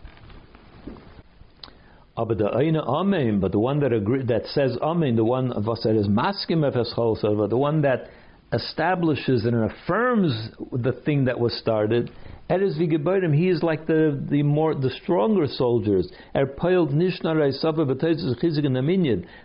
Aber 2.18 2.34
der 2.34 2.52
Amen, 2.88 3.39
but 3.39 3.52
the 3.52 3.60
one 3.60 3.80
that 3.80 3.94
agree, 3.94 4.23
that 4.23 4.45
says 4.48 4.76
Amen, 4.81 5.15
the 5.15 5.23
one 5.23 5.49
that 5.49 5.95
is 5.95 6.07
maskim 6.07 7.49
the 7.49 7.57
one 7.57 7.81
that 7.84 8.10
establishes 8.52 9.45
and 9.45 9.72
affirms 9.72 10.49
the 10.72 10.94
thing 11.06 11.26
that 11.26 11.39
was 11.39 11.53
started, 11.53 12.10
Er 12.49 12.64
is 12.64 12.77
wie 12.77 12.88
he 13.34 13.49
is 13.49 13.61
like 13.61 13.85
the, 13.88 14.26
the 14.31 14.41
more 14.41 14.73
the 14.73 14.89
stronger 15.03 15.48
soldiers. 15.48 16.10
Er 16.34 16.48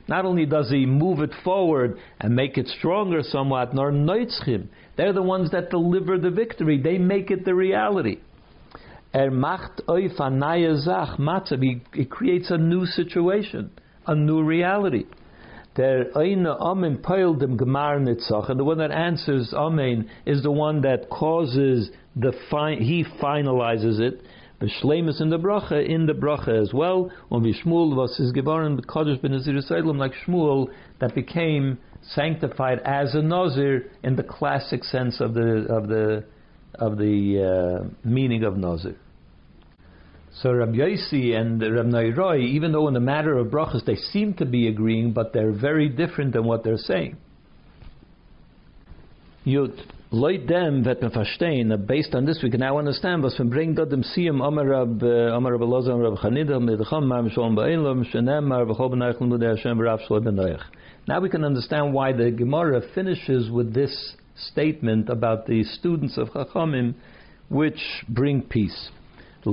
Not 0.09 0.25
only 0.25 0.47
does 0.47 0.71
he 0.71 0.87
move 0.87 1.21
it 1.21 1.33
forward 1.43 1.99
and 2.21 2.37
make 2.37 2.57
it 2.57 2.69
stronger 2.69 3.23
somewhat, 3.25 3.75
nor 3.75 3.91
noitzchim. 3.91 4.69
They're 4.97 5.13
the 5.13 5.23
ones 5.23 5.51
that 5.51 5.71
deliver 5.71 6.17
the 6.17 6.31
victory. 6.31 6.81
They 6.81 6.97
make 6.97 7.33
it 7.33 7.45
the 7.45 7.55
reality. 7.57 8.19
Er 9.15 9.31
macht 9.31 9.83
oif 9.89 10.17
zach 10.17 11.19
matzav. 11.19 11.63
He 11.93 12.05
creates 12.07 12.51
a 12.51 12.57
new 12.57 12.87
situation, 12.87 13.71
a 14.07 14.15
new 14.15 14.43
reality. 14.43 15.05
Der 15.77 16.17
eine 16.17 16.61
Amen 16.61 16.99
peil 17.03 17.35
dem 17.35 17.57
Gemar 17.57 17.99
Nitzach, 17.99 18.49
and 18.49 18.59
the 18.59 18.65
one 18.65 18.79
that 18.79 18.91
answers 18.91 19.53
Amen 19.55 20.09
is 20.27 20.43
the 20.43 20.51
one 20.51 20.83
that 20.83 21.09
causes 21.11 21.91
the 22.17 22.33
fi- 22.51 22.77
he 22.77 23.05
finalizes 23.21 24.01
it. 24.01 24.23
B'shleimus 24.61 25.21
in 25.21 25.29
the 25.29 25.39
bracha, 25.39 25.85
in 25.87 26.07
the 26.07 26.13
bracha 26.13 26.61
as 26.61 26.73
well. 26.73 27.11
When 27.29 27.43
Shmuel 27.43 27.97
was 27.97 28.17
his 28.17 28.33
gebaron 28.33 28.83
Kodesh 28.85 29.21
ben 29.21 29.33
Nazir 29.33 29.55
Yisraelim, 29.55 29.99
like 29.99 30.13
Shmuel, 30.27 30.69
that 31.01 31.15
became 31.15 31.79
sanctified 32.15 32.81
as 32.85 33.15
a 33.15 33.23
Nazir 33.23 33.91
in 34.03 34.17
the 34.17 34.23
classic 34.23 34.85
sense 34.85 35.21
of 35.21 35.35
the 35.35 35.67
of 35.69 35.89
the 35.89 36.25
of 36.75 36.97
the 36.97 37.83
uh, 37.85 38.09
meaning 38.09 38.45
of 38.45 38.57
Nazir. 38.57 38.97
So 40.35 40.53
Rabbi 40.53 40.77
Yossi 40.77 41.35
and 41.35 41.61
Rabbi 41.61 41.91
Nairoi, 41.91 42.43
even 42.49 42.73
though 42.73 42.89
in 42.89 42.95
the 42.95 43.01
matter 43.01 43.37
of 43.37 43.49
brachas 43.49 43.85
they 43.85 43.97
seem 43.97 44.35
to 44.35 44.47
be 44.47 44.69
agreeing, 44.69 45.13
but 45.13 45.33
they're 45.33 45.53
very 45.53 45.89
different 45.89 46.33
than 46.33 46.45
what 46.45 46.65
they're 46.65 46.79
saying. 46.79 47.17
Yud. 49.47 49.79
Leut 50.13 50.47
dem 50.47 50.83
man 50.83 50.97
verstehen, 50.97 51.87
based 51.87 52.15
on 52.15 52.27
this 52.27 52.41
we 52.43 52.51
can 52.51 52.61
now 52.61 52.77
understand 52.77 53.23
dort 53.23 53.89
dem 53.89 54.03
Siyam 54.03 54.47
Amar 54.47 54.67
Rab 54.67 55.03
uh, 55.03 55.07
Amar 55.07 55.53
Elazar 55.53 56.03
Rab 56.03 56.19
Chanida 56.19 56.61
Ba'elam 56.61 58.05
B'nayich 58.13 59.21
L'mudei 59.21 59.57
Hashem. 59.57 60.59
Now 61.09 61.21
we 61.21 61.31
can 61.31 61.45
understand 61.45 61.95
why 61.95 62.13
the 62.13 62.31
Gemara 62.31 62.83
finishes 62.95 63.51
with 63.51 63.73
this 63.73 64.15
statement 64.37 65.09
about 65.09 65.47
the 65.47 65.65
students 65.65 66.19
of 66.19 66.29
Chachamim 66.29 66.95
which 67.49 67.81
bring 68.07 68.43
peace. 68.43 68.91
It 69.45 69.51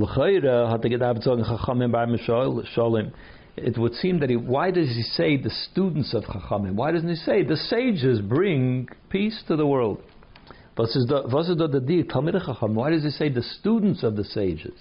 would 3.76 3.94
seem 3.94 4.20
that 4.20 4.30
he, 4.30 4.36
why 4.36 4.70
does 4.70 4.88
he 4.88 5.02
say 5.02 5.36
the 5.36 5.50
students 5.50 6.14
of 6.14 6.22
Chachamim? 6.24 6.74
Why 6.74 6.92
doesn't 6.92 7.08
he 7.08 7.16
say 7.16 7.42
the 7.42 7.56
sages 7.56 8.20
bring 8.20 8.88
peace 9.08 9.42
to 9.48 9.56
the 9.56 9.66
world? 9.66 10.00
Why 10.76 10.84
does 10.86 10.94
he 13.02 13.10
say 13.10 13.28
the 13.30 13.42
students 13.58 14.04
of 14.04 14.14
the 14.14 14.22
sages? 14.24 14.78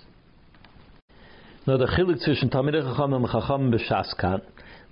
No, 1.66 1.78
the 1.78 1.88
chilik 1.88 2.22
zwischen 2.24 2.54
and 2.54 3.26
Chachamim 3.26 3.74
b'Shaskan. 3.74 4.42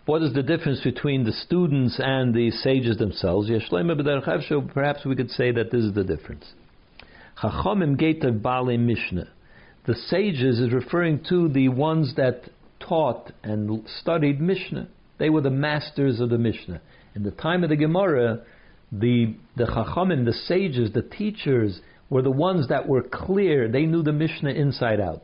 What 0.07 0.23
is 0.23 0.33
the 0.33 0.41
difference 0.41 0.81
between 0.81 1.23
the 1.25 1.31
students 1.31 1.99
and 2.03 2.33
the 2.33 2.49
sages 2.49 2.97
themselves? 2.97 3.49
Perhaps 3.49 5.05
we 5.05 5.15
could 5.15 5.29
say 5.29 5.51
that 5.51 5.69
this 5.71 5.83
is 5.83 5.93
the 5.93 6.03
difference. 6.03 6.53
Chachamim 7.41 7.95
gate 7.99 8.23
Bali 8.41 8.77
Mishnah 8.77 9.27
the 9.87 9.95
sages 9.95 10.59
is 10.59 10.71
referring 10.71 11.23
to 11.29 11.47
the 11.47 11.69
ones 11.69 12.13
that 12.17 12.43
taught 12.79 13.31
and 13.41 13.87
studied 14.01 14.39
Mishnah. 14.39 14.89
They 15.17 15.29
were 15.29 15.41
the 15.41 15.49
masters 15.49 16.19
of 16.19 16.29
the 16.29 16.37
Mishnah. 16.37 16.81
In 17.15 17.23
the 17.23 17.31
time 17.31 17.63
of 17.63 17.69
the 17.69 17.77
Gemara, 17.77 18.43
the 18.91 19.35
the 19.55 19.63
Chachamim, 19.63 20.25
the 20.25 20.33
sages, 20.33 20.91
the 20.93 21.01
teachers, 21.01 21.79
were 22.09 22.21
the 22.21 22.29
ones 22.29 22.67
that 22.67 22.87
were 22.87 23.01
clear. 23.01 23.69
They 23.69 23.85
knew 23.85 24.03
the 24.03 24.13
Mishnah 24.13 24.51
inside 24.51 24.99
out. 24.99 25.23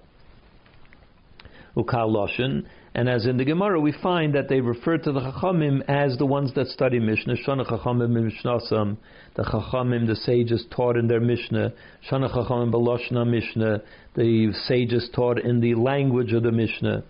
And 2.95 3.09
as 3.09 3.25
in 3.25 3.37
the 3.37 3.45
Gemara, 3.45 3.79
we 3.79 3.91
find 4.03 4.35
that 4.35 4.49
they 4.49 4.61
refer 4.61 4.99
to 4.99 5.11
the 5.11 5.19
Chachamim 5.19 5.81
as 5.87 6.15
the 6.19 6.27
ones 6.27 6.53
that 6.53 6.67
study 6.67 6.99
Mishnah. 6.99 7.37
Shana 7.37 7.65
Chachamim 7.65 8.11
Mishnasam, 8.11 8.97
the 9.35 9.41
Chachamim, 9.43 10.05
the 10.05 10.15
sages 10.15 10.63
taught 10.75 10.95
in 10.95 11.07
their 11.07 11.19
Mishnah. 11.19 11.73
Shana 12.07 12.31
Chachamim 12.31 12.71
Baloshna 12.71 13.25
Mishnah, 13.27 13.81
the 14.15 14.53
sages 14.67 15.09
taught 15.15 15.39
in 15.39 15.59
the 15.59 15.73
language 15.73 16.33
of 16.33 16.43
the 16.43 16.51
Mishnah. 16.51 17.03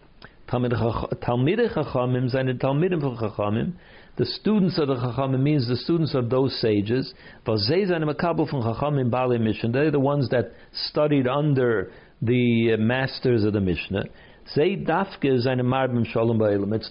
Talmidei 0.47 1.73
Chachamim, 1.73 2.29
seine 2.29 2.53
Talmidim 2.53 3.01
von 3.01 3.17
Chachamim, 3.17 3.73
the 4.15 4.25
students 4.25 4.79
of 4.79 4.87
the 4.87 4.95
Chachamim 4.95 5.41
means 5.41 5.67
the 5.67 5.75
students 5.75 6.13
of 6.15 6.29
those 6.29 6.57
sages. 6.61 7.13
They're 7.45 7.57
the 9.91 9.99
ones 9.99 10.29
that 10.29 10.51
studied 10.71 11.27
under 11.27 11.91
the 12.21 12.77
masters 12.77 13.43
of 13.43 13.51
the 13.51 13.59
Mishnah. 13.59 14.05
It's 14.45 14.55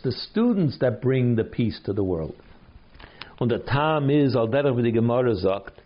the 0.02 0.12
students 0.30 0.78
that 0.80 1.02
bring 1.02 1.36
the 1.36 1.44
peace 1.44 1.80
to 1.84 1.92
the 1.92 2.04
world. 2.04 2.34
Und 3.40 3.50
the 3.50 3.58
Tam 3.58 4.10
is 4.10 4.36
al 4.36 4.48
derech 4.48 4.82
the 4.82 4.90
Gemara 4.92 5.34
sagt, 5.34 5.80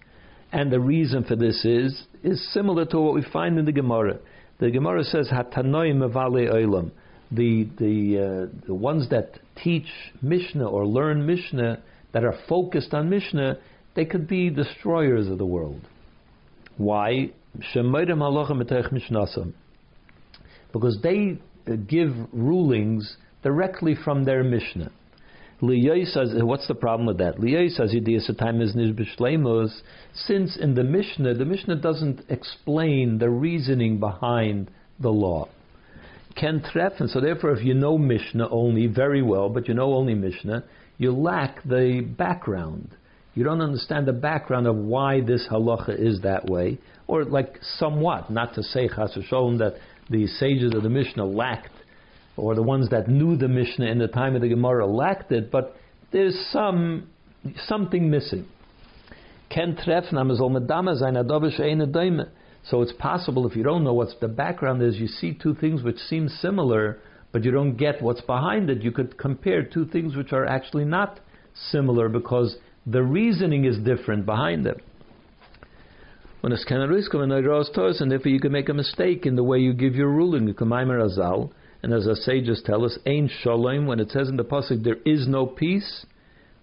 and 0.52 0.70
the 0.70 0.80
reason 0.80 1.24
for 1.24 1.36
this 1.36 1.64
is 1.64 2.05
is 2.22 2.52
similar 2.52 2.84
to 2.86 3.01
what 3.01 3.14
we 3.14 3.22
find 3.32 3.59
in 3.59 3.64
the 3.64 3.72
Gemara. 3.72 4.18
The 4.59 4.70
Gemara 4.70 5.05
says 5.05 5.28
Hatanoim 5.28 5.97
Mevale 5.97 6.52
Olam. 6.52 6.90
The 7.30 7.68
the 7.78 8.18
uh, 8.18 8.47
the 8.66 8.74
ones 8.74 9.09
that 9.10 9.38
teach 9.62 9.86
Mishnah 10.22 10.68
or 10.68 10.86
learn 10.86 11.26
Mishnah 11.26 11.82
that 12.12 12.24
are 12.24 12.34
focused 12.48 12.94
on 12.94 13.10
Mishnah, 13.10 13.59
they 13.94 14.05
could 14.05 14.28
be 14.28 14.51
destroyers 14.51 15.28
of 15.28 15.38
the 15.38 15.47
world. 15.47 15.80
Why? 16.76 17.30
Because 20.72 20.98
they 21.02 21.38
Uh, 21.66 21.76
give 21.76 22.14
rulings 22.32 23.16
directly 23.43 23.94
from 23.94 24.24
their 24.24 24.44
Mishnah. 24.44 24.90
Says, 25.60 26.34
uh, 26.38 26.44
What's 26.44 26.68
the 26.68 26.74
problem 26.74 27.06
with 27.06 27.18
that? 27.18 27.36
says, 27.76 27.93
Since 30.14 30.56
in 30.56 30.74
the 30.74 30.84
Mishnah, 30.84 31.34
the 31.34 31.44
Mishnah 31.44 31.76
doesn't 31.76 32.20
explain 32.28 33.18
the 33.18 33.30
reasoning 33.30 33.98
behind 33.98 34.70
the 35.01 35.10
law. 35.10 35.48
Ken 36.36 36.62
treffen. 36.62 37.09
So 37.09 37.20
therefore, 37.20 37.52
if 37.52 37.64
you 37.64 37.72
know 37.72 37.97
Mishnah 37.97 38.48
only 38.51 38.86
very 38.86 39.22
well, 39.22 39.48
but 39.48 39.66
you 39.68 39.74
know 39.74 39.94
only 39.94 40.14
Mishnah, 40.14 40.64
you 40.98 41.12
lack 41.12 41.62
the 41.64 42.02
background. 42.16 42.90
You 43.34 43.44
don't 43.44 43.60
understand 43.60 44.06
the 44.06 44.12
background 44.12 44.66
of 44.66 44.76
why 44.76 45.20
this 45.20 45.47
halacha 45.51 45.98
is 45.98 46.20
that 46.22 46.47
way, 46.47 46.78
or 47.06 47.24
like 47.24 47.59
somewhat. 47.78 48.30
Not 48.30 48.55
to 48.55 48.62
say 48.62 48.88
chas 48.88 49.14
that 49.14 49.76
the 50.11 50.27
sages 50.27 50.74
of 50.74 50.83
the 50.83 50.91
Mishnah 50.91 51.24
lacked, 51.24 51.73
or 52.37 52.55
the 52.55 52.62
ones 52.62 52.89
that 52.91 53.09
knew 53.09 53.37
the 53.37 53.49
Mishnah 53.49 53.87
in 53.87 53.99
the 53.99 54.09
time 54.09 54.35
of 54.35 54.43
the 54.43 54.49
Gemara 54.49 54.87
lacked 54.87 55.33
it, 55.33 55.51
but 55.51 55.77
there's 56.12 56.37
some 56.53 57.09
something 57.66 58.11
missing. 58.11 58.47
So 62.69 62.83
it's 62.83 62.93
possible 62.99 63.47
if 63.47 63.55
you 63.57 63.62
don't 63.62 63.85
know 63.85 63.95
what 63.95 64.09
the 64.20 64.28
background 64.28 64.83
is, 64.83 64.97
you 64.97 65.07
see 65.07 65.33
two 65.41 65.55
things 65.55 65.83
which 65.83 65.99
seem 65.99 66.28
similar, 66.28 66.99
but 67.33 67.45
you 67.45 67.53
don't 67.53 67.77
get 67.77 68.03
what's 68.03 68.20
behind 68.23 68.70
it. 68.70 68.83
You 68.83 68.91
could 68.91 69.16
compare 69.16 69.62
two 69.62 69.87
things 69.87 70.16
which 70.16 70.33
are 70.33 70.45
actually 70.47 70.85
not 70.85 71.20
similar 71.70 72.09
because 72.09 72.57
the 72.87 73.03
reasoning 73.03 73.65
is 73.65 73.78
different 73.78 74.27
behind 74.27 74.66
them. 74.66 74.77
When 76.47 76.52
it's 76.52 78.01
and 78.01 78.12
therefore 78.12 78.31
you 78.31 78.39
can 78.39 78.52
make 78.52 78.68
a 78.68 78.73
mistake 78.73 79.27
in 79.27 79.35
the 79.35 79.43
way 79.43 79.59
you 79.59 79.73
give 79.73 79.97
your 79.97 80.10
ruling. 80.10 80.47
You 80.47 80.55
can 80.55 80.68
Maimar 80.68 81.01
Azal, 81.01 81.51
and 81.82 81.93
as 81.93 82.06
our 82.06 82.14
sages 82.14 82.62
tell 82.64 82.85
us, 82.85 82.97
Ein 83.05 83.28
Shalom, 83.43 83.86
when 83.86 83.98
it 83.98 84.12
says 84.12 84.28
in 84.28 84.36
the 84.36 84.44
Pasuk, 84.44 84.85
there 84.85 84.98
is 85.05 85.27
no 85.27 85.47
peace, 85.47 86.06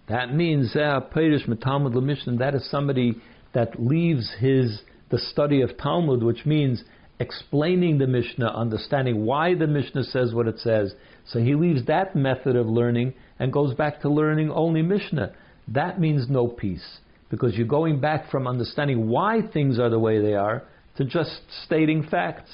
that 0.08 0.34
means 0.34 0.74
ah, 0.74 1.00
that 1.00 2.52
is 2.54 2.70
somebody 2.70 3.16
that 3.52 3.78
leaves 3.78 4.32
his 4.38 4.80
the 5.10 5.18
study 5.18 5.60
of 5.60 5.76
Talmud, 5.76 6.22
which 6.22 6.46
means 6.46 6.82
explaining 7.20 7.98
the 7.98 8.06
Mishnah, 8.06 8.56
understanding 8.56 9.26
why 9.26 9.54
the 9.54 9.66
Mishnah 9.66 10.04
says 10.04 10.32
what 10.32 10.48
it 10.48 10.60
says. 10.60 10.94
So 11.26 11.40
he 11.40 11.54
leaves 11.54 11.84
that 11.84 12.16
method 12.16 12.56
of 12.56 12.66
learning 12.66 13.12
and 13.38 13.52
goes 13.52 13.74
back 13.74 14.00
to 14.00 14.08
learning 14.08 14.50
only 14.50 14.80
Mishnah. 14.80 15.34
That 15.68 16.00
means 16.00 16.30
no 16.30 16.48
peace, 16.48 17.00
because 17.30 17.56
you're 17.56 17.66
going 17.66 18.00
back 18.00 18.30
from 18.30 18.46
understanding 18.46 19.08
why 19.08 19.40
things 19.52 19.78
are 19.78 19.90
the 19.90 19.98
way 19.98 20.20
they 20.20 20.34
are 20.34 20.64
to 20.96 21.04
just 21.04 21.40
stating 21.64 22.02
facts. 22.02 22.50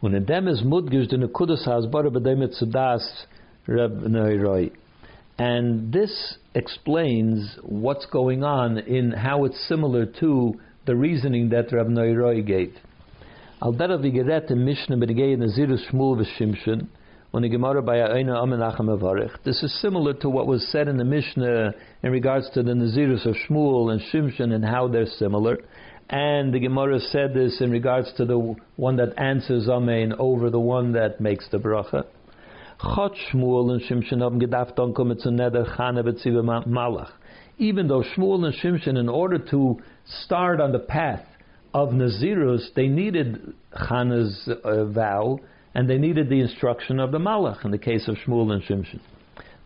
When 0.00 0.14
a 0.14 0.20
dem 0.20 0.48
is 0.48 0.62
mudgish, 0.62 1.10
the 1.10 1.16
nekudas 1.16 1.64
has 1.66 1.86
bara 1.86 2.10
b'demet 2.10 2.60
sudas 2.60 3.06
reb 3.66 4.00
neiroi. 4.02 4.72
And 5.38 5.92
this 5.92 6.36
explains 6.54 7.56
what's 7.62 8.06
going 8.06 8.44
on 8.44 8.78
in 8.78 9.12
how 9.12 9.44
it's 9.44 9.68
similar 9.68 10.06
to 10.20 10.54
the 10.86 10.94
reasoning 10.96 11.48
that 11.50 11.72
Rav 11.72 11.86
Neiroi 11.86 12.46
gave. 12.46 12.74
Al 13.62 13.72
derav 13.72 14.02
Mishnah 14.50 14.96
benegei 14.96 15.36
Nazirus 15.36 15.88
Shmuel 15.90 16.24
v'Shimshon 16.24 16.88
the 17.40 17.48
Gemara 17.48 17.80
by 17.80 17.96
Aina 17.96 18.34
Amenachem. 18.34 19.42
This 19.42 19.62
is 19.62 19.80
similar 19.80 20.12
to 20.12 20.28
what 20.28 20.46
was 20.46 20.68
said 20.70 20.86
in 20.86 20.98
the 20.98 21.04
Mishnah 21.04 21.72
in 22.02 22.12
regards 22.12 22.50
to 22.50 22.62
the 22.62 22.72
Nazirus 22.72 23.24
of 23.24 23.34
Shmuel 23.48 23.90
and 23.90 24.02
Shimshon 24.12 24.52
and 24.52 24.62
how 24.62 24.86
they're 24.86 25.06
similar. 25.06 25.56
And 26.10 26.52
the 26.52 26.60
Gemara 26.60 27.00
said 27.00 27.32
this 27.32 27.62
in 27.62 27.70
regards 27.70 28.12
to 28.18 28.26
the 28.26 28.54
one 28.76 28.96
that 28.96 29.18
answers 29.18 29.66
Amen 29.66 30.12
over 30.18 30.50
the 30.50 30.60
one 30.60 30.92
that 30.92 31.22
makes 31.22 31.48
the 31.48 31.56
bracha. 31.56 32.04
Even 37.58 37.88
though 37.88 38.04
Shmuel 38.14 38.44
and 38.44 38.54
Shimshon, 38.54 38.98
in 38.98 39.08
order 39.08 39.38
to 39.38 39.80
start 40.24 40.60
on 40.60 40.72
the 40.72 40.78
path 40.80 41.24
of 41.72 41.88
Nazirus, 41.88 42.74
they 42.76 42.88
needed 42.88 43.54
Chana's 43.88 44.50
uh, 44.62 44.84
vow 44.84 45.38
and 45.74 45.88
they 45.88 45.98
needed 45.98 46.28
the 46.28 46.40
instruction 46.40 47.00
of 47.00 47.12
the 47.12 47.18
Malach 47.18 47.64
in 47.64 47.70
the 47.70 47.78
case 47.78 48.08
of 48.08 48.16
Shmuel 48.16 48.52
and 48.52 48.62
Shimshon. 48.62 49.00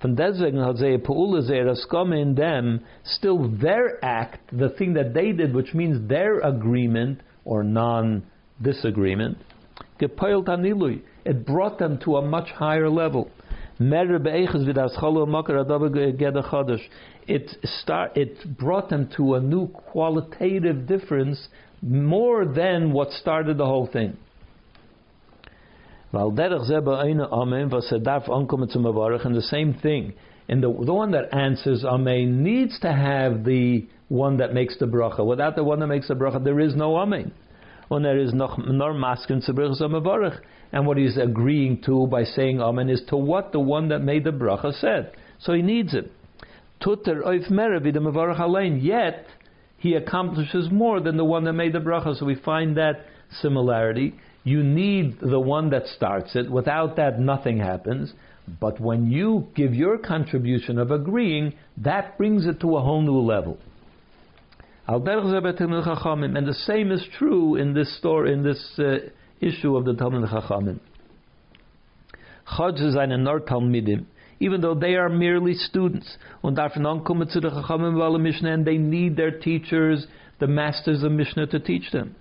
Von 0.02 0.14
deswegen 0.14 0.62
hat 0.62 0.76
sie 0.76 0.98
Paula 0.98 1.42
sehr 1.42 1.66
in 2.12 2.34
them, 2.34 2.80
still 3.04 3.48
their 3.48 4.04
act, 4.04 4.40
the 4.56 4.68
thing 4.70 4.92
that 4.94 5.14
they 5.14 5.32
did, 5.32 5.54
which 5.54 5.72
means 5.74 6.06
their 6.08 6.40
agreement 6.40 7.20
or 7.44 7.64
non-disagreement, 7.64 9.38
gepeilt 10.00 10.46
anilui. 10.46 11.00
It 11.24 11.46
brought 11.46 11.78
them 11.78 11.98
to 12.04 12.16
a 12.16 12.22
much 12.22 12.50
higher 12.50 12.90
level. 12.90 13.30
It 17.28 17.56
start, 17.64 18.16
it 18.16 18.56
brought 18.56 18.88
them 18.88 19.08
to 19.16 19.34
a 19.34 19.40
new 19.40 19.68
qualitative 19.68 20.86
difference 20.86 21.48
more 21.82 22.44
than 22.46 22.92
what 22.92 23.10
started 23.10 23.58
the 23.58 23.66
whole 23.66 23.86
thing. 23.86 24.16
Er 26.16 26.30
and 29.24 29.34
the 29.34 29.42
same 29.42 29.74
thing. 29.74 30.14
And 30.48 30.62
the, 30.62 30.72
the 30.84 30.94
one 30.94 31.10
that 31.10 31.34
answers 31.34 31.84
Amen 31.84 32.42
needs 32.42 32.78
to 32.80 32.92
have 32.92 33.44
the 33.44 33.86
one 34.08 34.36
that 34.38 34.54
makes 34.54 34.78
the 34.78 34.86
bracha. 34.86 35.26
Without 35.26 35.56
the 35.56 35.64
one 35.64 35.80
that 35.80 35.88
makes 35.88 36.08
the 36.08 36.14
bracha, 36.14 36.42
there 36.42 36.60
is 36.60 36.74
no 36.74 36.96
Amen. 36.96 37.32
When 37.88 38.02
there 38.02 38.18
is 38.18 38.32
no 38.32 38.54
nor 38.56 38.94
maskin 38.94 39.42
and 40.72 40.86
what 40.86 40.96
he's 40.96 41.16
agreeing 41.16 41.82
to 41.82 42.06
by 42.08 42.24
saying 42.24 42.60
Amen 42.60 42.88
is 42.88 43.02
to 43.08 43.16
what 43.16 43.52
the 43.52 43.60
one 43.60 43.88
that 43.88 44.00
made 44.00 44.24
the 44.24 44.30
bracha 44.30 44.72
said. 44.80 45.12
So 45.40 45.52
he 45.52 45.62
needs 45.62 45.94
it. 45.94 46.10
Yet 48.82 49.26
he 49.78 49.94
accomplishes 49.94 50.70
more 50.70 51.00
than 51.00 51.16
the 51.16 51.24
one 51.24 51.44
that 51.44 51.52
made 51.52 51.72
the 51.72 51.78
bracha. 51.78 52.18
So 52.18 52.26
we 52.26 52.34
find 52.34 52.76
that 52.76 53.04
similarity. 53.40 54.14
You 54.46 54.62
need 54.62 55.18
the 55.20 55.40
one 55.40 55.70
that 55.70 55.88
starts 55.88 56.36
it. 56.36 56.48
Without 56.48 56.94
that, 56.94 57.18
nothing 57.18 57.58
happens. 57.58 58.12
But 58.60 58.78
when 58.80 59.10
you 59.10 59.48
give 59.56 59.74
your 59.74 59.98
contribution 59.98 60.78
of 60.78 60.92
agreeing, 60.92 61.54
that 61.78 62.16
brings 62.16 62.46
it 62.46 62.60
to 62.60 62.76
a 62.76 62.80
whole 62.80 63.02
new 63.02 63.18
level. 63.18 63.58
And 64.86 65.04
the 65.04 66.54
same 66.64 66.92
is 66.92 67.04
true 67.18 67.56
in 67.56 67.74
this 67.74 67.98
story, 67.98 68.32
in 68.32 68.44
this 68.44 68.78
uh, 68.78 68.98
issue 69.40 69.76
of 69.76 69.84
the 69.84 69.94
Talmud 69.94 70.30
Chachamim. 70.30 70.78
Chod 72.56 72.76
is 72.76 72.94
Talmidim, 72.94 74.06
even 74.38 74.60
though 74.60 74.76
they 74.76 74.94
are 74.94 75.08
merely 75.08 75.54
students. 75.54 76.18
And 76.44 76.56
they 78.64 78.78
need 78.78 79.16
their 79.16 79.32
teachers, 79.40 80.06
the 80.38 80.46
masters 80.46 81.02
of 81.02 81.10
Mishnah, 81.10 81.48
to 81.48 81.58
teach 81.58 81.90
them. 81.90 82.14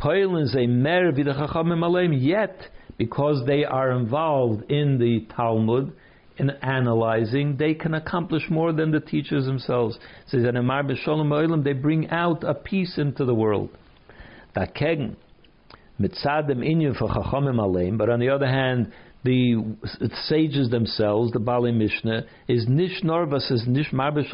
Poilen 0.00 0.48
say 0.48 0.66
mer 0.66 1.12
the 1.12 1.22
Chachamim 1.22 1.80
aleim, 1.80 2.16
yet 2.18 2.56
because 2.96 3.44
they 3.46 3.64
are 3.64 3.92
involved 3.92 4.70
in 4.70 4.98
the 4.98 5.26
Talmud, 5.34 5.92
in 6.38 6.50
analyzing, 6.62 7.56
they 7.58 7.74
can 7.74 7.92
accomplish 7.92 8.48
more 8.48 8.72
than 8.72 8.90
the 8.90 9.00
teachers 9.00 9.44
themselves. 9.44 9.96
It 9.96 10.30
says 10.30 10.42
that 10.42 11.62
they 11.64 11.72
bring 11.74 12.08
out 12.08 12.44
a 12.44 12.54
peace 12.54 12.96
into 12.96 13.26
the 13.26 13.34
world. 13.34 13.68
That 14.54 14.74
kegen, 14.74 15.16
mitzadim 16.00 16.60
inyan 16.64 16.96
for 16.96 17.08
but 17.98 18.08
on 18.08 18.20
the 18.20 18.30
other 18.30 18.46
hand, 18.46 18.92
the 19.22 19.62
sages 20.28 20.70
themselves, 20.70 21.30
the 21.32 21.40
Bali 21.40 21.72
Mishnah, 21.72 22.24
is 22.48 22.66
nish 22.66 23.02
norvas, 23.02 23.52
is 23.52 23.64
nish 23.66 23.92
marbe 23.92 24.24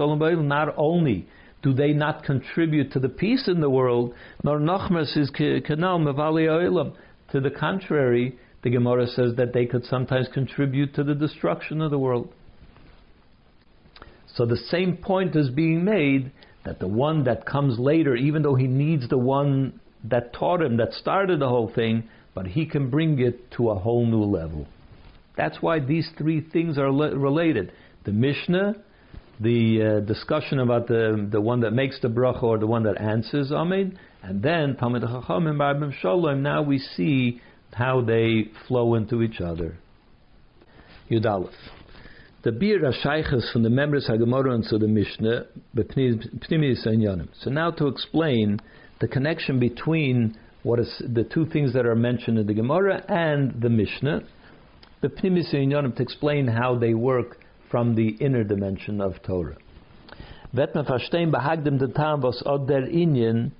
not 0.44 0.74
only 0.76 1.26
do 1.66 1.74
they 1.74 1.92
not 1.92 2.22
contribute 2.22 2.92
to 2.92 3.00
the 3.00 3.08
peace 3.08 3.48
in 3.48 3.60
the 3.60 3.68
world, 3.68 4.14
nor 4.44 4.60
nachmas 4.60 5.16
is 5.16 5.32
kanal. 5.32 6.94
To 7.32 7.40
the 7.40 7.50
contrary, 7.50 8.38
the 8.62 8.70
Gemara 8.70 9.08
says 9.08 9.34
that 9.36 9.52
they 9.52 9.66
could 9.66 9.84
sometimes 9.84 10.28
contribute 10.32 10.94
to 10.94 11.02
the 11.02 11.16
destruction 11.16 11.82
of 11.82 11.90
the 11.90 11.98
world. 11.98 12.32
So 14.32 14.46
the 14.46 14.56
same 14.56 14.96
point 14.96 15.34
is 15.34 15.50
being 15.50 15.84
made 15.84 16.30
that 16.64 16.78
the 16.78 16.86
one 16.86 17.24
that 17.24 17.46
comes 17.46 17.80
later, 17.80 18.14
even 18.14 18.42
though 18.42 18.54
he 18.54 18.68
needs 18.68 19.08
the 19.08 19.18
one 19.18 19.80
that 20.04 20.32
taught 20.32 20.62
him, 20.62 20.76
that 20.76 20.92
started 20.92 21.40
the 21.40 21.48
whole 21.48 21.72
thing, 21.74 22.08
but 22.32 22.46
he 22.46 22.64
can 22.64 22.90
bring 22.90 23.18
it 23.18 23.50
to 23.56 23.70
a 23.70 23.74
whole 23.80 24.06
new 24.06 24.22
level. 24.22 24.68
That's 25.36 25.60
why 25.60 25.80
these 25.80 26.08
three 26.16 26.40
things 26.40 26.78
are 26.78 26.92
le- 26.92 27.16
related. 27.16 27.72
The 28.04 28.12
Mishnah, 28.12 28.76
the 29.40 29.98
uh, 29.98 30.00
discussion 30.00 30.60
about 30.60 30.88
the, 30.88 31.28
the 31.30 31.40
one 31.40 31.60
that 31.60 31.72
makes 31.72 32.00
the 32.00 32.08
bracha 32.08 32.42
or 32.42 32.58
the 32.58 32.66
one 32.66 32.84
that 32.84 33.00
answers 33.00 33.52
Amen, 33.52 33.98
and 34.22 34.42
then 34.42 34.76
Talmud 34.76 35.02
Chachamim 35.02 35.92
Shalom. 36.00 36.42
Now 36.42 36.62
we 36.62 36.78
see 36.78 37.40
how 37.72 38.00
they 38.00 38.44
flow 38.66 38.94
into 38.94 39.22
each 39.22 39.40
other. 39.40 39.76
Yudalef. 41.10 41.52
The 42.42 42.52
Bir 42.52 42.80
Ashaychas 42.80 43.52
from 43.52 43.64
the 43.64 43.70
members 43.70 44.08
Hagemara 44.08 44.54
and 44.54 44.64
to 44.68 44.78
the 44.78 44.86
Mishnah, 44.86 45.46
So 47.40 47.50
now 47.50 47.70
to 47.72 47.88
explain 47.88 48.60
the 49.00 49.08
connection 49.08 49.58
between 49.58 50.38
what 50.62 50.78
is 50.78 51.02
the 51.12 51.24
two 51.24 51.46
things 51.46 51.72
that 51.74 51.86
are 51.86 51.94
mentioned 51.94 52.38
in 52.38 52.46
the 52.46 52.54
Gemara 52.54 53.04
and 53.08 53.60
the 53.60 53.68
Mishnah, 53.68 54.22
the 55.00 55.08
Pnimis 55.08 55.52
Yonim 55.52 55.94
to 55.96 56.02
explain 56.02 56.46
how 56.46 56.76
they 56.78 56.94
work 56.94 57.38
from 57.76 57.94
the 57.94 58.08
inner 58.24 58.42
dimension 58.42 59.02
of 59.02 59.22
Torah. 59.22 59.58
Vet 60.54 60.74
man 60.74 60.86
verstehen 60.86 61.30
behagdem 61.30 61.94
Tam 61.94 62.22
was 62.22 62.42
od 62.46 62.66
Inyan 62.70 63.50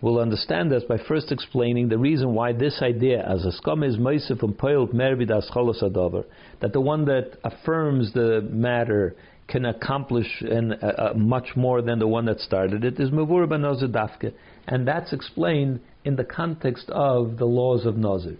will 0.00 0.18
understand 0.18 0.72
this 0.72 0.84
by 0.84 0.96
first 0.96 1.30
explaining 1.30 1.90
the 1.90 1.98
reason 1.98 2.32
why 2.32 2.54
this 2.54 2.80
idea, 2.80 3.22
as 3.28 3.44
a 3.44 3.52
skam 3.60 3.86
is 3.86 3.98
meisif 3.98 4.42
and 4.42 4.56
poilt 4.56 4.94
mervid 4.94 5.30
as 5.30 5.50
adavar, 5.50 6.24
that 6.60 6.72
the 6.72 6.80
one 6.80 7.04
that 7.04 7.36
affirms 7.44 8.10
the 8.14 8.40
matter 8.50 9.14
can 9.48 9.66
accomplish 9.66 10.42
uh, 10.50 10.74
uh, 10.86 11.12
much 11.14 11.54
more 11.54 11.82
than 11.82 11.98
the 11.98 12.08
one 12.08 12.24
that 12.24 12.40
started 12.40 12.86
it 12.86 12.98
is 12.98 13.10
mavur 13.10 13.46
dafke, 13.46 14.32
and 14.66 14.88
that's 14.88 15.12
explained 15.12 15.78
in 16.06 16.16
the 16.16 16.24
context 16.24 16.88
of 16.88 17.36
the 17.36 17.44
laws 17.44 17.84
of 17.84 17.98
nazir. 17.98 18.38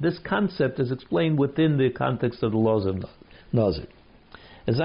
This 0.00 0.18
concept 0.24 0.80
is 0.80 0.90
explained 0.90 1.38
within 1.38 1.76
the 1.76 1.90
context 1.90 2.42
of 2.42 2.52
the 2.52 2.56
laws 2.56 2.86
of 2.86 3.04
nazir. 3.52 3.86
There 4.66 4.82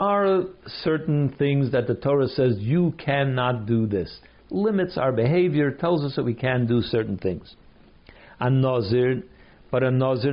are 0.00 0.42
certain 0.82 1.34
things 1.38 1.72
that 1.72 1.86
the 1.86 1.94
Torah 1.94 2.28
says 2.28 2.56
you 2.58 2.94
cannot 2.98 3.66
do 3.66 3.86
this. 3.86 4.18
Limits 4.50 4.96
our 4.96 5.12
behavior, 5.12 5.72
tells 5.72 6.02
us 6.04 6.16
that 6.16 6.24
we 6.24 6.34
can 6.34 6.66
do 6.66 6.82
certain 6.82 7.18
things. 7.18 7.54
A 8.40 8.50
Nazir, 8.50 9.22
but 9.70 9.82
a 9.82 9.90
Nazir 9.90 10.32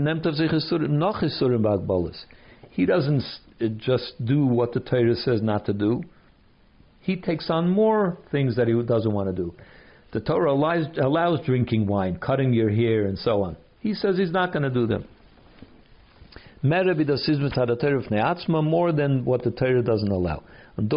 he 2.75 2.85
doesn't 2.85 3.23
eh, 3.61 3.69
just 3.77 4.25
do 4.25 4.45
what 4.45 4.73
the 4.73 4.81
Torah 4.81 5.15
says 5.15 5.41
not 5.41 5.65
to 5.65 5.73
do. 5.73 6.03
He 6.99 7.15
takes 7.15 7.49
on 7.49 7.69
more 7.69 8.17
things 8.31 8.57
that 8.57 8.67
he 8.67 8.73
doesn't 8.83 9.11
want 9.11 9.29
to 9.29 9.35
do. 9.35 9.53
The 10.11 10.19
Torah 10.19 10.51
allows, 10.51 10.85
allows 11.01 11.39
drinking 11.45 11.87
wine, 11.87 12.17
cutting 12.17 12.53
your 12.53 12.69
hair, 12.69 13.05
and 13.05 13.17
so 13.17 13.43
on. 13.43 13.55
He 13.79 13.93
says 13.93 14.17
he's 14.17 14.31
not 14.31 14.51
going 14.51 14.63
to 14.63 14.69
do 14.69 14.87
them. 14.87 15.05
More 16.67 16.83
than 18.91 19.25
what 19.25 19.43
the 19.43 19.51
Torah 19.51 19.83
doesn't 19.83 20.11
allow. 20.11 20.43
And 20.77 20.89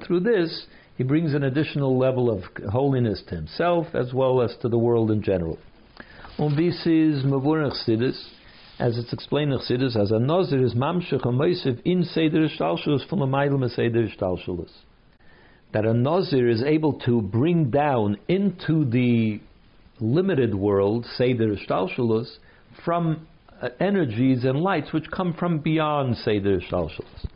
through 0.00 0.20
this, 0.20 0.66
he 0.96 1.04
brings 1.04 1.34
an 1.34 1.44
additional 1.44 1.98
level 1.98 2.30
of 2.30 2.44
holiness 2.70 3.22
to 3.28 3.36
himself 3.36 3.86
as 3.94 4.14
well 4.14 4.40
as 4.40 4.56
to 4.62 4.68
the 4.68 4.78
world 4.78 5.10
in 5.10 5.22
general. 5.22 5.58
Und 6.38 6.56
this 6.56 6.86
is 6.86 7.24
as 8.78 8.98
it's 8.98 9.12
explained 9.12 9.52
in 9.52 9.58
Chassidus, 9.58 9.96
as 9.96 10.10
a 10.10 10.18
Nazir 10.18 10.62
is 10.62 10.74
mamshech 10.74 11.24
a 11.24 11.88
in 11.88 12.04
Seder 12.04 12.48
Shtalshalus 12.48 13.08
from 13.08 13.22
a 13.22 13.68
Seder 13.68 14.06
Shtalshalus. 14.08 14.70
That 15.72 15.86
a 15.86 15.94
Nazir 15.94 16.48
is 16.48 16.62
able 16.62 16.94
to 17.00 17.22
bring 17.22 17.70
down 17.70 18.18
into 18.28 18.84
the 18.84 19.40
limited 20.00 20.54
world, 20.54 21.06
Seder 21.16 21.56
Shtalshalus, 21.56 22.36
from 22.84 23.26
uh, 23.60 23.68
energies 23.80 24.44
and 24.44 24.60
lights 24.60 24.92
which 24.92 25.10
come 25.10 25.34
from 25.34 25.58
beyond 25.58 26.16
Seder 26.18 26.60
Shtalshalus. 26.60 27.26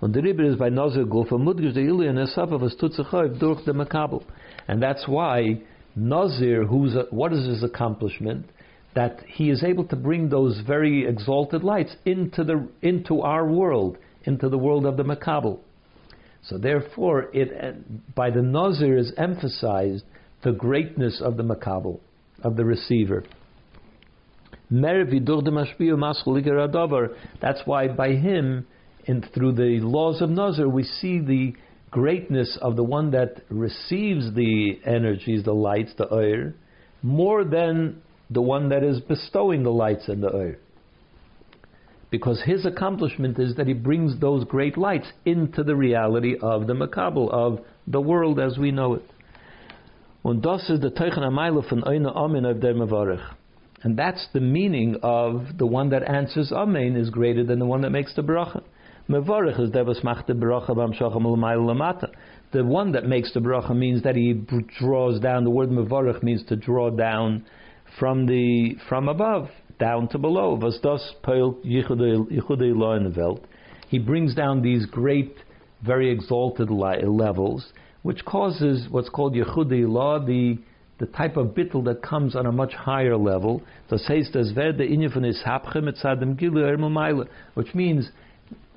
Und 0.00 0.12
der 0.12 0.22
Rebbe 0.22 0.44
is 0.44 0.56
by 0.56 0.68
Nazir 0.68 1.04
Gulf, 1.04 1.32
a 1.32 1.36
Mudgish 1.36 1.74
de 1.74 1.80
Ilian 1.80 2.16
Esav 2.16 2.52
of 2.52 2.62
a 2.62 2.68
Stutzachoy, 2.68 3.38
durch 3.38 3.64
the 3.64 3.72
Makabel. 3.72 4.22
And 4.68 4.82
that's 4.82 5.06
why 5.06 5.60
Nazir, 5.96 6.64
who's 6.64 6.94
a, 6.94 7.06
what 7.10 7.32
is 7.32 7.46
his 7.46 7.62
accomplishment? 7.62 8.46
that 8.94 9.20
he 9.26 9.50
is 9.50 9.62
able 9.62 9.84
to 9.84 9.96
bring 9.96 10.28
those 10.28 10.60
very 10.66 11.06
exalted 11.06 11.62
lights 11.62 11.96
into 12.04 12.44
the 12.44 12.66
into 12.82 13.20
our 13.20 13.46
world, 13.46 13.98
into 14.24 14.48
the 14.48 14.58
world 14.58 14.86
of 14.86 14.96
the 14.96 15.02
Makabel. 15.02 15.58
So 16.42 16.58
therefore, 16.58 17.30
it 17.32 18.14
by 18.14 18.30
the 18.30 18.42
Nazir 18.42 18.96
is 18.96 19.12
emphasized 19.16 20.04
the 20.44 20.52
greatness 20.52 21.20
of 21.20 21.36
the 21.36 21.42
Makabel, 21.42 21.98
of 22.42 22.56
the 22.56 22.64
receiver. 22.64 23.24
That's 27.40 27.60
why 27.64 27.88
by 27.88 28.08
him, 28.12 28.66
and 29.06 29.28
through 29.34 29.52
the 29.52 29.80
laws 29.80 30.20
of 30.22 30.30
Nazar 30.30 30.68
we 30.68 30.84
see 30.84 31.18
the 31.18 31.54
greatness 31.90 32.58
of 32.60 32.76
the 32.76 32.84
one 32.84 33.10
that 33.12 33.42
receives 33.48 34.34
the 34.34 34.78
energies, 34.84 35.44
the 35.44 35.52
lights, 35.52 35.94
the 35.96 36.12
oir, 36.12 36.54
more 37.02 37.44
than 37.44 38.02
the 38.30 38.42
one 38.42 38.68
that 38.68 38.82
is 38.82 39.00
bestowing 39.00 39.62
the 39.62 39.70
lights 39.70 40.08
and 40.08 40.22
the 40.22 40.34
oil. 40.34 40.54
Because 42.10 42.42
his 42.42 42.66
accomplishment 42.66 43.38
is 43.38 43.56
that 43.56 43.66
he 43.66 43.72
brings 43.72 44.18
those 44.20 44.44
great 44.44 44.76
lights 44.76 45.06
into 45.24 45.62
the 45.62 45.74
reality 45.76 46.36
of 46.40 46.66
the 46.66 46.74
makabel, 46.74 47.30
of 47.30 47.60
the 47.86 48.00
world 48.00 48.40
as 48.40 48.58
we 48.58 48.70
know 48.70 48.94
it. 48.94 49.10
Und 50.24 50.42
das 50.46 50.70
ist 50.70 50.82
der 50.82 50.94
Teichen 50.94 51.22
Ameile 51.22 51.62
von 51.62 51.84
einer 51.84 52.16
Amen 52.16 52.46
of 52.46 52.58
der 52.58 52.74
Mevarech. 52.74 53.20
And 53.82 53.98
that's 53.98 54.26
the 54.32 54.40
meaning 54.40 54.96
of 55.02 55.42
the 55.58 55.66
one 55.66 55.90
that 55.90 56.02
answers 56.02 56.50
Amen 56.50 56.96
is 56.96 57.10
greater 57.10 57.44
than 57.44 57.58
the 57.58 57.66
one 57.66 57.82
that 57.82 57.90
makes 57.90 58.14
the 58.14 58.22
bracha. 58.22 58.62
Mevarech 59.06 59.60
is 59.60 59.70
der 59.70 59.84
was 59.84 60.02
macht 60.02 60.26
the 60.26 60.32
bracha 60.32 60.74
bam 60.74 60.94
shacham 60.94 61.26
lamata. 61.26 62.10
The 62.52 62.64
one 62.64 62.92
that 62.92 63.04
makes 63.06 63.34
the 63.34 63.40
bracha 63.40 63.76
means 63.76 64.02
that 64.04 64.16
he 64.16 64.32
draws 64.78 65.20
down. 65.20 65.44
The 65.44 65.50
word 65.50 65.68
mevarech 65.68 66.22
means 66.22 66.42
to 66.46 66.56
draw 66.56 66.88
down 66.88 67.44
from 67.98 68.24
the 68.24 68.78
from 68.88 69.10
above 69.10 69.50
down 69.78 70.08
to 70.08 70.18
below. 70.18 70.54
Was 70.54 70.80
das 70.82 71.02
He 73.88 73.98
brings 73.98 74.34
down 74.34 74.62
these 74.62 74.86
great, 74.86 75.36
very 75.84 76.10
exalted 76.10 76.70
levels, 76.70 77.72
which 78.04 78.24
causes 78.26 78.86
what's 78.90 79.08
called 79.08 79.34
Yechudei 79.34 79.88
law, 79.88 80.24
the 80.24 80.58
the 80.98 81.06
type 81.06 81.36
of 81.36 81.48
bittel 81.48 81.84
that 81.84 82.02
comes 82.02 82.36
on 82.36 82.46
a 82.46 82.52
much 82.52 82.72
higher 82.72 83.16
level. 83.16 83.60
Which 83.88 84.00
means 87.74 88.10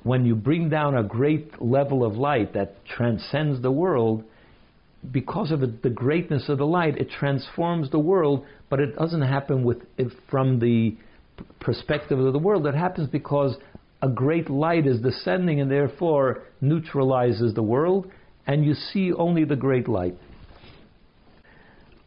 when 0.02 0.24
you 0.24 0.34
bring 0.34 0.68
down 0.68 0.96
a 0.96 1.04
great 1.04 1.62
level 1.62 2.04
of 2.04 2.16
light 2.16 2.54
that 2.54 2.84
transcends 2.86 3.62
the 3.62 3.70
world, 3.70 4.24
because 5.12 5.52
of 5.52 5.62
it, 5.62 5.82
the 5.82 5.90
greatness 5.90 6.48
of 6.48 6.58
the 6.58 6.66
light, 6.66 6.96
it 6.96 7.08
transforms 7.10 7.90
the 7.90 8.00
world, 8.00 8.44
but 8.68 8.80
it 8.80 8.96
doesn't 8.96 9.22
happen 9.22 9.62
with 9.62 9.78
from 10.28 10.58
the 10.58 10.96
perspective 11.60 12.18
of 12.18 12.32
the 12.32 12.38
world. 12.38 12.66
It 12.66 12.74
happens 12.74 13.08
because 13.08 13.56
a 14.02 14.08
great 14.08 14.48
light 14.48 14.86
is 14.86 15.00
descending 15.00 15.60
and 15.60 15.70
therefore 15.70 16.42
neutralizes 16.60 17.54
the 17.54 17.62
world, 17.62 18.10
and 18.48 18.64
you 18.64 18.74
see 18.74 19.12
only 19.12 19.44
the 19.44 19.54
great 19.54 19.88
light. 19.88 20.16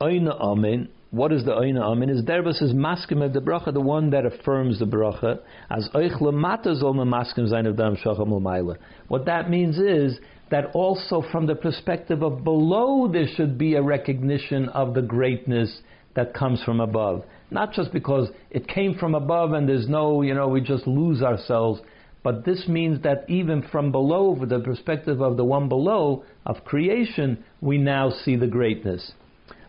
Oina 0.01 0.37
Amen. 0.41 0.89
What 1.11 1.31
is 1.31 1.45
the 1.45 1.51
Oina 1.51 1.81
Amen? 1.81 2.09
Is 2.09 2.23
Derbas 2.23 2.61
is 2.63 2.73
maskim 2.73 3.31
the 3.31 3.39
bracha, 3.39 3.71
the 3.71 3.79
one 3.79 4.09
that 4.09 4.25
affirms 4.25 4.79
the 4.79 4.85
bracha, 4.85 5.39
as 5.69 5.87
Oich 5.93 6.19
Lamata 6.19 6.81
Zol 6.81 6.95
Maskim 6.95 7.47
Zain 7.47 7.67
of 7.67 7.77
Dam 7.77 7.95
Shacham 7.95 8.77
What 9.07 9.25
that 9.25 9.49
means 9.49 9.77
is 9.77 10.19
that 10.49 10.65
also 10.73 11.23
from 11.31 11.45
the 11.45 11.55
perspective 11.55 12.23
of 12.23 12.43
below 12.43 13.07
there 13.11 13.27
should 13.35 13.57
be 13.57 13.75
a 13.75 13.81
recognition 13.81 14.67
of 14.69 14.95
the 14.95 15.01
greatness 15.01 15.81
that 16.15 16.33
comes 16.33 16.63
from 16.63 16.79
above. 16.79 17.23
Not 17.51 17.73
just 17.73 17.93
because 17.93 18.29
it 18.49 18.67
came 18.67 18.95
from 18.97 19.13
above 19.13 19.53
and 19.53 19.69
there's 19.69 19.87
no, 19.87 20.23
you 20.23 20.33
know, 20.33 20.47
we 20.47 20.61
just 20.61 20.87
lose 20.87 21.21
ourselves, 21.21 21.81
but 22.23 22.45
this 22.45 22.67
means 22.67 23.01
that 23.03 23.25
even 23.27 23.63
from 23.71 23.91
below, 23.91 24.35
from 24.35 24.49
the 24.49 24.59
perspective 24.59 25.21
of 25.21 25.37
the 25.37 25.45
one 25.45 25.67
below, 25.69 26.23
of 26.45 26.63
creation, 26.63 27.43
we 27.61 27.77
now 27.77 28.11
see 28.11 28.35
the 28.35 28.47
greatness. 28.47 29.13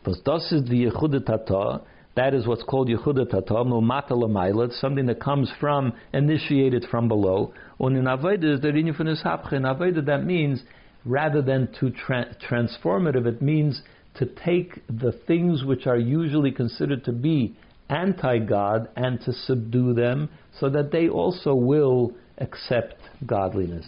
Die 0.04 1.18
Tata, 1.26 1.80
that 2.14 2.34
is 2.34 2.46
what's 2.46 2.62
called 2.64 2.88
Yehuda 2.88 3.30
Tata, 3.30 3.54
Mulmata 3.54 4.10
Lamaila, 4.10 4.72
something 4.80 5.06
that 5.06 5.20
comes 5.20 5.50
from, 5.58 5.94
initiated 6.12 6.84
from 6.90 7.08
below. 7.08 7.54
And 7.80 7.96
in 7.96 8.04
Aveda, 8.04 8.60
the 8.60 8.68
Rinyufun 8.68 9.08
is 9.08 9.22
In 9.52 9.62
Aveda, 9.62 10.04
that 10.04 10.24
means, 10.24 10.62
rather 11.06 11.40
than 11.40 11.68
to 11.80 11.90
tra- 11.90 12.36
transformative, 12.48 13.26
it 13.26 13.40
means 13.40 13.80
to 14.16 14.26
take 14.26 14.82
the 14.88 15.12
things 15.26 15.64
which 15.64 15.86
are 15.86 15.96
usually 15.96 16.52
considered 16.52 17.04
to 17.04 17.12
be 17.12 17.56
anti 17.88 18.38
God 18.38 18.88
and 18.96 19.20
to 19.22 19.32
subdue 19.32 19.94
them 19.94 20.28
so 20.58 20.68
that 20.68 20.92
they 20.92 21.08
also 21.08 21.54
will 21.54 22.14
accept 22.38 22.96
godliness. 23.26 23.86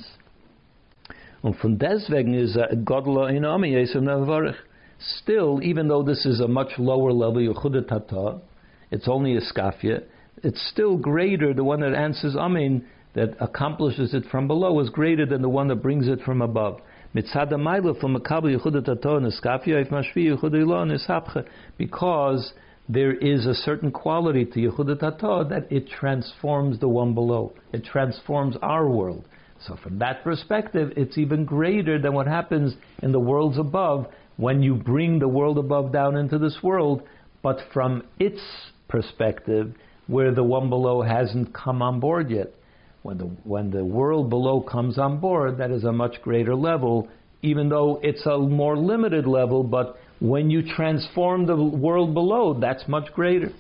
Und 1.43 1.57
von 1.57 1.79
deswegen 1.79 2.33
ist 2.35 2.59
Godla 2.85 3.29
in 3.29 3.45
Ami 3.45 3.75
Yesem 3.75 4.05
Navarich. 4.05 4.57
Still, 4.99 5.61
even 5.63 5.89
though 5.89 6.03
this 6.03 6.25
is 6.25 6.41
a 6.41 6.49
much 6.49 6.79
lower 6.79 7.13
level, 7.13 7.43
Yehuda 7.43 7.87
Tata, 7.87 8.41
it's 8.91 9.09
only 9.09 9.37
a 9.37 9.41
skafia, 9.41 10.05
it's 10.43 10.71
still 10.71 10.97
greater, 10.97 11.53
the 11.53 11.65
one 11.65 11.81
that 11.81 11.95
answers 11.95 12.37
Amen, 12.37 12.87
that 13.15 13.37
accomplishes 13.41 14.15
it 14.15 14.25
from 14.31 14.47
below, 14.47 14.81
is 14.81 14.89
greater 14.89 15.27
than 15.27 15.43
the 15.43 15.49
one 15.49 15.69
that 15.69 15.83
brings 15.83 16.09
it 16.09 16.21
from 16.23 16.41
above. 16.41 16.81
Mitzada 17.15 17.55
Maila 17.55 18.01
from 18.01 18.17
Makabel 18.17 18.57
Yehuda 18.57 18.85
Tata 18.85 19.17
and 19.17 19.33
Skafia, 19.33 19.83
if 19.83 19.89
Mashvi 19.89 20.35
Yehuda 20.35 20.55
Ilah 20.55 20.83
and 20.83 21.47
because 21.77 22.53
there 22.89 23.15
is 23.15 23.47
a 23.47 23.55
certain 23.55 23.91
quality 23.91 24.45
to 24.45 24.59
Yehuda 24.61 25.01
Tata 25.01 25.47
that 25.49 25.71
it 25.73 25.89
transforms 25.89 26.79
the 26.81 26.89
one 26.89 27.15
below. 27.15 27.55
It 27.73 27.85
transforms 27.85 28.57
our 28.61 28.89
world. 28.89 29.25
So 29.67 29.77
from 29.83 29.99
that 30.01 30.23
perspective, 30.23 30.93
it's 30.97 31.17
even 31.17 31.47
greater 31.47 31.99
than 31.99 32.13
what 32.13 32.27
happens 32.27 32.75
in 33.03 33.13
the 33.13 33.21
worlds 33.21 33.59
above 33.59 34.07
when 34.37 34.63
you 34.63 34.75
bring 34.75 35.19
the 35.19 35.29
world 35.29 35.57
above 35.57 35.93
down 35.93 36.17
into 36.17 36.39
this 36.39 36.59
world, 36.63 37.03
but 37.43 37.59
from 37.73 38.03
its 38.19 38.41
perspective, 38.89 39.75
where 40.07 40.35
the 40.35 40.45
one 40.45 40.69
below 40.69 41.01
hasn't 41.01 41.55
come 41.55 41.81
on 41.81 42.01
board 42.01 42.31
yet. 42.31 42.53
When 43.03 43.19
the, 43.19 43.25
when 43.45 43.71
the 43.71 43.85
world 43.85 44.29
below 44.29 44.61
comes 44.61 44.99
on 44.99 45.21
board, 45.21 45.59
that 45.59 45.71
is 45.71 45.85
a 45.85 45.93
much 45.93 46.21
greater 46.23 46.55
level, 46.55 47.09
even 47.43 47.69
though 47.69 48.01
it's 48.03 48.25
a 48.27 48.39
more 48.39 48.77
limited 48.77 49.27
level, 49.27 49.63
but 49.63 49.99
when 50.25 50.49
you 50.49 50.63
transform 50.63 51.45
the 51.45 51.55
world 51.55 52.15
below, 52.15 52.59
that's 52.59 52.89
much 52.89 53.13
greater. 53.13 53.51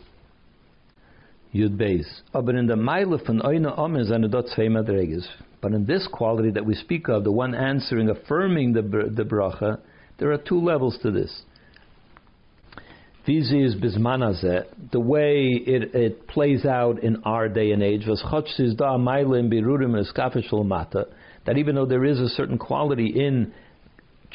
Yud 1.55 1.77
Beis. 1.77 2.07
Aber 2.32 2.57
in 2.57 2.66
the 2.66 2.74
Oina 2.74 3.77
zwei. 4.55 5.28
But 5.61 5.73
in 5.73 5.85
this 5.85 6.09
quality 6.11 6.51
that 6.53 6.65
we 6.65 6.74
speak 6.74 7.09
of, 7.09 7.23
the 7.23 7.32
one 7.32 7.55
answering, 7.55 8.09
affirming 8.09 8.73
the, 8.73 8.81
the 8.81 9.24
bracha, 9.24 9.78
there 10.19 10.32
are 10.32 10.39
two 10.39 10.59
levels 10.59 10.99
to 11.03 11.11
this. 11.11 11.43
This 13.27 13.53
is 13.53 13.74
bismanazet, 13.77 14.91
the 14.91 15.01
way 15.01 15.49
it, 15.66 15.95
it 15.95 16.27
plays 16.28 16.65
out 16.65 17.03
in 17.03 17.23
our 17.24 17.49
day 17.49 17.73
and 17.73 17.82
age, 17.82 18.07
that 21.47 21.59
even 21.59 21.74
though 21.74 21.86
there 21.86 22.05
is 22.05 22.20
a 22.20 22.28
certain 22.28 22.59
quality 22.59 23.07
in 23.07 23.53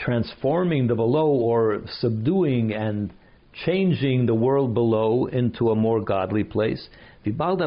transforming 0.04 0.88
the 0.88 0.96
below 0.96 1.28
or 1.28 1.82
subduing 2.00 2.74
and 2.74 3.14
changing 3.66 4.26
the 4.26 4.34
world 4.34 4.74
below 4.74 5.26
into 5.26 5.70
a 5.70 5.76
more 5.76 6.02
godly 6.02 6.44
place, 6.44 6.88
But 7.26 7.60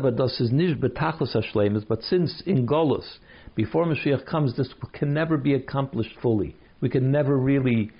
since 2.02 2.42
in 2.46 2.66
Golus, 2.66 3.18
before 3.54 3.84
Mashiach 3.84 4.26
comes, 4.26 4.56
this 4.56 4.72
can 4.92 5.12
never 5.12 5.36
be 5.36 5.54
accomplished 5.54 6.16
fully. 6.22 6.56
We 6.80 6.88
can 6.88 7.12
never 7.12 7.36
really 7.36 7.90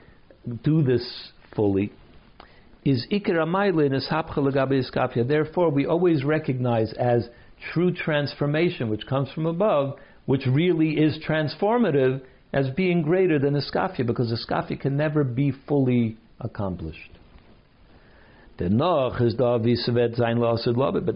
do 0.65 0.83
this 0.83 1.33
fully. 1.55 1.93
Is 2.85 3.07
Ikir 3.13 3.39
Therefore, 5.29 5.71
we 5.71 5.87
always 5.87 6.25
recognize 6.25 6.93
as 6.95 7.29
true 7.73 7.93
transformation, 7.93 8.89
which 8.89 9.07
comes 9.07 9.31
from 9.33 9.47
above, 9.47 9.99
which 10.27 10.47
really 10.47 10.95
is 10.95 11.19
transformative, 11.29 12.23
as 12.53 12.69
being 12.71 13.03
greater 13.03 13.39
than 13.39 13.55
Iskafia, 13.55 14.07
because 14.07 14.31
Iskafia 14.31 14.79
can 14.79 14.97
never 14.97 15.25
be 15.25 15.53
fully 15.67 16.17
accomplished. 16.41 17.11
But 18.59 18.69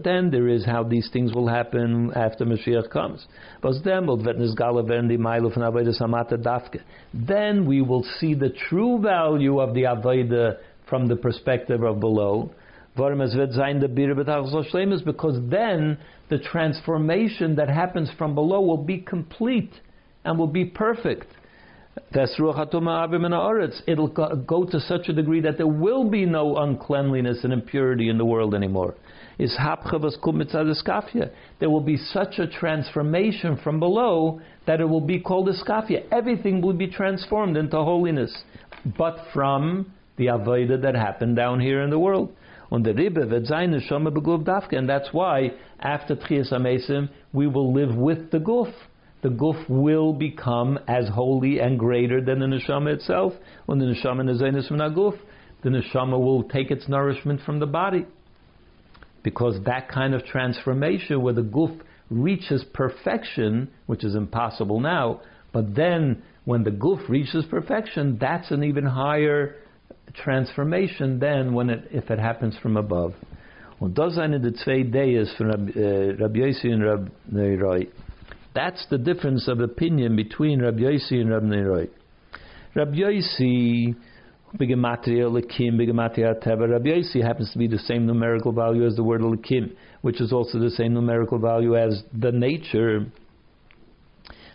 then 0.03 0.31
there 0.31 0.47
is 0.49 0.65
how 0.65 0.83
these 0.83 1.09
things 1.13 1.33
will 1.33 1.47
happen 1.47 2.11
after 2.13 2.45
Mashiach 2.45 2.89
comes. 2.89 3.27
Then 7.13 7.65
we 7.65 7.81
will 7.81 8.03
see 8.19 8.33
the 8.33 8.49
true 8.67 8.99
value 8.99 9.59
of 9.59 9.73
the 9.75 9.83
Avodah 9.83 10.57
from 10.89 11.07
the 11.07 11.15
perspective 11.15 11.83
of 11.83 11.99
below. 11.99 12.51
Because 12.95 13.21
then 15.49 15.97
the 16.29 16.39
transformation 16.39 17.55
that 17.55 17.69
happens 17.69 18.09
from 18.17 18.33
below 18.35 18.61
will 18.61 18.83
be 18.83 18.97
complete 18.97 19.71
and 20.27 20.37
will 20.37 20.45
be 20.45 20.65
perfect. 20.65 21.25
It'll 22.13 22.53
go 24.07 24.65
to 24.65 24.79
such 24.81 25.09
a 25.09 25.13
degree 25.13 25.39
that 25.41 25.57
there 25.57 25.67
will 25.67 26.09
be 26.09 26.25
no 26.25 26.57
uncleanliness 26.57 27.43
and 27.43 27.53
impurity 27.53 28.09
in 28.09 28.17
the 28.17 28.25
world 28.25 28.53
anymore. 28.53 28.95
There 31.59 31.69
will 31.69 31.81
be 31.81 31.97
such 31.97 32.39
a 32.39 32.47
transformation 32.47 33.57
from 33.63 33.79
below 33.79 34.41
that 34.65 34.81
it 34.81 34.85
will 34.85 35.01
be 35.01 35.19
called 35.19 35.47
iskafia. 35.47 36.03
Everything 36.11 36.61
will 36.61 36.73
be 36.73 36.87
transformed 36.87 37.55
into 37.55 37.77
holiness, 37.77 38.43
but 38.97 39.17
from 39.33 39.93
the 40.17 40.25
avodah 40.25 40.81
that 40.81 40.93
happened 40.95 41.37
down 41.37 41.61
here 41.61 41.81
in 41.83 41.89
the 41.89 41.99
world. 41.99 42.35
And 42.69 42.85
that's 42.85 42.99
why 45.13 45.51
after 45.79 46.15
Tchias 46.17 46.51
Amesim 46.51 47.09
we 47.31 47.47
will 47.47 47.73
live 47.73 47.95
with 47.95 48.29
the 48.31 48.39
guf 48.39 48.73
the 49.27 49.33
guf 49.33 49.69
will 49.69 50.13
become 50.13 50.79
as 50.87 51.09
holy 51.09 51.59
and 51.59 51.77
greater 51.77 52.21
than 52.21 52.39
the 52.39 52.45
neshama 52.45 52.93
itself. 52.93 53.33
When 53.65 53.77
the 53.77 53.85
neshama 53.85 54.29
is 54.29 54.67
from 54.67 54.77
guf, 54.77 55.19
the 55.63 55.69
neshama 55.69 56.17
will 56.17 56.43
take 56.43 56.71
its 56.71 56.87
nourishment 56.87 57.41
from 57.45 57.59
the 57.59 57.65
body. 57.65 58.05
Because 59.23 59.59
that 59.65 59.89
kind 59.89 60.13
of 60.13 60.23
transformation, 60.23 61.21
where 61.21 61.33
the 61.33 61.41
guf 61.41 61.77
reaches 62.09 62.63
perfection, 62.73 63.69
which 63.87 64.05
is 64.05 64.15
impossible 64.15 64.79
now, 64.79 65.19
but 65.51 65.75
then 65.75 66.23
when 66.45 66.63
the 66.63 66.71
guf 66.71 67.09
reaches 67.09 67.43
perfection, 67.49 68.17
that's 68.21 68.49
an 68.51 68.63
even 68.63 68.85
higher 68.85 69.55
transformation 70.13 71.19
than 71.19 71.53
when 71.53 71.69
it, 71.69 71.89
if 71.91 72.09
it 72.09 72.19
happens 72.19 72.57
from 72.61 72.77
above. 72.77 73.13
Und 73.81 73.95
das 73.97 74.15
sind 74.15 74.41
die 74.41 74.53
zwei 74.53 74.83
Days 74.83 75.31
von 75.33 75.51
Rabbi 75.51 76.39
Yossi 76.39 76.73
und 76.73 76.83
Rabbi 76.83 77.11
Neiroi. 77.29 77.87
That's 78.57 78.87
the 78.89 78.97
difference 78.97 79.47
of 79.47 79.59
opinion 79.59 80.15
between 80.15 80.63
Rabbi 80.63 80.79
Yossi 80.79 81.21
and 81.21 81.29
Rabbi 81.29 81.45
Neroi. 81.45 81.89
Rabbi 82.73 82.95
Yossi, 82.95 83.95
Bigamatria 84.55 85.29
Lakim, 85.29 85.73
Bigamatria 85.75 86.43
Teva. 86.43 86.67
Rabbi 86.67 86.87
Yossi 86.87 87.23
happens 87.23 87.51
to 87.51 87.59
be 87.59 87.67
the 87.67 87.77
same 87.77 88.07
numerical 88.07 88.51
value 88.51 88.83
as 88.87 88.95
the 88.95 89.03
word 89.03 89.21
Lakim, 89.21 89.75
which 90.01 90.19
is 90.19 90.33
also 90.33 90.57
the 90.57 90.71
same 90.71 90.95
numerical 90.95 91.37
value 91.37 91.77
as 91.77 92.01
the 92.19 92.31
nature. 92.31 93.05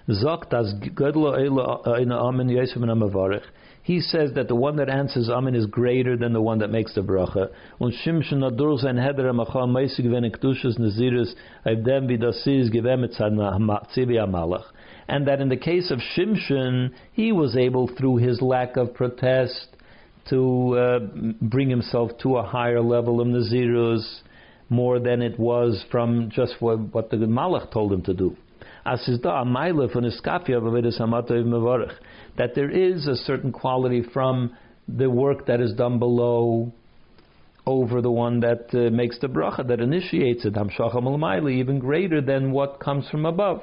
Eila 0.09 1.87
Amen 1.87 2.49
Yosef 2.49 2.83
and 2.83 2.87
Amavarech. 2.87 3.45
He 3.85 4.01
says 4.01 4.33
that 4.35 4.47
the 4.47 4.55
one 4.55 4.77
that 4.77 4.89
answers 4.89 5.29
Amen 5.29 5.57
is 5.57 5.67
greater 5.67 6.17
than 6.17 6.33
the 6.33 6.41
one 6.41 6.61
that 6.61 6.71
makes 6.71 6.95
the 6.95 7.01
bracha. 7.01 7.49
And 15.09 15.27
that 15.27 15.41
in 15.41 15.49
the 15.49 15.57
case 15.57 15.91
of 15.91 15.99
Shimshon, 15.99 16.91
he 17.13 17.33
was 17.33 17.57
able 17.57 17.89
through 17.99 18.17
his 18.19 18.41
lack 18.41 18.77
of 18.77 18.95
protest 18.95 19.69
to 20.31 20.79
uh, 20.79 20.99
bring 21.41 21.69
himself 21.69 22.13
to 22.23 22.37
a 22.37 22.43
higher 22.45 22.81
level 22.81 23.21
of 23.21 23.27
nazirus 23.27 24.21
more 24.71 25.01
than 25.01 25.21
it 25.21 25.37
was 25.41 25.85
from 25.91 26.31
just 26.31 26.55
what, 26.61 26.79
what 26.95 27.11
the 27.11 27.17
Malach 27.17 27.73
told 27.73 27.93
him 27.93 28.03
to 28.03 28.15
do. 28.15 28.37
As 28.87 29.07
is 29.09 29.19
da 29.19 29.45
mevorach 31.47 31.93
that 32.37 32.55
there 32.55 32.71
is 32.71 33.07
a 33.07 33.17
certain 33.17 33.53
quality 33.53 34.03
from 34.13 34.57
the 34.89 35.09
work 35.09 35.47
that 35.47 35.61
is 35.61 35.75
done 35.75 35.99
below 35.99 36.73
over 37.67 38.03
the 38.03 38.11
one 38.11 38.41
that 38.41 38.67
uh, 38.75 38.91
makes 38.91 39.19
the 39.21 39.29
bracha, 39.29 39.67
that 39.69 39.81
initiates 39.81 40.45
it, 40.45 40.57
even 41.53 41.79
greater 41.79 42.21
than 42.21 42.51
what 42.51 42.81
comes 42.81 43.09
from 43.09 43.25
above. 43.25 43.63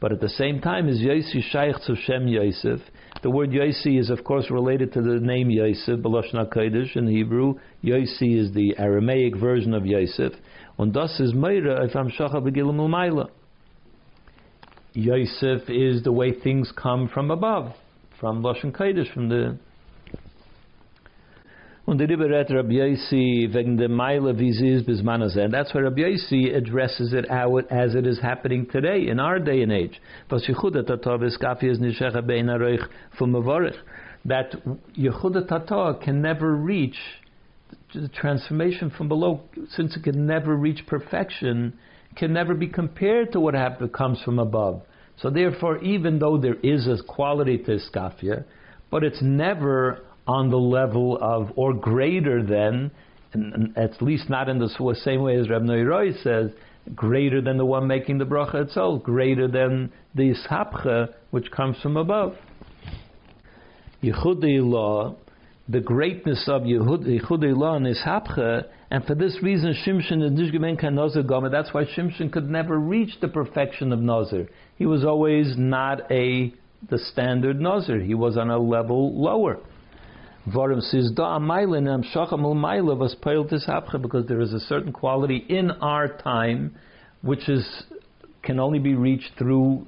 But 0.00 0.12
at 0.12 0.20
the 0.20 0.30
same 0.30 0.60
time, 0.60 0.88
is 0.88 0.98
Yosi 1.00 1.42
Shaykh 1.50 1.76
to 1.86 1.94
Shem 1.94 2.26
Yosef. 2.26 2.80
The 3.22 3.30
word 3.30 3.50
Yosi 3.50 4.00
is, 4.00 4.08
of 4.08 4.24
course, 4.24 4.50
related 4.50 4.94
to 4.94 5.02
the 5.02 5.20
name 5.20 5.50
Yosef, 5.50 6.00
Baloshna 6.00 6.50
Kodesh 6.52 6.96
in 6.96 7.06
Hebrew. 7.06 7.54
Yosi 7.84 8.38
is 8.38 8.52
the 8.52 8.74
Aramaic 8.78 9.36
version 9.36 9.74
of 9.74 9.84
Yosef. 9.84 10.32
And 10.78 10.94
thus 10.94 11.20
is 11.20 11.34
Meira 11.34 11.86
if 11.86 11.94
I'm 11.94 12.10
Shacha 12.10 12.36
Begilam 12.42 13.30
Yosef 14.92 15.68
is 15.68 16.02
the 16.02 16.12
way 16.12 16.32
things 16.32 16.72
come 16.76 17.08
from 17.08 17.30
above, 17.30 17.72
from 18.18 18.42
Lashon 18.42 18.72
Kodesh, 18.72 19.12
from 19.12 19.28
the 19.28 19.58
Und 21.90 21.98
der 21.98 22.08
Rebbe 22.08 22.28
redt 22.28 22.50
Rabbi 22.50 22.74
Yossi 22.74 23.48
wegen 23.52 23.76
der 23.76 23.88
Meile 23.88 24.38
wie 24.38 24.52
sie 24.52 24.74
And 24.76 25.52
that's 25.52 25.74
why 25.74 25.80
Rabbi 25.80 26.02
Yossi 26.02 26.54
addresses 26.54 27.12
it 27.12 27.28
out 27.28 27.64
as 27.68 27.96
it 27.96 28.06
is 28.06 28.20
happening 28.20 28.66
today, 28.66 29.08
in 29.08 29.18
our 29.18 29.40
day 29.40 29.62
and 29.62 29.72
age. 29.72 30.00
That 30.28 30.42
Yechuda 34.96 35.48
Tatah 35.48 36.00
can 36.04 36.22
never 36.22 36.54
reach 36.54 36.96
the 37.92 38.08
transformation 38.08 38.90
from 38.90 39.08
below, 39.08 39.40
since 39.70 39.96
it 39.96 40.04
can 40.04 40.26
never 40.26 40.54
reach 40.54 40.86
perfection, 40.86 41.72
can 42.16 42.32
never 42.32 42.54
be 42.54 42.66
compared 42.66 43.32
to 43.32 43.40
what 43.40 43.54
comes 43.92 44.20
from 44.22 44.38
above. 44.38 44.82
So 45.20 45.30
therefore, 45.30 45.78
even 45.78 46.18
though 46.18 46.38
there 46.38 46.56
is 46.62 46.86
a 46.86 47.02
quality 47.06 47.58
to 47.58 47.78
iskafia, 47.78 48.44
but 48.90 49.04
it's 49.04 49.20
never 49.22 50.04
on 50.26 50.50
the 50.50 50.58
level 50.58 51.18
of 51.20 51.50
or 51.56 51.74
greater 51.74 52.42
than, 52.42 52.90
at 53.76 54.00
least 54.02 54.28
not 54.30 54.48
in 54.48 54.58
the 54.58 54.96
same 55.04 55.22
way 55.22 55.36
as 55.36 55.48
Reb 55.48 55.62
Noiroi 55.62 56.22
says, 56.22 56.50
greater 56.94 57.40
than 57.40 57.58
the 57.58 57.64
one 57.64 57.86
making 57.86 58.18
the 58.18 58.24
bracha 58.24 58.66
itself, 58.66 59.02
greater 59.02 59.46
than 59.46 59.92
the 60.14 60.34
ishapcha 60.34 61.14
which 61.30 61.50
comes 61.50 61.76
from 61.82 61.96
above. 61.96 62.34
Yehudi 64.02 64.60
law 64.62 65.14
the 65.70 65.80
greatness 65.80 66.44
of 66.48 66.62
Yehudei 66.62 67.56
Law 67.56 67.76
and 67.76 67.86
Ishapcha, 67.86 68.64
and 68.90 69.04
for 69.04 69.14
this 69.14 69.38
reason 69.42 69.74
Shimshon 69.86 70.22
is 70.22 70.32
Nishgemen 70.32 70.78
Kan 70.78 70.96
Nazir 70.96 71.22
Gomer. 71.22 71.48
That's 71.48 71.72
why 71.72 71.84
Shimshon 71.84 72.32
could 72.32 72.50
never 72.50 72.78
reach 72.78 73.20
the 73.20 73.28
perfection 73.28 73.92
of 73.92 74.00
Nazir. 74.00 74.48
He 74.76 74.86
was 74.86 75.04
always 75.04 75.54
not 75.56 76.10
a 76.10 76.52
the 76.88 76.98
standard 76.98 77.60
Nazir. 77.60 78.00
He 78.00 78.14
was 78.14 78.36
on 78.36 78.50
a 78.50 78.58
level 78.58 79.20
lower. 79.20 79.58
Varim 80.48 80.80
says 80.80 81.12
Da 81.14 81.38
was 81.38 83.14
Ishapcha 83.14 84.00
because 84.00 84.26
there 84.26 84.40
is 84.40 84.52
a 84.52 84.60
certain 84.60 84.92
quality 84.92 85.44
in 85.48 85.70
our 85.70 86.08
time 86.08 86.74
which 87.22 87.48
is 87.48 87.84
can 88.42 88.58
only 88.58 88.78
be 88.78 88.94
reached 88.94 89.30
through 89.38 89.86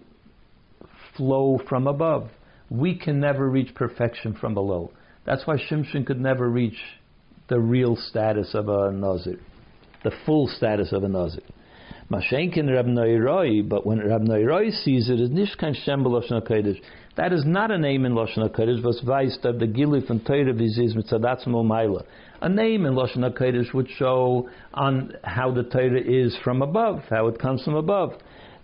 flow 1.16 1.58
from 1.68 1.86
above. 1.86 2.30
We 2.70 2.94
can 2.94 3.20
never 3.20 3.48
reach 3.48 3.74
perfection 3.74 4.34
from 4.34 4.54
below. 4.54 4.92
That's 5.24 5.46
why 5.46 5.56
Shimshon 5.56 6.06
could 6.06 6.20
never 6.20 6.48
reach 6.48 6.78
the 7.48 7.58
real 7.58 7.96
status 7.96 8.54
of 8.54 8.68
a 8.68 8.90
Nazir, 8.92 9.38
the 10.04 10.12
full 10.24 10.48
status 10.48 10.92
of 10.92 11.04
a 11.04 11.08
Nazir. 11.08 11.42
Mashenkin 12.10 12.70
Rab 12.70 12.86
Noiroi, 12.86 13.66
but 13.66 13.86
when 13.86 13.98
Rab 13.98 14.22
Noiroi 14.22 14.70
sees 14.84 15.08
it 15.08 15.18
as 15.18 15.30
Nishkan 15.30 15.74
Shem 15.84 16.04
Lashon 16.04 16.42
HaKodesh, 16.42 16.80
that 17.16 17.32
is 17.32 17.44
not 17.46 17.70
a 17.70 17.78
name 17.78 18.04
in 18.04 18.12
Lashon 18.12 18.48
HaKodesh, 18.50 18.82
was 18.82 19.00
weist 19.06 19.44
of 19.44 19.58
the 19.58 19.66
Gilif 19.66 20.10
and 20.10 20.24
Torah 20.26 20.52
Viziz 20.52 20.94
Mitzadatzim 20.94 21.48
Maila. 21.48 22.04
A 22.42 22.48
name 22.48 22.84
in 22.84 22.94
Lashon 22.94 23.18
HaKodesh 23.18 23.72
would 23.72 23.88
show 23.96 24.48
on 24.74 25.14
how 25.24 25.52
the 25.52 25.62
Torah 25.62 26.00
is 26.00 26.36
from 26.44 26.60
above, 26.60 27.02
how 27.08 27.28
it 27.28 27.38
comes 27.38 27.62
from 27.64 27.76
above. 27.76 28.12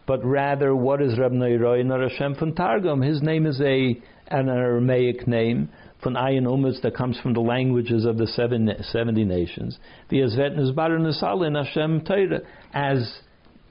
But 0.06 0.24
rather, 0.24 0.74
what 0.74 1.00
is 1.00 1.18
Rab 1.18 1.32
Noiroi, 1.32 1.84
not 1.84 2.00
Hashem 2.00 2.34
from 2.34 2.54
Targum? 2.54 3.02
His 3.02 3.22
name 3.22 3.46
is 3.46 3.60
a 3.60 4.00
an 4.30 4.48
Aramaic 4.48 5.26
name, 5.26 5.70
von 6.02 6.14
Ayin 6.14 6.44
Umetz 6.44 6.80
that 6.82 6.94
comes 6.94 7.18
from 7.20 7.34
the 7.34 7.40
languages 7.40 8.04
of 8.04 8.18
the 8.18 8.26
seven, 8.26 8.70
70 8.80 9.24
nations. 9.24 9.78
The 10.10 10.18
Azvet 10.18 10.56
Nizbar 10.56 10.98
Nisalin 10.98 11.56
Hashem 11.56 12.04
Torah. 12.04 12.40
As 12.72 13.20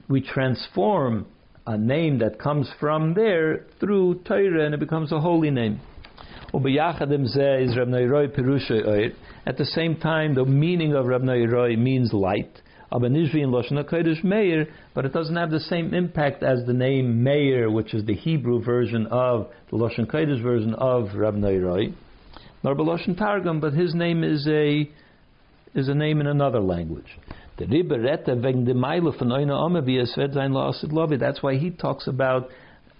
we 0.08 0.20
transform 0.20 1.26
a 1.66 1.76
name 1.76 2.18
that 2.18 2.38
comes 2.38 2.70
from 2.80 3.14
there 3.14 3.66
through 3.80 4.22
Torah 4.26 4.64
and 4.64 4.74
it 4.74 4.80
becomes 4.80 5.12
a 5.12 5.20
holy 5.20 5.50
name. 5.50 5.80
At 6.54 6.62
the 9.56 9.64
same 9.64 9.96
time, 9.96 10.34
the 10.34 10.44
meaning 10.46 10.94
of 10.94 11.06
Rab 11.06 11.22
Neiroi 11.22 11.78
means 11.78 12.12
light. 12.14 12.62
But 12.90 13.04
it 15.04 15.12
doesn't 15.12 15.36
have 15.36 15.50
the 15.50 15.60
same 15.60 15.92
impact 15.92 16.42
as 16.42 16.64
the 16.66 16.72
name 16.72 17.22
Meir, 17.22 17.70
which 17.70 17.92
is 17.92 18.06
the 18.06 18.14
Hebrew 18.14 18.62
version 18.64 19.06
of 19.08 19.48
the 19.70 19.76
Lashon 19.76 20.06
Kodesh 20.06 20.42
version 20.42 20.72
of 20.74 21.14
Rab 21.14 21.34
Neiroi. 21.34 21.92
Nor 22.64 22.74
Lashon 22.74 23.16
Targum, 23.16 23.60
but 23.60 23.72
his 23.72 23.94
name 23.94 24.24
is 24.24 24.46
a 24.48 24.88
is 25.74 25.88
a 25.88 25.94
name 25.94 26.20
in 26.20 26.26
another 26.26 26.60
language. 26.60 27.18
That's 27.56 27.70
why 31.42 31.54
he 31.56 31.70
talks 31.70 32.06
about 32.06 32.48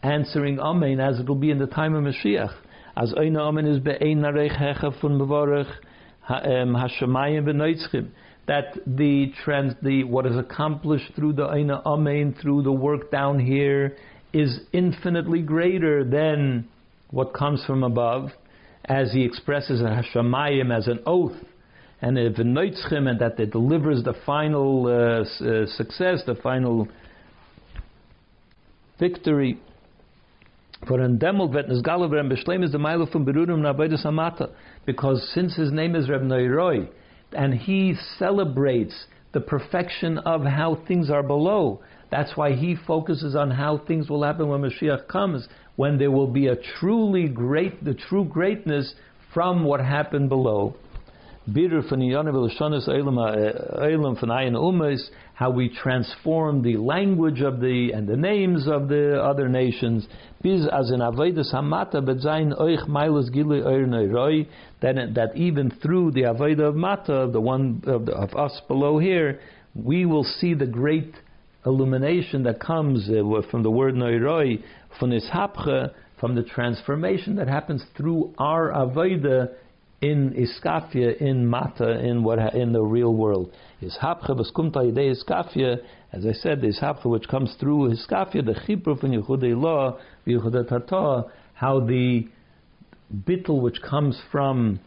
answering 0.02 0.60
Amen 0.60 1.00
as 1.00 1.18
it 1.18 1.28
will 1.28 1.34
be 1.34 1.50
in 1.50 1.58
the 1.58 1.66
time 1.66 1.94
of 1.94 2.04
Mashiach. 2.04 2.54
As 2.96 3.12
Oina 3.12 3.40
Amen 3.40 3.66
is 3.66 3.80
be'ein 3.80 4.20
narech 4.20 4.56
hecha 4.56 5.00
fun 5.00 5.18
mevorach 5.18 5.72
hashemayim 6.28 7.44
ähm, 7.44 7.46
v'noitzchim. 7.46 8.10
That 8.46 8.78
the 8.86 9.32
trans, 9.44 9.74
the 9.82 10.04
what 10.04 10.26
is 10.26 10.36
accomplished 10.36 11.12
through 11.14 11.34
the 11.34 11.46
Oina 11.46 11.84
Amen, 11.84 12.34
through 12.40 12.62
the 12.62 12.72
work 12.72 13.10
down 13.10 13.38
here, 13.38 13.96
is 14.32 14.60
infinitely 14.72 15.42
greater 15.42 16.04
than 16.04 16.68
what 17.10 17.32
comes 17.34 17.64
from 17.64 17.82
above, 17.82 18.30
as 18.88 19.12
he 19.12 19.24
expresses 19.24 19.80
a 19.80 19.84
hashemayim 19.84 20.76
as 20.76 20.88
an 20.88 21.00
oath 21.06 21.36
and 22.00 22.16
v'noitzchim, 22.16 23.08
and 23.08 23.20
that 23.20 23.38
it 23.38 23.50
delivers 23.50 24.02
the 24.04 24.14
final 24.24 24.86
uh, 24.86 25.22
uh, 25.44 25.66
success, 25.66 26.22
the 26.26 26.36
final 26.42 26.88
victory. 28.98 29.58
For 30.86 31.00
an 31.00 31.18
demel 31.18 31.52
vet 31.52 31.66
b'shleim 31.66 32.64
is 32.64 32.72
the 32.72 32.78
mile 32.78 33.06
from 33.06 33.26
berurim 33.26 34.50
because 34.86 35.30
since 35.34 35.56
his 35.56 35.72
name 35.72 35.96
is 35.96 36.08
Reb 36.08 36.22
Neiroi, 36.22 36.88
and 37.32 37.52
he 37.52 37.94
celebrates 38.16 39.06
the 39.32 39.40
perfection 39.40 40.18
of 40.18 40.44
how 40.44 40.80
things 40.86 41.10
are 41.10 41.22
below. 41.22 41.80
That's 42.10 42.36
why 42.36 42.52
he 42.54 42.76
focuses 42.86 43.36
on 43.36 43.50
how 43.50 43.78
things 43.86 44.08
will 44.08 44.22
happen 44.22 44.48
when 44.48 44.62
Mashiach 44.62 45.08
comes, 45.08 45.46
when 45.78 45.96
there 45.96 46.10
will 46.10 46.26
be 46.26 46.48
a 46.48 46.56
truly 46.80 47.28
great, 47.28 47.84
the 47.84 47.94
true 47.94 48.24
greatness 48.24 48.92
from 49.32 49.62
what 49.62 49.78
happened 49.78 50.28
below. 50.28 50.74
Umas, 54.56 55.08
how 55.34 55.50
we 55.50 55.68
transform 55.68 56.62
the 56.62 56.76
language 56.78 57.40
of 57.42 57.60
the 57.60 57.92
and 57.92 58.08
the 58.08 58.16
names 58.16 58.66
of 58.66 58.88
the 58.88 59.22
other 59.22 59.48
nations. 59.48 60.08
That 60.42 60.64
that 65.14 65.30
even 65.36 65.70
through 65.80 66.10
the 66.10 66.22
Avodah 66.22 66.68
of 66.68 66.74
Mata, 66.74 67.28
the 67.32 67.40
one 67.40 67.82
of, 67.86 68.06
the, 68.06 68.12
of, 68.14 68.34
us 68.34 68.60
below 68.66 68.98
here, 68.98 69.38
we 69.76 70.06
will 70.06 70.24
see 70.24 70.54
the 70.54 70.66
great 70.66 71.14
illumination 71.64 72.42
that 72.44 72.58
comes 72.60 73.08
uh, 73.08 73.22
from 73.50 73.62
the 73.62 73.70
word 73.70 73.94
Noiroi, 73.94 74.62
hapcha, 75.00 75.92
from 76.20 76.34
the 76.34 76.42
transformation 76.42 77.36
that 77.36 77.48
happens 77.48 77.84
through 77.96 78.34
our 78.38 78.70
Avodah 78.70 79.50
in 80.00 80.32
iskafia, 80.32 81.16
in 81.20 81.46
mata, 81.46 81.98
in 82.04 82.22
what 82.22 82.54
in 82.54 82.72
the 82.72 82.82
real 82.82 83.14
world. 83.14 83.52
Ishapcha 83.82 84.30
v'skumta 84.30 84.76
yidei 84.76 85.14
iskafia, 85.14 85.78
as 86.12 86.24
I 86.24 86.32
said, 86.32 86.60
the 86.60 86.68
ishapcha 86.68 87.06
which 87.06 87.26
comes 87.28 87.54
through 87.58 87.94
iskafia, 87.94 88.44
the 88.44 88.54
chipur 88.66 88.98
from 88.98 89.10
Yehudei 89.10 89.60
Law, 89.60 89.98
Yehudei 90.26 90.68
Tata, 90.68 91.30
how 91.54 91.80
the 91.80 92.28
bittel 93.24 93.60
which 93.60 93.80
comes 93.82 94.20
from 94.30 94.78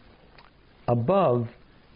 above 0.88 1.48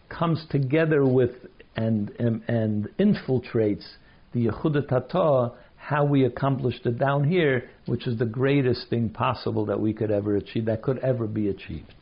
comes 0.09 0.45
together 0.49 1.05
with 1.05 1.31
and 1.75 2.11
and, 2.19 2.43
and 2.47 2.87
infiltrates 2.99 3.85
the 4.33 4.47
Yehudei 4.47 4.87
Tata, 4.87 5.53
how 5.87 6.03
we 6.03 6.25
accomplished 6.25 6.85
it 6.85 6.99
down 6.99 7.23
here, 7.23 7.69
which 7.85 8.07
is 8.07 8.19
the 8.19 8.25
greatest 8.25 8.89
thing 8.89 9.07
possible 9.07 9.65
that 9.67 9.79
we 9.79 9.93
could 9.93 10.11
ever 10.11 10.35
achieve, 10.35 10.65
that 10.65 10.81
could 10.81 10.97
ever 10.99 11.25
be 11.25 11.47
achieved. 11.47 11.93